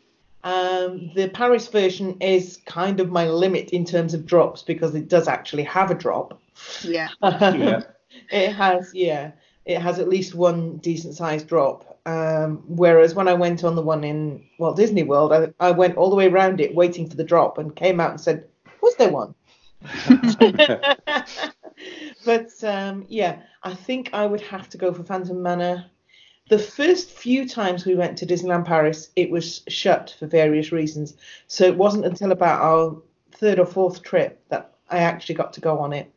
Um, 0.43 1.11
the 1.15 1.29
Paris 1.29 1.67
version 1.67 2.17
is 2.21 2.57
kind 2.65 2.99
of 2.99 3.09
my 3.09 3.27
limit 3.27 3.71
in 3.71 3.85
terms 3.85 4.13
of 4.13 4.25
drops 4.25 4.61
because 4.61 4.95
it 4.95 5.09
does 5.09 5.27
actually 5.27 5.63
have 5.63 5.91
a 5.91 5.95
drop. 5.95 6.41
Yeah. 6.83 7.09
Yeah. 7.21 7.81
It 8.31 8.53
has, 8.53 8.91
yeah, 8.95 9.31
it 9.65 9.79
has 9.79 9.99
at 9.99 10.07
least 10.09 10.33
one 10.33 10.77
decent 10.77 11.13
sized 11.13 11.47
drop. 11.47 11.99
Um, 12.07 12.63
whereas 12.67 13.13
when 13.13 13.27
I 13.27 13.33
went 13.33 13.63
on 13.63 13.75
the 13.75 13.81
one 13.81 14.03
in 14.03 14.43
Walt 14.57 14.77
Disney 14.77 15.03
World, 15.03 15.33
I, 15.33 15.53
I 15.59 15.71
went 15.71 15.97
all 15.97 16.09
the 16.09 16.15
way 16.15 16.27
around 16.27 16.61
it 16.61 16.73
waiting 16.73 17.09
for 17.09 17.17
the 17.17 17.23
drop 17.23 17.57
and 17.57 17.75
came 17.75 17.99
out 17.99 18.11
and 18.11 18.21
said, 18.21 18.45
"Was 18.81 18.95
there 18.95 19.11
one?" 19.11 19.35
but 22.25 22.63
um, 22.63 23.05
yeah, 23.09 23.41
I 23.63 23.73
think 23.75 24.11
I 24.13 24.25
would 24.25 24.41
have 24.41 24.69
to 24.69 24.77
go 24.77 24.93
for 24.93 25.03
Phantom 25.03 25.41
Manor. 25.41 25.85
The 26.49 26.59
first 26.59 27.09
few 27.11 27.47
times 27.47 27.85
we 27.85 27.95
went 27.95 28.17
to 28.17 28.25
Disneyland 28.25 28.65
Paris, 28.65 29.09
it 29.15 29.29
was 29.29 29.61
shut 29.67 30.15
for 30.17 30.27
various 30.27 30.71
reasons. 30.71 31.15
So 31.47 31.65
it 31.65 31.77
wasn't 31.77 32.05
until 32.05 32.31
about 32.31 32.61
our 32.61 33.01
third 33.33 33.59
or 33.59 33.65
fourth 33.65 34.01
trip 34.01 34.41
that 34.49 34.73
I 34.89 34.99
actually 34.99 35.35
got 35.35 35.53
to 35.53 35.61
go 35.61 35.79
on 35.79 35.93
it. 35.93 36.11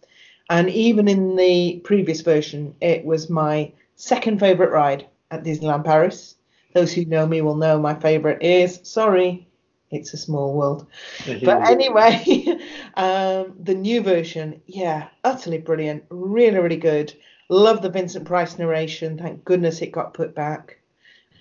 And 0.49 0.69
even 0.71 1.09
in 1.09 1.37
the 1.37 1.81
previous 1.85 2.21
version, 2.21 2.75
it 2.81 3.05
was 3.05 3.31
my 3.31 3.73
second 3.97 4.41
favourite 4.41 4.73
ride 4.73 5.07
at 5.31 5.45
Disneyland 5.45 5.85
Paris. 5.85 6.37
Those 6.75 6.93
who 6.93 7.05
know 7.05 7.27
me 7.27 7.41
will 7.41 7.57
know 7.57 7.79
my 7.79 7.95
favourite 7.95 8.43
is, 8.43 8.81
sorry, 8.85 9.49
it's 9.91 10.15
a 10.15 10.17
small 10.17 10.55
world. 10.55 10.87
But 11.45 11.69
anyway, 11.69 12.47
um, 12.95 13.55
the 13.61 13.75
new 13.75 14.01
version, 14.01 14.61
yeah, 14.67 15.09
utterly 15.25 15.59
brilliant, 15.59 16.05
really, 16.11 16.59
really 16.59 16.77
good. 16.77 17.13
Love 17.51 17.83
the 17.83 17.91
Vincent 17.91 18.25
Price 18.25 18.59
narration. 18.59 19.19
Thank 19.19 19.45
goodness 19.45 19.83
it 19.83 19.91
got 19.91 20.15
put 20.15 20.35
back. 20.35 20.79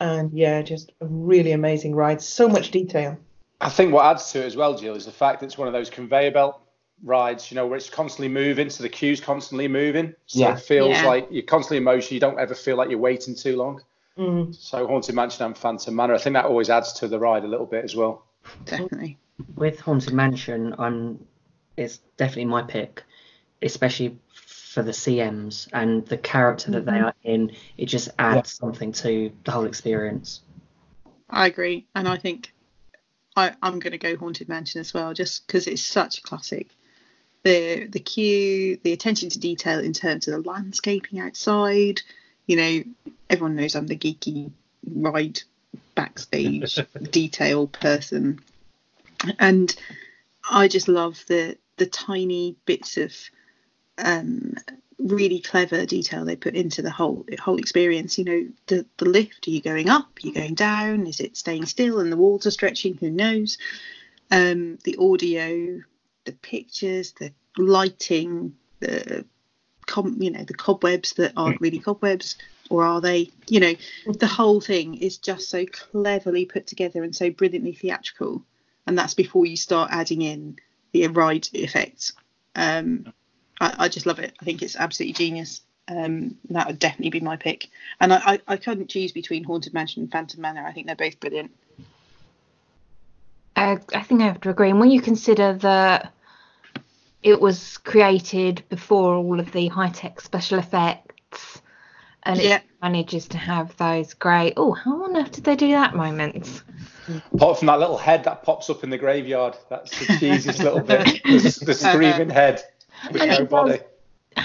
And 0.02 0.34
yeah, 0.34 0.62
just 0.62 0.92
a 1.02 1.06
really 1.06 1.52
amazing 1.52 1.94
ride. 1.94 2.22
So 2.22 2.50
much 2.50 2.72
detail. 2.72 3.18
I 3.62 3.70
think 3.70 3.94
what 3.94 4.06
adds 4.06 4.32
to 4.32 4.42
it 4.42 4.46
as 4.46 4.56
well, 4.56 4.76
Jill, 4.76 4.96
is 4.96 5.06
the 5.06 5.12
fact 5.12 5.40
that 5.40 5.46
it's 5.46 5.58
one 5.58 5.68
of 5.68 5.74
those 5.74 5.90
conveyor 5.90 6.32
belt 6.32 6.62
rides, 7.04 7.52
you 7.52 7.56
know, 7.56 7.68
where 7.68 7.78
it's 7.78 7.90
constantly 7.90 8.28
moving, 8.28 8.70
so 8.70 8.82
the 8.82 8.90
queue's 8.90 9.22
constantly 9.22 9.68
moving. 9.68 10.14
So 10.26 10.40
Yeah. 10.40 10.54
it 10.54 10.62
feels 10.62 10.90
Yeah. 10.90 11.06
like 11.08 11.28
you're 11.30 11.44
constantly 11.44 11.78
in 11.78 11.84
motion. 11.84 12.16
You 12.16 12.20
don't 12.20 12.40
ever 12.40 12.56
feel 12.56 12.76
like 12.76 12.90
you're 12.90 13.00
waiting 13.00 13.36
too 13.36 13.56
long. 13.56 13.82
Mm. 14.18 14.56
So 14.56 14.88
Haunted 14.88 15.16
Mansion 15.16 15.46
and 15.46 15.58
Phantom 15.58 15.96
Manor, 15.96 16.16
I 16.16 16.18
think 16.18 16.34
that 16.34 16.46
always 16.46 16.70
adds 16.70 16.92
to 16.94 17.08
the 17.08 17.20
ride 17.20 17.44
a 17.44 17.48
little 17.48 17.66
bit 17.66 17.86
as 17.86 17.96
well. 17.96 18.24
Definitely. 18.66 19.18
With 19.56 19.80
Haunted 19.80 20.14
Mansion, 20.14 20.74
I'm 20.80 21.20
it's 21.78 22.00
definitely 22.18 22.46
my 22.46 22.64
pick, 22.64 23.04
especially 23.62 24.18
for 24.70 24.84
the 24.84 24.92
CMs 24.92 25.68
and 25.74 26.06
the 26.06 26.18
character 26.18 26.70
that 26.72 26.86
they 26.86 26.92
mm-hmm. 26.92 27.06
are 27.06 27.16
in. 27.24 27.52
It 27.76 27.88
just 27.88 28.10
adds 28.20 28.54
something 28.54 28.92
to 28.94 29.32
the 29.44 29.52
whole 29.52 29.66
experience. 29.66 30.42
I 31.28 31.48
agree. 31.48 31.88
And 31.96 32.08
I 32.08 32.18
think 32.18 32.54
I, 33.36 33.54
I'm 33.64 33.80
going 33.80 33.94
to 33.94 33.98
go 33.98 34.16
Haunted 34.16 34.48
Mansion 34.48 34.80
as 34.80 34.94
well, 34.94 35.14
just 35.16 35.48
because 35.48 35.66
it's 35.66 35.84
such 35.84 36.20
a 36.20 36.22
classic. 36.22 36.68
The 37.44 37.88
the 37.88 38.00
queue, 38.00 38.78
the 38.84 38.94
attention 38.94 39.30
to 39.30 39.40
detail 39.40 39.80
in 39.80 39.94
terms 39.94 40.28
of 40.28 40.44
the 40.44 40.50
landscaping 40.50 41.20
outside. 41.20 42.02
You 42.46 42.56
know, 42.58 43.14
everyone 43.30 43.56
knows 43.56 43.76
I'm 43.76 43.88
the 43.88 43.98
geeky 43.98 44.52
ride 44.94 45.42
backstage 45.96 46.80
detail 47.12 47.68
person, 47.68 48.40
and 49.40 49.74
I 50.50 50.68
just 50.68 50.88
love 50.88 51.24
the 51.28 51.58
the 51.78 51.88
tiny 51.88 52.56
bits 52.66 52.98
of 52.98 53.16
um, 54.04 54.56
really 54.98 55.40
clever 55.40 55.86
detail 55.86 56.26
they 56.26 56.36
put 56.36 56.56
into 56.56 56.82
the 56.82 56.92
whole 56.92 57.26
whole 57.40 57.58
experience. 57.58 58.18
You 58.18 58.26
know, 58.26 58.48
the 58.68 58.86
the 58.98 59.06
lift. 59.06 59.48
Are 59.48 59.52
you 59.52 59.62
going 59.62 59.90
up? 59.90 60.08
Are 60.24 60.28
you 60.28 60.34
going 60.34 60.56
down? 60.56 61.08
Is 61.08 61.20
it 61.20 61.38
staying 61.38 61.66
still 61.66 62.00
and 62.00 62.12
the 62.12 62.18
walls 62.18 62.46
are 62.46 62.52
stretching? 62.52 62.96
Who 62.96 63.10
knows? 63.10 63.58
Um, 64.32 64.78
the 64.84 64.98
audio, 65.00 65.82
the 66.26 66.34
pictures, 66.34 67.14
the 67.14 67.34
lighting, 67.58 68.56
the 68.80 69.26
com- 69.86 70.22
you 70.22 70.32
know 70.32 70.44
the 70.44 70.54
cobwebs 70.54 71.14
that 71.14 71.34
aren't 71.36 71.62
really 71.62 71.80
cobwebs 71.80 72.38
or 72.70 72.84
are 72.86 73.02
they? 73.02 73.32
You 73.48 73.60
know, 73.60 73.74
the 74.06 74.28
whole 74.28 74.62
thing 74.62 74.96
is 74.96 75.18
just 75.18 75.50
so 75.50 75.66
cleverly 75.66 76.46
put 76.46 76.68
together 76.68 77.04
and 77.04 77.16
so 77.16 77.30
brilliantly 77.32 77.74
theatrical. 77.74 78.44
And 78.86 78.98
that's 78.98 79.14
before 79.14 79.46
you 79.46 79.58
start 79.58 79.92
adding 79.92 80.22
in 80.22 80.58
the 80.92 81.08
ride 81.08 81.48
effects. 81.54 82.14
Um, 82.56 83.14
I, 83.60 83.76
I 83.80 83.90
just 83.90 84.06
love 84.06 84.20
it. 84.20 84.34
I 84.40 84.46
think 84.46 84.62
it's 84.62 84.76
absolutely 84.76 85.14
genius. 85.14 85.62
Um, 85.88 86.38
that 86.52 86.68
would 86.68 86.80
definitely 86.80 87.10
be 87.10 87.20
my 87.20 87.36
pick. 87.36 87.68
And 88.00 88.14
I, 88.14 88.18
I, 88.18 88.40
I 88.48 88.58
couldn't 88.58 88.90
choose 88.90 89.12
between 89.12 89.44
Haunted 89.44 89.74
Mansion 89.74 90.04
and 90.04 90.12
Phantom 90.12 90.40
Manor. 90.40 90.66
I 90.66 90.72
think 90.72 90.86
they're 90.86 90.96
both 90.96 91.20
brilliant. 91.20 91.52
I, 93.56 93.80
I 93.94 94.04
think 94.04 94.22
I 94.22 94.26
have 94.26 94.42
to 94.42 94.50
agree. 94.50 94.70
And 94.70 94.80
when 94.80 94.92
you 94.92 95.02
consider 95.02 95.54
that 95.54 96.14
it 97.24 97.42
was 97.42 97.78
created 97.80 98.64
before 98.70 99.16
all 99.16 99.40
of 99.40 99.52
the 99.52 99.68
high 99.68 99.90
tech 99.90 100.22
special 100.22 100.60
effects, 100.60 101.62
and 102.24 102.40
Yeah. 102.40 102.58
it 102.58 102.64
manages 102.82 103.28
to 103.30 103.38
have 103.38 103.76
those 103.78 104.14
great. 104.14 104.54
Oh, 104.58 104.72
how 104.72 105.04
on 105.04 105.18
earth 105.18 105.32
did 105.32 105.44
they 105.44 105.56
do 105.56 105.72
that 105.72 105.96
moments? 105.96 106.64
Apart 107.34 107.58
from 107.58 107.66
that 107.68 107.80
little 107.80 107.98
head 107.98 108.24
that 108.26 108.44
pops 108.44 108.70
up 108.70 108.84
in 108.84 108.90
the 108.90 108.98
graveyard, 108.98 109.58
that's 109.70 109.92
the 110.00 110.06
cheesiest 110.06 110.64
little 110.64 110.82
bit. 110.82 111.22
The, 111.30 111.66
the 111.66 111.74
screaming 111.74 112.30
head 112.30 112.64
with 113.12 113.22
And 113.22 113.32
no 113.32 113.38
it 113.38 113.50
body. 113.50 113.78
does 113.78 113.82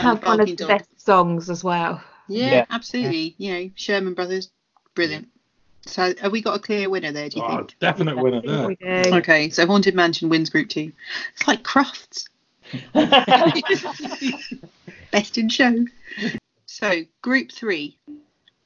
have 0.01 0.25
one 0.25 0.41
of 0.41 0.47
the 0.47 0.57
dog. 0.57 0.69
best 0.69 1.05
songs 1.05 1.51
as 1.51 1.65
well. 1.65 2.03
Yeah, 2.29 2.51
Yeah. 2.51 2.67
absolutely. 2.71 3.35
You 3.39 3.53
know, 3.53 3.71
Sherman 3.75 4.15
Brothers, 4.15 4.51
brilliant. 4.95 5.29
So 5.87 6.15
have 6.21 6.33
we 6.33 6.41
got 6.41 6.57
a 6.57 6.59
clear 6.59 6.89
winner 6.89 7.13
there, 7.13 7.29
do 7.29 7.39
you 7.39 7.45
Oh, 7.45 7.57
think? 7.59 7.79
definite 7.79 8.17
winner 8.17 8.41
there. 8.41 9.19
Okay, 9.19 9.51
so 9.51 9.67
Haunted 9.67 9.95
Mansion 9.95 10.31
wins 10.31 10.49
Group 10.49 10.71
Two. 10.71 10.93
It's 11.37 11.47
like 11.47 11.63
Crufts. 11.63 12.27
Best 15.11 15.39
in 15.39 15.49
show. 15.49 15.85
So 16.67 17.03
Group 17.23 17.51
Three, 17.53 17.97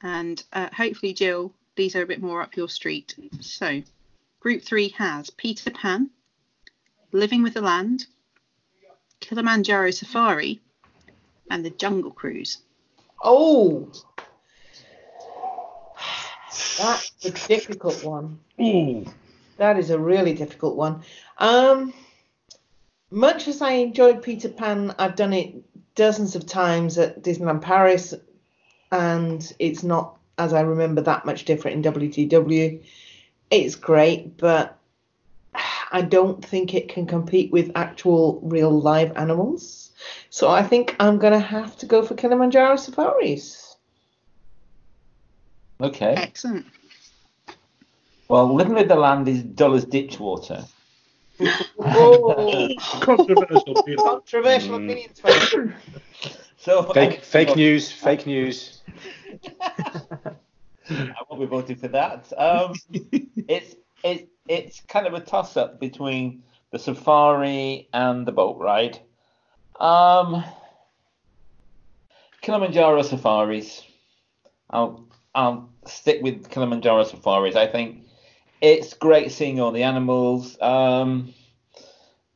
and 0.03 0.43
uh, 0.53 0.69
hopefully 0.73 1.13
Jill, 1.13 1.53
these 1.77 1.95
are 1.97 2.03
a 2.03 2.07
bit 2.07 2.23
more 2.23 2.41
up 2.43 2.57
your 2.57 2.69
street. 2.69 3.15
So 3.41 3.83
Group 4.41 4.63
Three 4.63 4.89
has 4.91 5.31
Peter 5.31 5.71
Pan, 5.73 6.11
Living 7.13 7.43
with 7.43 7.55
the 7.55 7.61
Land, 7.63 8.07
Kilimanjaro 9.21 9.91
Safari, 9.91 10.61
and 11.51 11.65
the 11.65 11.71
Jungle 11.71 12.11
Cruise. 12.11 12.59
Oh, 13.23 13.91
that's 16.79 17.13
a 17.25 17.31
difficult 17.49 18.05
one. 18.05 18.39
Ooh. 18.61 19.05
That 19.57 19.79
is 19.79 19.91
a 19.91 19.99
really 19.99 20.35
difficult 20.35 20.77
one. 20.77 21.03
Um, 21.39 21.93
much 23.11 23.49
as 23.49 23.61
I 23.61 23.73
enjoyed 23.73 24.23
Peter 24.23 24.49
Pan, 24.49 24.95
I've 24.99 25.17
done 25.17 25.33
it 25.33 25.55
dozens 25.95 26.37
of 26.37 26.47
times 26.47 26.97
at 26.97 27.23
Disneyland 27.23 27.63
Paris, 27.63 28.15
and 28.93 29.53
it's 29.59 29.83
not, 29.83 30.17
as 30.39 30.53
I 30.53 30.61
remember, 30.61 31.01
that 31.03 31.27
much 31.27 31.45
different 31.45 31.85
in 31.85 31.93
WDW. 31.93 32.85
It's 33.51 33.75
great, 33.75 34.37
but 34.37 34.78
I 35.91 36.03
don't 36.03 36.45
think 36.45 36.75
it 36.75 36.89
can 36.89 37.07
compete 37.07 37.51
with 37.51 37.73
actual 37.75 38.41
real 38.43 38.71
live 38.71 39.17
animals. 39.17 39.93
So 40.31 40.49
I 40.49 40.63
think 40.63 40.95
I'm 41.01 41.19
going 41.19 41.33
to 41.33 41.39
have 41.39 41.77
to 41.79 41.87
go 41.87 42.03
for 42.05 42.15
Kilimanjaro 42.15 42.77
Safaris. 42.77 43.77
Okay. 45.81 46.15
Excellent. 46.17 46.67
Well, 48.29 48.55
living 48.55 48.75
with 48.75 48.89
the 48.89 48.97
land 48.97 49.27
is 49.29 49.43
dull 49.43 49.75
as 49.75 49.85
ditch 49.85 50.21
water. 50.21 50.65
Oh, 51.79 52.69
Controversial. 53.01 53.83
Peter. 53.87 54.03
controversial 54.03 54.79
Mm. 54.79 54.85
opinions. 54.85 55.75
So 56.61 56.83
Fake, 56.93 57.13
I- 57.13 57.17
fake 57.19 57.55
news, 57.57 57.91
fake 57.91 58.27
news. 58.27 58.83
I 60.91 61.15
won't 61.31 61.41
be 61.41 61.47
voting 61.47 61.77
for 61.77 61.89
that. 61.89 62.33
Um, 62.37 62.75
it's 63.47 63.77
it, 64.03 64.29
it's 64.49 64.81
kind 64.81 65.07
of 65.07 65.15
a 65.15 65.21
toss 65.21 65.57
up 65.57 65.79
between 65.79 66.43
the 66.71 66.79
safari 66.79 67.89
and 67.93 68.27
the 68.27 68.33
boat 68.33 68.59
ride. 68.59 68.99
Um, 69.79 70.45
Kilimanjaro 72.41 73.03
safaris. 73.03 73.83
I'll 74.71 75.07
I'll 75.35 75.71
stick 75.87 76.23
with 76.23 76.51
Kilimanjaro 76.51 77.05
safaris. 77.05 77.57
I 77.57 77.67
think 77.67 78.05
it's 78.61 78.95
great 78.95 79.31
seeing 79.33 79.61
all 79.61 79.71
the 79.71 79.85
animals. 79.85 80.61
Um, 80.61 81.33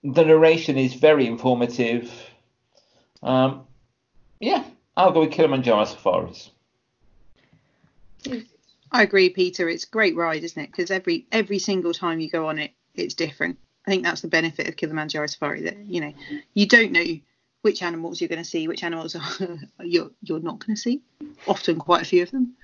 the 0.04 0.24
narration 0.24 0.78
is 0.78 0.94
very 0.94 1.26
informative. 1.26 2.12
Um, 3.22 3.66
yeah, 4.40 4.64
I'll 4.96 5.12
go 5.12 5.20
with 5.20 5.32
Kilimanjaro 5.32 5.84
safaris. 5.84 6.50
I 8.93 9.03
agree, 9.03 9.30
Peter. 9.30 9.68
It's 9.68 9.84
a 9.84 9.90
great 9.90 10.14
ride, 10.14 10.45
isn't 10.45 10.62
it? 10.62 10.70
Because 10.70 10.90
every 10.90 11.26
every 11.32 11.59
single 11.59 11.95
time 11.95 12.20
you 12.20 12.28
go 12.28 12.47
on 12.47 12.59
it, 12.59 12.72
it's 12.95 13.14
different. 13.14 13.59
I 13.86 13.90
think 13.90 14.05
that's 14.05 14.20
the 14.20 14.28
benefit 14.28 14.68
of 14.68 14.76
Kilimanjaro 14.76 15.26
Safari. 15.26 15.62
That 15.62 15.78
you 15.78 16.03
know, 16.03 16.12
you 16.53 16.66
don't 16.66 16.93
know 16.93 17.05
which 17.62 17.82
animals 17.82 18.20
you're 18.20 18.28
going 18.28 18.43
to 18.43 18.49
see, 18.49 18.68
which 18.68 18.84
animals 18.84 19.16
are 19.16 19.59
you're 19.82 20.11
you're 20.20 20.40
not 20.40 20.59
going 20.64 20.76
to 20.76 20.80
see. 20.80 21.01
Often, 21.47 21.78
quite 21.78 22.03
a 22.03 22.05
few 22.05 22.22
of 22.22 22.30
them. 22.30 22.55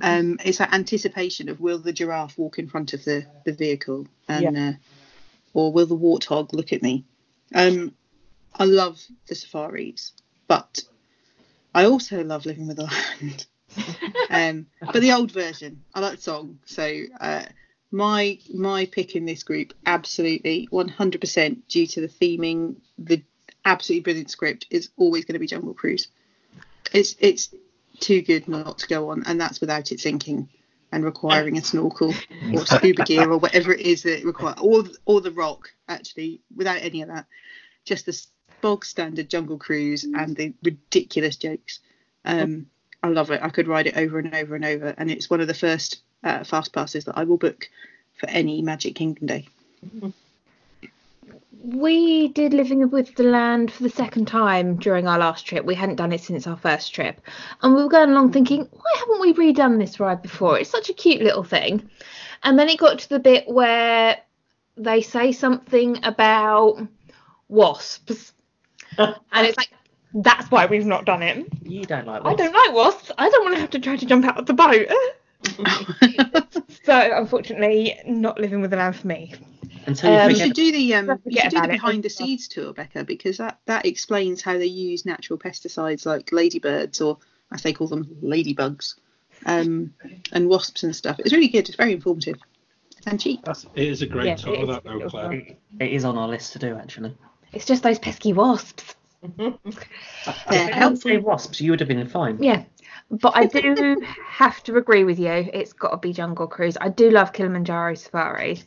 Um, 0.00 0.38
it's 0.44 0.58
that 0.58 0.74
anticipation 0.74 1.48
of 1.48 1.60
will 1.60 1.78
the 1.78 1.92
giraffe 1.92 2.38
walk 2.38 2.58
in 2.58 2.68
front 2.68 2.92
of 2.92 3.04
the 3.04 3.24
the 3.46 3.52
vehicle, 3.52 4.06
and 4.28 4.56
uh, 4.56 4.72
or 5.54 5.72
will 5.72 5.86
the 5.86 5.96
warthog 5.96 6.52
look 6.52 6.72
at 6.72 6.82
me? 6.82 7.04
Um, 7.54 7.94
I 8.54 8.64
love 8.64 9.02
the 9.26 9.34
safaris, 9.34 10.12
but 10.46 10.82
I 11.74 11.86
also 11.86 12.22
love 12.22 12.44
living 12.44 12.68
with 12.68 12.76
the 12.76 12.84
land. 13.22 13.46
um, 14.30 14.66
but 14.80 15.00
the 15.00 15.12
old 15.12 15.32
version, 15.32 15.82
I 15.94 16.00
like 16.00 16.16
the 16.16 16.22
song. 16.22 16.58
So 16.64 17.02
uh, 17.20 17.44
my 17.90 18.38
my 18.52 18.86
pick 18.86 19.16
in 19.16 19.24
this 19.24 19.42
group, 19.42 19.72
absolutely 19.86 20.68
100% 20.70 21.68
due 21.68 21.86
to 21.86 22.00
the 22.00 22.08
theming, 22.08 22.76
the 22.98 23.22
absolutely 23.64 24.02
brilliant 24.02 24.30
script, 24.30 24.66
is 24.70 24.90
always 24.96 25.24
going 25.24 25.34
to 25.34 25.38
be 25.38 25.46
Jungle 25.46 25.74
Cruise. 25.74 26.08
It's 26.92 27.16
it's 27.18 27.54
too 28.00 28.22
good 28.22 28.48
not 28.48 28.78
to 28.78 28.88
go 28.88 29.10
on, 29.10 29.24
and 29.26 29.40
that's 29.40 29.60
without 29.60 29.92
it 29.92 30.00
sinking 30.00 30.48
and 30.90 31.04
requiring 31.04 31.58
a 31.58 31.62
snorkel 31.62 32.14
or 32.54 32.64
scuba 32.64 33.04
gear 33.04 33.30
or 33.30 33.38
whatever 33.38 33.74
it 33.74 33.80
is 33.80 34.02
that 34.02 34.20
it 34.20 34.24
requires, 34.24 34.58
or 34.60 34.84
or 35.04 35.20
the 35.20 35.32
rock 35.32 35.70
actually, 35.88 36.40
without 36.54 36.80
any 36.80 37.02
of 37.02 37.08
that, 37.08 37.26
just 37.84 38.06
the 38.06 38.26
bog 38.60 38.84
standard 38.84 39.28
Jungle 39.28 39.58
Cruise 39.58 40.04
and 40.04 40.36
the 40.36 40.54
ridiculous 40.62 41.36
jokes. 41.36 41.80
Um, 42.24 42.66
I 43.02 43.08
love 43.08 43.30
it. 43.30 43.40
I 43.42 43.48
could 43.50 43.68
ride 43.68 43.86
it 43.86 43.96
over 43.96 44.18
and 44.18 44.34
over 44.34 44.54
and 44.54 44.64
over, 44.64 44.94
and 44.98 45.10
it's 45.10 45.30
one 45.30 45.40
of 45.40 45.46
the 45.46 45.54
first 45.54 46.02
uh, 46.24 46.44
fast 46.44 46.72
passes 46.72 47.04
that 47.04 47.16
I 47.16 47.24
will 47.24 47.36
book 47.36 47.68
for 48.18 48.28
any 48.28 48.60
Magic 48.62 48.94
Kingdom 48.96 49.26
day. 49.26 49.48
We 51.62 52.28
did 52.28 52.54
Living 52.54 52.88
with 52.90 53.14
the 53.14 53.24
Land 53.24 53.72
for 53.72 53.82
the 53.82 53.90
second 53.90 54.26
time 54.26 54.76
during 54.76 55.06
our 55.06 55.18
last 55.18 55.46
trip. 55.46 55.64
We 55.64 55.74
hadn't 55.74 55.96
done 55.96 56.12
it 56.12 56.20
since 56.20 56.46
our 56.46 56.56
first 56.56 56.94
trip. 56.94 57.20
And 57.62 57.74
we 57.74 57.82
were 57.82 57.88
going 57.88 58.10
along 58.10 58.32
thinking, 58.32 58.68
why 58.70 58.92
haven't 58.96 59.20
we 59.20 59.34
redone 59.34 59.78
this 59.78 60.00
ride 60.00 60.22
before? 60.22 60.58
It's 60.58 60.70
such 60.70 60.88
a 60.88 60.94
cute 60.94 61.22
little 61.22 61.44
thing. 61.44 61.88
And 62.42 62.58
then 62.58 62.68
it 62.68 62.78
got 62.78 63.00
to 63.00 63.08
the 63.08 63.18
bit 63.18 63.48
where 63.48 64.18
they 64.76 65.02
say 65.02 65.32
something 65.32 66.04
about 66.04 66.80
wasps. 67.48 68.32
and 68.98 69.16
it's 69.32 69.56
like, 69.56 69.70
that's 70.14 70.50
why 70.50 70.66
we've 70.66 70.86
not 70.86 71.04
done 71.04 71.22
it. 71.22 71.46
You 71.62 71.84
don't 71.84 72.06
like 72.06 72.24
wasps. 72.24 72.40
I 72.40 72.44
don't 72.44 72.54
like 72.54 72.74
wasps. 72.74 73.12
I 73.18 73.28
don't 73.30 73.44
want 73.44 73.54
to 73.56 73.60
have 73.60 73.70
to 73.70 73.78
try 73.78 73.96
to 73.96 74.06
jump 74.06 74.24
out 74.24 74.38
of 74.38 74.46
the 74.46 74.54
boat. 74.54 74.88
so, 76.84 77.10
unfortunately, 77.16 77.98
not 78.06 78.40
living 78.40 78.60
with 78.60 78.70
the 78.70 78.76
land 78.76 78.96
for 78.96 79.06
me. 79.06 79.34
Until 79.86 80.12
you 80.12 80.18
Um, 80.18 80.30
you 80.30 80.36
should 80.36 80.54
do 80.54 80.72
the 80.72 80.94
um, 80.94 81.06
Don't 81.06 81.20
you 81.26 81.40
should 81.40 81.50
do 81.50 81.56
the 81.56 81.58
about 81.58 81.70
it. 81.70 81.72
behind 81.72 82.02
the 82.02 82.10
scenes 82.10 82.48
tour, 82.48 82.72
Becca, 82.72 83.04
because 83.04 83.38
that 83.38 83.58
that 83.66 83.86
explains 83.86 84.42
how 84.42 84.58
they 84.58 84.66
use 84.66 85.06
natural 85.06 85.38
pesticides 85.38 86.04
like 86.04 86.32
ladybirds 86.32 87.00
or 87.00 87.18
as 87.52 87.62
they 87.62 87.72
call 87.72 87.86
them 87.86 88.04
ladybugs, 88.22 88.94
um, 89.46 89.94
and 90.32 90.48
wasps 90.48 90.82
and 90.82 90.94
stuff. 90.94 91.18
It's 91.20 91.32
really 91.32 91.48
good. 91.48 91.68
It's 91.68 91.76
very 91.76 91.92
informative 91.92 92.36
and 93.06 93.18
cheap. 93.20 93.42
That's, 93.44 93.64
it 93.74 93.88
is 93.88 94.02
a 94.02 94.06
great 94.06 94.26
Yeah, 94.26 94.34
tour, 94.36 94.54
it 94.54 94.60
is 94.60 94.68
that 94.68 94.84
though, 94.84 95.00
Claire. 95.08 95.28
one. 95.28 95.56
it 95.80 95.92
is 95.92 96.04
on 96.04 96.18
our 96.18 96.28
list 96.28 96.52
to 96.54 96.58
do 96.58 96.76
actually. 96.76 97.16
It's 97.52 97.64
just 97.64 97.82
those 97.82 97.98
pesky 97.98 98.32
wasps. 98.34 98.94
They're 99.22 99.54
If 99.64 100.44
they 100.48 100.58
hadn't 100.58 100.82
um, 100.82 100.96
say 100.96 101.16
wasps, 101.18 101.60
you 101.60 101.70
would 101.70 101.80
have 101.80 101.88
been 101.88 102.06
fine. 102.08 102.42
Yeah. 102.42 102.64
But 103.10 103.32
I 103.36 103.46
do 103.46 103.96
have 104.26 104.62
to 104.64 104.76
agree 104.76 105.04
with 105.04 105.18
you. 105.18 105.30
It's 105.30 105.72
got 105.72 105.90
to 105.90 105.96
be 105.96 106.12
Jungle 106.12 106.46
Cruise. 106.46 106.76
I 106.80 106.88
do 106.88 107.10
love 107.10 107.32
Kilimanjaro 107.32 107.94
Safari. 107.94 108.62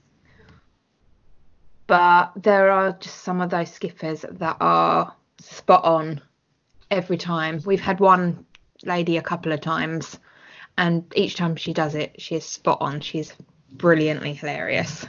But 1.87 2.31
there 2.35 2.71
are 2.71 2.93
just 2.93 3.21
some 3.21 3.41
of 3.41 3.49
those 3.49 3.71
skippers 3.71 4.25
that 4.29 4.57
are 4.59 5.13
spot 5.39 5.83
on 5.83 6.21
every 6.89 7.17
time. 7.17 7.61
We've 7.65 7.81
had 7.81 7.99
one 7.99 8.45
lady 8.83 9.17
a 9.17 9.21
couple 9.21 9.51
of 9.51 9.61
times, 9.61 10.17
and 10.77 11.03
each 11.15 11.35
time 11.35 11.55
she 11.55 11.73
does 11.73 11.95
it, 11.95 12.19
she 12.19 12.35
is 12.35 12.45
spot 12.45 12.77
on. 12.81 13.01
She's 13.01 13.33
brilliantly 13.73 14.33
hilarious. 14.33 15.05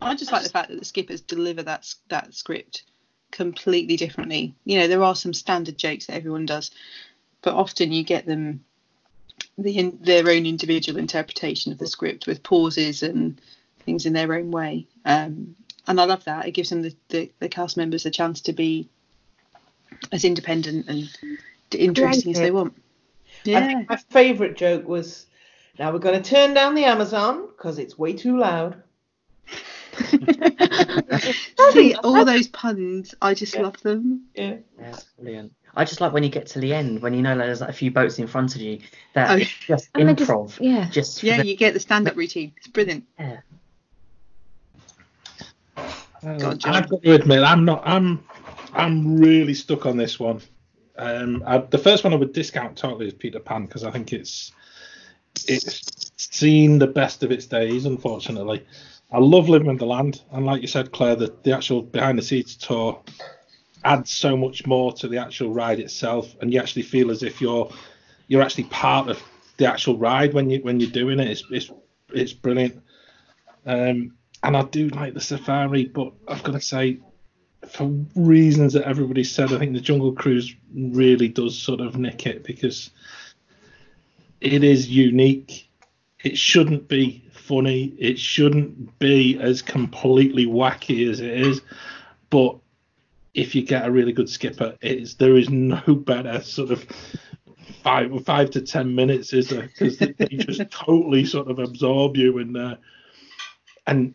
I 0.00 0.14
just 0.14 0.32
like 0.32 0.42
the 0.42 0.48
fact 0.48 0.70
that 0.70 0.78
the 0.78 0.84
skippers 0.84 1.20
deliver 1.20 1.62
that 1.62 1.92
that 2.08 2.34
script 2.34 2.84
completely 3.34 3.96
differently. 3.96 4.54
You 4.64 4.78
know, 4.78 4.86
there 4.86 5.02
are 5.02 5.16
some 5.16 5.34
standard 5.34 5.76
jokes 5.76 6.06
that 6.06 6.14
everyone 6.14 6.46
does, 6.46 6.70
but 7.42 7.54
often 7.54 7.92
you 7.92 8.04
get 8.04 8.24
them 8.24 8.64
the 9.58 9.76
in, 9.76 9.98
their 10.00 10.30
own 10.30 10.46
individual 10.46 10.98
interpretation 10.98 11.72
of 11.72 11.78
the 11.78 11.88
script 11.88 12.26
with 12.26 12.44
pauses 12.44 13.02
and 13.02 13.40
things 13.80 14.06
in 14.06 14.12
their 14.12 14.32
own 14.32 14.52
way. 14.52 14.86
Um, 15.04 15.56
and 15.86 16.00
I 16.00 16.04
love 16.04 16.24
that. 16.24 16.46
It 16.46 16.52
gives 16.52 16.70
them 16.70 16.82
the, 16.82 16.94
the, 17.08 17.30
the 17.40 17.48
cast 17.48 17.76
members 17.76 18.06
a 18.06 18.10
chance 18.10 18.40
to 18.42 18.52
be 18.52 18.88
as 20.12 20.24
independent 20.24 20.88
and 20.88 21.10
interesting 21.72 22.32
as 22.32 22.40
they 22.40 22.52
want. 22.52 22.80
I 23.46 23.50
Yeah. 23.50 23.66
think 23.66 23.88
my 23.90 23.96
favourite 24.10 24.56
joke 24.56 24.86
was, 24.86 25.26
now 25.78 25.92
we're 25.92 25.98
going 25.98 26.22
to 26.22 26.30
turn 26.30 26.54
down 26.54 26.76
the 26.76 26.84
Amazon 26.84 27.48
because 27.48 27.80
it's 27.80 27.98
way 27.98 28.12
too 28.12 28.38
loud. 28.38 28.80
See, 31.72 31.94
all 31.96 32.24
those 32.24 32.48
puns, 32.48 33.14
I 33.22 33.34
just 33.34 33.56
love 33.56 33.80
them. 33.82 34.24
Yeah. 34.34 34.56
Yeah, 34.78 34.96
brilliant. 35.20 35.52
I 35.76 35.84
just 35.84 36.00
like 36.00 36.12
when 36.12 36.22
you 36.22 36.28
get 36.30 36.46
to 36.48 36.60
the 36.60 36.72
end, 36.72 37.02
when 37.02 37.14
you 37.14 37.22
know 37.22 37.36
there's 37.36 37.60
like 37.60 37.70
a 37.70 37.74
few 37.74 37.90
boats 37.90 38.18
in 38.18 38.26
front 38.28 38.54
of 38.54 38.60
you, 38.60 38.78
that 39.14 39.30
Oh, 39.30 39.36
it's 39.36 39.50
just 39.66 39.88
And 39.94 40.08
they 40.08 40.14
just- 40.14 40.30
improv. 40.30 40.56
yeah. 40.60 40.88
Just 40.90 41.22
Yeah, 41.22 41.38
the- 41.42 41.48
you 41.48 41.56
get 41.56 41.74
the 41.74 41.80
stand-up 41.80 42.16
routine. 42.16 42.52
It's 42.56 42.68
brilliant. 42.68 43.04
yeah. 43.18 43.38
Go 46.22 46.48
on, 46.50 46.58
I've 46.64 46.88
got 46.88 47.02
to 47.02 47.12
admit, 47.12 47.42
I'm 47.42 47.64
not. 47.64 47.82
I'm. 47.86 48.24
I'm 48.72 49.18
really 49.18 49.54
stuck 49.54 49.86
on 49.86 49.96
this 49.96 50.18
one. 50.18 50.40
Um, 50.96 51.42
I, 51.46 51.58
the 51.58 51.78
first 51.78 52.02
one 52.02 52.12
I 52.12 52.16
would 52.16 52.32
discount 52.32 52.76
totally 52.78 53.06
is 53.08 53.12
Peter 53.14 53.38
Pan 53.38 53.66
because 53.66 53.84
I 53.84 53.90
think 53.90 54.12
it's 54.12 54.52
it's 55.46 56.10
seen 56.16 56.78
the 56.78 56.86
best 56.86 57.22
of 57.22 57.30
its 57.30 57.46
days. 57.46 57.84
Unfortunately, 57.84 58.64
I 59.14 59.18
love 59.18 59.48
Living 59.48 59.70
in 59.70 59.76
the 59.76 59.86
Land, 59.86 60.22
and 60.32 60.44
like 60.44 60.60
you 60.60 60.66
said, 60.66 60.90
Claire, 60.90 61.14
the, 61.14 61.32
the 61.44 61.52
actual 61.52 61.82
behind 61.82 62.18
the 62.18 62.22
scenes 62.22 62.56
tour 62.56 63.00
adds 63.84 64.10
so 64.10 64.36
much 64.36 64.66
more 64.66 64.92
to 64.94 65.06
the 65.06 65.18
actual 65.18 65.52
ride 65.52 65.78
itself, 65.78 66.34
and 66.40 66.52
you 66.52 66.58
actually 66.58 66.82
feel 66.82 67.12
as 67.12 67.22
if 67.22 67.40
you're 67.40 67.70
you're 68.26 68.42
actually 68.42 68.64
part 68.64 69.08
of 69.08 69.22
the 69.56 69.66
actual 69.66 69.96
ride 69.98 70.34
when 70.34 70.50
you 70.50 70.58
when 70.62 70.80
you're 70.80 70.90
doing 70.90 71.20
it. 71.20 71.28
It's 71.28 71.44
it's 71.48 71.70
it's 72.12 72.32
brilliant. 72.32 72.82
Um, 73.64 74.16
and 74.42 74.56
I 74.56 74.62
do 74.62 74.88
like 74.88 75.14
the 75.14 75.20
safari, 75.20 75.84
but 75.84 76.12
I've 76.26 76.42
got 76.42 76.52
to 76.52 76.60
say, 76.60 76.98
for 77.68 77.86
reasons 78.16 78.72
that 78.72 78.82
everybody 78.82 79.22
said, 79.22 79.52
I 79.52 79.58
think 79.58 79.74
the 79.74 79.80
Jungle 79.80 80.12
Cruise 80.12 80.52
really 80.74 81.28
does 81.28 81.56
sort 81.56 81.80
of 81.80 81.96
nick 81.96 82.26
it 82.26 82.42
because 82.42 82.90
it 84.40 84.64
is 84.64 84.90
unique. 84.90 85.70
It 86.24 86.36
shouldn't 86.36 86.88
be 86.88 87.23
funny. 87.44 87.94
It 87.98 88.18
shouldn't 88.18 88.98
be 88.98 89.38
as 89.38 89.62
completely 89.62 90.46
wacky 90.46 91.08
as 91.10 91.20
it 91.20 91.30
is. 91.30 91.60
But 92.30 92.58
if 93.34 93.54
you 93.54 93.62
get 93.62 93.86
a 93.86 93.90
really 93.90 94.12
good 94.12 94.28
skipper, 94.28 94.76
it's 94.80 95.14
there 95.14 95.36
is 95.36 95.50
no 95.50 95.80
better 95.86 96.40
sort 96.40 96.70
of 96.70 96.84
five 97.82 98.24
five 98.24 98.50
to 98.50 98.60
ten 98.62 98.94
minutes, 98.94 99.32
is 99.32 99.48
there? 99.48 99.62
Because 99.62 99.98
they, 99.98 100.12
just 100.12 100.60
totally 100.70 101.24
sort 101.24 101.50
of 101.50 101.58
absorb 101.58 102.16
you 102.16 102.38
and 102.38 102.56
uh, 102.56 102.76
and 103.86 104.14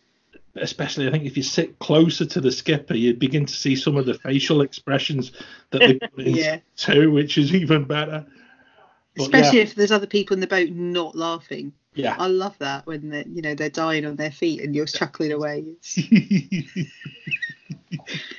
especially 0.56 1.08
I 1.08 1.12
think 1.12 1.26
if 1.26 1.38
you 1.38 1.44
sit 1.44 1.80
closer 1.80 2.26
to 2.26 2.42
the 2.42 2.52
skipper, 2.52 2.96
you 2.96 3.14
begin 3.14 3.46
to 3.46 3.54
see 3.54 3.76
some 3.76 3.98
of 3.98 4.06
the 4.06 4.16
facial 4.16 4.62
expressions 4.62 5.32
that 5.72 5.80
they 5.80 5.94
put 5.94 6.26
in 6.26 6.36
Yeah. 6.36 6.60
too, 6.76 7.12
which 7.12 7.38
is 7.38 7.54
even 7.54 7.86
better. 7.86 8.26
But 9.16 9.24
Especially 9.24 9.60
yeah, 9.60 9.64
if 9.64 9.76
there's 9.76 9.92
other 9.92 10.08
people 10.08 10.34
in 10.34 10.40
the 10.40 10.48
boat 10.48 10.70
not 10.70 11.16
laughing. 11.16 11.74
Yeah. 11.94 12.16
I 12.18 12.28
love 12.28 12.58
that 12.60 12.86
when 12.86 13.10
they 13.10 13.26
you 13.28 13.42
know 13.42 13.56
they're 13.56 13.70
dying 13.70 14.06
on 14.06 14.16
their 14.16 14.32
feet 14.32 14.62
and 14.62 14.76
you're 14.76 14.86
chuckling 14.86 15.32
away. 15.32 15.66
It's 15.68 15.98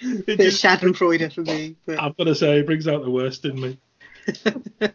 It 0.02 0.20
a 0.20 0.22
bit 0.36 0.40
of 0.40 0.52
Schadenfreude 0.54 1.32
for 1.32 1.42
me. 1.42 1.76
But 1.86 2.00
I've 2.00 2.16
got 2.16 2.24
to 2.24 2.34
say, 2.34 2.60
it 2.60 2.66
brings 2.66 2.88
out 2.88 3.02
the 3.02 3.10
worst 3.10 3.44
in 3.44 3.60
me. 3.60 3.78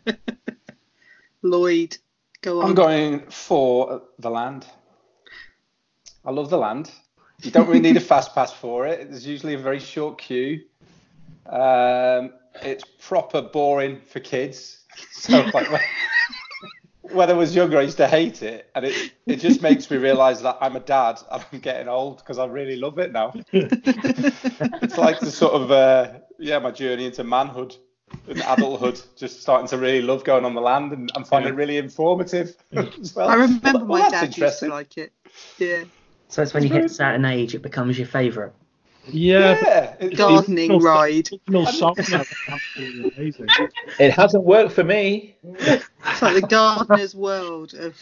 Lloyd, 1.41 1.97
go 2.41 2.61
on. 2.61 2.69
I'm 2.69 2.75
going 2.75 3.21
for 3.29 4.01
the 4.19 4.29
land. 4.29 4.65
I 6.23 6.31
love 6.31 6.49
the 6.49 6.57
land. 6.57 6.91
You 7.43 7.51
don't 7.51 7.67
really 7.67 7.81
need 7.81 7.97
a 7.97 8.01
fast 8.01 8.33
pass 8.33 8.51
for 8.51 8.87
it. 8.87 9.09
There's 9.09 9.27
usually 9.27 9.53
a 9.53 9.59
very 9.59 9.79
short 9.79 10.17
queue. 10.17 10.61
Um, 11.45 12.33
it's 12.61 12.83
proper 12.99 13.41
boring 13.41 14.01
for 14.01 14.19
kids. 14.19 14.81
So 15.11 15.43
like 15.53 15.69
when, 17.07 17.15
when 17.15 17.29
I 17.29 17.33
was 17.33 17.55
younger, 17.55 17.77
I 17.77 17.81
used 17.81 17.97
to 17.97 18.07
hate 18.07 18.41
it, 18.41 18.69
and 18.75 18.85
it 18.85 19.13
it 19.25 19.37
just 19.37 19.61
makes 19.61 19.89
me 19.89 19.97
realise 19.97 20.41
that 20.41 20.57
I'm 20.61 20.75
a 20.75 20.79
dad 20.79 21.19
and 21.31 21.43
I'm 21.51 21.59
getting 21.59 21.87
old 21.87 22.17
because 22.17 22.37
I 22.37 22.45
really 22.45 22.75
love 22.75 22.99
it 22.99 23.11
now. 23.11 23.33
it's 23.51 24.97
like 24.97 25.19
the 25.19 25.31
sort 25.31 25.53
of 25.53 25.71
uh, 25.71 26.19
yeah, 26.39 26.59
my 26.59 26.71
journey 26.71 27.05
into 27.05 27.23
manhood 27.23 27.75
and 28.27 28.41
adulthood, 28.41 29.01
just 29.15 29.41
starting 29.41 29.67
to 29.67 29.77
really 29.77 30.01
love 30.01 30.23
going 30.23 30.45
on 30.45 30.53
the 30.53 30.61
land 30.61 30.91
and, 30.91 31.11
and 31.15 31.27
finding 31.27 31.53
it 31.53 31.55
really 31.55 31.77
informative 31.77 32.55
as 32.75 33.15
well. 33.15 33.29
I 33.29 33.35
remember 33.35 33.85
Well, 33.85 33.85
my 33.85 33.99
that's 34.09 34.35
dad 34.35 34.37
used 34.37 34.59
to 34.59 34.69
like 34.69 34.97
it. 34.97 35.11
Yeah. 35.57 35.83
So 36.27 36.41
it's 36.41 36.53
when 36.53 36.63
you 36.63 36.69
hit 36.69 36.85
a 36.85 36.89
certain 36.89 37.25
age, 37.25 37.55
it 37.55 37.61
becomes 37.61 37.97
your 37.97 38.07
favourite. 38.07 38.53
Yeah, 39.07 39.57
Yeah, 39.61 39.95
it- 39.99 40.17
Gardening 40.17 40.71
original- 40.71 40.79
ride. 40.79 41.29
original 41.49 41.65
song 41.67 41.95
amazing. 42.77 43.47
It 43.99 44.11
hasn't 44.11 44.43
worked 44.43 44.71
for 44.73 44.83
me. 44.83 45.35
It's 45.43 46.21
like 46.21 46.41
the 46.41 46.47
gardener's 46.47 47.15
world 47.15 47.73
of 47.75 47.95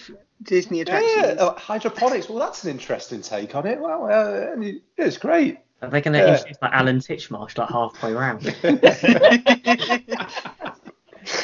Disney 0.43 0.81
attractions. 0.81 1.11
Yeah, 1.15 1.43
uh, 1.43 1.53
hydroponics. 1.55 2.29
Well, 2.29 2.39
that's 2.39 2.63
an 2.63 2.71
interesting 2.71 3.21
take 3.21 3.55
on 3.55 3.67
it. 3.67 3.79
Well, 3.79 4.05
uh, 4.05 4.55
it's 4.97 5.17
great. 5.17 5.59
Are 5.81 5.89
they 5.89 6.01
going 6.01 6.13
to 6.13 6.19
Yeah. 6.19 6.33
introduce 6.35 6.57
like 6.61 6.71
Alan 6.73 6.99
Titchmarsh 6.99 7.57
like 7.57 7.69
halfway 7.69 8.13
round? 8.13 8.55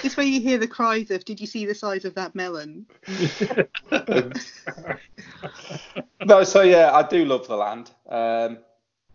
it's 0.04 0.16
where 0.18 0.26
you 0.26 0.40
hear 0.40 0.58
the 0.58 0.68
cries 0.68 1.12
of, 1.12 1.26
"Did 1.26 1.42
you 1.42 1.48
see 1.48 1.66
the 1.66 1.76
size 1.76 2.06
of 2.06 2.16
that 2.16 2.36
melon?" 2.36 2.86
no, 6.26 6.44
so 6.44 6.62
yeah, 6.62 6.92
I 6.94 7.04
do 7.08 7.26
love 7.26 7.48
the 7.48 7.56
land, 7.58 7.92
um, 8.10 8.60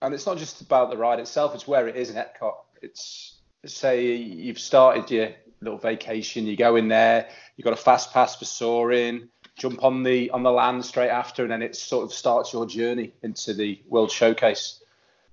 and 0.05 0.14
it's 0.14 0.26
not 0.26 0.38
just 0.38 0.61
about 0.61 0.90
the 0.90 0.96
ride 0.96 1.18
itself; 1.18 1.55
it's 1.55 1.66
where 1.66 1.88
it 1.88 1.96
is 1.96 2.11
in 2.11 2.16
Epcot. 2.16 2.55
It's 2.82 3.34
say 3.64 4.12
you've 4.14 4.59
started 4.59 5.11
your 5.11 5.30
little 5.61 5.78
vacation, 5.78 6.46
you 6.46 6.57
go 6.57 6.76
in 6.76 6.88
there, 6.88 7.28
you've 7.57 7.64
got 7.64 7.72
a 7.72 7.76
fast 7.76 8.12
pass 8.12 8.36
for 8.36 8.44
soaring, 8.44 9.28
jump 9.57 9.82
on 9.82 10.02
the 10.02 10.30
on 10.30 10.42
the 10.42 10.52
land 10.52 10.84
straight 10.84 11.09
after, 11.09 11.42
and 11.42 11.50
then 11.50 11.62
it 11.62 11.74
sort 11.74 12.05
of 12.05 12.12
starts 12.12 12.52
your 12.52 12.66
journey 12.66 13.14
into 13.22 13.55
the 13.55 13.80
World 13.88 14.11
Showcase. 14.11 14.80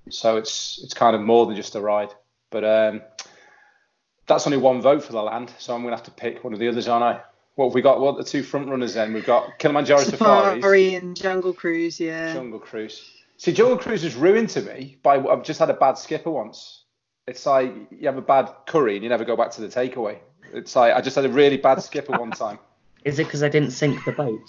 So 0.09 0.37
it's 0.37 0.79
it's 0.83 0.93
kind 0.93 1.15
of 1.15 1.21
more 1.21 1.45
than 1.45 1.55
just 1.55 1.75
a 1.75 1.81
ride, 1.81 2.13
but 2.49 2.63
um, 2.63 3.01
that's 4.25 4.47
only 4.47 4.57
one 4.57 4.81
vote 4.81 5.03
for 5.03 5.11
the 5.11 5.21
land, 5.21 5.51
so 5.59 5.75
I'm 5.75 5.83
gonna 5.83 5.95
have 5.95 6.05
to 6.05 6.11
pick 6.11 6.43
one 6.43 6.53
of 6.53 6.59
the 6.59 6.69
others, 6.69 6.87
aren't 6.87 7.03
I? 7.03 7.21
What 7.55 7.65
have 7.65 7.75
we 7.75 7.81
got? 7.81 7.99
What 7.99 8.15
are 8.15 8.23
the 8.23 8.29
two 8.29 8.43
front 8.43 8.69
runners 8.69 8.93
then? 8.93 9.13
We've 9.13 9.25
got 9.25 9.59
Kilimanjaro 9.59 10.03
Safaris. 10.03 10.55
Safari 10.55 10.95
and 10.95 11.15
Jungle 11.15 11.53
Cruise, 11.53 11.99
yeah. 11.99 12.33
Jungle 12.33 12.59
Cruise. 12.59 13.20
See, 13.41 13.53
Jungle 13.53 13.75
Cruise 13.75 14.03
is 14.03 14.13
ruined 14.13 14.49
to 14.49 14.61
me 14.61 14.99
by 15.01 15.17
I've 15.17 15.41
just 15.41 15.59
had 15.59 15.71
a 15.71 15.73
bad 15.73 15.97
skipper 15.97 16.29
once. 16.29 16.83
It's 17.25 17.43
like 17.47 17.73
you 17.89 18.05
have 18.05 18.17
a 18.17 18.21
bad 18.21 18.53
curry 18.67 18.93
and 18.93 19.03
you 19.03 19.09
never 19.09 19.25
go 19.25 19.35
back 19.35 19.49
to 19.53 19.61
the 19.61 19.67
takeaway. 19.67 20.19
It's 20.53 20.75
like 20.75 20.93
I 20.93 21.01
just 21.01 21.15
had 21.15 21.25
a 21.25 21.29
really 21.29 21.57
bad 21.57 21.81
skipper 21.81 22.11
one 22.19 22.29
time. 22.29 22.59
Is 23.03 23.17
it 23.17 23.23
because 23.23 23.39
they 23.39 23.49
didn't 23.49 23.71
sink 23.71 24.05
the 24.05 24.11
boat? 24.11 24.47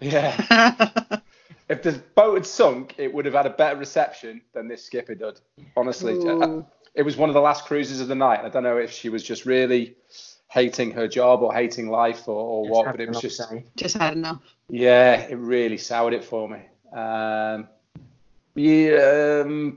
Yeah. 0.00 0.34
if 1.68 1.84
the 1.84 2.02
boat 2.16 2.34
had 2.34 2.44
sunk, 2.44 2.96
it 2.98 3.14
would 3.14 3.24
have 3.24 3.34
had 3.34 3.46
a 3.46 3.50
better 3.50 3.78
reception 3.78 4.40
than 4.52 4.66
this 4.66 4.84
skipper 4.84 5.14
did. 5.14 5.40
Honestly, 5.76 6.14
Ooh. 6.14 6.66
it 6.92 7.02
was 7.02 7.16
one 7.16 7.30
of 7.30 7.34
the 7.34 7.40
last 7.40 7.66
cruises 7.66 8.00
of 8.00 8.08
the 8.08 8.16
night. 8.16 8.40
I 8.42 8.48
don't 8.48 8.64
know 8.64 8.78
if 8.78 8.90
she 8.90 9.10
was 9.10 9.22
just 9.22 9.46
really 9.46 9.94
hating 10.48 10.90
her 10.90 11.06
job 11.06 11.40
or 11.40 11.54
hating 11.54 11.88
life 11.88 12.26
or, 12.26 12.34
or 12.34 12.68
what, 12.68 12.86
but 12.86 13.00
it 13.00 13.06
was 13.10 13.20
just 13.20 13.40
Just 13.76 13.96
had 13.96 14.14
enough. 14.14 14.42
yeah, 14.68 15.20
it 15.20 15.36
really 15.36 15.78
soured 15.78 16.14
it 16.14 16.24
for 16.24 16.48
me. 16.48 16.58
Um, 16.92 17.68
yeah, 18.54 19.42
um, 19.44 19.76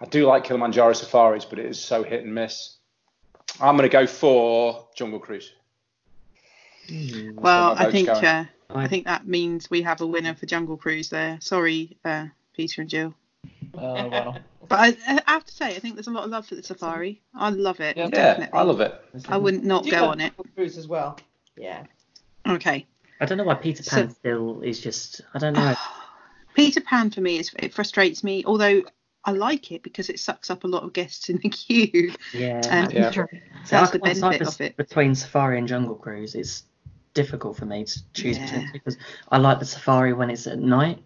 I 0.00 0.06
do 0.06 0.26
like 0.26 0.44
Kilimanjaro 0.44 0.92
safaris, 0.92 1.44
but 1.44 1.58
it 1.58 1.66
is 1.66 1.80
so 1.80 2.02
hit 2.02 2.24
and 2.24 2.34
miss. 2.34 2.76
I'm 3.60 3.76
going 3.76 3.88
to 3.88 3.92
go 3.92 4.06
for 4.06 4.88
Jungle 4.94 5.18
Cruise. 5.18 5.52
Well, 7.34 7.74
I 7.76 7.90
think 7.90 8.08
uh, 8.08 8.44
I 8.70 8.88
think 8.88 9.06
that 9.06 9.26
means 9.26 9.70
we 9.70 9.82
have 9.82 10.00
a 10.00 10.06
winner 10.06 10.34
for 10.34 10.46
Jungle 10.46 10.76
Cruise 10.76 11.08
there. 11.10 11.38
Sorry, 11.40 11.96
uh, 12.04 12.26
Peter 12.54 12.80
and 12.82 12.90
Jill. 12.90 13.14
Oh, 13.74 14.08
well. 14.08 14.38
But 14.68 14.80
I, 14.80 15.20
I 15.26 15.32
have 15.32 15.46
to 15.46 15.54
say, 15.54 15.68
I 15.68 15.78
think 15.78 15.94
there's 15.94 16.08
a 16.08 16.10
lot 16.10 16.24
of 16.24 16.30
love 16.30 16.44
for 16.46 16.54
the 16.54 16.62
safari. 16.62 17.22
I 17.34 17.48
love 17.48 17.80
it. 17.80 17.96
Yeah, 17.96 18.08
definitely. 18.08 18.58
I 18.58 18.62
love 18.62 18.82
it. 18.82 19.00
I 19.26 19.38
wouldn't 19.38 19.64
not 19.64 19.88
go 19.88 20.04
on 20.04 20.20
it. 20.20 20.34
Cruise 20.54 20.76
as 20.76 20.86
well. 20.86 21.18
Yeah. 21.56 21.84
Okay. 22.46 22.86
I 23.18 23.24
don't 23.24 23.38
know 23.38 23.44
why 23.44 23.54
Peter 23.54 23.82
Pan 23.82 24.10
So- 24.10 24.14
still 24.14 24.60
is 24.60 24.80
just. 24.80 25.22
I 25.32 25.38
don't 25.38 25.54
know. 25.54 25.74
Peter 26.54 26.80
Pan 26.80 27.10
for 27.10 27.20
me 27.20 27.38
is 27.38 27.50
it 27.58 27.72
frustrates 27.74 28.24
me, 28.24 28.44
although 28.44 28.82
I 29.24 29.32
like 29.32 29.72
it 29.72 29.82
because 29.82 30.08
it 30.08 30.18
sucks 30.20 30.50
up 30.50 30.64
a 30.64 30.68
lot 30.68 30.82
of 30.82 30.92
guests 30.92 31.28
in 31.28 31.38
the 31.38 31.48
queue. 31.50 32.12
Yeah. 32.32 32.60
Um, 32.70 32.90
Yeah. 32.90 33.10
See, 33.10 33.20
I 33.76 33.80
That's 33.80 33.90
the 33.90 33.98
benefit 33.98 34.38
bes- 34.40 34.54
of 34.54 34.60
it. 34.60 34.76
Between 34.76 35.14
Safari 35.14 35.58
and 35.58 35.68
Jungle 35.68 35.94
Cruise, 35.96 36.34
it's 36.34 36.64
difficult 37.14 37.56
for 37.56 37.66
me 37.66 37.84
to 37.84 38.00
choose 38.14 38.38
Yeah. 38.38 38.44
between 38.46 38.68
because 38.72 38.96
I 39.30 39.38
like 39.38 39.58
the 39.58 39.64
Safari 39.66 40.12
when 40.12 40.30
it's 40.30 40.46
at 40.46 40.58
night, 40.58 41.02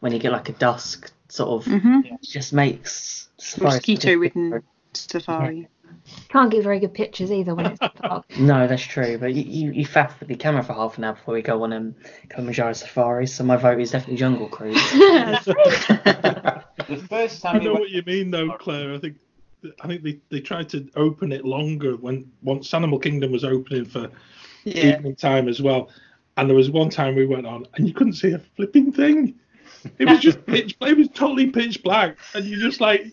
when 0.00 0.12
you 0.12 0.18
get 0.18 0.32
like 0.32 0.48
a 0.48 0.52
dusk 0.52 1.10
sort 1.28 1.50
of. 1.50 1.66
hmm 1.66 2.00
It 2.04 2.22
just 2.22 2.52
makes 2.52 3.28
Safari. 3.38 3.70
Mosquito 3.72 4.14
ridden 4.16 4.62
safari. 4.92 5.68
Can't 6.28 6.50
get 6.50 6.62
very 6.62 6.80
good 6.80 6.92
pictures 6.94 7.32
either 7.32 7.54
when 7.54 7.66
it's 7.66 7.80
dark. 8.02 8.24
No, 8.38 8.66
that's 8.66 8.82
true. 8.82 9.16
But 9.18 9.34
you, 9.34 9.42
you, 9.42 9.72
you 9.72 9.86
faff 9.86 10.18
with 10.20 10.28
the 10.28 10.36
camera 10.36 10.62
for 10.62 10.72
half 10.74 10.98
an 10.98 11.04
hour 11.04 11.14
before 11.14 11.34
we 11.34 11.42
go 11.42 11.62
on 11.62 11.72
um, 11.72 11.94
Kilimanjaro 12.28 12.72
Safari. 12.74 13.26
So 13.26 13.44
my 13.44 13.56
vote 13.56 13.80
is 13.80 13.90
definitely 13.92 14.16
Jungle 14.16 14.48
Cruise. 14.48 14.76
The 16.86 16.96
first 17.08 17.40
time 17.40 17.62
you 17.62 17.68
know 17.68 17.72
went, 17.74 17.84
what 17.84 17.90
you 17.90 18.02
mean, 18.06 18.30
though, 18.30 18.50
Claire. 18.58 18.92
I 18.94 18.98
think 18.98 19.16
I 19.80 19.86
think 19.86 20.02
they, 20.02 20.20
they 20.28 20.40
tried 20.40 20.68
to 20.70 20.86
open 20.96 21.32
it 21.32 21.44
longer 21.44 21.96
when 21.96 22.30
once 22.42 22.74
Animal 22.74 22.98
Kingdom 22.98 23.32
was 23.32 23.44
opening 23.44 23.86
for 23.86 24.10
Yeah. 24.64 24.96
evening 24.96 25.16
time 25.16 25.48
as 25.48 25.62
well. 25.62 25.88
And 26.36 26.48
there 26.48 26.56
was 26.56 26.70
one 26.70 26.90
time 26.90 27.14
we 27.14 27.24
went 27.26 27.46
on 27.46 27.64
and 27.74 27.88
you 27.88 27.94
couldn't 27.94 28.14
see 28.14 28.32
a 28.32 28.38
flipping 28.38 28.92
thing. 28.92 29.36
It 29.98 30.06
was 30.06 30.18
just 30.20 30.44
pitch. 30.44 30.76
It 30.80 30.96
was 30.98 31.08
totally 31.14 31.46
pitch 31.50 31.82
black, 31.82 32.16
and 32.34 32.44
you're 32.44 32.58
just 32.60 32.80
like 32.80 33.06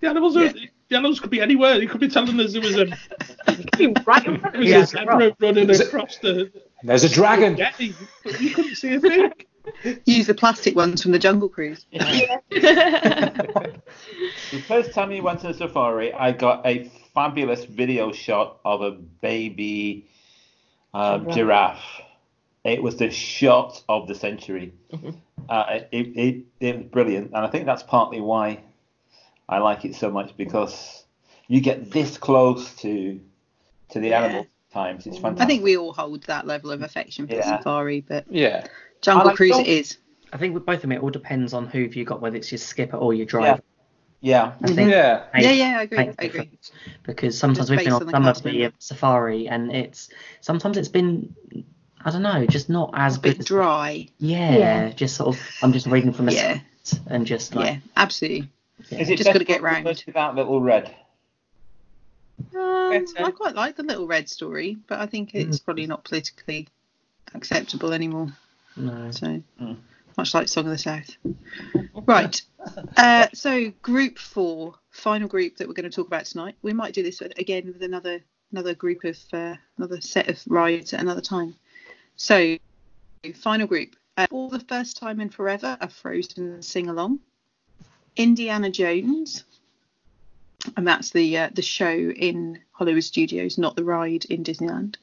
the 0.00 0.08
animals. 0.08 0.36
Are, 0.36 0.48
The 0.48 0.68
animals 0.96 1.20
could 1.20 1.30
be 1.30 1.40
anywhere. 1.40 1.78
They 1.78 1.86
could 1.86 2.00
be 2.00 2.08
telling 2.08 2.38
us 2.40 2.52
there 2.52 2.62
was 2.62 2.76
a, 2.76 2.86
right 4.06 4.26
in 4.26 4.38
front 4.40 4.54
of 4.54 4.58
was 4.58 4.68
you. 4.68 4.80
a 4.80 4.86
zebra 4.86 5.36
running 5.40 5.70
across 5.70 6.18
the. 6.18 6.50
There's 6.82 7.04
a 7.04 7.08
dragon. 7.08 7.54
Getty, 7.54 7.94
but 8.24 8.40
you 8.40 8.50
couldn't 8.54 8.76
see 8.76 8.94
a 8.94 9.00
thing. 9.00 9.32
Use 10.06 10.26
the 10.26 10.34
plastic 10.34 10.74
ones 10.74 11.02
from 11.02 11.12
the 11.12 11.18
Jungle 11.18 11.48
Cruise. 11.48 11.86
The 14.50 14.62
first 14.62 14.94
time 14.94 15.10
we 15.10 15.20
went 15.20 15.40
to 15.40 15.48
the 15.48 15.54
safari, 15.54 16.12
I 16.12 16.32
got 16.32 16.66
a 16.66 16.90
fabulous 17.12 17.66
video 17.66 18.12
shot 18.12 18.60
of 18.64 18.80
a 18.80 18.92
baby 18.92 20.06
um, 20.94 21.24
Giraffe. 21.24 21.34
giraffe. 21.34 22.02
It 22.64 22.82
was 22.82 22.96
the 22.96 23.10
shot 23.10 23.82
of 23.88 24.08
the 24.08 24.14
century. 24.14 24.72
Uh, 25.48 25.80
it, 25.92 26.16
it, 26.16 26.44
it 26.60 26.76
was 26.76 26.86
brilliant, 26.86 27.26
and 27.34 27.44
I 27.44 27.48
think 27.48 27.66
that's 27.66 27.82
partly 27.82 28.20
why 28.22 28.62
I 29.48 29.58
like 29.58 29.84
it 29.84 29.94
so 29.94 30.10
much 30.10 30.36
because 30.36 31.04
you 31.46 31.60
get 31.60 31.90
this 31.90 32.18
close 32.18 32.74
to 32.76 33.20
to 33.90 34.00
the 34.00 34.08
Yeah. 34.08 34.22
animals 34.24 34.46
at 34.46 34.74
times. 34.74 35.06
It's 35.06 35.16
fantastic. 35.18 35.42
I 35.44 35.46
think 35.46 35.64
we 35.64 35.76
all 35.78 35.94
hold 35.94 36.22
that 36.24 36.46
level 36.46 36.70
of 36.70 36.82
affection 36.82 37.26
for 37.26 37.34
Yeah. 37.34 37.56
Safari, 37.58 38.02
but 38.02 38.26
Yeah. 38.30 38.66
Jungle 39.00 39.28
like 39.28 39.36
Cruise 39.36 39.52
Dol- 39.52 39.60
it 39.60 39.68
is. 39.68 39.96
I 40.32 40.36
think 40.36 40.52
with 40.52 40.66
both 40.66 40.76
of 40.76 40.82
them, 40.82 40.92
it 40.92 41.02
all 41.02 41.08
depends 41.08 41.54
on 41.54 41.66
who 41.66 41.78
you 41.80 42.04
got, 42.04 42.20
whether 42.20 42.36
it's 42.36 42.52
your 42.52 42.58
skipper 42.58 42.98
or 42.98 43.14
your 43.14 43.24
driver. 43.24 43.62
yeah. 44.20 44.52
I 44.62 44.66
think 44.66 44.90
Yeah. 44.90 45.22
makes- 45.32 45.46
Yeah, 45.46 45.52
yeah, 45.52 45.78
I 45.78 45.82
agree. 45.84 45.98
makes 45.98 46.16
I 46.18 46.24
agree. 46.24 46.40
difference. 46.40 46.72
Because 47.04 47.38
sometimes 47.38 47.70
we've 47.70 47.78
been 47.78 47.92
on 47.92 48.02
on 48.02 48.10
some 48.10 48.26
of 48.26 48.42
the 48.42 48.72
safari, 48.78 49.48
and 49.48 49.72
it's 49.72 50.10
sometimes 50.42 50.76
it's 50.76 50.88
been 50.88 51.34
I 52.04 52.10
don't 52.12 52.22
know, 52.22 52.46
just 52.46 52.68
not 52.68 52.90
as 52.94 53.16
A 53.16 53.20
good. 53.20 53.30
bit 53.30 53.38
as- 53.40 53.44
dry. 53.46 54.06
Yeah, 54.18 54.56
Yeah. 54.56 54.88
just 54.90 55.16
sort 55.16 55.34
of. 55.34 55.42
I'm 55.62 55.72
just 55.72 55.86
reading 55.86 56.12
from 56.12 56.28
a 56.28 56.32
Yeah. 56.32 56.60
script 56.84 57.06
and 57.10 57.26
just 57.26 57.54
like 57.56 57.66
Yeah, 57.66 57.76
absolutely. 57.96 58.48
Yeah. 58.90 58.98
Is 59.00 59.08
it 59.10 59.16
Just 59.16 59.26
best 59.28 59.34
gotta 59.34 59.44
get 59.44 59.62
round. 59.62 59.84
look 59.84 59.98
Without 60.06 60.34
little 60.36 60.60
red. 60.60 60.94
Um, 62.54 63.04
I 63.18 63.32
quite 63.34 63.54
like 63.56 63.76
the 63.76 63.82
Little 63.82 64.06
Red 64.06 64.28
story, 64.28 64.76
but 64.86 65.00
I 65.00 65.06
think 65.06 65.34
it's 65.34 65.58
probably 65.58 65.86
not 65.86 66.04
politically 66.04 66.68
acceptable 67.34 67.92
anymore. 67.92 68.28
no. 68.76 69.10
So 69.10 69.42
Mm. 69.60 69.76
much 70.16 70.34
like 70.34 70.48
Song 70.48 70.64
of 70.66 70.70
the 70.70 70.78
South. 70.78 71.16
Right. 72.06 72.40
Uh, 72.96 73.26
so 73.34 73.70
group 73.82 74.18
four, 74.18 74.74
final 74.90 75.26
group 75.28 75.56
that 75.56 75.66
we're 75.68 75.74
going 75.74 75.90
to 75.90 75.94
talk 75.94 76.06
about 76.06 76.26
tonight. 76.26 76.54
We 76.62 76.72
might 76.72 76.94
do 76.94 77.02
this 77.02 77.20
again 77.20 77.66
with 77.66 77.82
another 77.82 78.20
another 78.52 78.74
group 78.74 79.04
of 79.04 79.18
uh, 79.32 79.56
another 79.76 80.00
set 80.00 80.28
of 80.28 80.40
rides 80.46 80.94
at 80.94 81.00
another 81.00 81.20
time. 81.20 81.54
So 82.16 82.56
final 83.34 83.66
group. 83.66 83.96
Uh, 84.16 84.26
for 84.30 84.48
the 84.50 84.60
first 84.60 84.96
time 84.96 85.20
in 85.20 85.28
forever, 85.28 85.76
a 85.80 85.88
Frozen 85.88 86.62
sing 86.62 86.88
along. 86.88 87.20
Indiana 88.18 88.70
Jones. 88.70 89.44
And 90.76 90.86
that's 90.86 91.10
the 91.10 91.38
uh, 91.38 91.50
the 91.54 91.62
show 91.62 91.88
in 91.88 92.58
Hollywood 92.72 93.04
Studios, 93.04 93.56
not 93.56 93.76
the 93.76 93.84
ride 93.84 94.24
in 94.26 94.44
Disneyland. 94.44 94.96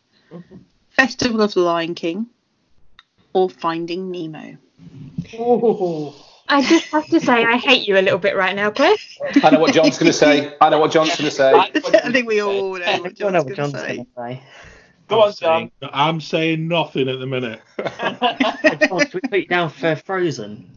Festival 0.90 1.42
of 1.42 1.54
the 1.54 1.62
Lion 1.62 1.96
King, 1.96 2.28
or 3.34 3.50
Finding 3.50 4.12
Nemo. 4.12 4.58
Oh, 5.40 6.14
I 6.48 6.62
just 6.62 6.86
have 6.88 7.08
to 7.08 7.20
say, 7.20 7.44
I 7.44 7.58
hate 7.58 7.88
you 7.88 7.98
a 7.98 8.02
little 8.02 8.20
bit 8.20 8.36
right 8.36 8.56
now, 8.56 8.70
Cliff. 8.70 9.18
I 9.44 9.50
know 9.50 9.60
what 9.60 9.74
John's 9.74 9.98
going 9.98 10.12
to 10.12 10.14
say. 10.14 10.56
I 10.62 10.70
know 10.70 10.80
what 10.80 10.92
John's 10.92 11.16
going 11.16 11.30
to 11.30 11.36
say. 11.36 11.54
I 11.54 11.70
think 12.12 12.28
we 12.28 12.42
all 12.42 12.78
know 12.78 13.02
what 13.02 13.16
John's 13.16 13.44
going 13.44 13.56
to 13.56 13.70
say. 13.72 14.06
say. 14.16 14.44
Go 15.08 15.22
on, 15.22 15.28
I'm 15.28 15.34
saying, 15.34 15.72
John. 15.82 15.90
I'm 15.94 16.22
saying 16.22 16.68
nothing 16.68 17.10
at 17.10 17.20
the 17.20 17.26
minute. 17.26 17.62
John, 17.78 19.00
should 19.00 19.14
we 19.14 19.22
put 19.22 19.40
you 19.40 19.48
down 19.48 19.70
for 19.70 19.96
Frozen 19.96 20.70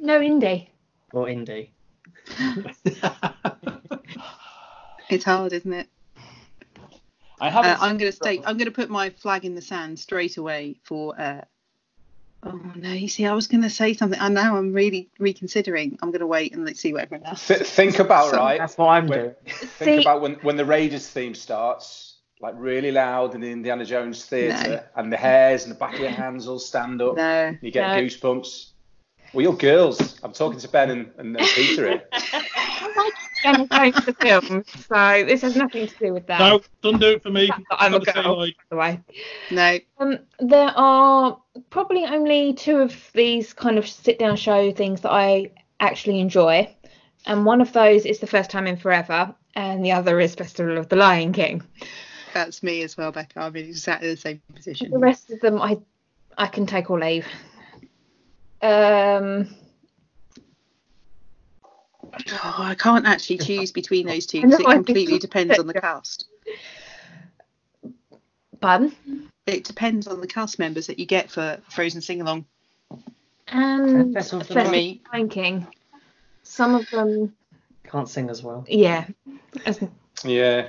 No, 0.00 0.20
Indy. 0.20 0.69
Or 1.12 1.28
Indy? 1.28 1.72
It's 5.08 5.24
hard, 5.24 5.52
isn't 5.52 5.72
it? 5.72 5.88
I 7.40 7.48
Uh, 7.48 7.50
haven't. 7.50 7.82
I'm 7.82 7.98
going 7.98 8.12
to 8.12 8.16
stay. 8.16 8.38
I'm 8.46 8.56
going 8.56 8.66
to 8.66 8.70
put 8.70 8.90
my 8.90 9.10
flag 9.10 9.44
in 9.44 9.56
the 9.56 9.60
sand 9.62 9.98
straight 9.98 10.36
away 10.36 10.76
for. 10.84 11.20
Uh, 11.20 11.40
oh 12.44 12.60
no! 12.76 12.92
You 12.92 13.08
see, 13.08 13.26
I 13.26 13.32
was 13.34 13.48
going 13.48 13.62
to 13.62 13.70
say 13.70 13.92
something, 13.92 14.20
and 14.20 14.34
now 14.34 14.56
I'm 14.56 14.72
really 14.72 15.08
reconsidering. 15.18 15.98
I'm 16.00 16.10
going 16.12 16.20
to 16.20 16.28
wait 16.28 16.54
and 16.54 16.64
let's 16.64 16.78
see 16.78 16.92
what 16.92 17.02
everyone 17.02 17.26
else. 17.26 17.48
Th- 17.48 17.60
think 17.60 17.98
about 17.98 18.30
So- 18.30 18.36
right. 18.36 18.58
That's 18.60 18.78
what 18.78 18.86
I'm 18.90 19.08
When- 19.08 19.18
doing. 19.18 19.34
Think 19.46 19.98
See- 19.98 20.00
about 20.02 20.20
when 20.20 20.34
when 20.42 20.56
the 20.56 20.64
Raiders 20.64 21.08
theme 21.08 21.34
starts, 21.34 22.18
like 22.40 22.54
really 22.56 22.92
loud 22.92 23.34
in 23.34 23.40
the 23.40 23.50
Indiana 23.50 23.84
Jones 23.84 24.24
theatre, 24.26 24.68
No. 24.70 24.82
and 25.02 25.12
the 25.12 25.16
hairs 25.16 25.64
and 25.64 25.74
the 25.74 25.78
back 25.78 25.94
of 25.94 26.00
your 26.00 26.10
hands 26.10 26.46
all 26.46 26.60
stand 26.60 27.02
up. 27.02 27.16
No. 27.16 27.56
You 27.60 27.72
get 27.72 27.96
No. 27.96 28.00
goosebumps. 28.00 28.69
Well, 29.32 29.42
you're 29.42 29.56
girls. 29.56 30.18
I'm 30.24 30.32
talking 30.32 30.58
to 30.58 30.68
Ben 30.68 30.90
and, 30.90 31.10
and, 31.18 31.36
and 31.36 31.46
Peter 31.54 31.88
here. 31.88 32.02
Jenny 33.42 33.66
Jones 33.68 34.04
the 34.04 34.12
film, 34.12 34.64
so 34.66 35.24
this 35.24 35.42
has 35.42 35.56
nothing 35.56 35.86
to 35.86 35.94
do 35.98 36.12
with 36.12 36.26
that. 36.26 36.38
no, 36.38 36.60
don't 36.82 37.00
do 37.00 37.12
it 37.12 37.22
for 37.22 37.30
me. 37.30 37.50
I'm 37.70 37.94
a 37.94 38.00
Gotta 38.00 38.12
say, 38.12 38.22
girl, 38.22 38.38
like, 38.38 38.56
by 38.56 38.62
the 38.68 38.76
way. 38.76 39.00
No. 39.50 39.78
Um, 39.98 40.18
there 40.40 40.72
are 40.76 41.40
probably 41.70 42.04
only 42.04 42.52
two 42.52 42.78
of 42.78 43.10
these 43.14 43.52
kind 43.52 43.78
of 43.78 43.88
sit-down 43.88 44.36
show 44.36 44.72
things 44.72 45.00
that 45.02 45.12
I 45.12 45.52
actually 45.78 46.20
enjoy, 46.20 46.74
and 47.26 47.46
one 47.46 47.60
of 47.60 47.72
those 47.72 48.04
is 48.04 48.18
the 48.18 48.26
first 48.26 48.50
time 48.50 48.66
in 48.66 48.76
forever, 48.76 49.34
and 49.54 49.84
the 49.84 49.92
other 49.92 50.20
is 50.20 50.34
Festival 50.34 50.76
of 50.76 50.88
the 50.88 50.96
Lion 50.96 51.32
King. 51.32 51.62
That's 52.34 52.62
me 52.62 52.82
as 52.82 52.96
well, 52.96 53.10
Becca. 53.10 53.40
I'm 53.40 53.56
in 53.56 53.64
exactly 53.66 54.10
the 54.10 54.16
same 54.16 54.42
position. 54.54 54.90
The 54.90 54.98
rest 54.98 55.30
of 55.30 55.40
them, 55.40 55.60
I 55.60 55.78
I 56.36 56.46
can 56.46 56.66
take 56.66 56.90
or 56.90 56.98
leave. 56.98 57.26
Um, 58.62 59.48
Oh, 62.32 62.54
I 62.58 62.74
can't 62.74 63.06
actually 63.06 63.38
choose 63.38 63.70
between 63.72 64.06
those 64.06 64.26
two 64.26 64.42
because 64.42 64.58
it 64.60 64.64
completely 64.66 65.18
depends 65.18 65.58
on 65.58 65.66
the 65.66 65.74
cast. 65.80 66.26
pardon. 68.60 68.92
It 69.46 69.64
depends 69.64 70.06
on 70.06 70.20
the 70.20 70.26
cast 70.26 70.58
members 70.58 70.86
that 70.88 70.98
you 70.98 71.06
get 71.06 71.30
for 71.30 71.60
Frozen 71.68 72.00
Sing 72.02 72.20
Along. 72.20 72.46
And 73.48 74.12
Festival 74.12 74.40
of 74.42 74.48
the 74.48 74.54
Festival 74.54 74.72
Lion- 74.72 75.00
Lion 75.12 75.28
King. 75.28 75.66
Some 76.42 76.74
of 76.74 76.88
them, 76.90 77.34
Can't 77.84 78.08
sing 78.08 78.28
as 78.28 78.42
well. 78.42 78.64
yeah. 78.68 79.06
Yeah. 80.24 80.68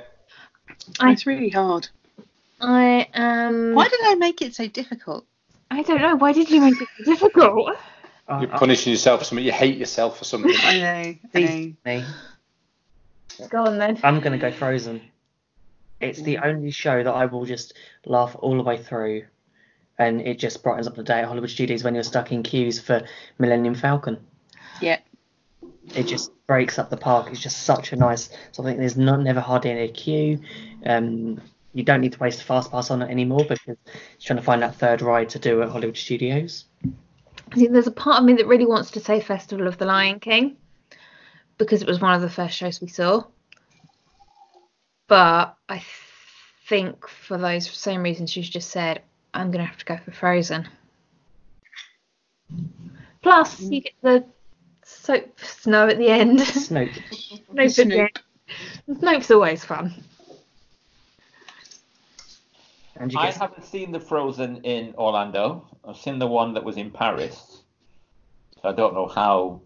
I- 0.99 1.11
It's 1.11 1.25
really 1.25 1.49
hard. 1.49 1.89
I 2.59 3.07
am. 3.13 3.73
Why 3.73 3.87
did 3.87 3.99
I 4.03 4.15
make 4.15 4.41
it 4.41 4.53
so 4.55 4.67
difficult? 4.67 5.25
I 5.71 5.83
don't 5.83 6.01
know. 6.01 6.15
Why 6.15 6.33
did 6.33 6.49
you 6.49 6.59
make 6.59 6.81
it 6.81 6.87
so 6.97 7.03
difficult? 7.05 7.77
I- 8.27 8.41
You're 8.41 8.53
uh, 8.53 8.59
punishing 8.59 8.91
yourself 8.91 9.21
for 9.21 9.25
something. 9.25 9.43
You 9.43 9.53
hate 9.53 9.77
yourself 9.77 10.17
for 10.17 10.25
something. 10.25 10.53
I 10.63 10.79
know. 10.79 10.87
I 10.87 11.11
know. 11.13 11.15
Please, 11.31 11.75
me. 11.85 12.05
Go 13.49 13.65
on 13.65 13.77
then. 13.77 13.99
I'm 14.03 14.19
gonna 14.19 14.37
go 14.37 14.51
Frozen. 14.51 15.01
It's 16.01 16.21
the 16.21 16.35
mm. 16.35 16.45
only 16.45 16.71
show 16.71 17.03
that 17.03 17.11
I 17.11 17.25
will 17.25 17.45
just 17.45 17.73
laugh 18.05 18.35
all 18.39 18.57
the 18.57 18.63
way 18.63 18.77
through, 18.77 19.25
and 19.97 20.21
it 20.21 20.39
just 20.39 20.61
brightens 20.61 20.87
up 20.87 20.95
the 20.95 21.03
day 21.03 21.19
at 21.19 21.25
Hollywood 21.25 21.49
Studios 21.49 21.83
when 21.83 21.95
you're 21.95 22.03
stuck 22.03 22.31
in 22.31 22.43
queues 22.43 22.79
for 22.79 23.05
Millennium 23.39 23.75
Falcon. 23.75 24.17
Yeah. 24.81 24.99
It 25.95 26.03
just 26.03 26.31
breaks 26.47 26.79
up 26.79 26.89
the 26.89 26.97
park. 26.97 27.27
It's 27.31 27.39
just 27.39 27.63
such 27.63 27.93
a 27.93 27.95
nice 27.95 28.29
something. 28.51 28.77
There's 28.77 28.97
not 28.97 29.21
never 29.21 29.39
hardly 29.39 29.71
any 29.71 29.87
queue. 29.89 30.41
Um, 30.85 31.41
you 31.73 31.83
don't 31.83 32.01
need 32.01 32.13
to 32.13 32.19
waste 32.19 32.41
a 32.41 32.43
fast 32.43 32.71
pass 32.71 32.91
on 32.91 33.01
it 33.01 33.09
anymore 33.09 33.45
because 33.45 33.77
it's 34.15 34.25
trying 34.25 34.37
to 34.37 34.43
find 34.43 34.61
that 34.61 34.75
third 34.75 35.01
ride 35.01 35.29
to 35.29 35.39
do 35.39 35.61
at 35.61 35.69
Hollywood 35.69 35.97
Studios. 35.97 36.65
See, 37.55 37.67
there's 37.67 37.87
a 37.87 37.91
part 37.91 38.19
of 38.19 38.25
me 38.25 38.33
that 38.33 38.47
really 38.47 38.65
wants 38.65 38.91
to 38.91 38.99
say 38.99 39.19
Festival 39.19 39.67
of 39.67 39.77
the 39.77 39.85
Lion 39.85 40.19
King 40.19 40.57
because 41.57 41.81
it 41.81 41.87
was 41.87 42.01
one 42.01 42.13
of 42.13 42.21
the 42.21 42.29
first 42.29 42.55
shows 42.55 42.81
we 42.81 42.87
saw. 42.87 43.23
But 45.07 45.55
I 45.67 45.83
think 46.67 47.07
for 47.07 47.37
those 47.37 47.69
same 47.69 48.03
reasons 48.03 48.35
you've 48.35 48.45
just 48.45 48.69
said, 48.69 49.01
I'm 49.33 49.51
going 49.51 49.63
to 49.63 49.69
have 49.69 49.77
to 49.77 49.85
go 49.85 49.97
for 49.97 50.11
Frozen. 50.11 50.67
Plus, 53.21 53.61
you 53.61 53.81
get 53.81 53.93
the 54.01 54.25
soap 54.83 55.39
snow 55.39 55.87
at 55.87 55.97
the 55.97 56.07
end. 56.07 56.39
Snoke. 56.39 57.01
Snoop 57.69 58.09
at 58.09 58.13
the. 58.87 58.95
Snoop's 58.99 59.31
always 59.31 59.63
fun. 59.63 59.93
And 63.01 63.11
you 63.11 63.17
I 63.19 63.25
get 63.27 63.35
haven't 63.37 63.65
seen 63.65 63.91
the 63.91 63.99
Frozen 63.99 64.57
in 64.63 64.93
Orlando. 64.95 65.67
I've 65.83 65.97
seen 65.97 66.19
the 66.19 66.27
one 66.27 66.53
that 66.53 66.63
was 66.63 66.77
in 66.77 66.91
Paris. 66.91 67.63
So 68.61 68.69
I 68.69 68.73
don't 68.73 68.93
know 68.93 69.07
how 69.07 69.61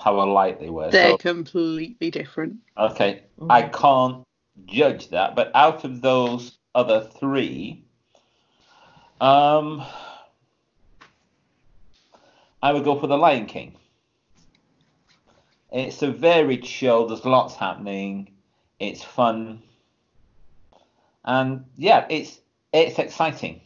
how 0.00 0.20
alike 0.20 0.60
they 0.60 0.70
were. 0.70 0.88
They're 0.90 1.10
So, 1.10 1.16
completely 1.18 2.12
different. 2.12 2.58
okay, 2.78 3.24
I 3.48 3.62
can't 3.62 4.24
judge 4.66 5.08
that. 5.10 5.34
But 5.34 5.50
out 5.54 5.84
of 5.84 6.00
those 6.00 6.58
other 6.76 7.00
three, 7.18 7.82
um, 9.20 9.82
I 12.62 12.72
would 12.72 12.84
go 12.84 12.98
for 13.00 13.08
the 13.08 13.18
Lion 13.18 13.46
King. 13.46 13.74
It's 15.72 16.02
a 16.02 16.12
varied 16.12 16.64
show. 16.64 17.06
There's 17.08 17.24
lots 17.24 17.56
happening. 17.56 18.30
It's 18.78 19.02
fun, 19.02 19.62
and 21.24 21.64
yeah, 21.76 22.06
it's 22.08 22.39
it's 22.72 22.98
exciting. 22.98 23.60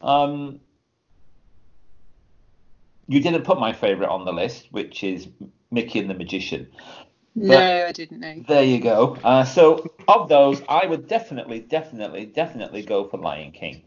Um, 0.00 0.60
you 3.08 3.20
didn't 3.20 3.42
put 3.42 3.58
my 3.58 3.72
favourite 3.72 4.10
on 4.10 4.24
the 4.24 4.32
list, 4.32 4.68
which 4.70 5.02
is 5.04 5.28
Mickey 5.70 6.00
and 6.00 6.10
the 6.10 6.14
Magician. 6.14 6.68
No, 7.34 7.86
I 7.86 7.92
didn't 7.92 8.20
know. 8.20 8.42
There 8.48 8.64
you 8.64 8.80
go. 8.80 9.18
Uh, 9.22 9.44
so 9.44 9.90
of 10.08 10.28
those, 10.28 10.62
I 10.68 10.86
would 10.86 11.06
definitely, 11.06 11.60
definitely, 11.60 12.26
definitely 12.26 12.82
go 12.82 13.06
for 13.08 13.18
Lion 13.18 13.52
King. 13.52 13.82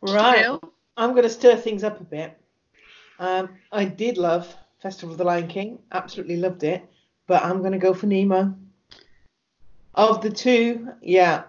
Right. 0.00 0.44
Jill? 0.44 0.60
I'm 0.96 1.10
going 1.10 1.24
to 1.24 1.30
stir 1.30 1.56
things 1.56 1.82
up 1.82 2.00
a 2.00 2.04
bit. 2.04 2.38
Um, 3.18 3.50
I 3.72 3.86
did 3.86 4.18
love 4.18 4.54
Festival 4.80 5.12
of 5.12 5.18
the 5.18 5.24
Lion 5.24 5.48
King. 5.48 5.80
Absolutely 5.90 6.36
loved 6.36 6.62
it. 6.62 6.84
But 7.26 7.44
I'm 7.44 7.58
going 7.58 7.72
to 7.72 7.78
go 7.78 7.92
for 7.92 8.06
Nemo. 8.06 8.54
Of 9.94 10.22
the 10.22 10.30
two, 10.30 10.90
yeah, 11.02 11.44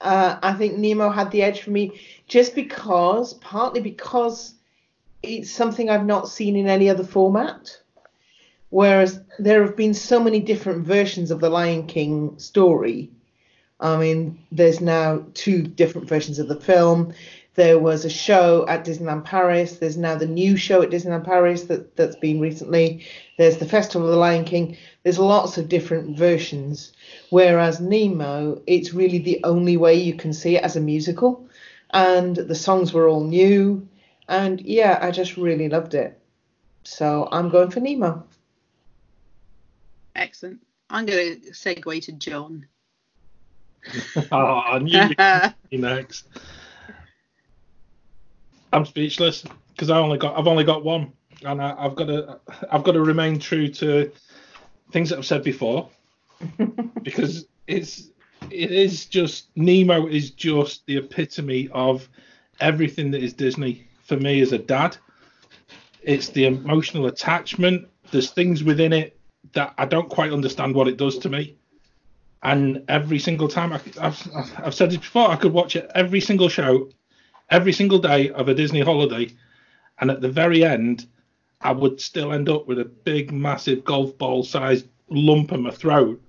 uh, 0.00 0.38
I 0.42 0.54
think 0.54 0.78
Nemo 0.78 1.10
had 1.10 1.30
the 1.30 1.42
edge 1.42 1.62
for 1.62 1.70
me 1.70 2.00
just 2.26 2.54
because, 2.54 3.34
partly 3.34 3.80
because 3.80 4.54
it's 5.22 5.50
something 5.50 5.90
I've 5.90 6.06
not 6.06 6.28
seen 6.28 6.56
in 6.56 6.68
any 6.68 6.88
other 6.88 7.04
format. 7.04 7.78
Whereas 8.70 9.20
there 9.38 9.64
have 9.64 9.76
been 9.76 9.94
so 9.94 10.20
many 10.20 10.40
different 10.40 10.86
versions 10.86 11.30
of 11.30 11.40
the 11.40 11.50
Lion 11.50 11.86
King 11.86 12.38
story. 12.38 13.10
I 13.80 13.96
mean, 13.96 14.38
there's 14.52 14.80
now 14.80 15.24
two 15.34 15.62
different 15.62 16.08
versions 16.08 16.38
of 16.38 16.48
the 16.48 16.60
film. 16.60 17.12
There 17.54 17.78
was 17.78 18.04
a 18.04 18.10
show 18.10 18.64
at 18.68 18.84
Disneyland 18.84 19.24
Paris. 19.24 19.78
There's 19.78 19.96
now 19.96 20.14
the 20.14 20.26
new 20.26 20.56
show 20.56 20.82
at 20.82 20.90
Disneyland 20.90 21.24
Paris 21.24 21.64
that, 21.64 21.96
that's 21.96 22.16
been 22.16 22.40
recently. 22.40 23.04
There's 23.38 23.56
the 23.56 23.66
Festival 23.66 24.06
of 24.06 24.12
the 24.12 24.18
Lion 24.18 24.44
King. 24.44 24.76
There's 25.02 25.18
lots 25.18 25.56
of 25.56 25.68
different 25.68 26.16
versions. 26.16 26.92
Whereas 27.30 27.80
Nemo, 27.80 28.60
it's 28.66 28.92
really 28.92 29.18
the 29.18 29.40
only 29.44 29.76
way 29.76 29.94
you 29.94 30.14
can 30.14 30.32
see 30.32 30.56
it 30.56 30.62
as 30.62 30.76
a 30.76 30.80
musical. 30.80 31.48
And 31.90 32.36
the 32.36 32.54
songs 32.54 32.92
were 32.92 33.08
all 33.08 33.24
new. 33.24 33.88
And 34.28 34.60
yeah, 34.60 34.98
I 35.00 35.10
just 35.10 35.36
really 35.36 35.68
loved 35.68 35.94
it. 35.94 36.20
So 36.84 37.28
I'm 37.32 37.48
going 37.48 37.70
for 37.70 37.80
Nemo. 37.80 38.24
Excellent. 40.14 40.60
I'm 40.90 41.06
going 41.06 41.40
to 41.40 41.50
segue 41.50 42.02
to 42.02 42.12
John. 42.12 42.66
oh, 44.30 44.36
I 44.66 44.78
knew 44.80 45.00
you'd 45.00 45.16
be 45.70 45.76
next. 45.78 46.26
I'm 48.72 48.84
speechless 48.84 49.44
because 49.72 49.90
I 49.90 49.98
only 49.98 50.18
got 50.18 50.38
I've 50.38 50.46
only 50.46 50.64
got 50.64 50.84
one, 50.84 51.12
and 51.44 51.60
I, 51.60 51.74
I've 51.76 51.96
got 51.96 52.06
to 52.06 52.38
I've 52.70 52.84
got 52.84 52.92
to 52.92 53.02
remain 53.02 53.38
true 53.38 53.68
to 53.68 54.12
things 54.90 55.10
that 55.10 55.18
I've 55.18 55.26
said 55.26 55.42
before 55.42 55.88
because 57.02 57.46
it's 57.66 58.08
it 58.50 58.72
is 58.72 59.06
just 59.06 59.48
Nemo 59.56 60.06
is 60.06 60.30
just 60.30 60.86
the 60.86 60.96
epitome 60.96 61.68
of 61.72 62.08
everything 62.60 63.10
that 63.10 63.22
is 63.22 63.32
Disney 63.32 63.86
for 64.04 64.16
me 64.16 64.40
as 64.40 64.52
a 64.52 64.58
dad. 64.58 64.96
It's 66.02 66.28
the 66.30 66.46
emotional 66.46 67.06
attachment. 67.06 67.88
There's 68.10 68.30
things 68.30 68.64
within 68.64 68.92
it 68.92 69.18
that 69.52 69.74
I 69.78 69.84
don't 69.84 70.08
quite 70.08 70.32
understand 70.32 70.74
what 70.74 70.88
it 70.88 70.96
does 70.96 71.18
to 71.18 71.28
me. 71.28 71.56
And 72.42 72.84
every 72.88 73.18
single 73.18 73.48
time, 73.48 73.72
I, 73.72 73.80
I've, 74.00 74.30
I've 74.58 74.74
said 74.74 74.92
it 74.92 75.00
before, 75.00 75.28
I 75.28 75.36
could 75.36 75.52
watch 75.52 75.76
it 75.76 75.90
every 75.94 76.20
single 76.20 76.48
show, 76.48 76.88
every 77.50 77.72
single 77.72 77.98
day 77.98 78.30
of 78.30 78.48
a 78.48 78.54
Disney 78.54 78.80
holiday. 78.80 79.30
And 79.98 80.10
at 80.10 80.22
the 80.22 80.30
very 80.30 80.64
end, 80.64 81.06
I 81.60 81.72
would 81.72 82.00
still 82.00 82.32
end 82.32 82.48
up 82.48 82.66
with 82.66 82.78
a 82.78 82.84
big, 82.84 83.32
massive 83.32 83.84
golf 83.84 84.16
ball 84.16 84.42
sized 84.42 84.86
lump 85.08 85.52
in 85.52 85.62
my 85.62 85.70
throat, 85.70 86.20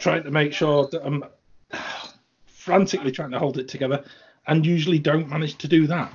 trying 0.00 0.22
to 0.24 0.30
make 0.30 0.52
sure 0.52 0.88
that 0.88 1.04
I'm 1.04 1.24
frantically 2.46 3.12
trying 3.12 3.30
to 3.32 3.38
hold 3.38 3.58
it 3.58 3.68
together 3.68 4.04
and 4.46 4.64
usually 4.64 4.98
don't 4.98 5.28
manage 5.28 5.56
to 5.58 5.68
do 5.68 5.86
that. 5.88 6.12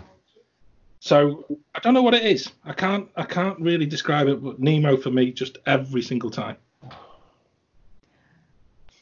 So 1.00 1.46
I 1.76 1.80
don't 1.80 1.94
know 1.94 2.02
what 2.02 2.16
it 2.16 2.24
is. 2.24 2.50
I 2.66 2.74
can't 2.74 3.08
I 3.16 3.24
can't 3.24 3.60
really 3.60 3.86
describe 3.86 4.28
it, 4.28 4.44
but 4.44 4.60
Nemo 4.60 4.98
for 4.98 5.12
me 5.12 5.32
just 5.32 5.60
every 5.68 6.02
single 6.02 6.32
time. 6.32 6.58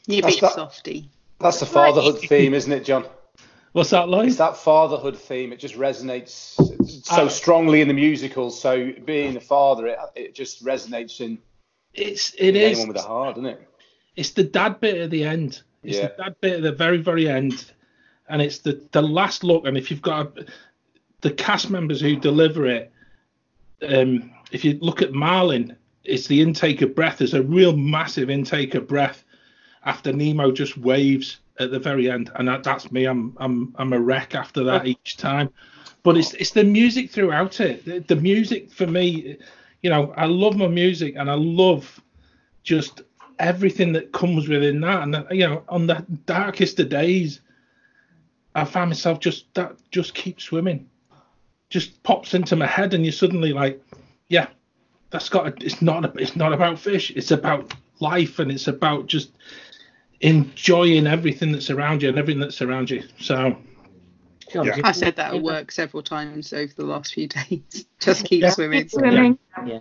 You 0.06 0.20
That's 0.22 0.36
bit 0.36 0.40
that- 0.42 0.52
softy. 0.52 1.08
That's 1.38 1.60
the 1.60 1.66
fatherhood 1.66 2.18
theme, 2.20 2.54
isn't 2.54 2.72
it, 2.72 2.84
John? 2.84 3.04
What's 3.76 3.90
that, 3.90 4.08
like? 4.08 4.26
It's 4.26 4.38
that 4.38 4.56
fatherhood 4.56 5.18
theme. 5.18 5.52
It 5.52 5.58
just 5.58 5.74
resonates 5.74 6.54
so 7.04 7.26
Uh, 7.26 7.28
strongly 7.28 7.82
in 7.82 7.88
the 7.88 7.92
musical. 7.94 8.48
So 8.48 8.90
being 9.04 9.36
a 9.36 9.40
father, 9.40 9.86
it, 9.88 9.98
it 10.14 10.34
just 10.34 10.64
resonates 10.64 11.20
in 11.20 11.36
It's 11.92 12.32
it 12.38 12.40
in 12.40 12.56
is. 12.56 12.78
anyone 12.78 12.88
with 12.88 13.04
a 13.04 13.06
heart, 13.06 13.34
doesn't 13.34 13.50
it? 13.50 13.68
It's 14.16 14.30
the 14.30 14.44
dad 14.44 14.80
bit 14.80 14.96
at 14.96 15.10
the 15.10 15.24
end. 15.24 15.60
It's 15.82 15.98
Yeah. 15.98 16.06
the 16.16 16.22
dad 16.22 16.36
bit 16.40 16.52
at 16.54 16.62
the 16.62 16.72
very 16.72 16.96
very 16.96 17.28
end, 17.28 17.70
and 18.30 18.40
it's 18.40 18.60
the 18.60 18.80
the 18.92 19.02
last 19.02 19.44
look. 19.44 19.66
And 19.66 19.76
if 19.76 19.90
you've 19.90 20.00
got 20.00 20.38
a, 20.38 20.46
the 21.20 21.32
cast 21.32 21.68
members 21.68 22.00
who 22.00 22.16
deliver 22.16 22.64
it, 22.66 22.90
um, 23.86 24.32
if 24.52 24.64
you 24.64 24.78
look 24.80 25.02
at 25.02 25.12
Marlin, 25.12 25.76
it's 26.02 26.26
the 26.26 26.40
intake 26.40 26.80
of 26.80 26.94
breath. 26.94 27.18
There's 27.18 27.34
a 27.34 27.42
real 27.42 27.76
massive 27.76 28.30
intake 28.30 28.74
of 28.74 28.88
breath 28.88 29.22
after 29.84 30.14
Nemo 30.14 30.50
just 30.50 30.78
waves 30.78 31.40
at 31.58 31.70
the 31.70 31.78
very 31.78 32.10
end, 32.10 32.30
and 32.34 32.48
that, 32.48 32.62
that's 32.62 32.92
me. 32.92 33.04
I'm 33.06 33.36
I'm 33.38 33.74
I'm 33.78 33.92
a 33.92 34.00
wreck 34.00 34.34
after 34.34 34.64
that 34.64 34.82
oh. 34.82 34.86
each 34.86 35.16
time. 35.16 35.50
But 36.02 36.16
it's 36.16 36.34
it's 36.34 36.50
the 36.50 36.64
music 36.64 37.10
throughout 37.10 37.60
it. 37.60 37.84
The, 37.84 38.00
the 38.00 38.16
music 38.16 38.70
for 38.70 38.86
me, 38.86 39.36
you 39.82 39.90
know, 39.90 40.12
I 40.16 40.26
love 40.26 40.56
my 40.56 40.68
music 40.68 41.16
and 41.16 41.30
I 41.30 41.34
love 41.34 42.00
just 42.62 43.02
everything 43.38 43.92
that 43.92 44.12
comes 44.12 44.48
within 44.48 44.80
that. 44.80 45.02
And 45.02 45.26
you 45.30 45.48
know, 45.48 45.62
on 45.68 45.86
the 45.86 46.04
darkest 46.26 46.78
of 46.80 46.88
days, 46.88 47.40
I 48.54 48.64
find 48.64 48.90
myself 48.90 49.20
just 49.20 49.52
that 49.54 49.76
just 49.90 50.14
keeps 50.14 50.44
swimming, 50.44 50.88
just 51.70 52.02
pops 52.02 52.34
into 52.34 52.56
my 52.56 52.66
head, 52.66 52.94
and 52.94 53.04
you're 53.04 53.12
suddenly 53.12 53.52
like, 53.52 53.82
yeah, 54.28 54.48
that's 55.10 55.28
got. 55.28 55.46
A, 55.46 55.64
it's 55.64 55.82
not. 55.82 56.18
It's 56.20 56.36
not 56.36 56.52
about 56.52 56.78
fish. 56.78 57.10
It's 57.16 57.30
about 57.30 57.74
life, 58.00 58.38
and 58.38 58.50
it's 58.50 58.68
about 58.68 59.06
just 59.06 59.30
enjoying 60.20 61.06
everything 61.06 61.52
that's 61.52 61.70
around 61.70 62.02
you 62.02 62.08
and 62.08 62.18
everything 62.18 62.40
that's 62.40 62.62
around 62.62 62.90
you. 62.90 63.02
So 63.20 63.56
Yeah. 64.54 64.78
I 64.84 64.92
said 64.92 65.16
that 65.16 65.34
at 65.34 65.42
work 65.42 65.70
several 65.72 66.02
times 66.02 66.52
over 66.52 66.72
the 66.74 66.84
last 66.84 67.12
few 67.14 67.28
days. 67.50 67.86
Just 68.00 68.24
keep 68.24 68.42
Yeah. 68.42 68.50
swimming. 68.50 68.88
Swimming. 68.88 69.38
yeah. 69.66 69.80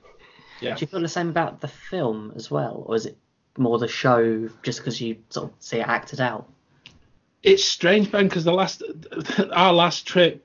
Do 0.59 0.75
you 0.79 0.87
feel 0.87 1.01
the 1.01 1.07
same 1.07 1.29
about 1.29 1.61
the 1.61 1.67
film 1.67 2.33
as 2.35 2.49
well, 2.49 2.83
or 2.87 2.95
is 2.95 3.05
it 3.05 3.17
more 3.57 3.77
the 3.77 3.87
show 3.87 4.49
just 4.63 4.79
because 4.79 4.99
you 4.99 5.17
sort 5.29 5.49
of 5.51 5.53
see 5.59 5.77
it 5.77 5.87
acted 5.87 6.19
out? 6.19 6.49
it's 7.43 7.63
strange, 7.63 8.11
Ben, 8.11 8.27
because 8.27 8.43
the 8.43 8.51
last 8.51 8.81
our 9.53 9.71
last 9.71 10.07
trip, 10.07 10.43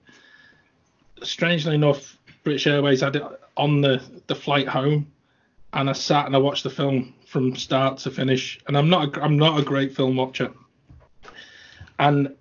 strangely 1.23 1.75
enough, 1.75 2.19
British 2.45 2.67
Airways 2.67 3.01
had 3.01 3.17
it 3.17 3.23
on 3.57 3.81
the 3.81 4.03
the 4.27 4.35
flight 4.35 4.69
home, 4.69 5.11
and 5.73 5.89
I 5.89 5.93
sat 5.93 6.27
and 6.27 6.35
I 6.35 6.39
watched 6.39 6.65
the 6.65 6.71
film 6.71 7.15
from 7.27 7.55
start 7.57 7.99
to 7.99 8.11
finish. 8.11 8.61
And 8.67 8.77
I'm 8.77 8.89
not 8.89 9.17
a, 9.17 9.23
I'm 9.23 9.37
not 9.37 9.61
a 9.61 9.65
great 9.65 9.95
film 9.95 10.17
watcher, 10.17 10.53
and 11.99 12.35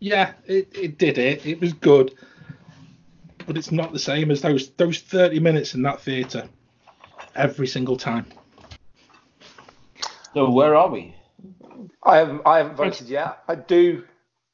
yeah, 0.00 0.32
it, 0.46 0.76
it 0.76 0.98
did 0.98 1.18
it. 1.18 1.46
It 1.46 1.60
was 1.60 1.72
good, 1.72 2.14
but 3.46 3.56
it's 3.56 3.70
not 3.70 3.92
the 3.92 3.98
same 3.98 4.30
as 4.30 4.40
those 4.40 4.70
those 4.70 5.00
30 5.00 5.40
minutes 5.40 5.74
in 5.74 5.82
that 5.82 6.00
theatre 6.00 6.48
every 7.34 7.66
single 7.66 7.96
time. 7.96 8.26
So 10.34 10.50
where 10.50 10.74
are 10.74 10.88
we? 10.88 11.14
I 12.02 12.16
haven't 12.16 12.42
I 12.44 12.58
haven't 12.58 12.76
voted 12.76 13.08
yet. 13.08 13.38
I 13.48 13.54
do 13.54 14.04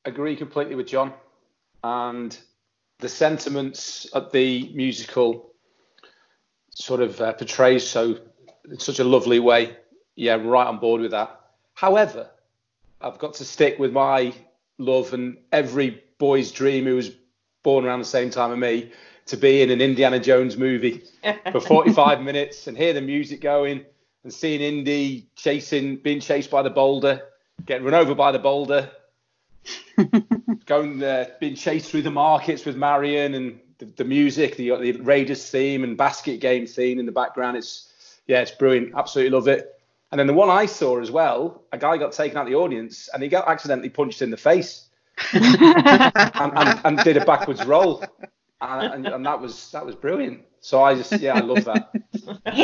agree 0.05 0.37
completely 0.37 0.75
with 0.75 0.87
John, 0.87 1.13
and 1.83 2.37
the 2.99 3.09
sentiments 3.09 4.07
at 4.15 4.31
the 4.31 4.71
musical 4.75 5.50
sort 6.81 7.01
of 7.01 7.20
uh, 7.20 7.32
portrays 7.35 7.86
so 7.86 8.19
in 8.69 8.78
such 8.78 8.98
a 8.98 9.05
lovely 9.05 9.39
way. 9.39 9.77
Yeah, 10.16 10.35
right 10.35 10.66
on 10.66 10.78
board 10.78 11.01
with 11.01 11.12
that. 11.12 11.40
However, 11.74 12.31
I've 13.01 13.19
got 13.19 13.35
to 13.35 13.44
stick 13.44 13.78
with 13.78 13.93
my 13.93 14.35
love 14.78 15.15
and 15.15 15.39
every 15.52 16.02
boy's 16.19 16.52
dream 16.52 16.85
who 16.85 16.97
was 16.97 17.11
born 17.62 17.85
around 17.85 18.01
the 18.01 18.05
same 18.05 18.31
time 18.31 18.52
as 18.52 18.59
me 18.59 18.93
to 19.27 19.36
be 19.36 19.62
in 19.62 19.70
an 19.70 19.81
Indiana 19.81 20.19
Jones 20.19 20.57
movie 20.57 21.02
for 21.52 21.61
45 21.61 22.23
minutes 22.23 22.66
and 22.66 22.77
hear 22.77 22.93
the 22.93 23.01
music 23.01 23.40
going 23.40 23.85
and 24.24 24.32
seeing 24.32 24.61
Indy 24.61 25.28
chasing, 25.36 25.97
being 25.97 26.20
chased 26.20 26.51
by 26.51 26.62
the 26.62 26.70
boulder, 26.70 27.23
getting 27.65 27.85
run 27.85 27.94
over 27.94 28.15
by 28.15 28.32
the 28.32 28.39
boulder, 28.39 28.90
going, 30.66 30.98
there, 30.98 31.36
being 31.40 31.55
chased 31.55 31.90
through 31.90 32.02
the 32.02 32.11
markets 32.11 32.65
with 32.65 32.77
Marion 32.77 33.35
and 33.35 33.61
the, 33.81 33.86
the 33.97 34.05
music, 34.05 34.57
the, 34.57 34.70
the 34.77 34.93
Raiders 34.93 35.51
theme 35.51 35.82
and 35.82 35.97
basket 35.97 36.40
game 36.40 36.66
theme 36.66 37.01
in 37.01 37.07
the 37.07 37.12
background. 37.12 37.57
It's 37.57 37.93
yeah, 38.27 38.40
it's 38.40 38.52
brilliant. 38.52 38.93
Absolutely 38.97 39.31
love 39.31 39.48
it. 39.48 39.81
And 40.12 40.19
then 40.19 40.27
the 40.27 40.35
one 40.35 40.51
I 40.51 40.66
saw 40.66 41.01
as 41.01 41.11
well, 41.11 41.62
a 41.73 41.78
guy 41.78 41.97
got 41.97 42.12
taken 42.12 42.36
out 42.36 42.43
of 42.43 42.48
the 42.48 42.57
audience 42.57 43.09
and 43.12 43.23
he 43.23 43.28
got 43.28 43.48
accidentally 43.48 43.89
punched 43.89 44.23
in 44.23 44.31
the 44.31 44.36
face 44.36 44.89
and, 45.32 45.43
and, 45.55 46.81
and 46.85 46.98
did 46.98 47.16
a 47.16 47.24
backwards 47.24 47.65
roll. 47.65 48.05
and, 48.61 49.07
and, 49.07 49.27
that 49.27 49.40
was 49.40 49.70
that 49.73 49.85
was 49.85 49.94
brilliant. 49.94 50.43
So 50.61 50.82
I 50.82 50.94
just 50.94 51.19
yeah, 51.20 51.35
I 51.35 51.40
love 51.40 51.65
that. 51.65 51.90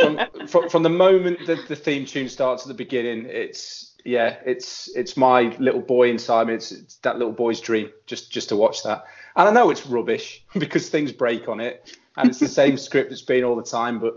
From, 0.00 0.46
from, 0.48 0.68
from 0.68 0.82
the 0.82 0.90
moment 0.90 1.46
that 1.46 1.66
the 1.68 1.76
theme 1.76 2.04
tune 2.04 2.28
starts 2.28 2.62
at 2.62 2.68
the 2.68 2.74
beginning, 2.74 3.26
it's 3.26 3.94
yeah, 4.04 4.36
it's 4.44 4.94
it's 4.94 5.16
my 5.16 5.54
little 5.58 5.80
boy 5.80 6.10
inside 6.10 6.48
me. 6.48 6.54
It's, 6.54 6.72
it's 6.72 6.96
that 6.96 7.18
little 7.18 7.32
boy's 7.32 7.60
dream 7.60 7.90
just 8.06 8.30
just 8.30 8.50
to 8.50 8.56
watch 8.56 8.82
that. 8.82 9.04
And 9.36 9.48
I 9.48 9.52
know 9.52 9.70
it's 9.70 9.86
rubbish 9.86 10.44
because 10.58 10.88
things 10.88 11.12
break 11.12 11.48
on 11.48 11.60
it, 11.60 11.96
and 12.16 12.28
it's 12.28 12.38
the 12.40 12.48
same 12.62 12.76
script 12.76 13.10
that's 13.10 13.22
been 13.22 13.44
all 13.44 13.56
the 13.56 13.62
time. 13.62 13.98
But 14.00 14.14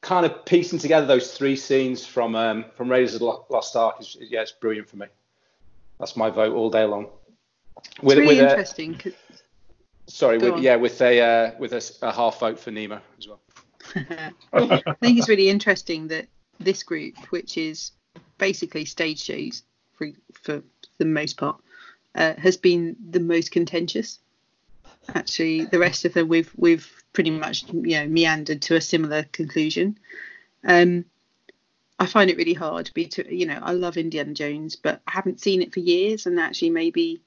kind 0.00 0.26
of 0.26 0.44
piecing 0.44 0.78
together 0.78 1.06
those 1.06 1.32
three 1.36 1.56
scenes 1.56 2.04
from 2.04 2.34
um, 2.34 2.64
from 2.74 2.90
Raiders 2.90 3.14
of 3.14 3.20
the 3.20 3.26
Lo- 3.26 3.46
Lost 3.50 3.74
Ark 3.76 3.96
is 4.00 4.16
yeah, 4.20 4.42
it's 4.42 4.52
brilliant 4.52 4.88
for 4.88 4.96
me. 4.96 5.06
That's 5.98 6.16
my 6.16 6.30
vote 6.30 6.54
all 6.54 6.70
day 6.70 6.84
long. 6.84 7.06
It's 8.02 8.14
really 8.14 8.38
interesting. 8.40 8.94
'cause- 8.94 9.12
sorry, 10.06 10.38
with, 10.38 10.58
yeah, 10.62 10.76
with 10.76 11.00
a 11.00 11.20
uh, 11.20 11.50
with 11.58 11.72
a, 11.72 11.92
a 12.02 12.12
half 12.12 12.40
vote 12.40 12.58
for 12.58 12.70
Nemo 12.70 13.00
as 13.18 13.28
well. 13.28 13.40
I 14.52 14.94
think 15.00 15.18
it's 15.18 15.28
really 15.28 15.48
interesting 15.48 16.08
that 16.08 16.26
this 16.58 16.82
group, 16.82 17.14
which 17.30 17.56
is 17.56 17.92
basically 18.38 18.84
stage 18.84 19.22
shows 19.22 19.62
for 19.96 20.08
for 20.32 20.62
the 20.98 21.04
most 21.04 21.36
part, 21.36 21.62
uh, 22.16 22.34
has 22.38 22.56
been 22.56 22.96
the 23.10 23.20
most 23.20 23.50
contentious. 23.52 24.18
Actually, 25.14 25.64
the 25.64 25.78
rest 25.78 26.04
of 26.04 26.14
them 26.14 26.28
we've 26.28 26.50
we've 26.56 26.90
pretty 27.12 27.30
much 27.30 27.64
you 27.72 27.98
know 27.98 28.06
meandered 28.06 28.62
to 28.62 28.76
a 28.76 28.80
similar 28.80 29.24
conclusion. 29.24 29.98
Um, 30.64 31.04
I 31.98 32.06
find 32.06 32.30
it 32.30 32.36
really 32.36 32.54
hard. 32.54 32.86
to 32.86 32.94
Be 32.94 33.06
to, 33.06 33.34
you 33.34 33.46
know, 33.46 33.58
I 33.62 33.72
love 33.72 33.96
Indiana 33.96 34.32
Jones, 34.32 34.76
but 34.76 35.00
I 35.06 35.12
haven't 35.12 35.40
seen 35.40 35.62
it 35.62 35.72
for 35.72 35.80
years, 35.80 36.26
and 36.26 36.38
actually 36.40 36.70
maybe 36.70 37.20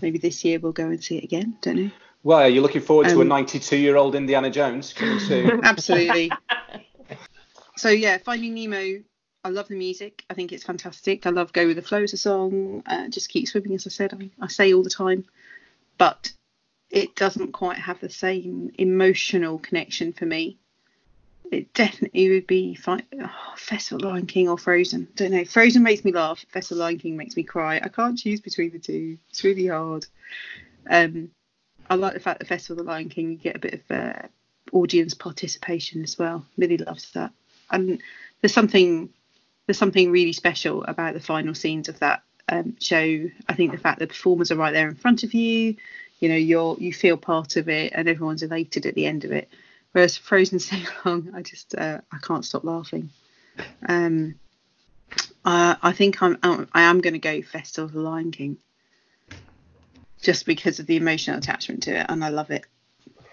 maybe 0.00 0.18
this 0.18 0.44
year 0.44 0.58
we'll 0.58 0.72
go 0.72 0.86
and 0.86 1.02
see 1.02 1.18
it 1.18 1.24
again. 1.24 1.56
Don't 1.60 1.76
know. 1.76 1.90
Well, 2.22 2.38
are 2.38 2.48
you 2.48 2.62
looking 2.62 2.80
forward 2.80 3.08
to 3.10 3.18
a 3.18 3.20
Um, 3.20 3.28
92 3.28 3.76
year 3.76 3.96
old 3.96 4.14
Indiana 4.14 4.50
Jones 4.50 4.92
coming 4.94 5.20
soon? 5.20 5.60
Absolutely. 5.64 6.30
so 7.76 7.90
yeah, 7.90 8.18
Finding 8.18 8.54
Nemo. 8.54 9.02
I 9.46 9.50
love 9.50 9.68
the 9.68 9.76
music. 9.76 10.24
I 10.30 10.34
think 10.34 10.52
it's 10.52 10.64
fantastic. 10.64 11.26
I 11.26 11.30
love 11.30 11.52
Go 11.52 11.66
with 11.66 11.76
the 11.76 11.82
Flow 11.82 12.02
as 12.02 12.14
a 12.14 12.16
song. 12.16 12.82
Uh, 12.86 13.08
just 13.08 13.28
keep 13.28 13.46
swimming, 13.46 13.74
as 13.74 13.86
I 13.86 13.90
said. 13.90 14.14
I, 14.14 14.30
I 14.42 14.48
say 14.48 14.72
all 14.72 14.82
the 14.82 14.88
time, 14.88 15.26
but 15.98 16.32
it 16.94 17.16
doesn't 17.16 17.50
quite 17.50 17.76
have 17.76 17.98
the 17.98 18.08
same 18.08 18.70
emotional 18.78 19.58
connection 19.58 20.12
for 20.12 20.26
me. 20.26 20.58
It 21.50 21.74
definitely 21.74 22.30
would 22.30 22.46
be 22.46 22.76
fi- 22.76 23.02
oh, 23.20 23.54
Festival 23.56 24.08
Lion 24.08 24.26
King 24.26 24.48
or 24.48 24.56
Frozen. 24.56 25.08
Don't 25.16 25.32
know. 25.32 25.44
Frozen 25.44 25.82
makes 25.82 26.04
me 26.04 26.12
laugh. 26.12 26.44
Festival 26.52 26.84
Lion 26.84 26.98
King 26.98 27.16
makes 27.16 27.36
me 27.36 27.42
cry. 27.42 27.80
I 27.82 27.88
can't 27.88 28.16
choose 28.16 28.40
between 28.40 28.70
the 28.70 28.78
two. 28.78 29.18
It's 29.28 29.42
really 29.42 29.66
hard. 29.66 30.06
Um, 30.88 31.30
I 31.90 31.96
like 31.96 32.14
the 32.14 32.20
fact 32.20 32.38
that 32.38 32.46
Festival 32.46 32.80
of 32.80 32.86
the 32.86 32.92
Lion 32.92 33.08
King 33.08 33.32
you 33.32 33.38
get 33.38 33.56
a 33.56 33.58
bit 33.58 33.74
of 33.74 33.90
uh, 33.90 34.28
audience 34.72 35.14
participation 35.14 36.04
as 36.04 36.16
well. 36.16 36.46
Really 36.56 36.78
loves 36.78 37.10
that. 37.12 37.32
And 37.72 38.00
there's 38.40 38.54
something 38.54 39.10
there's 39.66 39.78
something 39.78 40.12
really 40.12 40.32
special 40.32 40.84
about 40.84 41.14
the 41.14 41.20
final 41.20 41.54
scenes 41.54 41.88
of 41.88 41.98
that 41.98 42.22
um, 42.48 42.76
show. 42.78 43.28
I 43.48 43.54
think 43.54 43.72
the 43.72 43.78
fact 43.78 43.98
that 43.98 44.08
the 44.08 44.14
performers 44.14 44.52
are 44.52 44.56
right 44.56 44.72
there 44.72 44.88
in 44.88 44.94
front 44.94 45.24
of 45.24 45.34
you, 45.34 45.76
you 46.24 46.30
know, 46.30 46.36
you're 46.36 46.74
you 46.78 46.90
feel 46.90 47.18
part 47.18 47.56
of 47.56 47.68
it, 47.68 47.92
and 47.94 48.08
everyone's 48.08 48.42
elated 48.42 48.86
at 48.86 48.94
the 48.94 49.04
end 49.04 49.26
of 49.26 49.32
it. 49.32 49.50
Whereas 49.92 50.16
Frozen 50.16 50.58
so 50.58 50.76
long, 51.04 51.32
I 51.34 51.42
just 51.42 51.74
uh, 51.74 52.00
I 52.10 52.16
can't 52.16 52.46
stop 52.46 52.64
laughing. 52.64 53.10
Um, 53.86 54.36
uh, 55.44 55.74
I 55.82 55.92
think 55.92 56.22
I'm 56.22 56.38
I 56.42 56.84
am 56.84 57.02
going 57.02 57.12
to 57.12 57.18
go 57.18 57.42
Festival 57.42 57.84
of 57.84 57.92
the 57.92 58.00
Lion 58.00 58.30
King, 58.30 58.56
just 60.22 60.46
because 60.46 60.80
of 60.80 60.86
the 60.86 60.96
emotional 60.96 61.36
attachment 61.36 61.82
to 61.82 62.00
it, 62.00 62.06
and 62.08 62.24
I 62.24 62.30
love 62.30 62.50
it. 62.50 62.64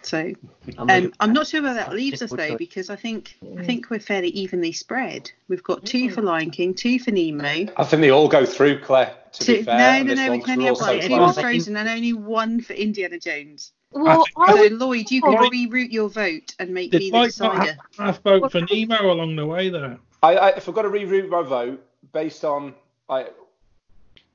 So 0.04 0.34
I'm 0.78 0.90
um, 0.90 1.14
I'm 1.20 1.34
not 1.34 1.48
sure 1.48 1.62
where 1.62 1.74
that 1.76 1.94
leaves 1.94 2.22
us 2.22 2.32
though, 2.32 2.58
because 2.58 2.90
I 2.90 2.96
think 2.96 3.38
I 3.58 3.64
think 3.64 3.90
we're 3.90 4.00
fairly 4.00 4.30
evenly 4.30 4.72
spread. 4.72 5.32
We've 5.48 5.64
got 5.64 5.86
two 5.86 6.10
for 6.10 6.22
Lion 6.22 6.50
King, 6.52 6.74
two 6.74 6.98
for 7.00 7.12
Nemo. 7.12 7.44
I 7.78 7.84
think 7.84 8.02
they 8.02 8.10
all 8.10 8.28
go 8.28 8.46
through, 8.46 8.80
Claire. 8.82 9.16
To 9.34 9.44
Two, 9.46 9.58
be 9.58 9.64
fair, 9.64 10.04
no, 10.04 10.14
no, 10.14 10.14
no, 10.16 10.32
we 10.32 10.38
one, 10.40 10.42
can 10.46 10.60
only 10.60 10.70
'cause 10.72 10.80
have 10.86 11.10
we're 11.10 11.20
one. 11.20 11.30
Two 11.30 11.34
for 11.36 11.42
Frozen 11.42 11.78
and 11.78 11.88
only 11.88 12.14
one 12.14 12.62
for 12.62 12.74
Indiana 12.74 13.18
Jones. 13.20 13.72
Well, 13.94 14.26
So 14.26 14.58
would, 14.58 14.74
Lloyd, 14.74 15.10
you 15.12 15.22
Well, 15.24 15.34
can 15.38 15.46
I- 15.46 15.50
reroute 15.50 15.92
your 15.92 16.10
vote 16.10 16.54
and 16.60 16.72
make 16.74 16.92
me 16.94 17.00
Did 17.00 17.14
the 17.14 17.18
not 17.18 17.26
decider. 17.28 17.62
have 17.64 17.78
half 17.98 18.22
vote 18.24 18.52
for 18.52 18.62
Nemo 18.62 19.12
along 19.12 19.36
the 19.36 19.46
way 19.46 19.70
there? 19.70 20.00
I, 20.24 20.36
I, 20.36 20.50
if 20.50 20.68
I've 20.68 20.76
got 20.76 20.82
to 20.84 20.90
reroute 20.90 21.30
my 21.30 21.42
vote 21.44 21.82
based 22.12 22.44
on 22.44 22.74
like 23.10 23.34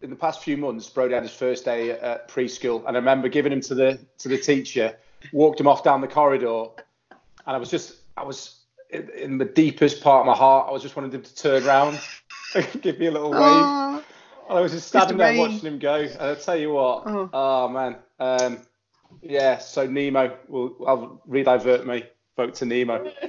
in 0.02 0.10
the 0.10 0.16
past 0.16 0.42
few 0.42 0.56
months, 0.56 0.88
Brody 0.88 1.14
had 1.14 1.22
his 1.22 1.32
first 1.32 1.64
day 1.64 1.90
at 1.90 2.28
preschool, 2.28 2.86
and 2.86 2.96
I 2.96 3.00
remember 3.00 3.28
giving 3.28 3.52
him 3.52 3.60
to 3.62 3.74
the 3.74 3.98
to 4.18 4.28
the 4.28 4.38
teacher, 4.38 4.96
walked 5.32 5.60
him 5.60 5.68
off 5.68 5.84
down 5.84 6.00
the 6.00 6.08
corridor, 6.08 6.66
and 7.10 7.56
I 7.56 7.58
was 7.58 7.70
just 7.70 7.96
I 8.16 8.24
was 8.24 8.60
in, 8.90 9.08
in 9.10 9.38
the 9.38 9.44
deepest 9.44 10.02
part 10.02 10.20
of 10.20 10.26
my 10.26 10.34
heart, 10.36 10.68
I 10.68 10.72
was 10.72 10.82
just 10.82 10.96
wanting 10.96 11.12
him 11.12 11.22
to 11.22 11.34
turn 11.34 11.64
around, 11.64 11.98
and 12.54 12.66
give 12.82 12.98
me 12.98 13.06
a 13.06 13.10
little 13.10 13.30
wave. 13.32 13.40
Oh, 13.40 14.02
And 14.48 14.58
I 14.58 14.60
was 14.60 14.72
just 14.72 14.88
standing 14.88 15.18
there 15.18 15.36
watching 15.38 15.60
him 15.60 15.78
go. 15.78 15.94
And 15.96 16.16
I'll 16.20 16.36
tell 16.36 16.56
you 16.56 16.72
what, 16.72 17.02
Oh. 17.06 17.30
oh, 17.32 17.68
man, 17.68 17.96
um, 18.20 18.58
yeah. 19.22 19.58
So 19.58 19.86
Nemo, 19.86 20.36
will 20.48 20.76
I'll 20.86 21.22
redivert 21.28 21.84
me. 21.84 22.04
Vote 22.36 22.54
to 22.56 22.66
Nemo 22.66 23.10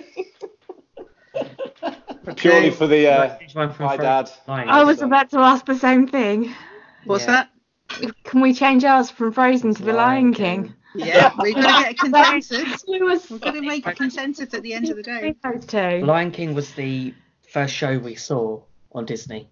purely 2.36 2.72
for 2.72 2.88
the 2.88 3.08
uh, 3.08 3.38
Change 3.38 3.56
mine 3.56 3.74
from 3.74 3.86
my 3.86 3.98
dad. 3.98 4.28
to 4.28 4.34
I 4.50 4.84
was 4.84 5.02
about 5.02 5.30
to 5.32 5.40
ask 5.40 5.66
the 5.66 5.76
same 5.76 6.08
thing. 6.08 6.54
what's 7.06 7.26
Yeah. 7.26 7.46
that? 7.90 8.14
Can 8.26 8.42
we 8.42 8.54
change 8.54 8.84
ours 8.84 9.10
from 9.10 9.32
Frozen 9.32 9.76
to 9.76 9.84
The 9.84 9.94
Lion 9.94 10.34
King? 10.34 10.74
Yeah, 10.96 11.32
we've 11.42 11.56
got 11.56 11.78
to 11.78 11.84
get 11.84 11.92
a 11.92 11.96
consensus. 11.96 12.86
We've 12.88 13.42
going 13.42 13.54
to 13.56 13.62
make 13.62 13.86
a 13.86 13.94
consensus 13.94 14.54
at 14.54 14.64
the 14.64 14.74
end 14.74 14.90
of 14.90 14.96
the 14.96 15.04
day. 15.04 15.36
those 15.44 15.66
two. 15.66 16.06
Lion 16.06 16.32
King 16.32 16.54
was 16.54 16.74
the 16.74 17.14
first 17.50 17.74
show 17.74 17.98
we 18.00 18.16
saw 18.16 18.62
on 18.94 19.06
Disney, 19.06 19.50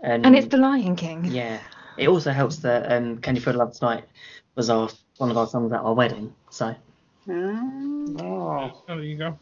and, 0.00 0.24
And 0.24 0.36
it's 0.36 0.48
The 0.48 0.58
Lion 0.58 0.96
King. 0.96 1.24
yeah, 1.24 1.58
it 1.96 2.08
also 2.08 2.30
helps 2.30 2.56
that 2.58 2.92
um, 2.92 3.18
"Can 3.18 3.34
You 3.34 3.40
Feel 3.40 3.54
the 3.54 3.58
Love 3.58 3.72
Tonight" 3.72 4.04
was 4.54 4.70
our 4.70 4.88
one 5.18 5.30
of 5.30 5.36
our 5.36 5.46
songs 5.46 5.72
at 5.72 5.80
our 5.80 5.94
wedding, 5.94 6.34
so 6.50 6.74
Ah. 7.28 7.60
Oh. 8.20 8.82
There 8.86 9.00
you 9.02 9.16
go. 9.16 9.38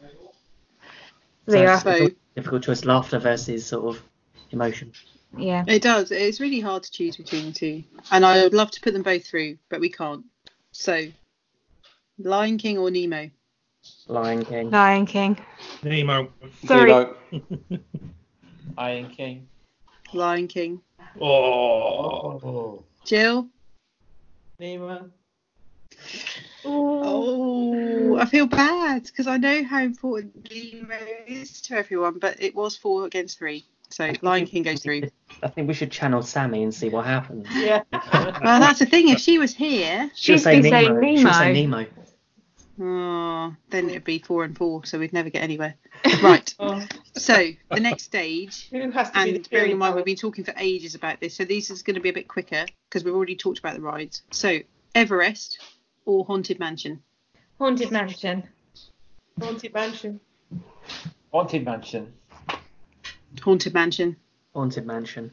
There 1.47 1.62
you 1.62 1.69
are. 1.69 1.81
So- 1.81 2.11
difficult 2.35 2.62
choice: 2.62 2.85
laughter 2.85 3.19
versus 3.19 3.66
sort 3.66 3.97
of 3.97 4.02
emotion. 4.51 4.93
Yeah. 5.36 5.65
It 5.66 5.82
does. 5.82 6.11
It's 6.11 6.40
really 6.40 6.61
hard 6.61 6.85
to 6.85 6.93
choose 6.93 7.16
between 7.16 7.47
the 7.47 7.52
two. 7.52 7.85
And 8.11 8.24
I 8.24 8.43
would 8.44 8.55
love 8.55 8.70
to 8.73 8.81
put 8.81 8.93
them 8.93 9.02
both 9.02 9.27
through, 9.27 9.59
but 9.69 9.81
we 9.81 9.90
can't. 9.90 10.24
So, 10.70 11.06
Lion 12.19 12.59
King 12.59 12.78
or 12.78 12.91
Nemo? 12.91 13.31
Lion 14.07 14.45
King. 14.45 14.70
Lion 14.70 15.07
King. 15.07 15.39
Nemo. 15.82 16.28
Sorry. 16.65 16.91
Nemo. 16.91 17.16
Lion 18.77 19.11
King. 19.11 19.49
Lion 20.12 20.49
King. 20.49 20.81
Oh. 21.20 22.41
oh. 22.43 22.85
Jill? 23.05 23.49
Nemo. 24.59 25.11
Oh, 26.65 28.16
I 28.16 28.24
feel 28.27 28.47
bad 28.47 29.05
because 29.05 29.27
I 29.27 29.36
know 29.36 29.65
how 29.65 29.82
important 29.82 30.51
Nemo 30.51 30.97
is 31.27 31.61
to 31.62 31.77
everyone, 31.77 32.19
but 32.19 32.43
it 32.43 32.55
was 32.55 32.77
four 32.77 33.07
against 33.07 33.39
three. 33.39 33.65
So 33.91 34.12
Lion 34.23 34.47
King 34.47 34.62
goes 34.62 34.82
through. 34.82 35.03
I 35.43 35.49
think 35.49 35.69
we 35.69 35.74
should 35.74 35.91
channel 35.91 36.23
Sammy 36.23 36.62
and 36.62 36.74
see 36.74 36.89
what 36.89 37.05
happens. 37.05 37.47
Yeah. 37.55 37.82
Well, 37.93 38.61
that's 38.61 38.78
the 38.78 38.86
thing. 38.86 39.09
If 39.09 39.20
she 39.20 39.39
was 39.39 39.55
here, 39.55 40.11
She'll 40.15 40.36
She'd 40.36 40.43
say 40.43 40.62
be 40.62 40.70
saying 40.70 41.01
Nemo. 41.01 41.16
She'll 41.16 41.32
say 41.32 41.53
Nemo. 41.53 41.86
Nemo. 42.78 42.90
oh, 42.90 43.56
then 43.70 43.88
it'd 43.90 44.05
be 44.05 44.18
four 44.18 44.44
and 44.44 44.56
four, 44.56 44.84
so 44.84 44.98
we'd 44.98 45.12
never 45.12 45.30
get 45.30 45.42
anywhere. 45.42 45.74
Right. 46.22 46.55
Oh. 46.59 46.86
So 47.14 47.51
the 47.70 47.80
next 47.80 48.05
stage, 48.05 48.68
Who 48.70 48.90
has 48.92 49.10
to 49.10 49.24
be 49.24 49.30
the 49.32 49.36
and 49.36 49.51
bearing 49.51 49.72
in 49.72 49.78
mind 49.78 49.94
we've 49.94 50.06
been 50.06 50.16
talking 50.16 50.44
for 50.44 50.55
ages 50.56 50.94
about 50.94 51.20
this, 51.20 51.34
so 51.34 51.44
this 51.44 51.70
is 51.70 51.82
going 51.82 51.96
to 51.96 52.01
be 52.01 52.09
a 52.09 52.14
bit 52.14 52.28
quicker 52.28 52.64
because 52.88 53.05
we've 53.05 53.14
already 53.14 53.36
talked 53.36 53.59
about 53.59 53.74
the 53.74 53.82
rides. 53.82 54.22
So 54.30 54.60
Everest 54.94 55.59
or 56.06 56.24
Haunted 56.24 56.59
Mansion? 56.59 57.02
Haunted 57.59 57.90
Mansion. 57.90 58.44
Haunted 59.38 59.74
Mansion. 59.74 60.20
Haunted 61.30 61.64
Mansion. 61.64 62.12
Haunted 63.42 63.74
Mansion. 63.74 64.16
Haunted 64.55 64.86
Mansion. 64.86 65.30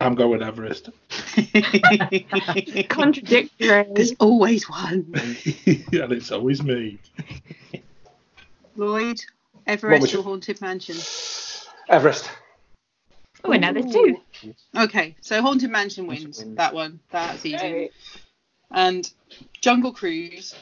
I'm 0.00 0.14
going 0.14 0.42
Everest. 0.42 0.90
Contradictory. 2.88 3.86
There's 3.94 4.12
always 4.18 4.68
one. 4.68 5.12
and 5.14 6.12
it's 6.12 6.32
always 6.32 6.62
me. 6.62 6.98
Lloyd, 8.76 9.20
Everest 9.66 10.14
or 10.14 10.22
Haunted 10.22 10.60
Mansion? 10.60 10.96
Everest. 11.88 12.30
Oh, 13.44 13.52
and 13.52 13.60
now 13.60 13.72
there's 13.72 13.92
two. 13.92 14.20
Okay, 14.76 15.14
so 15.20 15.42
Haunted 15.42 15.70
Mansion 15.70 16.06
wins 16.06 16.38
wins. 16.38 16.56
that 16.56 16.72
one. 16.74 17.00
That's 17.10 17.44
easy. 17.44 17.56
Hey. 17.56 17.90
And 18.70 19.10
Jungle 19.60 19.92
Cruise 19.92 20.54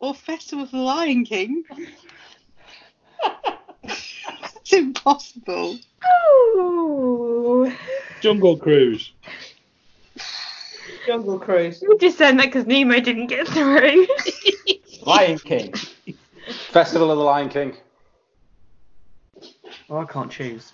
or 0.00 0.14
Festival 0.14 0.64
of 0.64 0.70
the 0.70 0.78
Lion 0.78 1.24
King? 1.24 1.64
it's 3.82 4.72
impossible. 4.72 5.78
Ooh. 6.56 7.72
Jungle 8.20 8.56
Cruise. 8.56 9.12
Jungle 11.08 11.38
Cruise. 11.38 11.80
You're 11.80 11.96
just 11.96 12.18
saying 12.18 12.36
that 12.36 12.44
because 12.46 12.66
Nemo 12.66 13.00
didn't 13.00 13.28
get 13.28 13.48
through. 13.48 14.06
Lion 15.06 15.38
King. 15.38 15.72
Festival 16.70 17.10
of 17.10 17.16
the 17.16 17.24
Lion 17.24 17.48
King. 17.48 17.74
Oh, 19.88 19.96
I 19.96 20.04
can't 20.04 20.30
choose. 20.30 20.70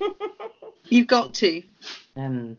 You've 0.88 1.08
got 1.08 1.34
to. 1.34 1.64
Um, 2.14 2.56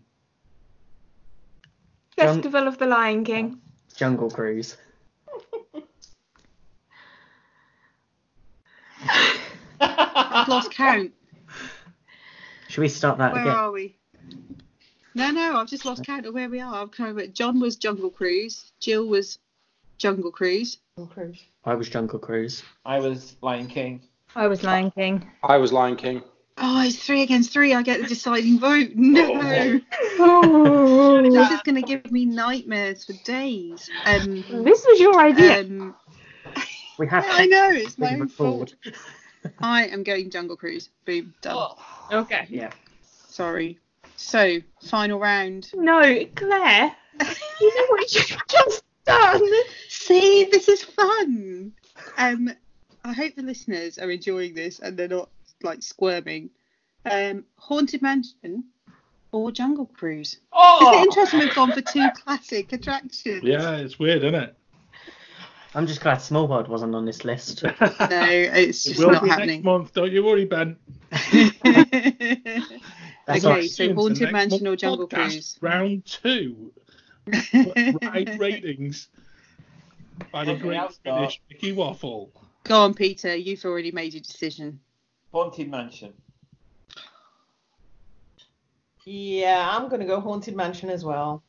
Jung- 2.17 2.35
Festival 2.41 2.67
of 2.67 2.77
the 2.77 2.87
Lion 2.87 3.23
King. 3.23 3.61
Jungle 3.95 4.29
Cruise. 4.29 4.75
I've 9.79 10.49
lost 10.49 10.71
count. 10.71 11.13
Should 12.67 12.81
we 12.81 12.89
start 12.89 13.19
that 13.19 13.31
Where 13.31 13.43
again? 13.43 13.55
are 13.55 13.71
we? 13.71 13.96
No, 15.17 15.31
no, 15.31 15.57
I've 15.57 15.67
just 15.67 15.83
lost 15.83 16.05
count 16.05 16.27
of 16.27 16.35
where 16.35 16.47
we 16.47 16.59
are. 16.59 16.75
I'm 16.75 16.89
kind 16.89 17.19
of, 17.19 17.33
John 17.33 17.59
was 17.59 17.75
Jungle 17.75 18.11
Cruise. 18.11 18.71
Jill 18.79 19.07
was 19.07 19.39
Jungle 19.97 20.29
Cruise. 20.29 20.77
Jungle 20.95 21.11
Cruise. 21.11 21.43
I 21.65 21.73
was 21.73 21.89
Jungle 21.89 22.19
Cruise. 22.19 22.61
I 22.85 22.99
was 22.99 23.35
Lion 23.41 23.65
King. 23.65 23.99
I 24.35 24.45
was 24.45 24.61
Lion 24.61 24.91
King. 24.91 25.27
I 25.41 25.57
was 25.57 25.73
Lion 25.73 25.95
King. 25.95 26.21
Oh, 26.59 26.83
it's 26.85 27.03
three 27.03 27.23
against 27.23 27.51
three. 27.51 27.73
I 27.73 27.81
get 27.81 27.99
the 27.99 28.05
deciding 28.05 28.59
vote. 28.59 28.91
No. 28.93 29.81
Oh. 30.19 31.21
This 31.31 31.51
is 31.51 31.61
going 31.61 31.75
to 31.75 31.81
give 31.81 32.11
me 32.11 32.25
nightmares 32.25 33.03
for 33.03 33.13
days. 33.23 33.89
Um, 34.05 34.43
This 34.63 34.85
was 34.87 34.99
your 34.99 35.19
idea. 35.19 35.61
um, 35.61 35.95
We 36.99 37.07
have. 37.07 37.25
to. 37.25 37.31
I 37.33 37.45
know, 37.47 37.71
it's 37.71 37.97
my 37.97 38.09
Really 38.11 38.21
own 38.21 38.27
fault. 38.29 38.75
I 39.59 39.87
am 39.87 40.03
going 40.03 40.29
Jungle 40.29 40.57
Cruise. 40.57 40.89
Boom, 41.05 41.33
done. 41.41 41.73
okay. 42.11 42.45
Yeah. 42.49 42.69
Sorry. 43.29 43.79
So, 44.17 44.57
final 44.83 45.19
round. 45.19 45.69
No, 45.75 46.01
Claire. 46.35 46.95
You 47.61 47.75
know 47.75 47.85
what 47.89 48.13
you've 48.13 48.37
just 48.49 48.83
done? 49.05 49.41
See, 49.89 50.45
this 50.51 50.67
is 50.67 50.83
fun. 50.83 51.71
Um, 52.17 52.49
I 53.05 53.13
hope 53.13 53.35
the 53.35 53.43
listeners 53.43 53.97
are 53.99 54.09
enjoying 54.11 54.53
this 54.55 54.79
and 54.79 54.97
they're 54.97 55.07
not 55.07 55.29
like 55.63 55.81
squirming. 55.81 56.49
Um, 57.09 57.45
Haunted 57.57 58.01
Mansion 58.01 58.65
or 59.31 59.51
Jungle 59.51 59.85
Cruise? 59.85 60.39
Oh! 60.51 60.79
Isn't 60.81 60.93
it 60.93 61.03
interesting 61.05 61.39
we've 61.39 61.55
gone 61.55 61.71
for 61.71 61.81
two 61.81 62.07
classic 62.15 62.73
attractions? 62.73 63.43
Yeah, 63.43 63.77
it's 63.77 63.97
weird, 63.99 64.23
isn't 64.23 64.35
it? 64.35 64.55
I'm 65.75 65.85
just 65.85 66.01
glad 66.01 66.17
Small 66.17 66.47
World 66.47 66.67
wasn't 66.69 66.95
on 66.95 67.05
this 67.05 67.23
list. 67.23 67.63
No, 67.79 67.79
it's 67.79 68.83
just 68.83 68.87
It 68.87 68.89
just 68.93 68.99
will 68.99 69.11
not 69.11 69.23
be 69.23 69.29
happening. 69.29 69.47
next 69.57 69.63
month. 69.65 69.93
Don't 69.93 70.11
you 70.11 70.23
worry, 70.23 70.45
Ben. 70.45 70.75
That's 73.27 73.43
okay, 73.43 73.67
so 73.67 73.93
Haunted 73.93 74.31
Mansion 74.31 74.65
or 74.67 74.75
Jungle 74.77 75.07
podcast, 75.07 75.31
Cruise? 75.31 75.57
Round 75.61 76.05
two. 76.05 76.71
Ride 77.27 78.37
ratings 78.39 79.09
by 80.31 80.45
the 80.45 80.51
Okay, 80.51 80.61
great 80.61 80.77
I'll. 80.77 80.91
British 81.03 81.41
Mickey 81.49 81.73
Waffle. 81.73 82.31
Go 82.63 82.81
on, 82.83 82.93
Peter. 82.93 83.35
You've 83.35 83.65
already 83.65 83.91
made 83.91 84.13
your 84.13 84.21
decision. 84.21 84.79
Haunted 85.33 85.69
Mansion. 85.69 86.13
Yeah, 89.03 89.67
I'm 89.71 89.89
going 89.89 89.99
to 90.01 90.07
go 90.07 90.21
Haunted 90.21 90.55
Mansion 90.55 90.89
as 90.89 91.03
well. 91.03 91.43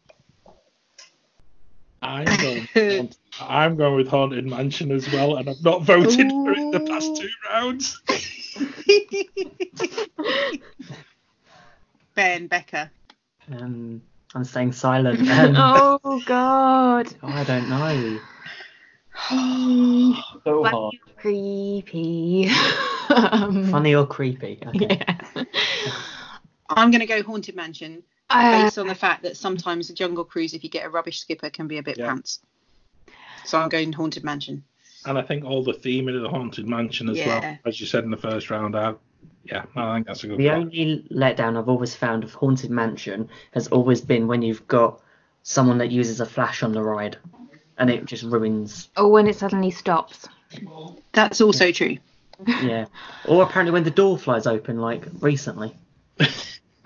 I'm 2.03 2.25
going. 2.25 2.69
with- 2.75 3.17
I'm 3.41 3.77
going 3.77 3.95
with 3.97 4.09
Haunted 4.09 4.47
Mansion 4.47 4.91
as 4.91 5.11
well, 5.13 5.37
and 5.37 5.49
I've 5.49 5.63
not 5.63 5.83
voted 5.83 6.29
for 6.31 6.53
it 6.53 6.73
the 6.73 6.81
past 6.89 7.17
two 7.17 7.29
rounds. 7.49 8.03
ben 12.19 12.49
Becker. 12.49 12.91
Um, 13.53 14.03
I'm 14.35 14.45
staying 14.45 14.73
silent. 14.73 15.21
Um, 15.31 15.55
oh. 15.57 16.01
oh 16.03 16.23
God. 16.27 17.07
I 17.23 17.45
don't 17.45 17.69
know. 17.71 18.19
So 20.45 20.63
Funny 20.63 20.71
hard. 20.71 20.75
or 20.75 20.93
creepy. 21.21 22.51
um, 23.11 23.65
Funny 23.71 23.95
or 23.95 24.07
creepy? 24.07 24.59
Okay. 24.67 25.01
Yeah. 25.37 25.45
I'm 26.71 26.91
going 26.91 27.01
to 27.01 27.07
go 27.07 27.23
Haunted 27.23 27.55
Mansion 27.55 28.03
Uh, 28.31 28.51
based 28.51 28.79
on 28.79 28.87
the 28.89 28.95
fact 28.95 29.23
that 29.23 29.37
sometimes 29.37 29.91
a 29.91 29.95
Jungle 29.95 30.25
Cruise, 30.25 30.55
if 30.55 30.65
you 30.65 30.71
get 30.71 30.87
a 30.87 30.89
rubbish 30.89 31.21
skipper, 31.21 31.51
can 31.51 31.69
be 31.69 31.79
a 31.79 31.83
bit 31.83 31.99
Yeah. 31.99 32.07
pants. 32.09 32.41
So 33.45 33.59
I'm 33.59 33.69
going 33.69 33.93
Haunted 33.93 34.25
Mansion. 34.25 34.65
And 35.07 35.17
I 35.19 35.23
think 35.23 35.45
all 35.45 35.63
the 35.63 35.73
theme 35.75 36.09
of 36.09 36.21
the 36.21 36.29
Haunted 36.29 36.67
Mansion 36.67 37.09
as 37.09 37.19
Yeah. 37.19 37.27
well, 37.41 37.59
as 37.65 37.81
you 37.81 37.87
said 37.87 38.05
in 38.05 38.11
the 38.11 38.17
first 38.17 38.51
round. 38.51 38.77
I, 38.77 38.95
yeah, 39.51 39.65
I 39.77 39.95
think 39.97 40.07
that's 40.07 40.25
a 40.25 40.29
good 40.29 40.39
point. 40.39 40.43
The 40.43 40.49
one. 40.49 40.61
only 40.63 41.07
letdown 41.11 41.59
I've 41.59 41.69
always 41.69 41.95
found 41.95 42.25
of 42.25 42.33
Haunted 42.35 42.71
Mansion 42.71 43.29
has 43.53 43.69
always 43.69 44.01
been 44.01 44.27
when 44.29 44.43
you've 44.43 44.67
got 44.69 45.01
someone 45.43 45.79
that 45.79 45.91
uses 45.91 46.21
a 46.21 46.27
flash 46.27 46.63
on 46.63 46.73
the 46.73 46.83
ride, 46.83 47.17
and 47.79 47.89
it 47.91 48.05
just 48.05 48.25
ruins. 48.25 48.89
or 48.97 49.11
when 49.11 49.27
it 49.27 49.37
suddenly 49.37 49.71
stops. 49.71 50.29
That's 51.13 51.41
also 51.41 51.73
true. 51.73 51.97
Yeah. 52.63 52.87
or 53.27 53.43
apparently 53.43 53.73
when 53.73 53.85
the 53.85 53.91
door 53.91 54.17
flies 54.19 54.47
open, 54.47 54.79
like 54.79 55.05
recently. 55.21 55.75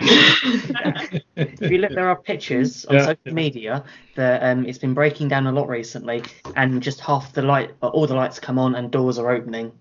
If 0.01 1.61
you 1.71 1.79
look, 1.79 1.93
there 1.93 2.09
are 2.09 2.17
pictures 2.17 2.85
on 2.87 2.95
Yeah. 2.97 3.05
social 3.07 3.33
media 3.35 3.85
that 4.17 4.43
um, 4.43 4.67
it's 4.67 4.79
been 4.79 4.95
breaking 4.95 5.29
down 5.29 5.47
a 5.47 5.53
lot 5.53 5.69
recently, 5.69 6.23
and 6.57 6.83
just 6.83 7.01
half 7.01 7.33
the 7.33 7.43
light, 7.43 7.71
uh, 7.83 7.89
all 7.89 8.07
the 8.07 8.15
lights 8.15 8.39
come 8.41 8.59
on, 8.59 8.75
and 8.75 8.91
doors 8.91 9.19
are 9.19 9.31
opening 9.31 9.73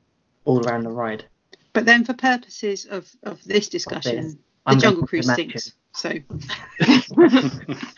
all 0.46 0.66
around 0.68 0.84
the 0.84 0.92
ride. 0.92 1.26
But 1.74 1.86
then, 1.86 2.04
for 2.04 2.14
purposes 2.14 2.86
of, 2.86 3.10
of 3.24 3.44
this 3.46 3.70
discussion, 3.70 4.40
the 4.68 4.76
Jungle 4.76 5.02
Haunted 5.04 5.10
Cruise 5.10 5.28
Mansion. 5.28 5.60
stinks. 5.60 5.74
So, 5.94 6.10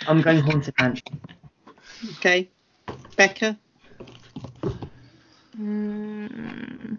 I'm 0.07 0.21
going 0.21 0.39
Haunted 0.41 0.73
Mansion. 0.79 1.19
okay. 2.17 2.49
Becca, 3.15 3.57
Mm, 5.59 6.97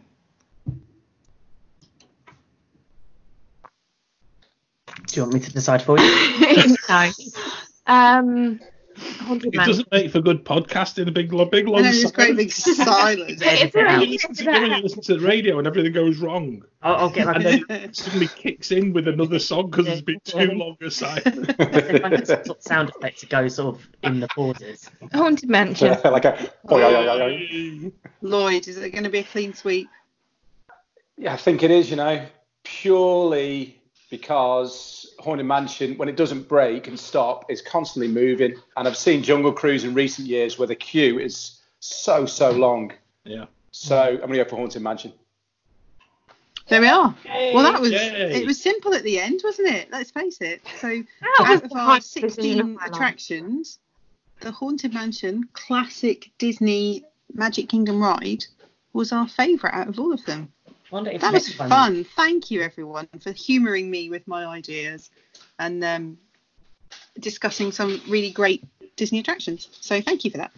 Do 5.07 5.17
you 5.17 5.23
want 5.23 5.35
me 5.35 5.41
to 5.41 5.53
decide 5.53 5.83
for 5.83 5.99
you? 5.99 6.05
no. 6.89 7.11
Um, 7.87 8.59
Haunted 8.59 8.74
It 9.05 9.29
Mansion. 9.29 9.53
doesn't 9.53 9.93
make 9.93 10.11
for 10.11 10.21
good 10.21 10.45
podcasting. 10.45 11.09
A 11.09 11.11
big, 11.11 11.33
lo- 11.33 11.45
big 11.45 11.67
I 11.67 11.71
long 11.71 11.83
know 11.83 11.91
there's 11.91 12.13
great 12.13 12.29
silence. 12.37 12.65
big 12.65 12.77
silence. 12.77 13.33
It's 13.33 13.43
Edit 13.43 13.75
it 13.75 13.87
out. 13.87 14.01
really 14.01 14.07
You 14.07 14.13
listen 14.13 14.35
to, 14.35 14.51
when 14.51 14.71
you 14.71 14.77
listen 14.83 15.03
to 15.03 15.15
the 15.19 15.27
radio 15.27 15.59
and 15.59 15.67
everything 15.67 15.93
goes 15.93 16.19
wrong, 16.19 16.65
I'll, 16.83 16.97
I'll 16.97 17.11
get 17.11 17.27
like 17.27 17.37
and 17.37 17.47
a, 17.47 17.65
then 17.67 17.95
suddenly 17.95 18.29
kicks 18.29 18.71
in 18.71 18.93
with 18.93 19.09
another 19.09 19.39
song 19.39 19.71
because 19.71 19.87
there's 19.87 20.03
been 20.03 20.21
too 20.25 20.53
long 20.53 20.77
a 20.83 20.91
silence. 20.91 21.27
like 21.59 21.75
a 21.75 22.27
sort 22.27 22.49
of 22.49 22.57
sound 22.63 22.91
effect 22.91 23.21
to 23.21 23.27
go 23.27 23.49
sort 23.49 23.77
of 23.77 23.89
in 24.03 24.21
the 24.21 24.29
pauses. 24.29 24.91
Haunted 25.13 25.49
Mansion. 25.49 25.97
like 26.05 26.25
a. 26.25 26.51
Oh, 26.69 26.79
yeah, 26.79 26.89
yeah, 26.89 27.15
yeah, 27.15 27.27
yeah. 27.27 27.89
Lloyd, 28.23 28.69
is 28.69 28.77
it 28.79 28.91
going 28.91 29.05
to 29.05 29.11
be 29.11 29.19
a 29.21 29.25
clean 29.25 29.55
sweep? 29.55 29.89
Yeah, 31.17 31.33
I 31.35 31.37
think 31.37 31.63
it 31.63 31.71
is, 31.71 31.91
you 31.91 31.97
know, 31.97 32.27
purely 32.65 33.81
because 34.11 35.04
Haunted 35.19 35.47
Mansion, 35.47 35.97
when 35.97 36.09
it 36.09 36.17
doesn't 36.17 36.49
break 36.49 36.89
and 36.89 36.99
stop, 36.99 37.51
is 37.51 37.63
constantly 37.63 38.09
moving. 38.09 38.55
And 38.77 38.87
I've 38.89 38.97
seen 38.97 39.23
Jungle 39.23 39.53
Cruise 39.53 39.85
in 39.85 39.95
recent 39.95 40.29
years 40.29 40.59
where 40.59 40.69
the 40.69 40.75
queue 40.75 41.19
is 41.19 41.61
so, 41.81 42.27
so 42.27 42.51
long. 42.51 42.93
Yeah. 43.25 43.47
So 43.71 43.99
I'm 43.99 44.17
going 44.19 44.31
to 44.33 44.45
go 44.45 44.49
for 44.49 44.57
Haunted 44.57 44.83
Mansion. 44.83 45.13
There 46.69 46.81
we 46.81 46.89
are. 46.89 47.15
Well, 47.27 47.63
that 47.63 47.81
was 47.81 47.93
Yay. 47.93 48.41
it. 48.41 48.47
Was 48.47 48.63
simple 48.63 48.95
at 48.95 49.03
the 49.03 49.21
end, 49.21 49.43
wasn't 49.45 49.69
it? 49.69 49.89
Let's 49.93 50.11
face 50.11 50.41
it. 50.41 50.63
So, 50.81 51.03
out 51.39 51.65
of 51.65 51.73
our 51.73 51.79
hardest 51.79 52.15
decision 52.15 52.61
of 52.61 52.67
16 52.67 52.79
attractions, 52.87 53.79
the 54.41 54.51
Haunted 54.51 54.95
Mansion 54.95 55.49
classic 55.53 56.31
Disney 56.39 57.05
Magic 57.35 57.69
Kingdom 57.69 58.01
ride 58.01 58.45
was 58.95 59.13
our 59.13 59.29
favourite 59.29 59.75
out 59.75 59.89
of 59.89 59.99
all 59.99 60.13
of 60.13 60.25
them. 60.25 60.53
Wonder 60.91 61.11
if 61.11 61.21
That 61.23 61.33
was 61.33 61.49
next 61.49 61.59
fun. 61.59 62.05
Thank 62.05 62.51
you, 62.51 62.61
everyone, 62.63 63.09
for 63.21 63.33
humouring 63.33 63.91
me 63.91 64.11
with 64.11 64.27
my 64.29 64.45
ideas 64.45 65.11
and 65.59 65.83
um, 65.83 66.19
discussing 67.19 67.73
some 67.73 68.01
really 68.09 68.31
great 68.31 68.65
Disney 68.97 69.21
attractions. 69.21 69.69
So, 69.81 70.01
thank 70.01 70.25
you 70.25 70.31
for 70.31 70.39
that. 70.39 70.53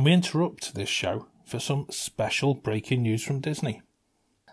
and 0.00 0.06
we 0.06 0.14
interrupt 0.14 0.74
this 0.74 0.88
show 0.88 1.26
for 1.44 1.58
some 1.58 1.86
special 1.90 2.54
breaking 2.54 3.02
news 3.02 3.22
from 3.22 3.38
Disney. 3.38 3.82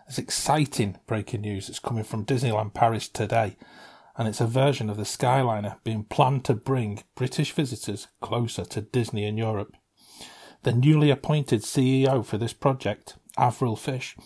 There's 0.08 0.18
exciting 0.18 0.96
breaking 1.06 1.42
news 1.42 1.66
that's 1.66 1.78
coming 1.78 2.02
from 2.02 2.24
Disneyland 2.24 2.72
Paris 2.72 3.08
today, 3.08 3.56
and 4.16 4.26
it's 4.26 4.40
a 4.40 4.46
version 4.46 4.88
of 4.88 4.96
the 4.96 5.02
Skyliner 5.02 5.76
being 5.84 6.04
planned 6.04 6.46
to 6.46 6.54
bring 6.54 7.04
British 7.14 7.52
visitors 7.52 8.08
closer 8.22 8.64
to 8.64 8.80
Disney 8.80 9.26
in 9.26 9.36
Europe. 9.36 9.76
The 10.62 10.72
newly 10.72 11.10
appointed 11.10 11.62
CEO 11.62 12.24
for 12.24 12.38
this 12.38 12.54
project, 12.54 13.16
Avril 13.36 13.76
Fish, 13.76 14.16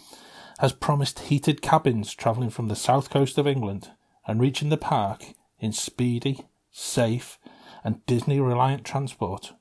has 0.61 0.73
promised 0.73 1.19
heated 1.19 1.61
cabins 1.61 2.15
travelling 2.15 2.51
from 2.51 2.69
the 2.69 2.77
south 2.77 3.11
coast 3.11 3.37
of 3.37 3.49
England 3.49 3.91
and 4.25 4.41
reaching 4.41 4.69
the 4.69 4.77
park 4.77 5.35
in 5.59 5.73
speedy, 5.73 6.47
safe, 6.71 7.39
and 7.83 8.07
Disney 8.07 8.39
reliant 8.39 8.85
transport 8.85 9.53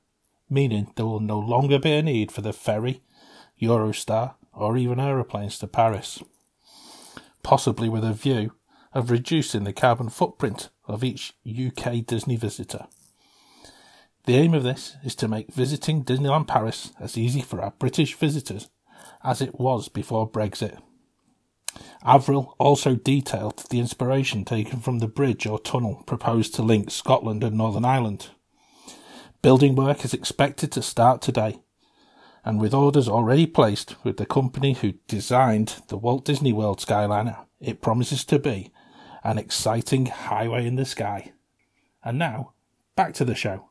meaning 0.52 0.92
there 0.96 1.06
will 1.06 1.20
no 1.20 1.38
longer 1.38 1.78
be 1.78 1.92
a 1.92 2.02
need 2.02 2.30
for 2.30 2.42
the 2.42 2.52
ferry, 2.52 3.02
Eurostar, 3.60 4.34
or 4.52 4.76
even 4.76 5.00
aeroplanes 5.00 5.58
to 5.58 5.66
Paris. 5.66 6.22
Possibly 7.42 7.88
with 7.88 8.04
a 8.04 8.12
view 8.12 8.52
of 8.92 9.10
reducing 9.10 9.64
the 9.64 9.72
carbon 9.72 10.08
footprint 10.08 10.68
of 10.86 11.02
each 11.02 11.34
UK 11.46 12.04
Disney 12.04 12.36
visitor. 12.36 12.86
The 14.24 14.36
aim 14.36 14.54
of 14.54 14.62
this 14.62 14.96
is 15.02 15.14
to 15.16 15.28
make 15.28 15.52
visiting 15.52 16.04
Disneyland 16.04 16.46
Paris 16.46 16.92
as 17.00 17.18
easy 17.18 17.40
for 17.40 17.60
our 17.60 17.72
British 17.78 18.14
visitors 18.14 18.70
as 19.24 19.40
it 19.40 19.58
was 19.58 19.88
before 19.88 20.30
Brexit. 20.30 20.78
Avril 22.04 22.54
also 22.58 22.94
detailed 22.94 23.64
the 23.70 23.80
inspiration 23.80 24.44
taken 24.44 24.80
from 24.80 24.98
the 24.98 25.08
bridge 25.08 25.46
or 25.46 25.58
tunnel 25.58 26.02
proposed 26.06 26.54
to 26.54 26.62
link 26.62 26.90
Scotland 26.90 27.42
and 27.42 27.56
Northern 27.56 27.84
Ireland. 27.84 28.28
Building 29.40 29.74
work 29.74 30.04
is 30.04 30.14
expected 30.14 30.70
to 30.72 30.82
start 30.82 31.22
today, 31.22 31.60
and 32.44 32.60
with 32.60 32.74
orders 32.74 33.08
already 33.08 33.46
placed 33.46 33.94
with 34.04 34.16
the 34.16 34.26
company 34.26 34.72
who 34.72 34.92
designed 35.06 35.82
the 35.88 35.96
Walt 35.96 36.24
Disney 36.24 36.52
World 36.52 36.80
Skyliner, 36.80 37.46
it 37.60 37.80
promises 37.80 38.24
to 38.24 38.38
be 38.38 38.72
an 39.22 39.38
exciting 39.38 40.06
highway 40.06 40.66
in 40.66 40.74
the 40.74 40.84
sky. 40.84 41.32
And 42.04 42.18
now, 42.18 42.54
back 42.96 43.14
to 43.14 43.24
the 43.24 43.36
show. 43.36 43.68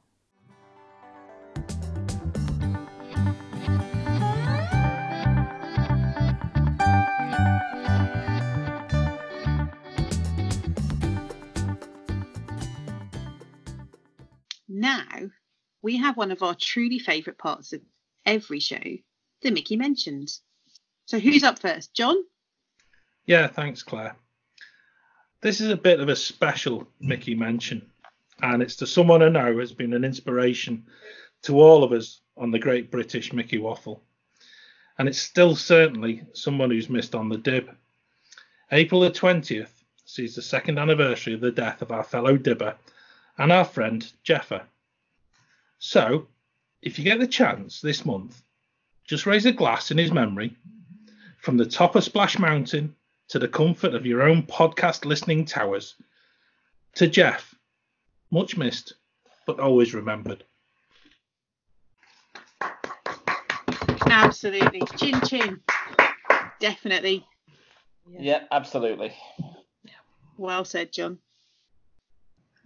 Now, 14.69 15.03
we 15.81 15.97
have 15.97 16.15
one 16.15 16.31
of 16.31 16.41
our 16.41 16.55
truly 16.55 16.97
favourite 16.97 17.37
parts 17.37 17.73
of 17.73 17.81
every 18.25 18.59
show, 18.59 18.81
the 19.41 19.51
Mickey 19.51 19.75
Mentions. 19.75 20.41
So, 21.05 21.19
who's 21.19 21.43
up 21.43 21.59
first? 21.59 21.93
John? 21.93 22.23
Yeah, 23.25 23.47
thanks, 23.47 23.83
Claire. 23.83 24.15
This 25.41 25.59
is 25.61 25.69
a 25.69 25.77
bit 25.77 25.99
of 25.99 26.09
a 26.09 26.15
special 26.15 26.87
Mickey 26.99 27.35
mention, 27.35 27.89
and 28.41 28.61
it's 28.61 28.75
to 28.77 28.87
someone 28.87 29.23
I 29.23 29.29
know 29.29 29.57
has 29.59 29.73
been 29.73 29.93
an 29.93 30.03
inspiration 30.03 30.85
to 31.43 31.59
all 31.59 31.83
of 31.83 31.91
us 31.91 32.21
on 32.37 32.51
the 32.51 32.59
Great 32.59 32.91
British 32.91 33.33
Mickey 33.33 33.57
Waffle. 33.57 34.03
And 34.97 35.07
it's 35.07 35.19
still 35.19 35.55
certainly 35.55 36.23
someone 36.33 36.69
who's 36.69 36.89
missed 36.89 37.15
on 37.15 37.29
the 37.29 37.37
dib. 37.37 37.75
April 38.71 39.01
the 39.01 39.11
20th 39.11 39.71
sees 40.05 40.35
the 40.35 40.41
second 40.41 40.77
anniversary 40.77 41.33
of 41.33 41.41
the 41.41 41.51
death 41.51 41.81
of 41.81 41.91
our 41.91 42.03
fellow 42.03 42.37
dibber 42.37 42.75
and 43.37 43.51
our 43.51 43.65
friend 43.65 44.11
Jeffer. 44.23 44.61
So, 45.79 46.27
if 46.81 46.97
you 46.97 47.03
get 47.03 47.19
the 47.19 47.27
chance 47.27 47.81
this 47.81 48.05
month, 48.05 48.41
just 49.07 49.25
raise 49.25 49.45
a 49.45 49.51
glass 49.51 49.91
in 49.91 49.97
his 49.97 50.11
memory 50.11 50.55
from 51.41 51.57
the 51.57 51.65
top 51.65 51.95
of 51.95 52.03
Splash 52.03 52.39
Mountain 52.39 52.95
to 53.29 53.39
the 53.39 53.47
comfort 53.47 53.93
of 53.93 54.05
your 54.05 54.21
own 54.23 54.43
podcast 54.43 55.05
listening 55.05 55.45
towers. 55.45 55.95
To 56.95 57.07
Jeff, 57.07 57.55
much 58.31 58.57
missed, 58.57 58.93
but 59.47 59.59
always 59.59 59.93
remembered. 59.93 60.43
Absolutely. 64.07 64.81
Chin 64.97 65.21
chin. 65.21 65.61
Definitely. 66.59 67.25
Yeah, 68.19 68.43
absolutely. 68.51 69.13
Well 70.37 70.65
said, 70.65 70.91
John. 70.91 71.19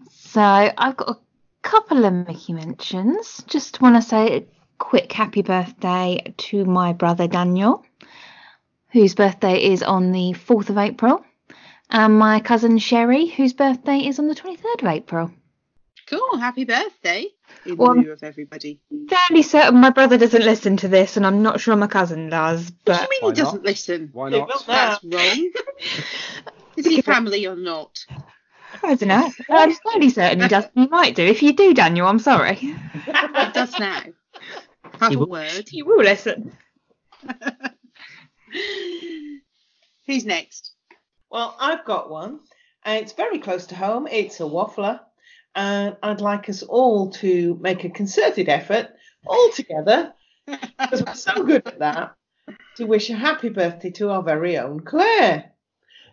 So 0.09 0.41
I've 0.41 0.97
got 0.97 1.09
a 1.09 1.17
couple 1.65 2.05
of 2.05 2.13
Mickey 2.13 2.53
mentions. 2.53 3.43
Just 3.47 3.81
want 3.81 3.95
to 3.95 4.01
say 4.01 4.37
a 4.37 4.45
quick 4.77 5.11
happy 5.11 5.41
birthday 5.41 6.33
to 6.37 6.63
my 6.63 6.93
brother 6.93 7.27
Daniel, 7.27 7.83
whose 8.91 9.15
birthday 9.15 9.71
is 9.71 9.81
on 9.81 10.11
the 10.11 10.33
4th 10.33 10.69
of 10.69 10.77
April, 10.77 11.25
and 11.89 12.19
my 12.19 12.39
cousin 12.39 12.77
Sherry, 12.77 13.25
whose 13.25 13.53
birthday 13.53 13.97
is 13.97 14.19
on 14.19 14.27
the 14.27 14.35
23rd 14.35 14.83
of 14.83 14.87
April. 14.87 15.31
Cool. 16.07 16.37
Happy 16.37 16.65
birthday 16.65 17.25
in 17.65 17.77
Well, 17.77 17.95
lieu 17.95 18.11
of 18.11 18.21
everybody. 18.21 18.79
Fairly 19.09 19.41
certain 19.41 19.79
my 19.79 19.89
brother 19.89 20.19
doesn't 20.19 20.45
listen 20.45 20.77
to 20.77 20.87
this, 20.87 21.17
and 21.17 21.25
I'm 21.25 21.41
not 21.41 21.59
sure 21.59 21.75
my 21.75 21.87
cousin 21.87 22.29
does. 22.29 22.69
But 22.69 22.91
What 22.91 23.09
But 23.09 23.09
do 23.09 23.15
you 23.15 23.21
mean 23.21 23.35
he 23.35 23.41
doesn't 23.41 23.63
listen? 23.63 24.09
Why 24.13 24.29
not? 24.29 24.65
That's 24.67 25.03
wrong. 25.03 25.51
Is 26.75 26.85
he 26.85 27.01
family 27.01 27.47
or 27.47 27.55
not? 27.55 28.05
I 28.84 28.95
don't 28.95 29.07
know. 29.07 29.31
I'm 29.49 29.73
fairly 29.73 30.10
certain 30.10 30.41
he 30.41 30.47
does. 30.47 30.65
He 30.73 30.88
might 30.88 31.15
do. 31.15 31.23
If 31.23 31.41
you 31.43 31.53
do, 31.53 31.73
Daniel, 31.73 32.07
I'm 32.07 32.19
sorry. 32.19 32.56
He 32.56 32.76
does 33.53 33.77
now. 33.80 34.02
Have 34.99 35.10
He 35.10 35.15
a 35.15 35.19
will- 35.19 35.27
word. 35.27 35.65
You 35.72 35.85
will 35.85 36.03
listen. 36.03 36.52
Who's 40.07 40.26
next? 40.26 40.73
Well, 41.30 41.56
I've 41.60 41.84
got 41.85 42.10
one. 42.10 42.39
and 42.84 43.02
it's 43.02 43.14
very 43.14 43.39
close 43.39 43.65
to 43.68 43.76
home. 43.76 44.07
It's 44.10 44.39
a 44.39 44.43
waffler. 44.43 44.99
And 45.56 45.95
I'd 46.03 46.22
like 46.22 46.49
us 46.49 46.64
all 46.64 47.11
to 47.14 47.57
make 47.61 47.84
a 47.85 47.89
concerted 47.89 48.49
effort, 48.49 48.89
all 49.26 49.49
together, 49.52 50.14
because 50.47 51.02
we're 51.03 51.14
so 51.15 51.43
good 51.43 51.65
at 51.65 51.80
that, 51.80 52.14
to 52.76 52.85
wish 52.85 53.10
a 53.10 53.15
happy 53.15 53.47
birthday 53.49 53.89
to 53.91 54.10
our 54.11 54.22
very 54.22 54.57
own 54.57 54.81
Claire. 54.81 55.52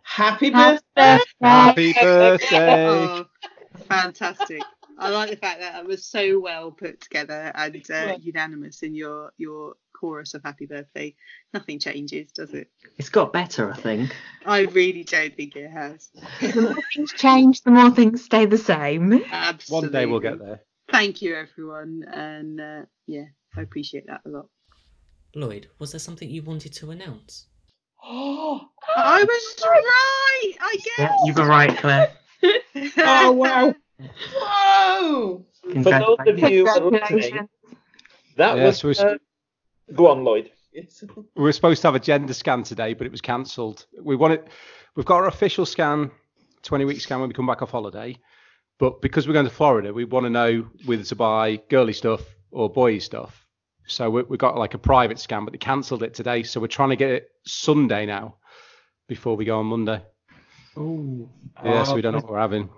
Happy 0.05 0.51
birthday! 0.51 1.19
Happy 1.43 1.93
birthday. 1.93 3.07
Oh, 3.09 3.27
fantastic. 3.89 4.63
I 4.99 5.11
like 5.11 5.31
the 5.31 5.37
fact 5.37 5.61
that 5.61 5.81
it 5.81 5.87
was 5.87 6.05
so 6.05 6.39
well 6.39 6.71
put 6.71 7.01
together 7.01 7.51
and 7.55 7.77
uh, 7.77 7.81
Yeah. 7.89 8.17
unanimous 8.21 8.83
in 8.83 8.95
your 8.95 9.33
your 9.39 9.75
chorus 9.93 10.35
of 10.35 10.43
happy 10.45 10.67
birthday. 10.67 11.15
Nothing 11.55 11.79
changes, 11.79 12.33
does 12.33 12.53
it? 12.55 12.71
It's 12.99 13.09
got 13.09 13.33
better, 13.33 13.71
I 13.73 13.77
think. 13.77 14.15
I 14.45 14.63
really 14.63 15.05
don't 15.05 15.35
think 15.37 15.57
it 15.57 15.71
has. 15.71 16.11
The 16.41 16.63
more 16.63 16.75
things 16.95 17.13
change, 17.13 17.63
the 17.63 17.71
more 17.71 17.91
things 17.91 18.25
stay 18.25 18.47
the 18.47 18.59
same. 18.59 19.23
Absolutely. 19.31 19.87
One 19.89 19.93
day 19.93 20.07
we'll 20.07 20.21
get 20.21 20.39
there. 20.39 20.61
Thank 20.91 21.23
you, 21.23 21.35
everyone, 21.35 22.05
and 22.13 22.61
uh, 22.61 22.83
yeah, 23.07 23.27
I 23.57 23.63
appreciate 23.63 24.07
that 24.09 24.21
a 24.27 24.29
lot. 24.29 24.47
Lloyd, 25.35 25.69
was 25.79 25.93
there 25.93 25.99
something 26.01 26.29
you 26.29 26.43
wanted 26.43 26.73
to 26.75 26.91
announce? 26.91 27.47
I 28.05 29.25
was 29.29 29.57
right, 29.63 30.53
I 30.61 30.77
guess. 30.77 30.99
Yeah, 30.99 31.17
you 31.25 31.35
were 31.35 31.47
right, 31.47 31.77
Claire. 31.77 32.13
Oh, 32.99 33.31
wow. 33.33 33.75
Whoa! 34.37 35.47
For 35.63 35.83
those 35.83 36.19
of 36.27 36.39
you 36.39 36.65
listening, 36.65 36.91
Congratulations. 36.91 37.49
that 38.37 38.57
Yeah, 38.57 38.65
was. 38.65 38.81
so 38.81 38.91
uh, 38.91 39.15
go 39.95 40.09
on, 40.09 40.25
Lloyd. 40.25 40.51
We 40.75 41.43
were 41.43 41.53
supposed 41.53 41.83
to 41.83 41.89
have 41.89 41.95
a 41.95 42.01
gender 42.01 42.35
scan 42.35 42.65
today, 42.65 42.95
but 42.95 43.07
it 43.07 43.11
was 43.11 43.21
cancelled. 43.21 43.87
We 44.03 44.17
wanted, 44.17 44.49
we've 44.97 45.07
got 45.07 45.17
our 45.19 45.29
official 45.29 45.67
scan, 45.67 46.11
20 46.63 46.85
week 46.85 47.01
scan 47.01 47.21
when 47.21 47.29
we 47.29 47.35
come 47.35 47.47
back 47.47 47.63
off 47.63 47.71
holiday. 47.71 48.17
But 48.79 49.01
because 49.03 49.29
we're 49.29 49.35
going 49.35 49.47
to 49.47 49.53
Florida, 49.53 49.93
we 49.93 50.05
want 50.05 50.25
to 50.27 50.31
know 50.31 50.67
whether 50.87 51.05
to 51.05 51.15
buy 51.15 51.61
girly 51.69 51.93
stuff 51.93 52.23
or 52.51 52.69
boy 52.69 52.99
stuff. 52.99 53.42
So 53.93 54.11
we, 54.11 54.23
we 54.23 54.37
got 54.37 54.57
like 54.57 54.75
a 54.75 54.79
private 54.79 55.19
scan, 55.19 55.45
but 55.45 55.53
they 55.53 55.59
cancelled 55.59 56.03
it 56.03 56.15
today. 56.15 56.43
So 56.43 56.61
we're 56.61 56.67
trying 56.67 56.91
to 56.91 56.97
get 56.97 57.11
it 57.11 57.31
Sunday 57.45 58.07
now 58.07 58.37
before 59.07 59.37
we 59.37 59.45
go 59.45 59.59
on 59.59 59.67
Monday. 59.67 60.03
Ooh. 60.79 61.29
Yeah, 61.63 61.85
so 61.85 61.95
we 61.95 61.99
oh. 61.99 62.03
don't 62.03 62.13
know 62.13 62.19
what 62.19 62.31
we're 62.31 62.39
having. 62.39 62.71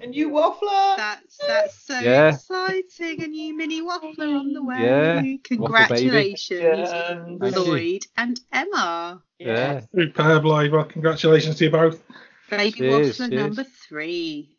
A 0.00 0.06
new 0.06 0.30
waffler! 0.30 0.96
That's 0.96 1.36
that's 1.36 1.74
so 1.86 1.98
Yeah. 1.98 2.34
exciting. 2.34 3.22
A 3.22 3.26
new 3.26 3.56
mini 3.56 3.82
waffler 3.82 4.38
on 4.38 4.52
the 4.52 4.62
way. 4.62 4.80
Yeah. 4.80 5.22
Congratulations, 5.42 6.60
Yeah. 6.60 7.24
Lloyd 7.26 8.06
and 8.16 8.40
Emma. 8.52 9.22
Yeah. 9.38 9.80
Superb, 9.94 10.44
Lloyd. 10.44 10.70
Well, 10.72 10.84
congratulations 10.84 11.56
to 11.56 11.64
you 11.64 11.70
both. 11.70 12.02
Baby 12.48 12.78
Cheers, 12.78 13.18
waffler 13.18 13.28
cheers. 13.28 13.42
number 13.42 13.64
three. 13.64 14.56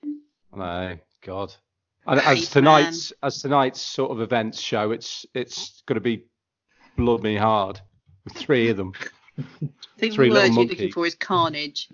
Oh 0.54 0.62
I 0.62 0.88
know, 0.88 0.98
God. 1.22 1.56
And 2.08 2.20
Great, 2.20 2.38
as 2.40 2.50
tonight's 2.50 3.14
as 3.24 3.42
tonight's 3.42 3.82
sort 3.82 4.12
of 4.12 4.22
events 4.22 4.60
show, 4.62 4.92
it's 4.92 5.26
it's 5.34 5.82
going 5.88 5.96
to 5.96 6.02
be 6.02 6.24
blood 6.98 7.24
me 7.24 7.36
hard 7.36 7.80
with 8.24 8.34
three 8.36 8.70
of 8.70 8.78
them. 8.78 8.94
I 9.40 9.44
think 9.98 10.14
Three 10.14 10.30
the 10.30 10.34
little 10.36 10.50
word 10.50 10.56
you're 10.56 10.66
looking 10.68 10.92
for 10.92 11.06
is 11.06 11.16
carnage. 11.16 11.90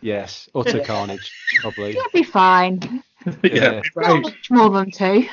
Yes, 0.00 0.48
utter 0.54 0.80
carnage, 0.84 1.32
probably. 1.60 1.94
You'll 1.94 2.04
be 2.12 2.22
fine. 2.22 3.02
Yeah. 3.42 3.80
Not 3.96 4.20
much 4.20 4.50
more 4.50 4.68
than 4.68 4.90
two. 4.90 5.26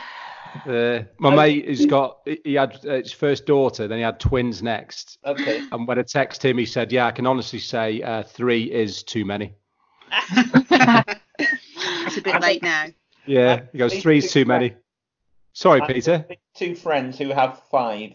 Uh, 0.65 1.03
my 1.17 1.35
mate 1.35 1.67
has 1.67 1.85
got 1.85 2.19
he- 2.23 2.39
he 2.45 2.53
had 2.53 2.79
uh, 2.85 2.93
his 2.93 3.11
first 3.11 3.45
daughter, 3.45 3.85
then 3.85 3.97
he 3.97 4.03
had 4.03 4.17
twins 4.17 4.63
next. 4.63 5.17
Okay. 5.25 5.61
And 5.73 5.85
when 5.85 5.99
I 5.99 6.03
texted 6.03 6.43
him, 6.43 6.57
he 6.57 6.65
said, 6.65 6.93
"Yeah, 6.93 7.05
I 7.07 7.11
can 7.11 7.27
honestly 7.27 7.59
say 7.59 8.01
uh, 8.01 8.23
three 8.23 8.71
is 8.71 9.03
too 9.03 9.25
many." 9.25 9.55
It's 12.03 12.17
a 12.17 12.21
bit 12.21 12.41
late 12.41 12.61
now. 12.63 12.85
Yeah, 13.25 13.61
he 13.71 13.77
goes, 13.77 13.99
three's 14.01 14.25
is 14.25 14.31
too 14.31 14.45
many. 14.45 14.75
Sorry, 15.53 15.81
I 15.81 15.87
Peter. 15.93 16.25
Two 16.55 16.75
friends 16.75 17.17
who 17.17 17.29
have 17.29 17.61
five. 17.69 18.13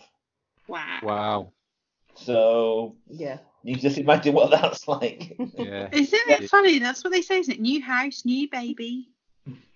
Wow. 0.69 0.99
Wow. 1.03 1.53
So 2.15 2.97
Yeah. 3.09 3.39
you 3.63 3.77
just 3.77 3.99
imagine 3.99 4.35
what 4.35 4.51
that's 4.51 4.89
like. 4.89 5.37
Yeah. 5.59 5.89
Isn't 5.93 6.29
it 6.31 6.49
funny? 6.51 6.79
That's 6.79 7.05
what 7.05 7.13
they 7.13 7.23
say, 7.23 7.41
isn't 7.41 7.55
it? 7.55 7.61
New 7.61 7.83
house, 7.83 8.25
new 8.25 8.49
baby. 8.51 9.09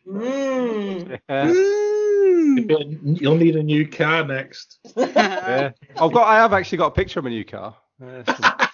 Mmm. 0.06 1.18
Yeah. 1.28 1.52
Mm. 1.52 3.20
You'll 3.20 3.36
need 3.36 3.56
a 3.56 3.62
new 3.62 3.86
car 3.88 4.24
next. 4.24 4.78
Yeah. 4.96 5.70
I've 6.00 6.12
got. 6.12 6.26
I 6.26 6.36
have 6.36 6.52
actually 6.52 6.78
got 6.78 6.86
a 6.88 6.90
picture 6.92 7.20
of 7.20 7.26
a 7.26 7.30
new 7.30 7.44
car. 7.44 7.76
Yeah, 8.02 8.22
so- 8.26 8.66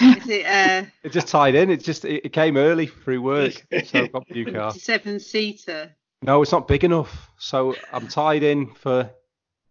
Is 0.18 0.28
it 0.28 0.46
uh, 0.46 0.84
it 1.02 1.12
just 1.12 1.28
tied 1.28 1.54
in. 1.54 1.70
It 1.70 1.82
just 1.82 2.04
it, 2.04 2.24
it 2.26 2.32
came 2.32 2.56
early 2.56 2.86
through 2.86 3.22
work, 3.22 3.52
so 3.84 4.02
I've 4.04 4.12
got 4.12 4.28
a 4.28 4.32
new 4.32 4.50
car. 4.50 4.72
seven 4.72 5.18
seater? 5.20 5.94
No, 6.22 6.42
it's 6.42 6.52
not 6.52 6.66
big 6.68 6.82
enough. 6.84 7.30
So 7.38 7.74
I'm 7.92 8.08
tied 8.08 8.42
in 8.42 8.72
for 8.74 9.10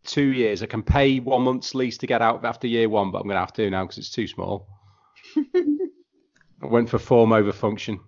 two 0.05 0.27
years. 0.33 0.61
I 0.61 0.67
can 0.67 0.83
pay 0.83 1.19
one 1.19 1.41
month's 1.41 1.73
lease 1.73 1.97
to 1.99 2.07
get 2.07 2.21
out 2.21 2.45
after 2.45 2.67
year 2.67 2.87
one, 2.87 3.11
but 3.11 3.17
I'm 3.19 3.23
going 3.23 3.35
to 3.35 3.39
have 3.39 3.53
to 3.53 3.69
now 3.69 3.83
because 3.83 3.97
it's 3.97 4.11
too 4.11 4.27
small. 4.27 4.67
I 5.55 6.67
went 6.67 6.89
for 6.89 6.99
form 6.99 7.33
over 7.33 7.51
function. 7.51 7.99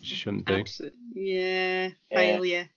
Shouldn't 0.00 0.46
do. 0.46 0.64
Yeah, 1.12 1.88
Yeah. 2.10 2.16
failure. 2.16 2.68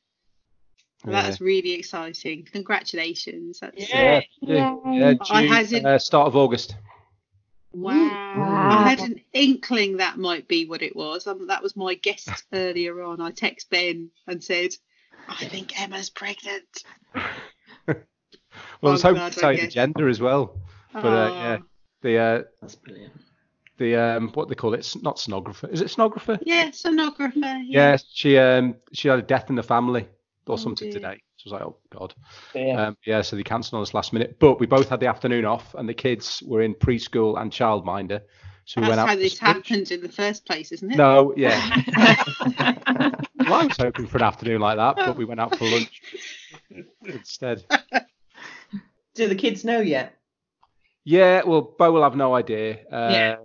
Well, 1.05 1.15
Yeah. 1.15 1.21
That's 1.21 1.39
really 1.41 1.73
exciting. 1.73 2.47
Congratulations. 2.51 3.59
That's, 3.59 3.89
Yeah, 3.89 4.21
yeah, 4.41 4.75
yeah, 4.85 5.13
I 5.29 5.41
June, 5.41 5.51
had 5.51 5.71
it- 5.71 5.85
uh, 5.85 5.99
start 5.99 6.27
of 6.27 6.35
August. 6.35 6.75
Wow. 7.73 8.69
I 8.69 8.89
had 8.89 8.99
an 8.99 9.21
inkling 9.33 9.97
that 9.97 10.17
might 10.17 10.47
be 10.47 10.65
what 10.65 10.81
it 10.81 10.95
was. 10.95 11.27
Um, 11.27 11.47
that 11.47 11.63
was 11.63 11.75
my 11.75 11.93
guest 11.95 12.29
earlier 12.53 13.01
on. 13.01 13.21
I 13.21 13.31
text 13.31 13.69
Ben 13.69 14.09
and 14.27 14.43
said, 14.43 14.71
I 15.27 15.45
think 15.45 15.79
Emma's 15.81 16.09
pregnant. 16.09 16.83
Well, 18.81 18.89
I 18.91 18.93
was 18.93 19.01
hoping 19.03 19.19
to 19.21 19.25
I 19.27 19.29
tell 19.29 19.53
you 19.53 19.61
the 19.61 19.67
gender 19.67 20.07
as 20.09 20.19
well, 20.21 20.59
but 20.93 21.13
uh, 21.13 21.31
yeah, 21.39 21.57
the 22.01 22.17
uh, 22.17 22.43
That's 22.61 22.75
brilliant. 22.75 23.13
the 23.77 23.95
um, 23.95 24.29
what 24.33 24.49
they 24.49 24.55
call 24.55 24.73
it, 24.73 24.79
s- 24.79 25.01
not 25.01 25.17
sonographer. 25.17 25.69
Is 25.71 25.81
it 25.81 25.87
sonographer? 25.87 26.39
Yeah, 26.45 26.69
sonographer. 26.69 27.33
Yeah. 27.67 27.91
Yeah, 27.93 27.97
she 28.11 28.37
um 28.37 28.75
she 28.93 29.07
had 29.07 29.19
a 29.19 29.23
death 29.23 29.49
in 29.49 29.55
the 29.55 29.63
family 29.63 30.07
or 30.47 30.53
Oh, 30.53 30.57
something 30.57 30.89
dear. 30.89 30.91
today. 30.91 31.21
So 31.43 31.49
I 31.49 31.53
was 31.53 31.59
like, 31.61 31.67
oh 31.67 31.77
god. 31.97 32.13
Yeah. 32.53 32.87
Um, 32.87 32.97
yeah, 33.05 33.21
so 33.21 33.35
they 33.35 33.43
cancelled 33.43 33.77
on 33.79 33.81
us 33.81 33.93
last 33.95 34.13
minute. 34.13 34.37
But 34.39 34.59
we 34.59 34.67
both 34.67 34.89
had 34.89 34.99
the 34.99 35.07
afternoon 35.07 35.43
off, 35.45 35.73
and 35.75 35.89
the 35.89 35.93
kids 35.93 36.43
were 36.45 36.61
in 36.61 36.75
preschool 36.75 37.41
and 37.41 37.51
childminder. 37.51 38.21
So 38.65 38.79
we 38.79 38.87
That's 38.87 38.89
went 38.89 38.99
out. 39.01 39.09
how 39.09 39.15
this 39.15 39.41
lunch. 39.41 39.67
happened 39.69 39.91
in 39.91 40.01
the 40.01 40.09
first 40.09 40.45
place, 40.45 40.71
isn't 40.71 40.91
it? 40.91 40.95
No, 40.97 41.33
yeah. 41.35 41.81
well, 43.39 43.53
I 43.55 43.65
was 43.65 43.77
hoping 43.77 44.05
for 44.05 44.17
an 44.17 44.23
afternoon 44.23 44.61
like 44.61 44.77
that, 44.77 44.95
but 44.97 45.17
we 45.17 45.25
went 45.25 45.39
out 45.39 45.57
for 45.57 45.65
lunch 45.65 46.01
instead. 47.03 47.63
Do 49.15 49.27
the 49.27 49.35
kids 49.35 49.65
know 49.65 49.79
yet? 49.81 50.15
Yeah, 51.03 51.41
well, 51.43 51.61
Bo 51.61 51.91
will 51.91 52.03
have 52.03 52.15
no 52.15 52.35
idea. 52.35 52.79
Um, 52.91 53.11
Yeah. 53.11 53.35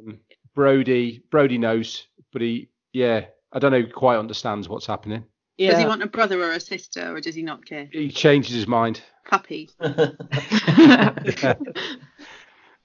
Brody, 0.55 1.23
Brody 1.31 1.59
knows, 1.59 2.06
but 2.32 2.43
he, 2.43 2.68
yeah, 2.93 3.27
I 3.52 3.59
don't 3.59 3.73
know, 3.73 3.78
he 3.82 3.86
quite 3.86 4.18
understands 4.18 4.68
what's 4.68 4.86
happening. 4.86 5.24
Does 5.59 5.78
he 5.78 5.87
want 5.87 6.03
a 6.03 6.07
brother 6.07 6.43
or 6.43 6.53
a 6.53 6.61
sister, 6.61 7.15
or 7.15 7.20
does 7.20 7.35
he 7.35 7.43
not 7.43 7.65
care? 7.65 7.89
He 7.91 8.11
changes 8.11 8.55
his 8.55 8.66
mind. 8.66 9.03
Puppy. 9.24 9.70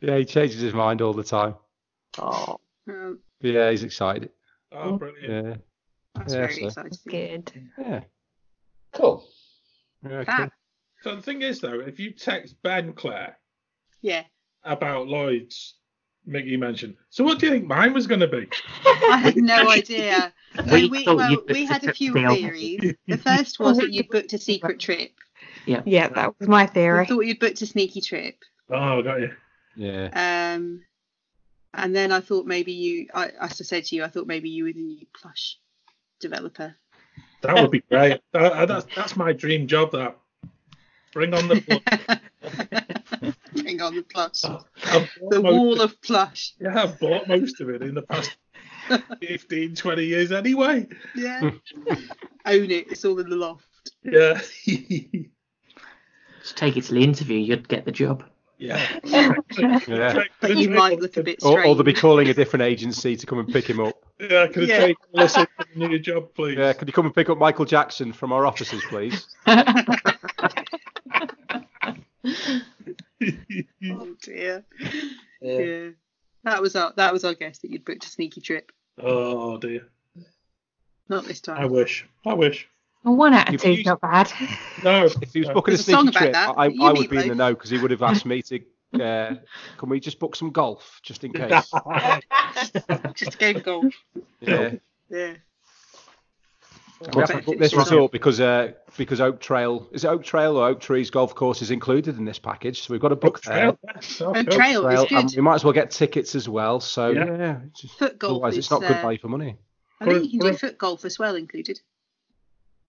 Yeah, 0.02 0.18
he 0.18 0.26
changes 0.26 0.60
his 0.60 0.74
mind 0.74 1.02
all 1.02 1.14
the 1.14 1.24
time. 1.24 1.54
Oh. 2.18 2.60
Um, 2.90 3.20
yeah, 3.42 3.70
he's 3.70 3.84
excited. 3.84 4.32
Oh, 4.72 4.98
brilliant. 4.98 5.48
Yeah. 5.48 5.56
that's 6.16 6.34
yeah, 6.34 6.40
very 6.40 6.56
so- 6.56 6.66
exciting. 6.66 6.98
Good. 7.08 7.52
Yeah. 7.78 8.00
Cool. 8.94 9.24
yeah 10.04 10.24
cool. 10.24 10.48
So 11.04 11.16
the 11.16 11.22
thing 11.22 11.44
is, 11.44 11.60
though, 11.60 11.80
if 11.80 12.00
you 12.00 12.12
text 12.12 12.56
Ben 12.64 12.94
Claire 12.94 13.38
Yeah. 14.02 14.24
about 14.64 15.08
Lloyd's 15.08 15.76
Mickey 16.26 16.58
mentioned, 16.58 16.96
so 17.10 17.24
what 17.24 17.40
do 17.40 17.48
you 17.48 17.52
think 17.52 17.66
mine 17.66 17.94
was 17.94 18.08
going 18.08 18.20
to 18.20 18.28
be? 18.28 18.48
I 18.86 19.18
had 19.18 19.36
no 19.38 19.70
idea. 19.70 20.34
We 20.72 20.88
we, 20.88 21.04
we, 21.06 21.16
well, 21.16 21.44
we 21.50 21.66
had 21.66 21.84
a 21.84 21.90
a 21.90 21.94
few 21.94 22.14
the 22.14 22.28
theories. 22.28 22.96
The 23.08 23.18
first 23.18 23.60
was 23.60 23.78
that 23.78 23.92
you 23.92 24.04
booked 24.08 24.34
a 24.34 24.38
secret 24.38 24.80
trip. 24.80 25.12
Yeah. 25.66 25.82
Yeah, 25.86 26.10
that 26.10 26.40
was 26.40 26.48
my 26.48 26.66
theory. 26.66 27.02
I 27.02 27.06
thought 27.06 27.22
you'd 27.22 27.40
booked 27.40 27.62
a 27.62 27.66
sneaky 27.66 28.02
trip. 28.02 28.36
Oh, 28.70 29.02
got 29.02 29.22
you. 29.22 29.32
Yeah. 29.76 30.54
Um, 30.56 30.84
and 31.74 31.96
then 31.96 32.12
I 32.12 32.20
thought 32.20 32.46
maybe 32.46 32.74
you, 32.74 33.08
I, 33.14 33.28
as 33.40 33.62
I 33.62 33.64
said 33.64 33.86
to 33.86 33.96
you, 33.96 34.04
I 34.04 34.10
thought 34.10 34.28
maybe 34.28 34.50
you 34.50 34.66
were 34.66 34.74
the 34.74 34.82
new 34.82 35.06
plush 35.20 35.58
developer. 36.20 36.76
That 37.42 37.56
would 37.56 37.72
be 37.72 37.82
great. 37.82 38.22
That, 38.34 38.68
that's, 38.68 38.86
that's 38.96 39.16
my 39.16 39.34
dream 39.34 39.68
job. 39.68 39.92
That 39.92 40.18
bring 41.14 41.34
on 41.34 41.48
the 41.48 42.22
plush. 43.80 43.80
Bring 43.80 43.82
on 43.82 43.96
the 43.96 44.04
plush. 44.04 44.44
I've 44.86 45.10
The 45.30 45.42
wall 45.42 45.82
of- 45.82 45.92
of 45.92 46.02
plush. 46.02 46.54
Yeah, 46.60 46.84
I've 46.84 47.00
bought 47.00 47.28
most 47.28 47.60
of 47.62 47.70
it 47.70 47.82
in 47.82 47.96
the 47.96 48.02
past 48.04 48.36
15, 49.22 49.76
20 49.76 50.04
years 50.06 50.32
anyway. 50.32 50.88
Yeah. 51.16 51.42
Own 52.46 52.72
it. 52.72 52.92
It's 52.92 53.06
all 53.06 53.20
in 53.20 53.30
the 53.30 53.36
loft. 53.36 53.66
Yeah. 54.04 54.40
Just 56.42 56.58
take 56.58 56.78
it 56.78 56.84
to 56.86 56.94
the 56.94 57.04
interview, 57.04 57.38
you'd 57.38 57.68
get 57.68 57.86
the 57.86 57.92
job. 57.92 58.24
yeah. 58.58 58.82
Yeah. 59.04 59.34
But 60.40 60.58
you 60.58 60.70
might 60.70 61.00
look 61.00 61.18
a 61.18 61.24
bit 61.24 61.40
Or, 61.44 61.52
strange. 61.52 61.68
or 61.68 61.76
they'll 61.76 61.84
be 61.84 61.94
calling 61.94 62.30
a 62.30 62.34
different 62.34 62.64
agency 62.64 63.16
to 63.16 63.26
come 63.26 63.40
and 63.40 63.48
pick 63.52 63.68
him 63.70 63.80
up. 63.80 63.96
Yeah, 64.20 64.48
could 64.48 64.68
Yeah. 64.68 64.76
have 64.76 64.84
taken 64.84 65.04
Melissa 65.14 65.46
to 65.46 65.66
the 65.76 65.88
new 65.88 66.00
job, 66.00 66.34
please? 66.36 66.58
Yeah, 66.58 66.74
could 66.74 66.88
you 66.88 66.94
come 66.94 67.06
and 67.06 67.16
pick 67.16 67.30
up 67.30 67.38
Michael 67.40 67.66
Jackson 67.66 68.12
from 68.14 68.32
our 68.34 68.46
offices, 68.46 68.84
please? 68.90 69.28
Oh 73.22 74.16
dear. 74.24 74.64
Yeah. 75.42 75.58
Yeah. 75.60 75.90
That 76.44 76.62
was 76.62 76.76
our 76.76 76.94
that 76.98 77.12
was 77.14 77.24
our 77.26 77.34
guess 77.34 77.60
that 77.60 77.72
you'd 77.72 77.84
booked 77.86 78.06
a 78.06 78.10
sneaky 78.10 78.42
trip. 78.42 78.72
Oh 79.02 79.58
dear. 79.58 79.88
Not 81.10 81.26
this 81.26 81.42
time. 81.42 81.58
I 81.58 81.66
wish. 81.66 82.06
I 82.26 82.34
wish. 82.34 82.68
Well, 83.04 83.16
one 83.16 83.34
out 83.34 83.50
You 83.50 83.56
of 83.56 83.62
two's 83.62 83.78
used- 83.78 83.88
not 83.88 84.02
bad. 84.02 84.32
No. 84.84 85.06
If 85.06 85.34
he 85.34 85.40
was 85.40 85.50
booking 85.50 85.74
a 85.74 85.78
There's 85.78 85.88
a 85.88 85.92
song 85.92 86.04
sneaky 86.04 86.18
about 86.18 86.20
trip, 86.20 86.34
that. 86.34 86.54
I, 86.58 86.66
You 86.68 86.84
I 86.84 86.92
would 86.94 87.10
be 87.10 87.18
in 87.18 87.22
the 87.24 87.28
Loaf. 87.30 87.38
know 87.38 87.54
because 87.56 87.70
he 87.72 87.78
would 87.80 87.92
have 87.92 88.04
asked 88.04 88.26
me 88.26 88.42
to. 88.44 88.60
Uh, 88.94 89.36
can 89.78 89.88
we 89.88 90.02
just 90.02 90.20
book 90.20 90.36
some 90.36 90.52
golf 90.52 91.00
just 91.02 91.24
in 91.24 91.32
case? 91.32 91.72
Just 93.16 93.40
go 93.40 93.54
golf. 93.54 93.86
Yeah. 94.42 94.74
Yeah. 95.10 95.36
We 97.14 97.20
have 97.22 97.30
to 97.32 97.42
book 97.42 97.58
this 97.58 97.74
resort 97.76 98.12
because 98.12 98.40
uh, 98.40 98.74
because 98.98 99.20
Oak 99.22 99.40
Trail 99.40 99.90
is 99.92 100.04
it 100.04 100.08
Oak 100.08 100.24
Trail 100.24 100.58
or 100.58 100.68
Oak 100.68 100.80
Trees 100.80 101.10
Golf 101.10 101.34
Course 101.34 101.62
is 101.62 101.72
included 101.72 102.18
in 102.18 102.26
this 102.26 102.38
package, 102.40 102.82
so 102.84 102.94
we've 102.94 103.02
got 103.02 103.10
to 103.10 103.16
book 103.16 103.42
there. 103.42 103.72
Trail. 103.74 103.80
Yes, 103.96 104.22
oh, 104.22 104.34
And 104.34 104.50
trail 104.52 104.88
is 104.88 104.94
Trail, 105.08 105.20
and 105.20 105.30
good. 105.30 105.36
we 105.38 105.42
might 105.42 105.56
as 105.56 105.64
well 105.64 105.74
get 105.74 105.92
tickets 105.92 106.36
as 106.36 106.48
well. 106.48 106.80
So 106.80 107.10
Yeah. 107.10 107.26
yeah, 107.38 107.60
just- 107.76 107.98
Foot 107.98 108.20
golf 108.20 108.32
otherwise 108.34 108.58
it's 108.58 108.70
not 108.70 108.82
good 108.82 108.92
uh, 108.92 109.02
value 109.02 109.18
for 109.20 109.30
money. 109.30 109.58
I 110.00 110.06
think 110.06 110.32
you 110.32 110.40
can 110.40 110.52
do 110.52 110.58
foot 110.58 110.78
golf 110.78 111.06
as 111.06 111.18
well 111.20 111.36
included. 111.36 111.80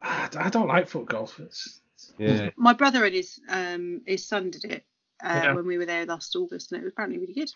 I 0.02 0.48
don't 0.50 0.68
like 0.68 0.88
foot 0.88 1.06
golf. 1.06 1.38
It's, 1.40 1.80
Yeah. 2.18 2.50
My 2.56 2.72
brother 2.72 3.04
and 3.04 3.14
his 3.14 3.40
um 3.48 4.02
his 4.06 4.26
son 4.26 4.50
did 4.50 4.64
it 4.64 4.84
uh, 5.22 5.40
Yeah. 5.44 5.54
when 5.54 5.66
we 5.66 5.78
were 5.78 5.86
there 5.86 6.04
last 6.06 6.34
August, 6.36 6.72
and 6.72 6.80
it 6.80 6.84
was 6.84 6.92
apparently 6.92 7.18
really 7.20 7.34
good. 7.34 7.50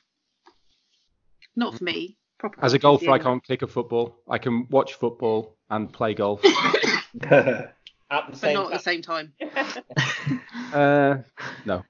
Not 1.56 1.76
for 1.76 1.84
me. 1.84 2.16
Proper 2.38 2.62
As 2.64 2.74
a 2.74 2.78
golf 2.78 3.00
golfer, 3.00 3.12
I 3.12 3.18
can't 3.18 3.42
kick 3.42 3.62
a 3.62 3.66
football. 3.66 4.22
I 4.28 4.38
can 4.38 4.66
watch 4.70 4.94
football 4.94 5.55
and 5.70 5.92
play 5.92 6.14
golf. 6.14 6.40
At 8.08 8.26
the 8.26 8.32
but 8.32 8.36
same 8.36 8.54
not 8.54 8.66
at 8.66 8.78
the 8.78 8.78
same 8.78 9.02
time. 9.02 9.32
uh, 10.72 11.16
no. 11.64 11.82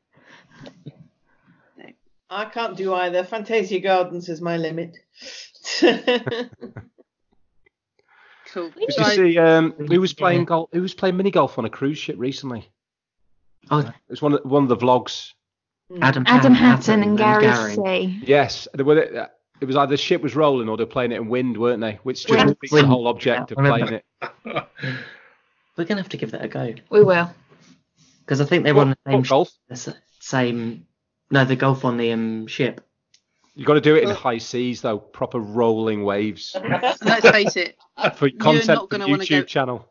I 2.30 2.46
can't 2.46 2.74
do 2.74 2.94
either. 2.94 3.22
Fantasia 3.22 3.80
Gardens 3.80 4.30
is 4.30 4.40
my 4.40 4.56
limit. 4.56 4.96
Cool. 8.52 8.70
Did 8.70 8.96
you 8.96 9.04
I- 9.04 9.16
see 9.16 9.38
um, 9.38 9.72
who 9.72 10.00
was 10.00 10.14
playing 10.14 10.46
golf? 10.46 10.70
Who 10.72 10.80
was 10.80 10.94
playing 10.94 11.18
mini 11.18 11.30
golf 11.30 11.58
on 11.58 11.66
a 11.66 11.70
cruise 11.70 11.98
ship 11.98 12.16
recently? 12.18 12.70
Oh, 13.70 13.80
It 13.80 13.92
was 14.08 14.22
one 14.22 14.32
of 14.32 14.44
one 14.44 14.62
of 14.62 14.68
the 14.70 14.76
vlogs. 14.76 15.32
Adam, 16.00 16.24
Adam 16.26 16.54
Hattan 16.54 17.02
and 17.02 17.18
Gary 17.18 17.74
C. 17.74 18.20
Yes, 18.24 18.66
they 18.74 18.82
were, 18.82 19.20
uh, 19.20 19.26
it 19.60 19.64
was 19.64 19.76
either 19.76 19.90
the 19.90 19.96
ship 19.96 20.22
was 20.22 20.34
rolling 20.36 20.68
or 20.68 20.76
they're 20.76 20.86
playing 20.86 21.12
it 21.12 21.16
in 21.16 21.28
wind, 21.28 21.56
weren't 21.56 21.80
they? 21.80 21.98
Which 22.02 22.26
just 22.26 22.30
Wind. 22.30 22.48
defeats 22.50 22.70
the 22.72 22.76
Wind. 22.76 22.88
whole 22.88 23.08
object 23.08 23.50
Yeah, 23.50 23.58
of 23.58 23.64
I 23.64 23.78
playing 23.78 23.92
it. 23.94 24.04
We're 25.76 25.84
gonna 25.84 26.00
have 26.02 26.10
to 26.10 26.16
give 26.16 26.30
that 26.32 26.44
a 26.44 26.48
go 26.48 26.74
We 26.90 27.02
will. 27.02 27.30
because 28.20 28.40
I 28.40 28.44
think 28.44 28.64
they 28.64 28.72
were 28.72 28.82
on 28.82 28.90
the 28.90 28.98
same 29.06 29.18
What, 29.20 29.28
golf? 29.28 29.50
the 29.68 29.74
s- 29.74 29.88
same. 30.20 30.86
No, 31.30 31.44
the 31.44 31.56
golf 31.56 31.84
on 31.84 31.96
the 31.96 32.12
um 32.12 32.46
ship. 32.46 32.80
You 33.54 33.64
got 33.64 33.74
to 33.74 33.80
do 33.80 33.94
it 33.96 34.04
in 34.04 34.10
high 34.10 34.38
seas 34.38 34.82
though, 34.82 34.98
proper 34.98 35.38
rolling 35.38 36.04
waves 36.04 36.54
let's 36.68 37.00
face 37.30 37.56
it, 37.56 37.76
for 38.16 38.28
content 38.30 38.66
not 38.68 38.76
for 38.76 38.86
the 38.86 38.98
gonna 38.98 39.08
wanna 39.10 39.24
YouTube 39.24 39.40
go- 39.40 39.44
channel. 39.44 39.88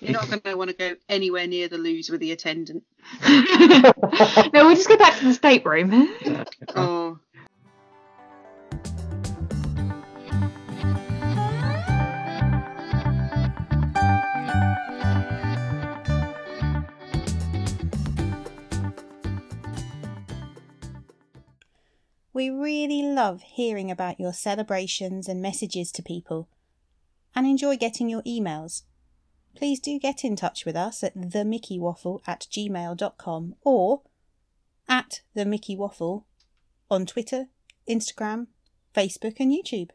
you're 0.00 0.12
not 0.12 0.28
going 0.28 0.40
to 0.42 0.54
want 0.54 0.68
to 0.70 0.76
go 0.76 0.94
anywhere 1.08 1.46
near 1.46 1.68
the 1.68 1.78
loos 1.78 2.10
with 2.10 2.20
the 2.20 2.32
attendant. 2.32 2.82
no, 3.26 3.92
we'll 4.52 4.74
just 4.74 4.88
go 4.88 4.98
back 4.98 5.18
to 5.18 5.24
the 5.24 5.32
stateroom. 5.32 6.14
Oh, 6.74 7.18
We 22.36 22.50
really 22.50 23.00
love 23.00 23.40
hearing 23.40 23.90
about 23.90 24.20
your 24.20 24.34
celebrations 24.34 25.26
and 25.26 25.40
messages 25.40 25.90
to 25.92 26.02
people 26.02 26.50
and 27.34 27.46
enjoy 27.46 27.78
getting 27.78 28.10
your 28.10 28.22
emails. 28.24 28.82
please 29.54 29.80
do 29.80 29.98
get 29.98 30.22
in 30.22 30.36
touch 30.36 30.66
with 30.66 30.76
us 30.76 31.02
at 31.02 31.16
themickeywaffle 31.16 32.20
at 32.26 32.46
gmail.com 32.52 33.54
or 33.62 34.02
at 34.86 35.22
the 35.32 35.46
Mickey 35.46 35.74
Waffle 35.76 36.26
on 36.90 37.06
Twitter, 37.06 37.46
Instagram, 37.88 38.48
Facebook, 38.94 39.40
and 39.40 39.50
YouTube. 39.50 39.88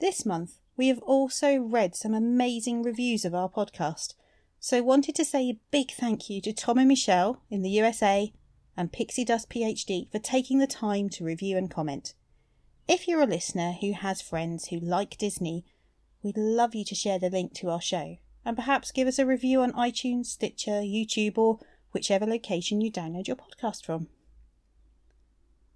This 0.00 0.24
month, 0.24 0.60
we 0.78 0.88
have 0.88 1.00
also 1.00 1.58
read 1.58 1.94
some 1.94 2.14
amazing 2.14 2.82
reviews 2.82 3.26
of 3.26 3.34
our 3.34 3.50
podcast, 3.50 4.14
so 4.60 4.82
wanted 4.82 5.14
to 5.16 5.26
say 5.26 5.50
a 5.50 5.60
big 5.70 5.90
thank 5.90 6.30
you 6.30 6.40
to 6.40 6.54
Tom 6.54 6.78
and 6.78 6.88
Michelle 6.88 7.42
in 7.50 7.60
the 7.60 7.68
USA 7.82 8.32
and 8.78 8.92
Pixie 8.92 9.24
Dust 9.24 9.50
PhD 9.50 10.08
for 10.12 10.20
taking 10.20 10.60
the 10.60 10.66
time 10.68 11.08
to 11.08 11.24
review 11.24 11.56
and 11.56 11.68
comment. 11.68 12.14
If 12.86 13.08
you're 13.08 13.20
a 13.20 13.26
listener 13.26 13.72
who 13.72 13.92
has 13.92 14.22
friends 14.22 14.68
who 14.68 14.78
like 14.78 15.18
Disney, 15.18 15.64
we'd 16.22 16.38
love 16.38 16.76
you 16.76 16.84
to 16.84 16.94
share 16.94 17.18
the 17.18 17.28
link 17.28 17.54
to 17.54 17.70
our 17.70 17.80
show 17.80 18.18
and 18.44 18.56
perhaps 18.56 18.92
give 18.92 19.08
us 19.08 19.18
a 19.18 19.26
review 19.26 19.62
on 19.62 19.72
iTunes, 19.72 20.26
Stitcher, 20.26 20.80
YouTube, 20.80 21.36
or 21.36 21.58
whichever 21.90 22.24
location 22.24 22.80
you 22.80 22.90
download 22.90 23.26
your 23.26 23.36
podcast 23.36 23.84
from. 23.84 24.06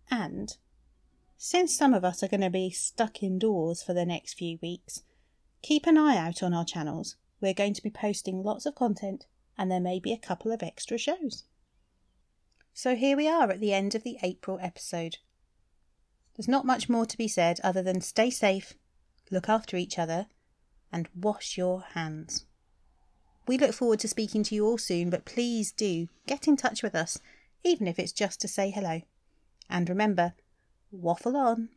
And 0.08 0.56
since 1.36 1.74
some 1.74 1.94
of 1.94 2.04
us 2.04 2.22
are 2.22 2.28
going 2.28 2.40
to 2.40 2.50
be 2.50 2.70
stuck 2.70 3.20
indoors 3.20 3.82
for 3.82 3.94
the 3.94 4.06
next 4.06 4.34
few 4.34 4.60
weeks, 4.62 5.02
keep 5.60 5.88
an 5.88 5.98
eye 5.98 6.16
out 6.16 6.40
on 6.40 6.54
our 6.54 6.64
channels. 6.64 7.16
We're 7.40 7.52
going 7.52 7.74
to 7.74 7.82
be 7.82 7.90
posting 7.90 8.44
lots 8.44 8.64
of 8.64 8.76
content 8.76 9.26
and 9.58 9.72
there 9.72 9.80
may 9.80 9.98
be 9.98 10.12
a 10.12 10.18
couple 10.18 10.52
of 10.52 10.62
extra 10.62 10.98
shows. 10.98 11.42
So 12.74 12.97
here 12.97 13.16
we 13.16 13.28
are 13.28 13.51
at 13.51 13.61
the 13.61 13.73
end 13.73 13.94
of 13.94 14.03
the 14.03 14.19
April 14.23 14.59
episode. 14.61 15.19
There's 16.35 16.49
not 16.49 16.65
much 16.65 16.89
more 16.89 17.05
to 17.05 17.19
be 17.19 17.28
said 17.28 17.61
other 17.62 17.82
than 17.82 18.01
stay 18.01 18.31
safe, 18.31 18.74
look 19.31 19.49
after 19.49 19.77
each 19.77 19.99
other, 19.99 20.27
and 20.90 21.09
wash 21.15 21.59
your 21.59 21.82
hands. 21.93 22.47
We 23.47 23.59
look 23.59 23.74
forward 23.74 24.01
to 24.01 24.09
speaking 24.09 24.43
to 24.44 24.55
you 24.55 24.66
all 24.66 24.78
soon, 24.78 25.11
but 25.11 25.24
please 25.24 25.73
do 25.73 26.09
get 26.27 26.49
in 26.49 26.57
touch 26.57 26.82
with 26.82 26.94
us, 26.94 27.19
even 27.62 27.86
if 27.86 27.99
it's 27.99 28.12
just 28.12 28.40
to 28.40 28.49
say 28.49 28.70
hello. 28.70 29.03
And 29.69 29.89
remember, 29.89 30.35
waffle 30.90 31.36
on. 31.36 31.69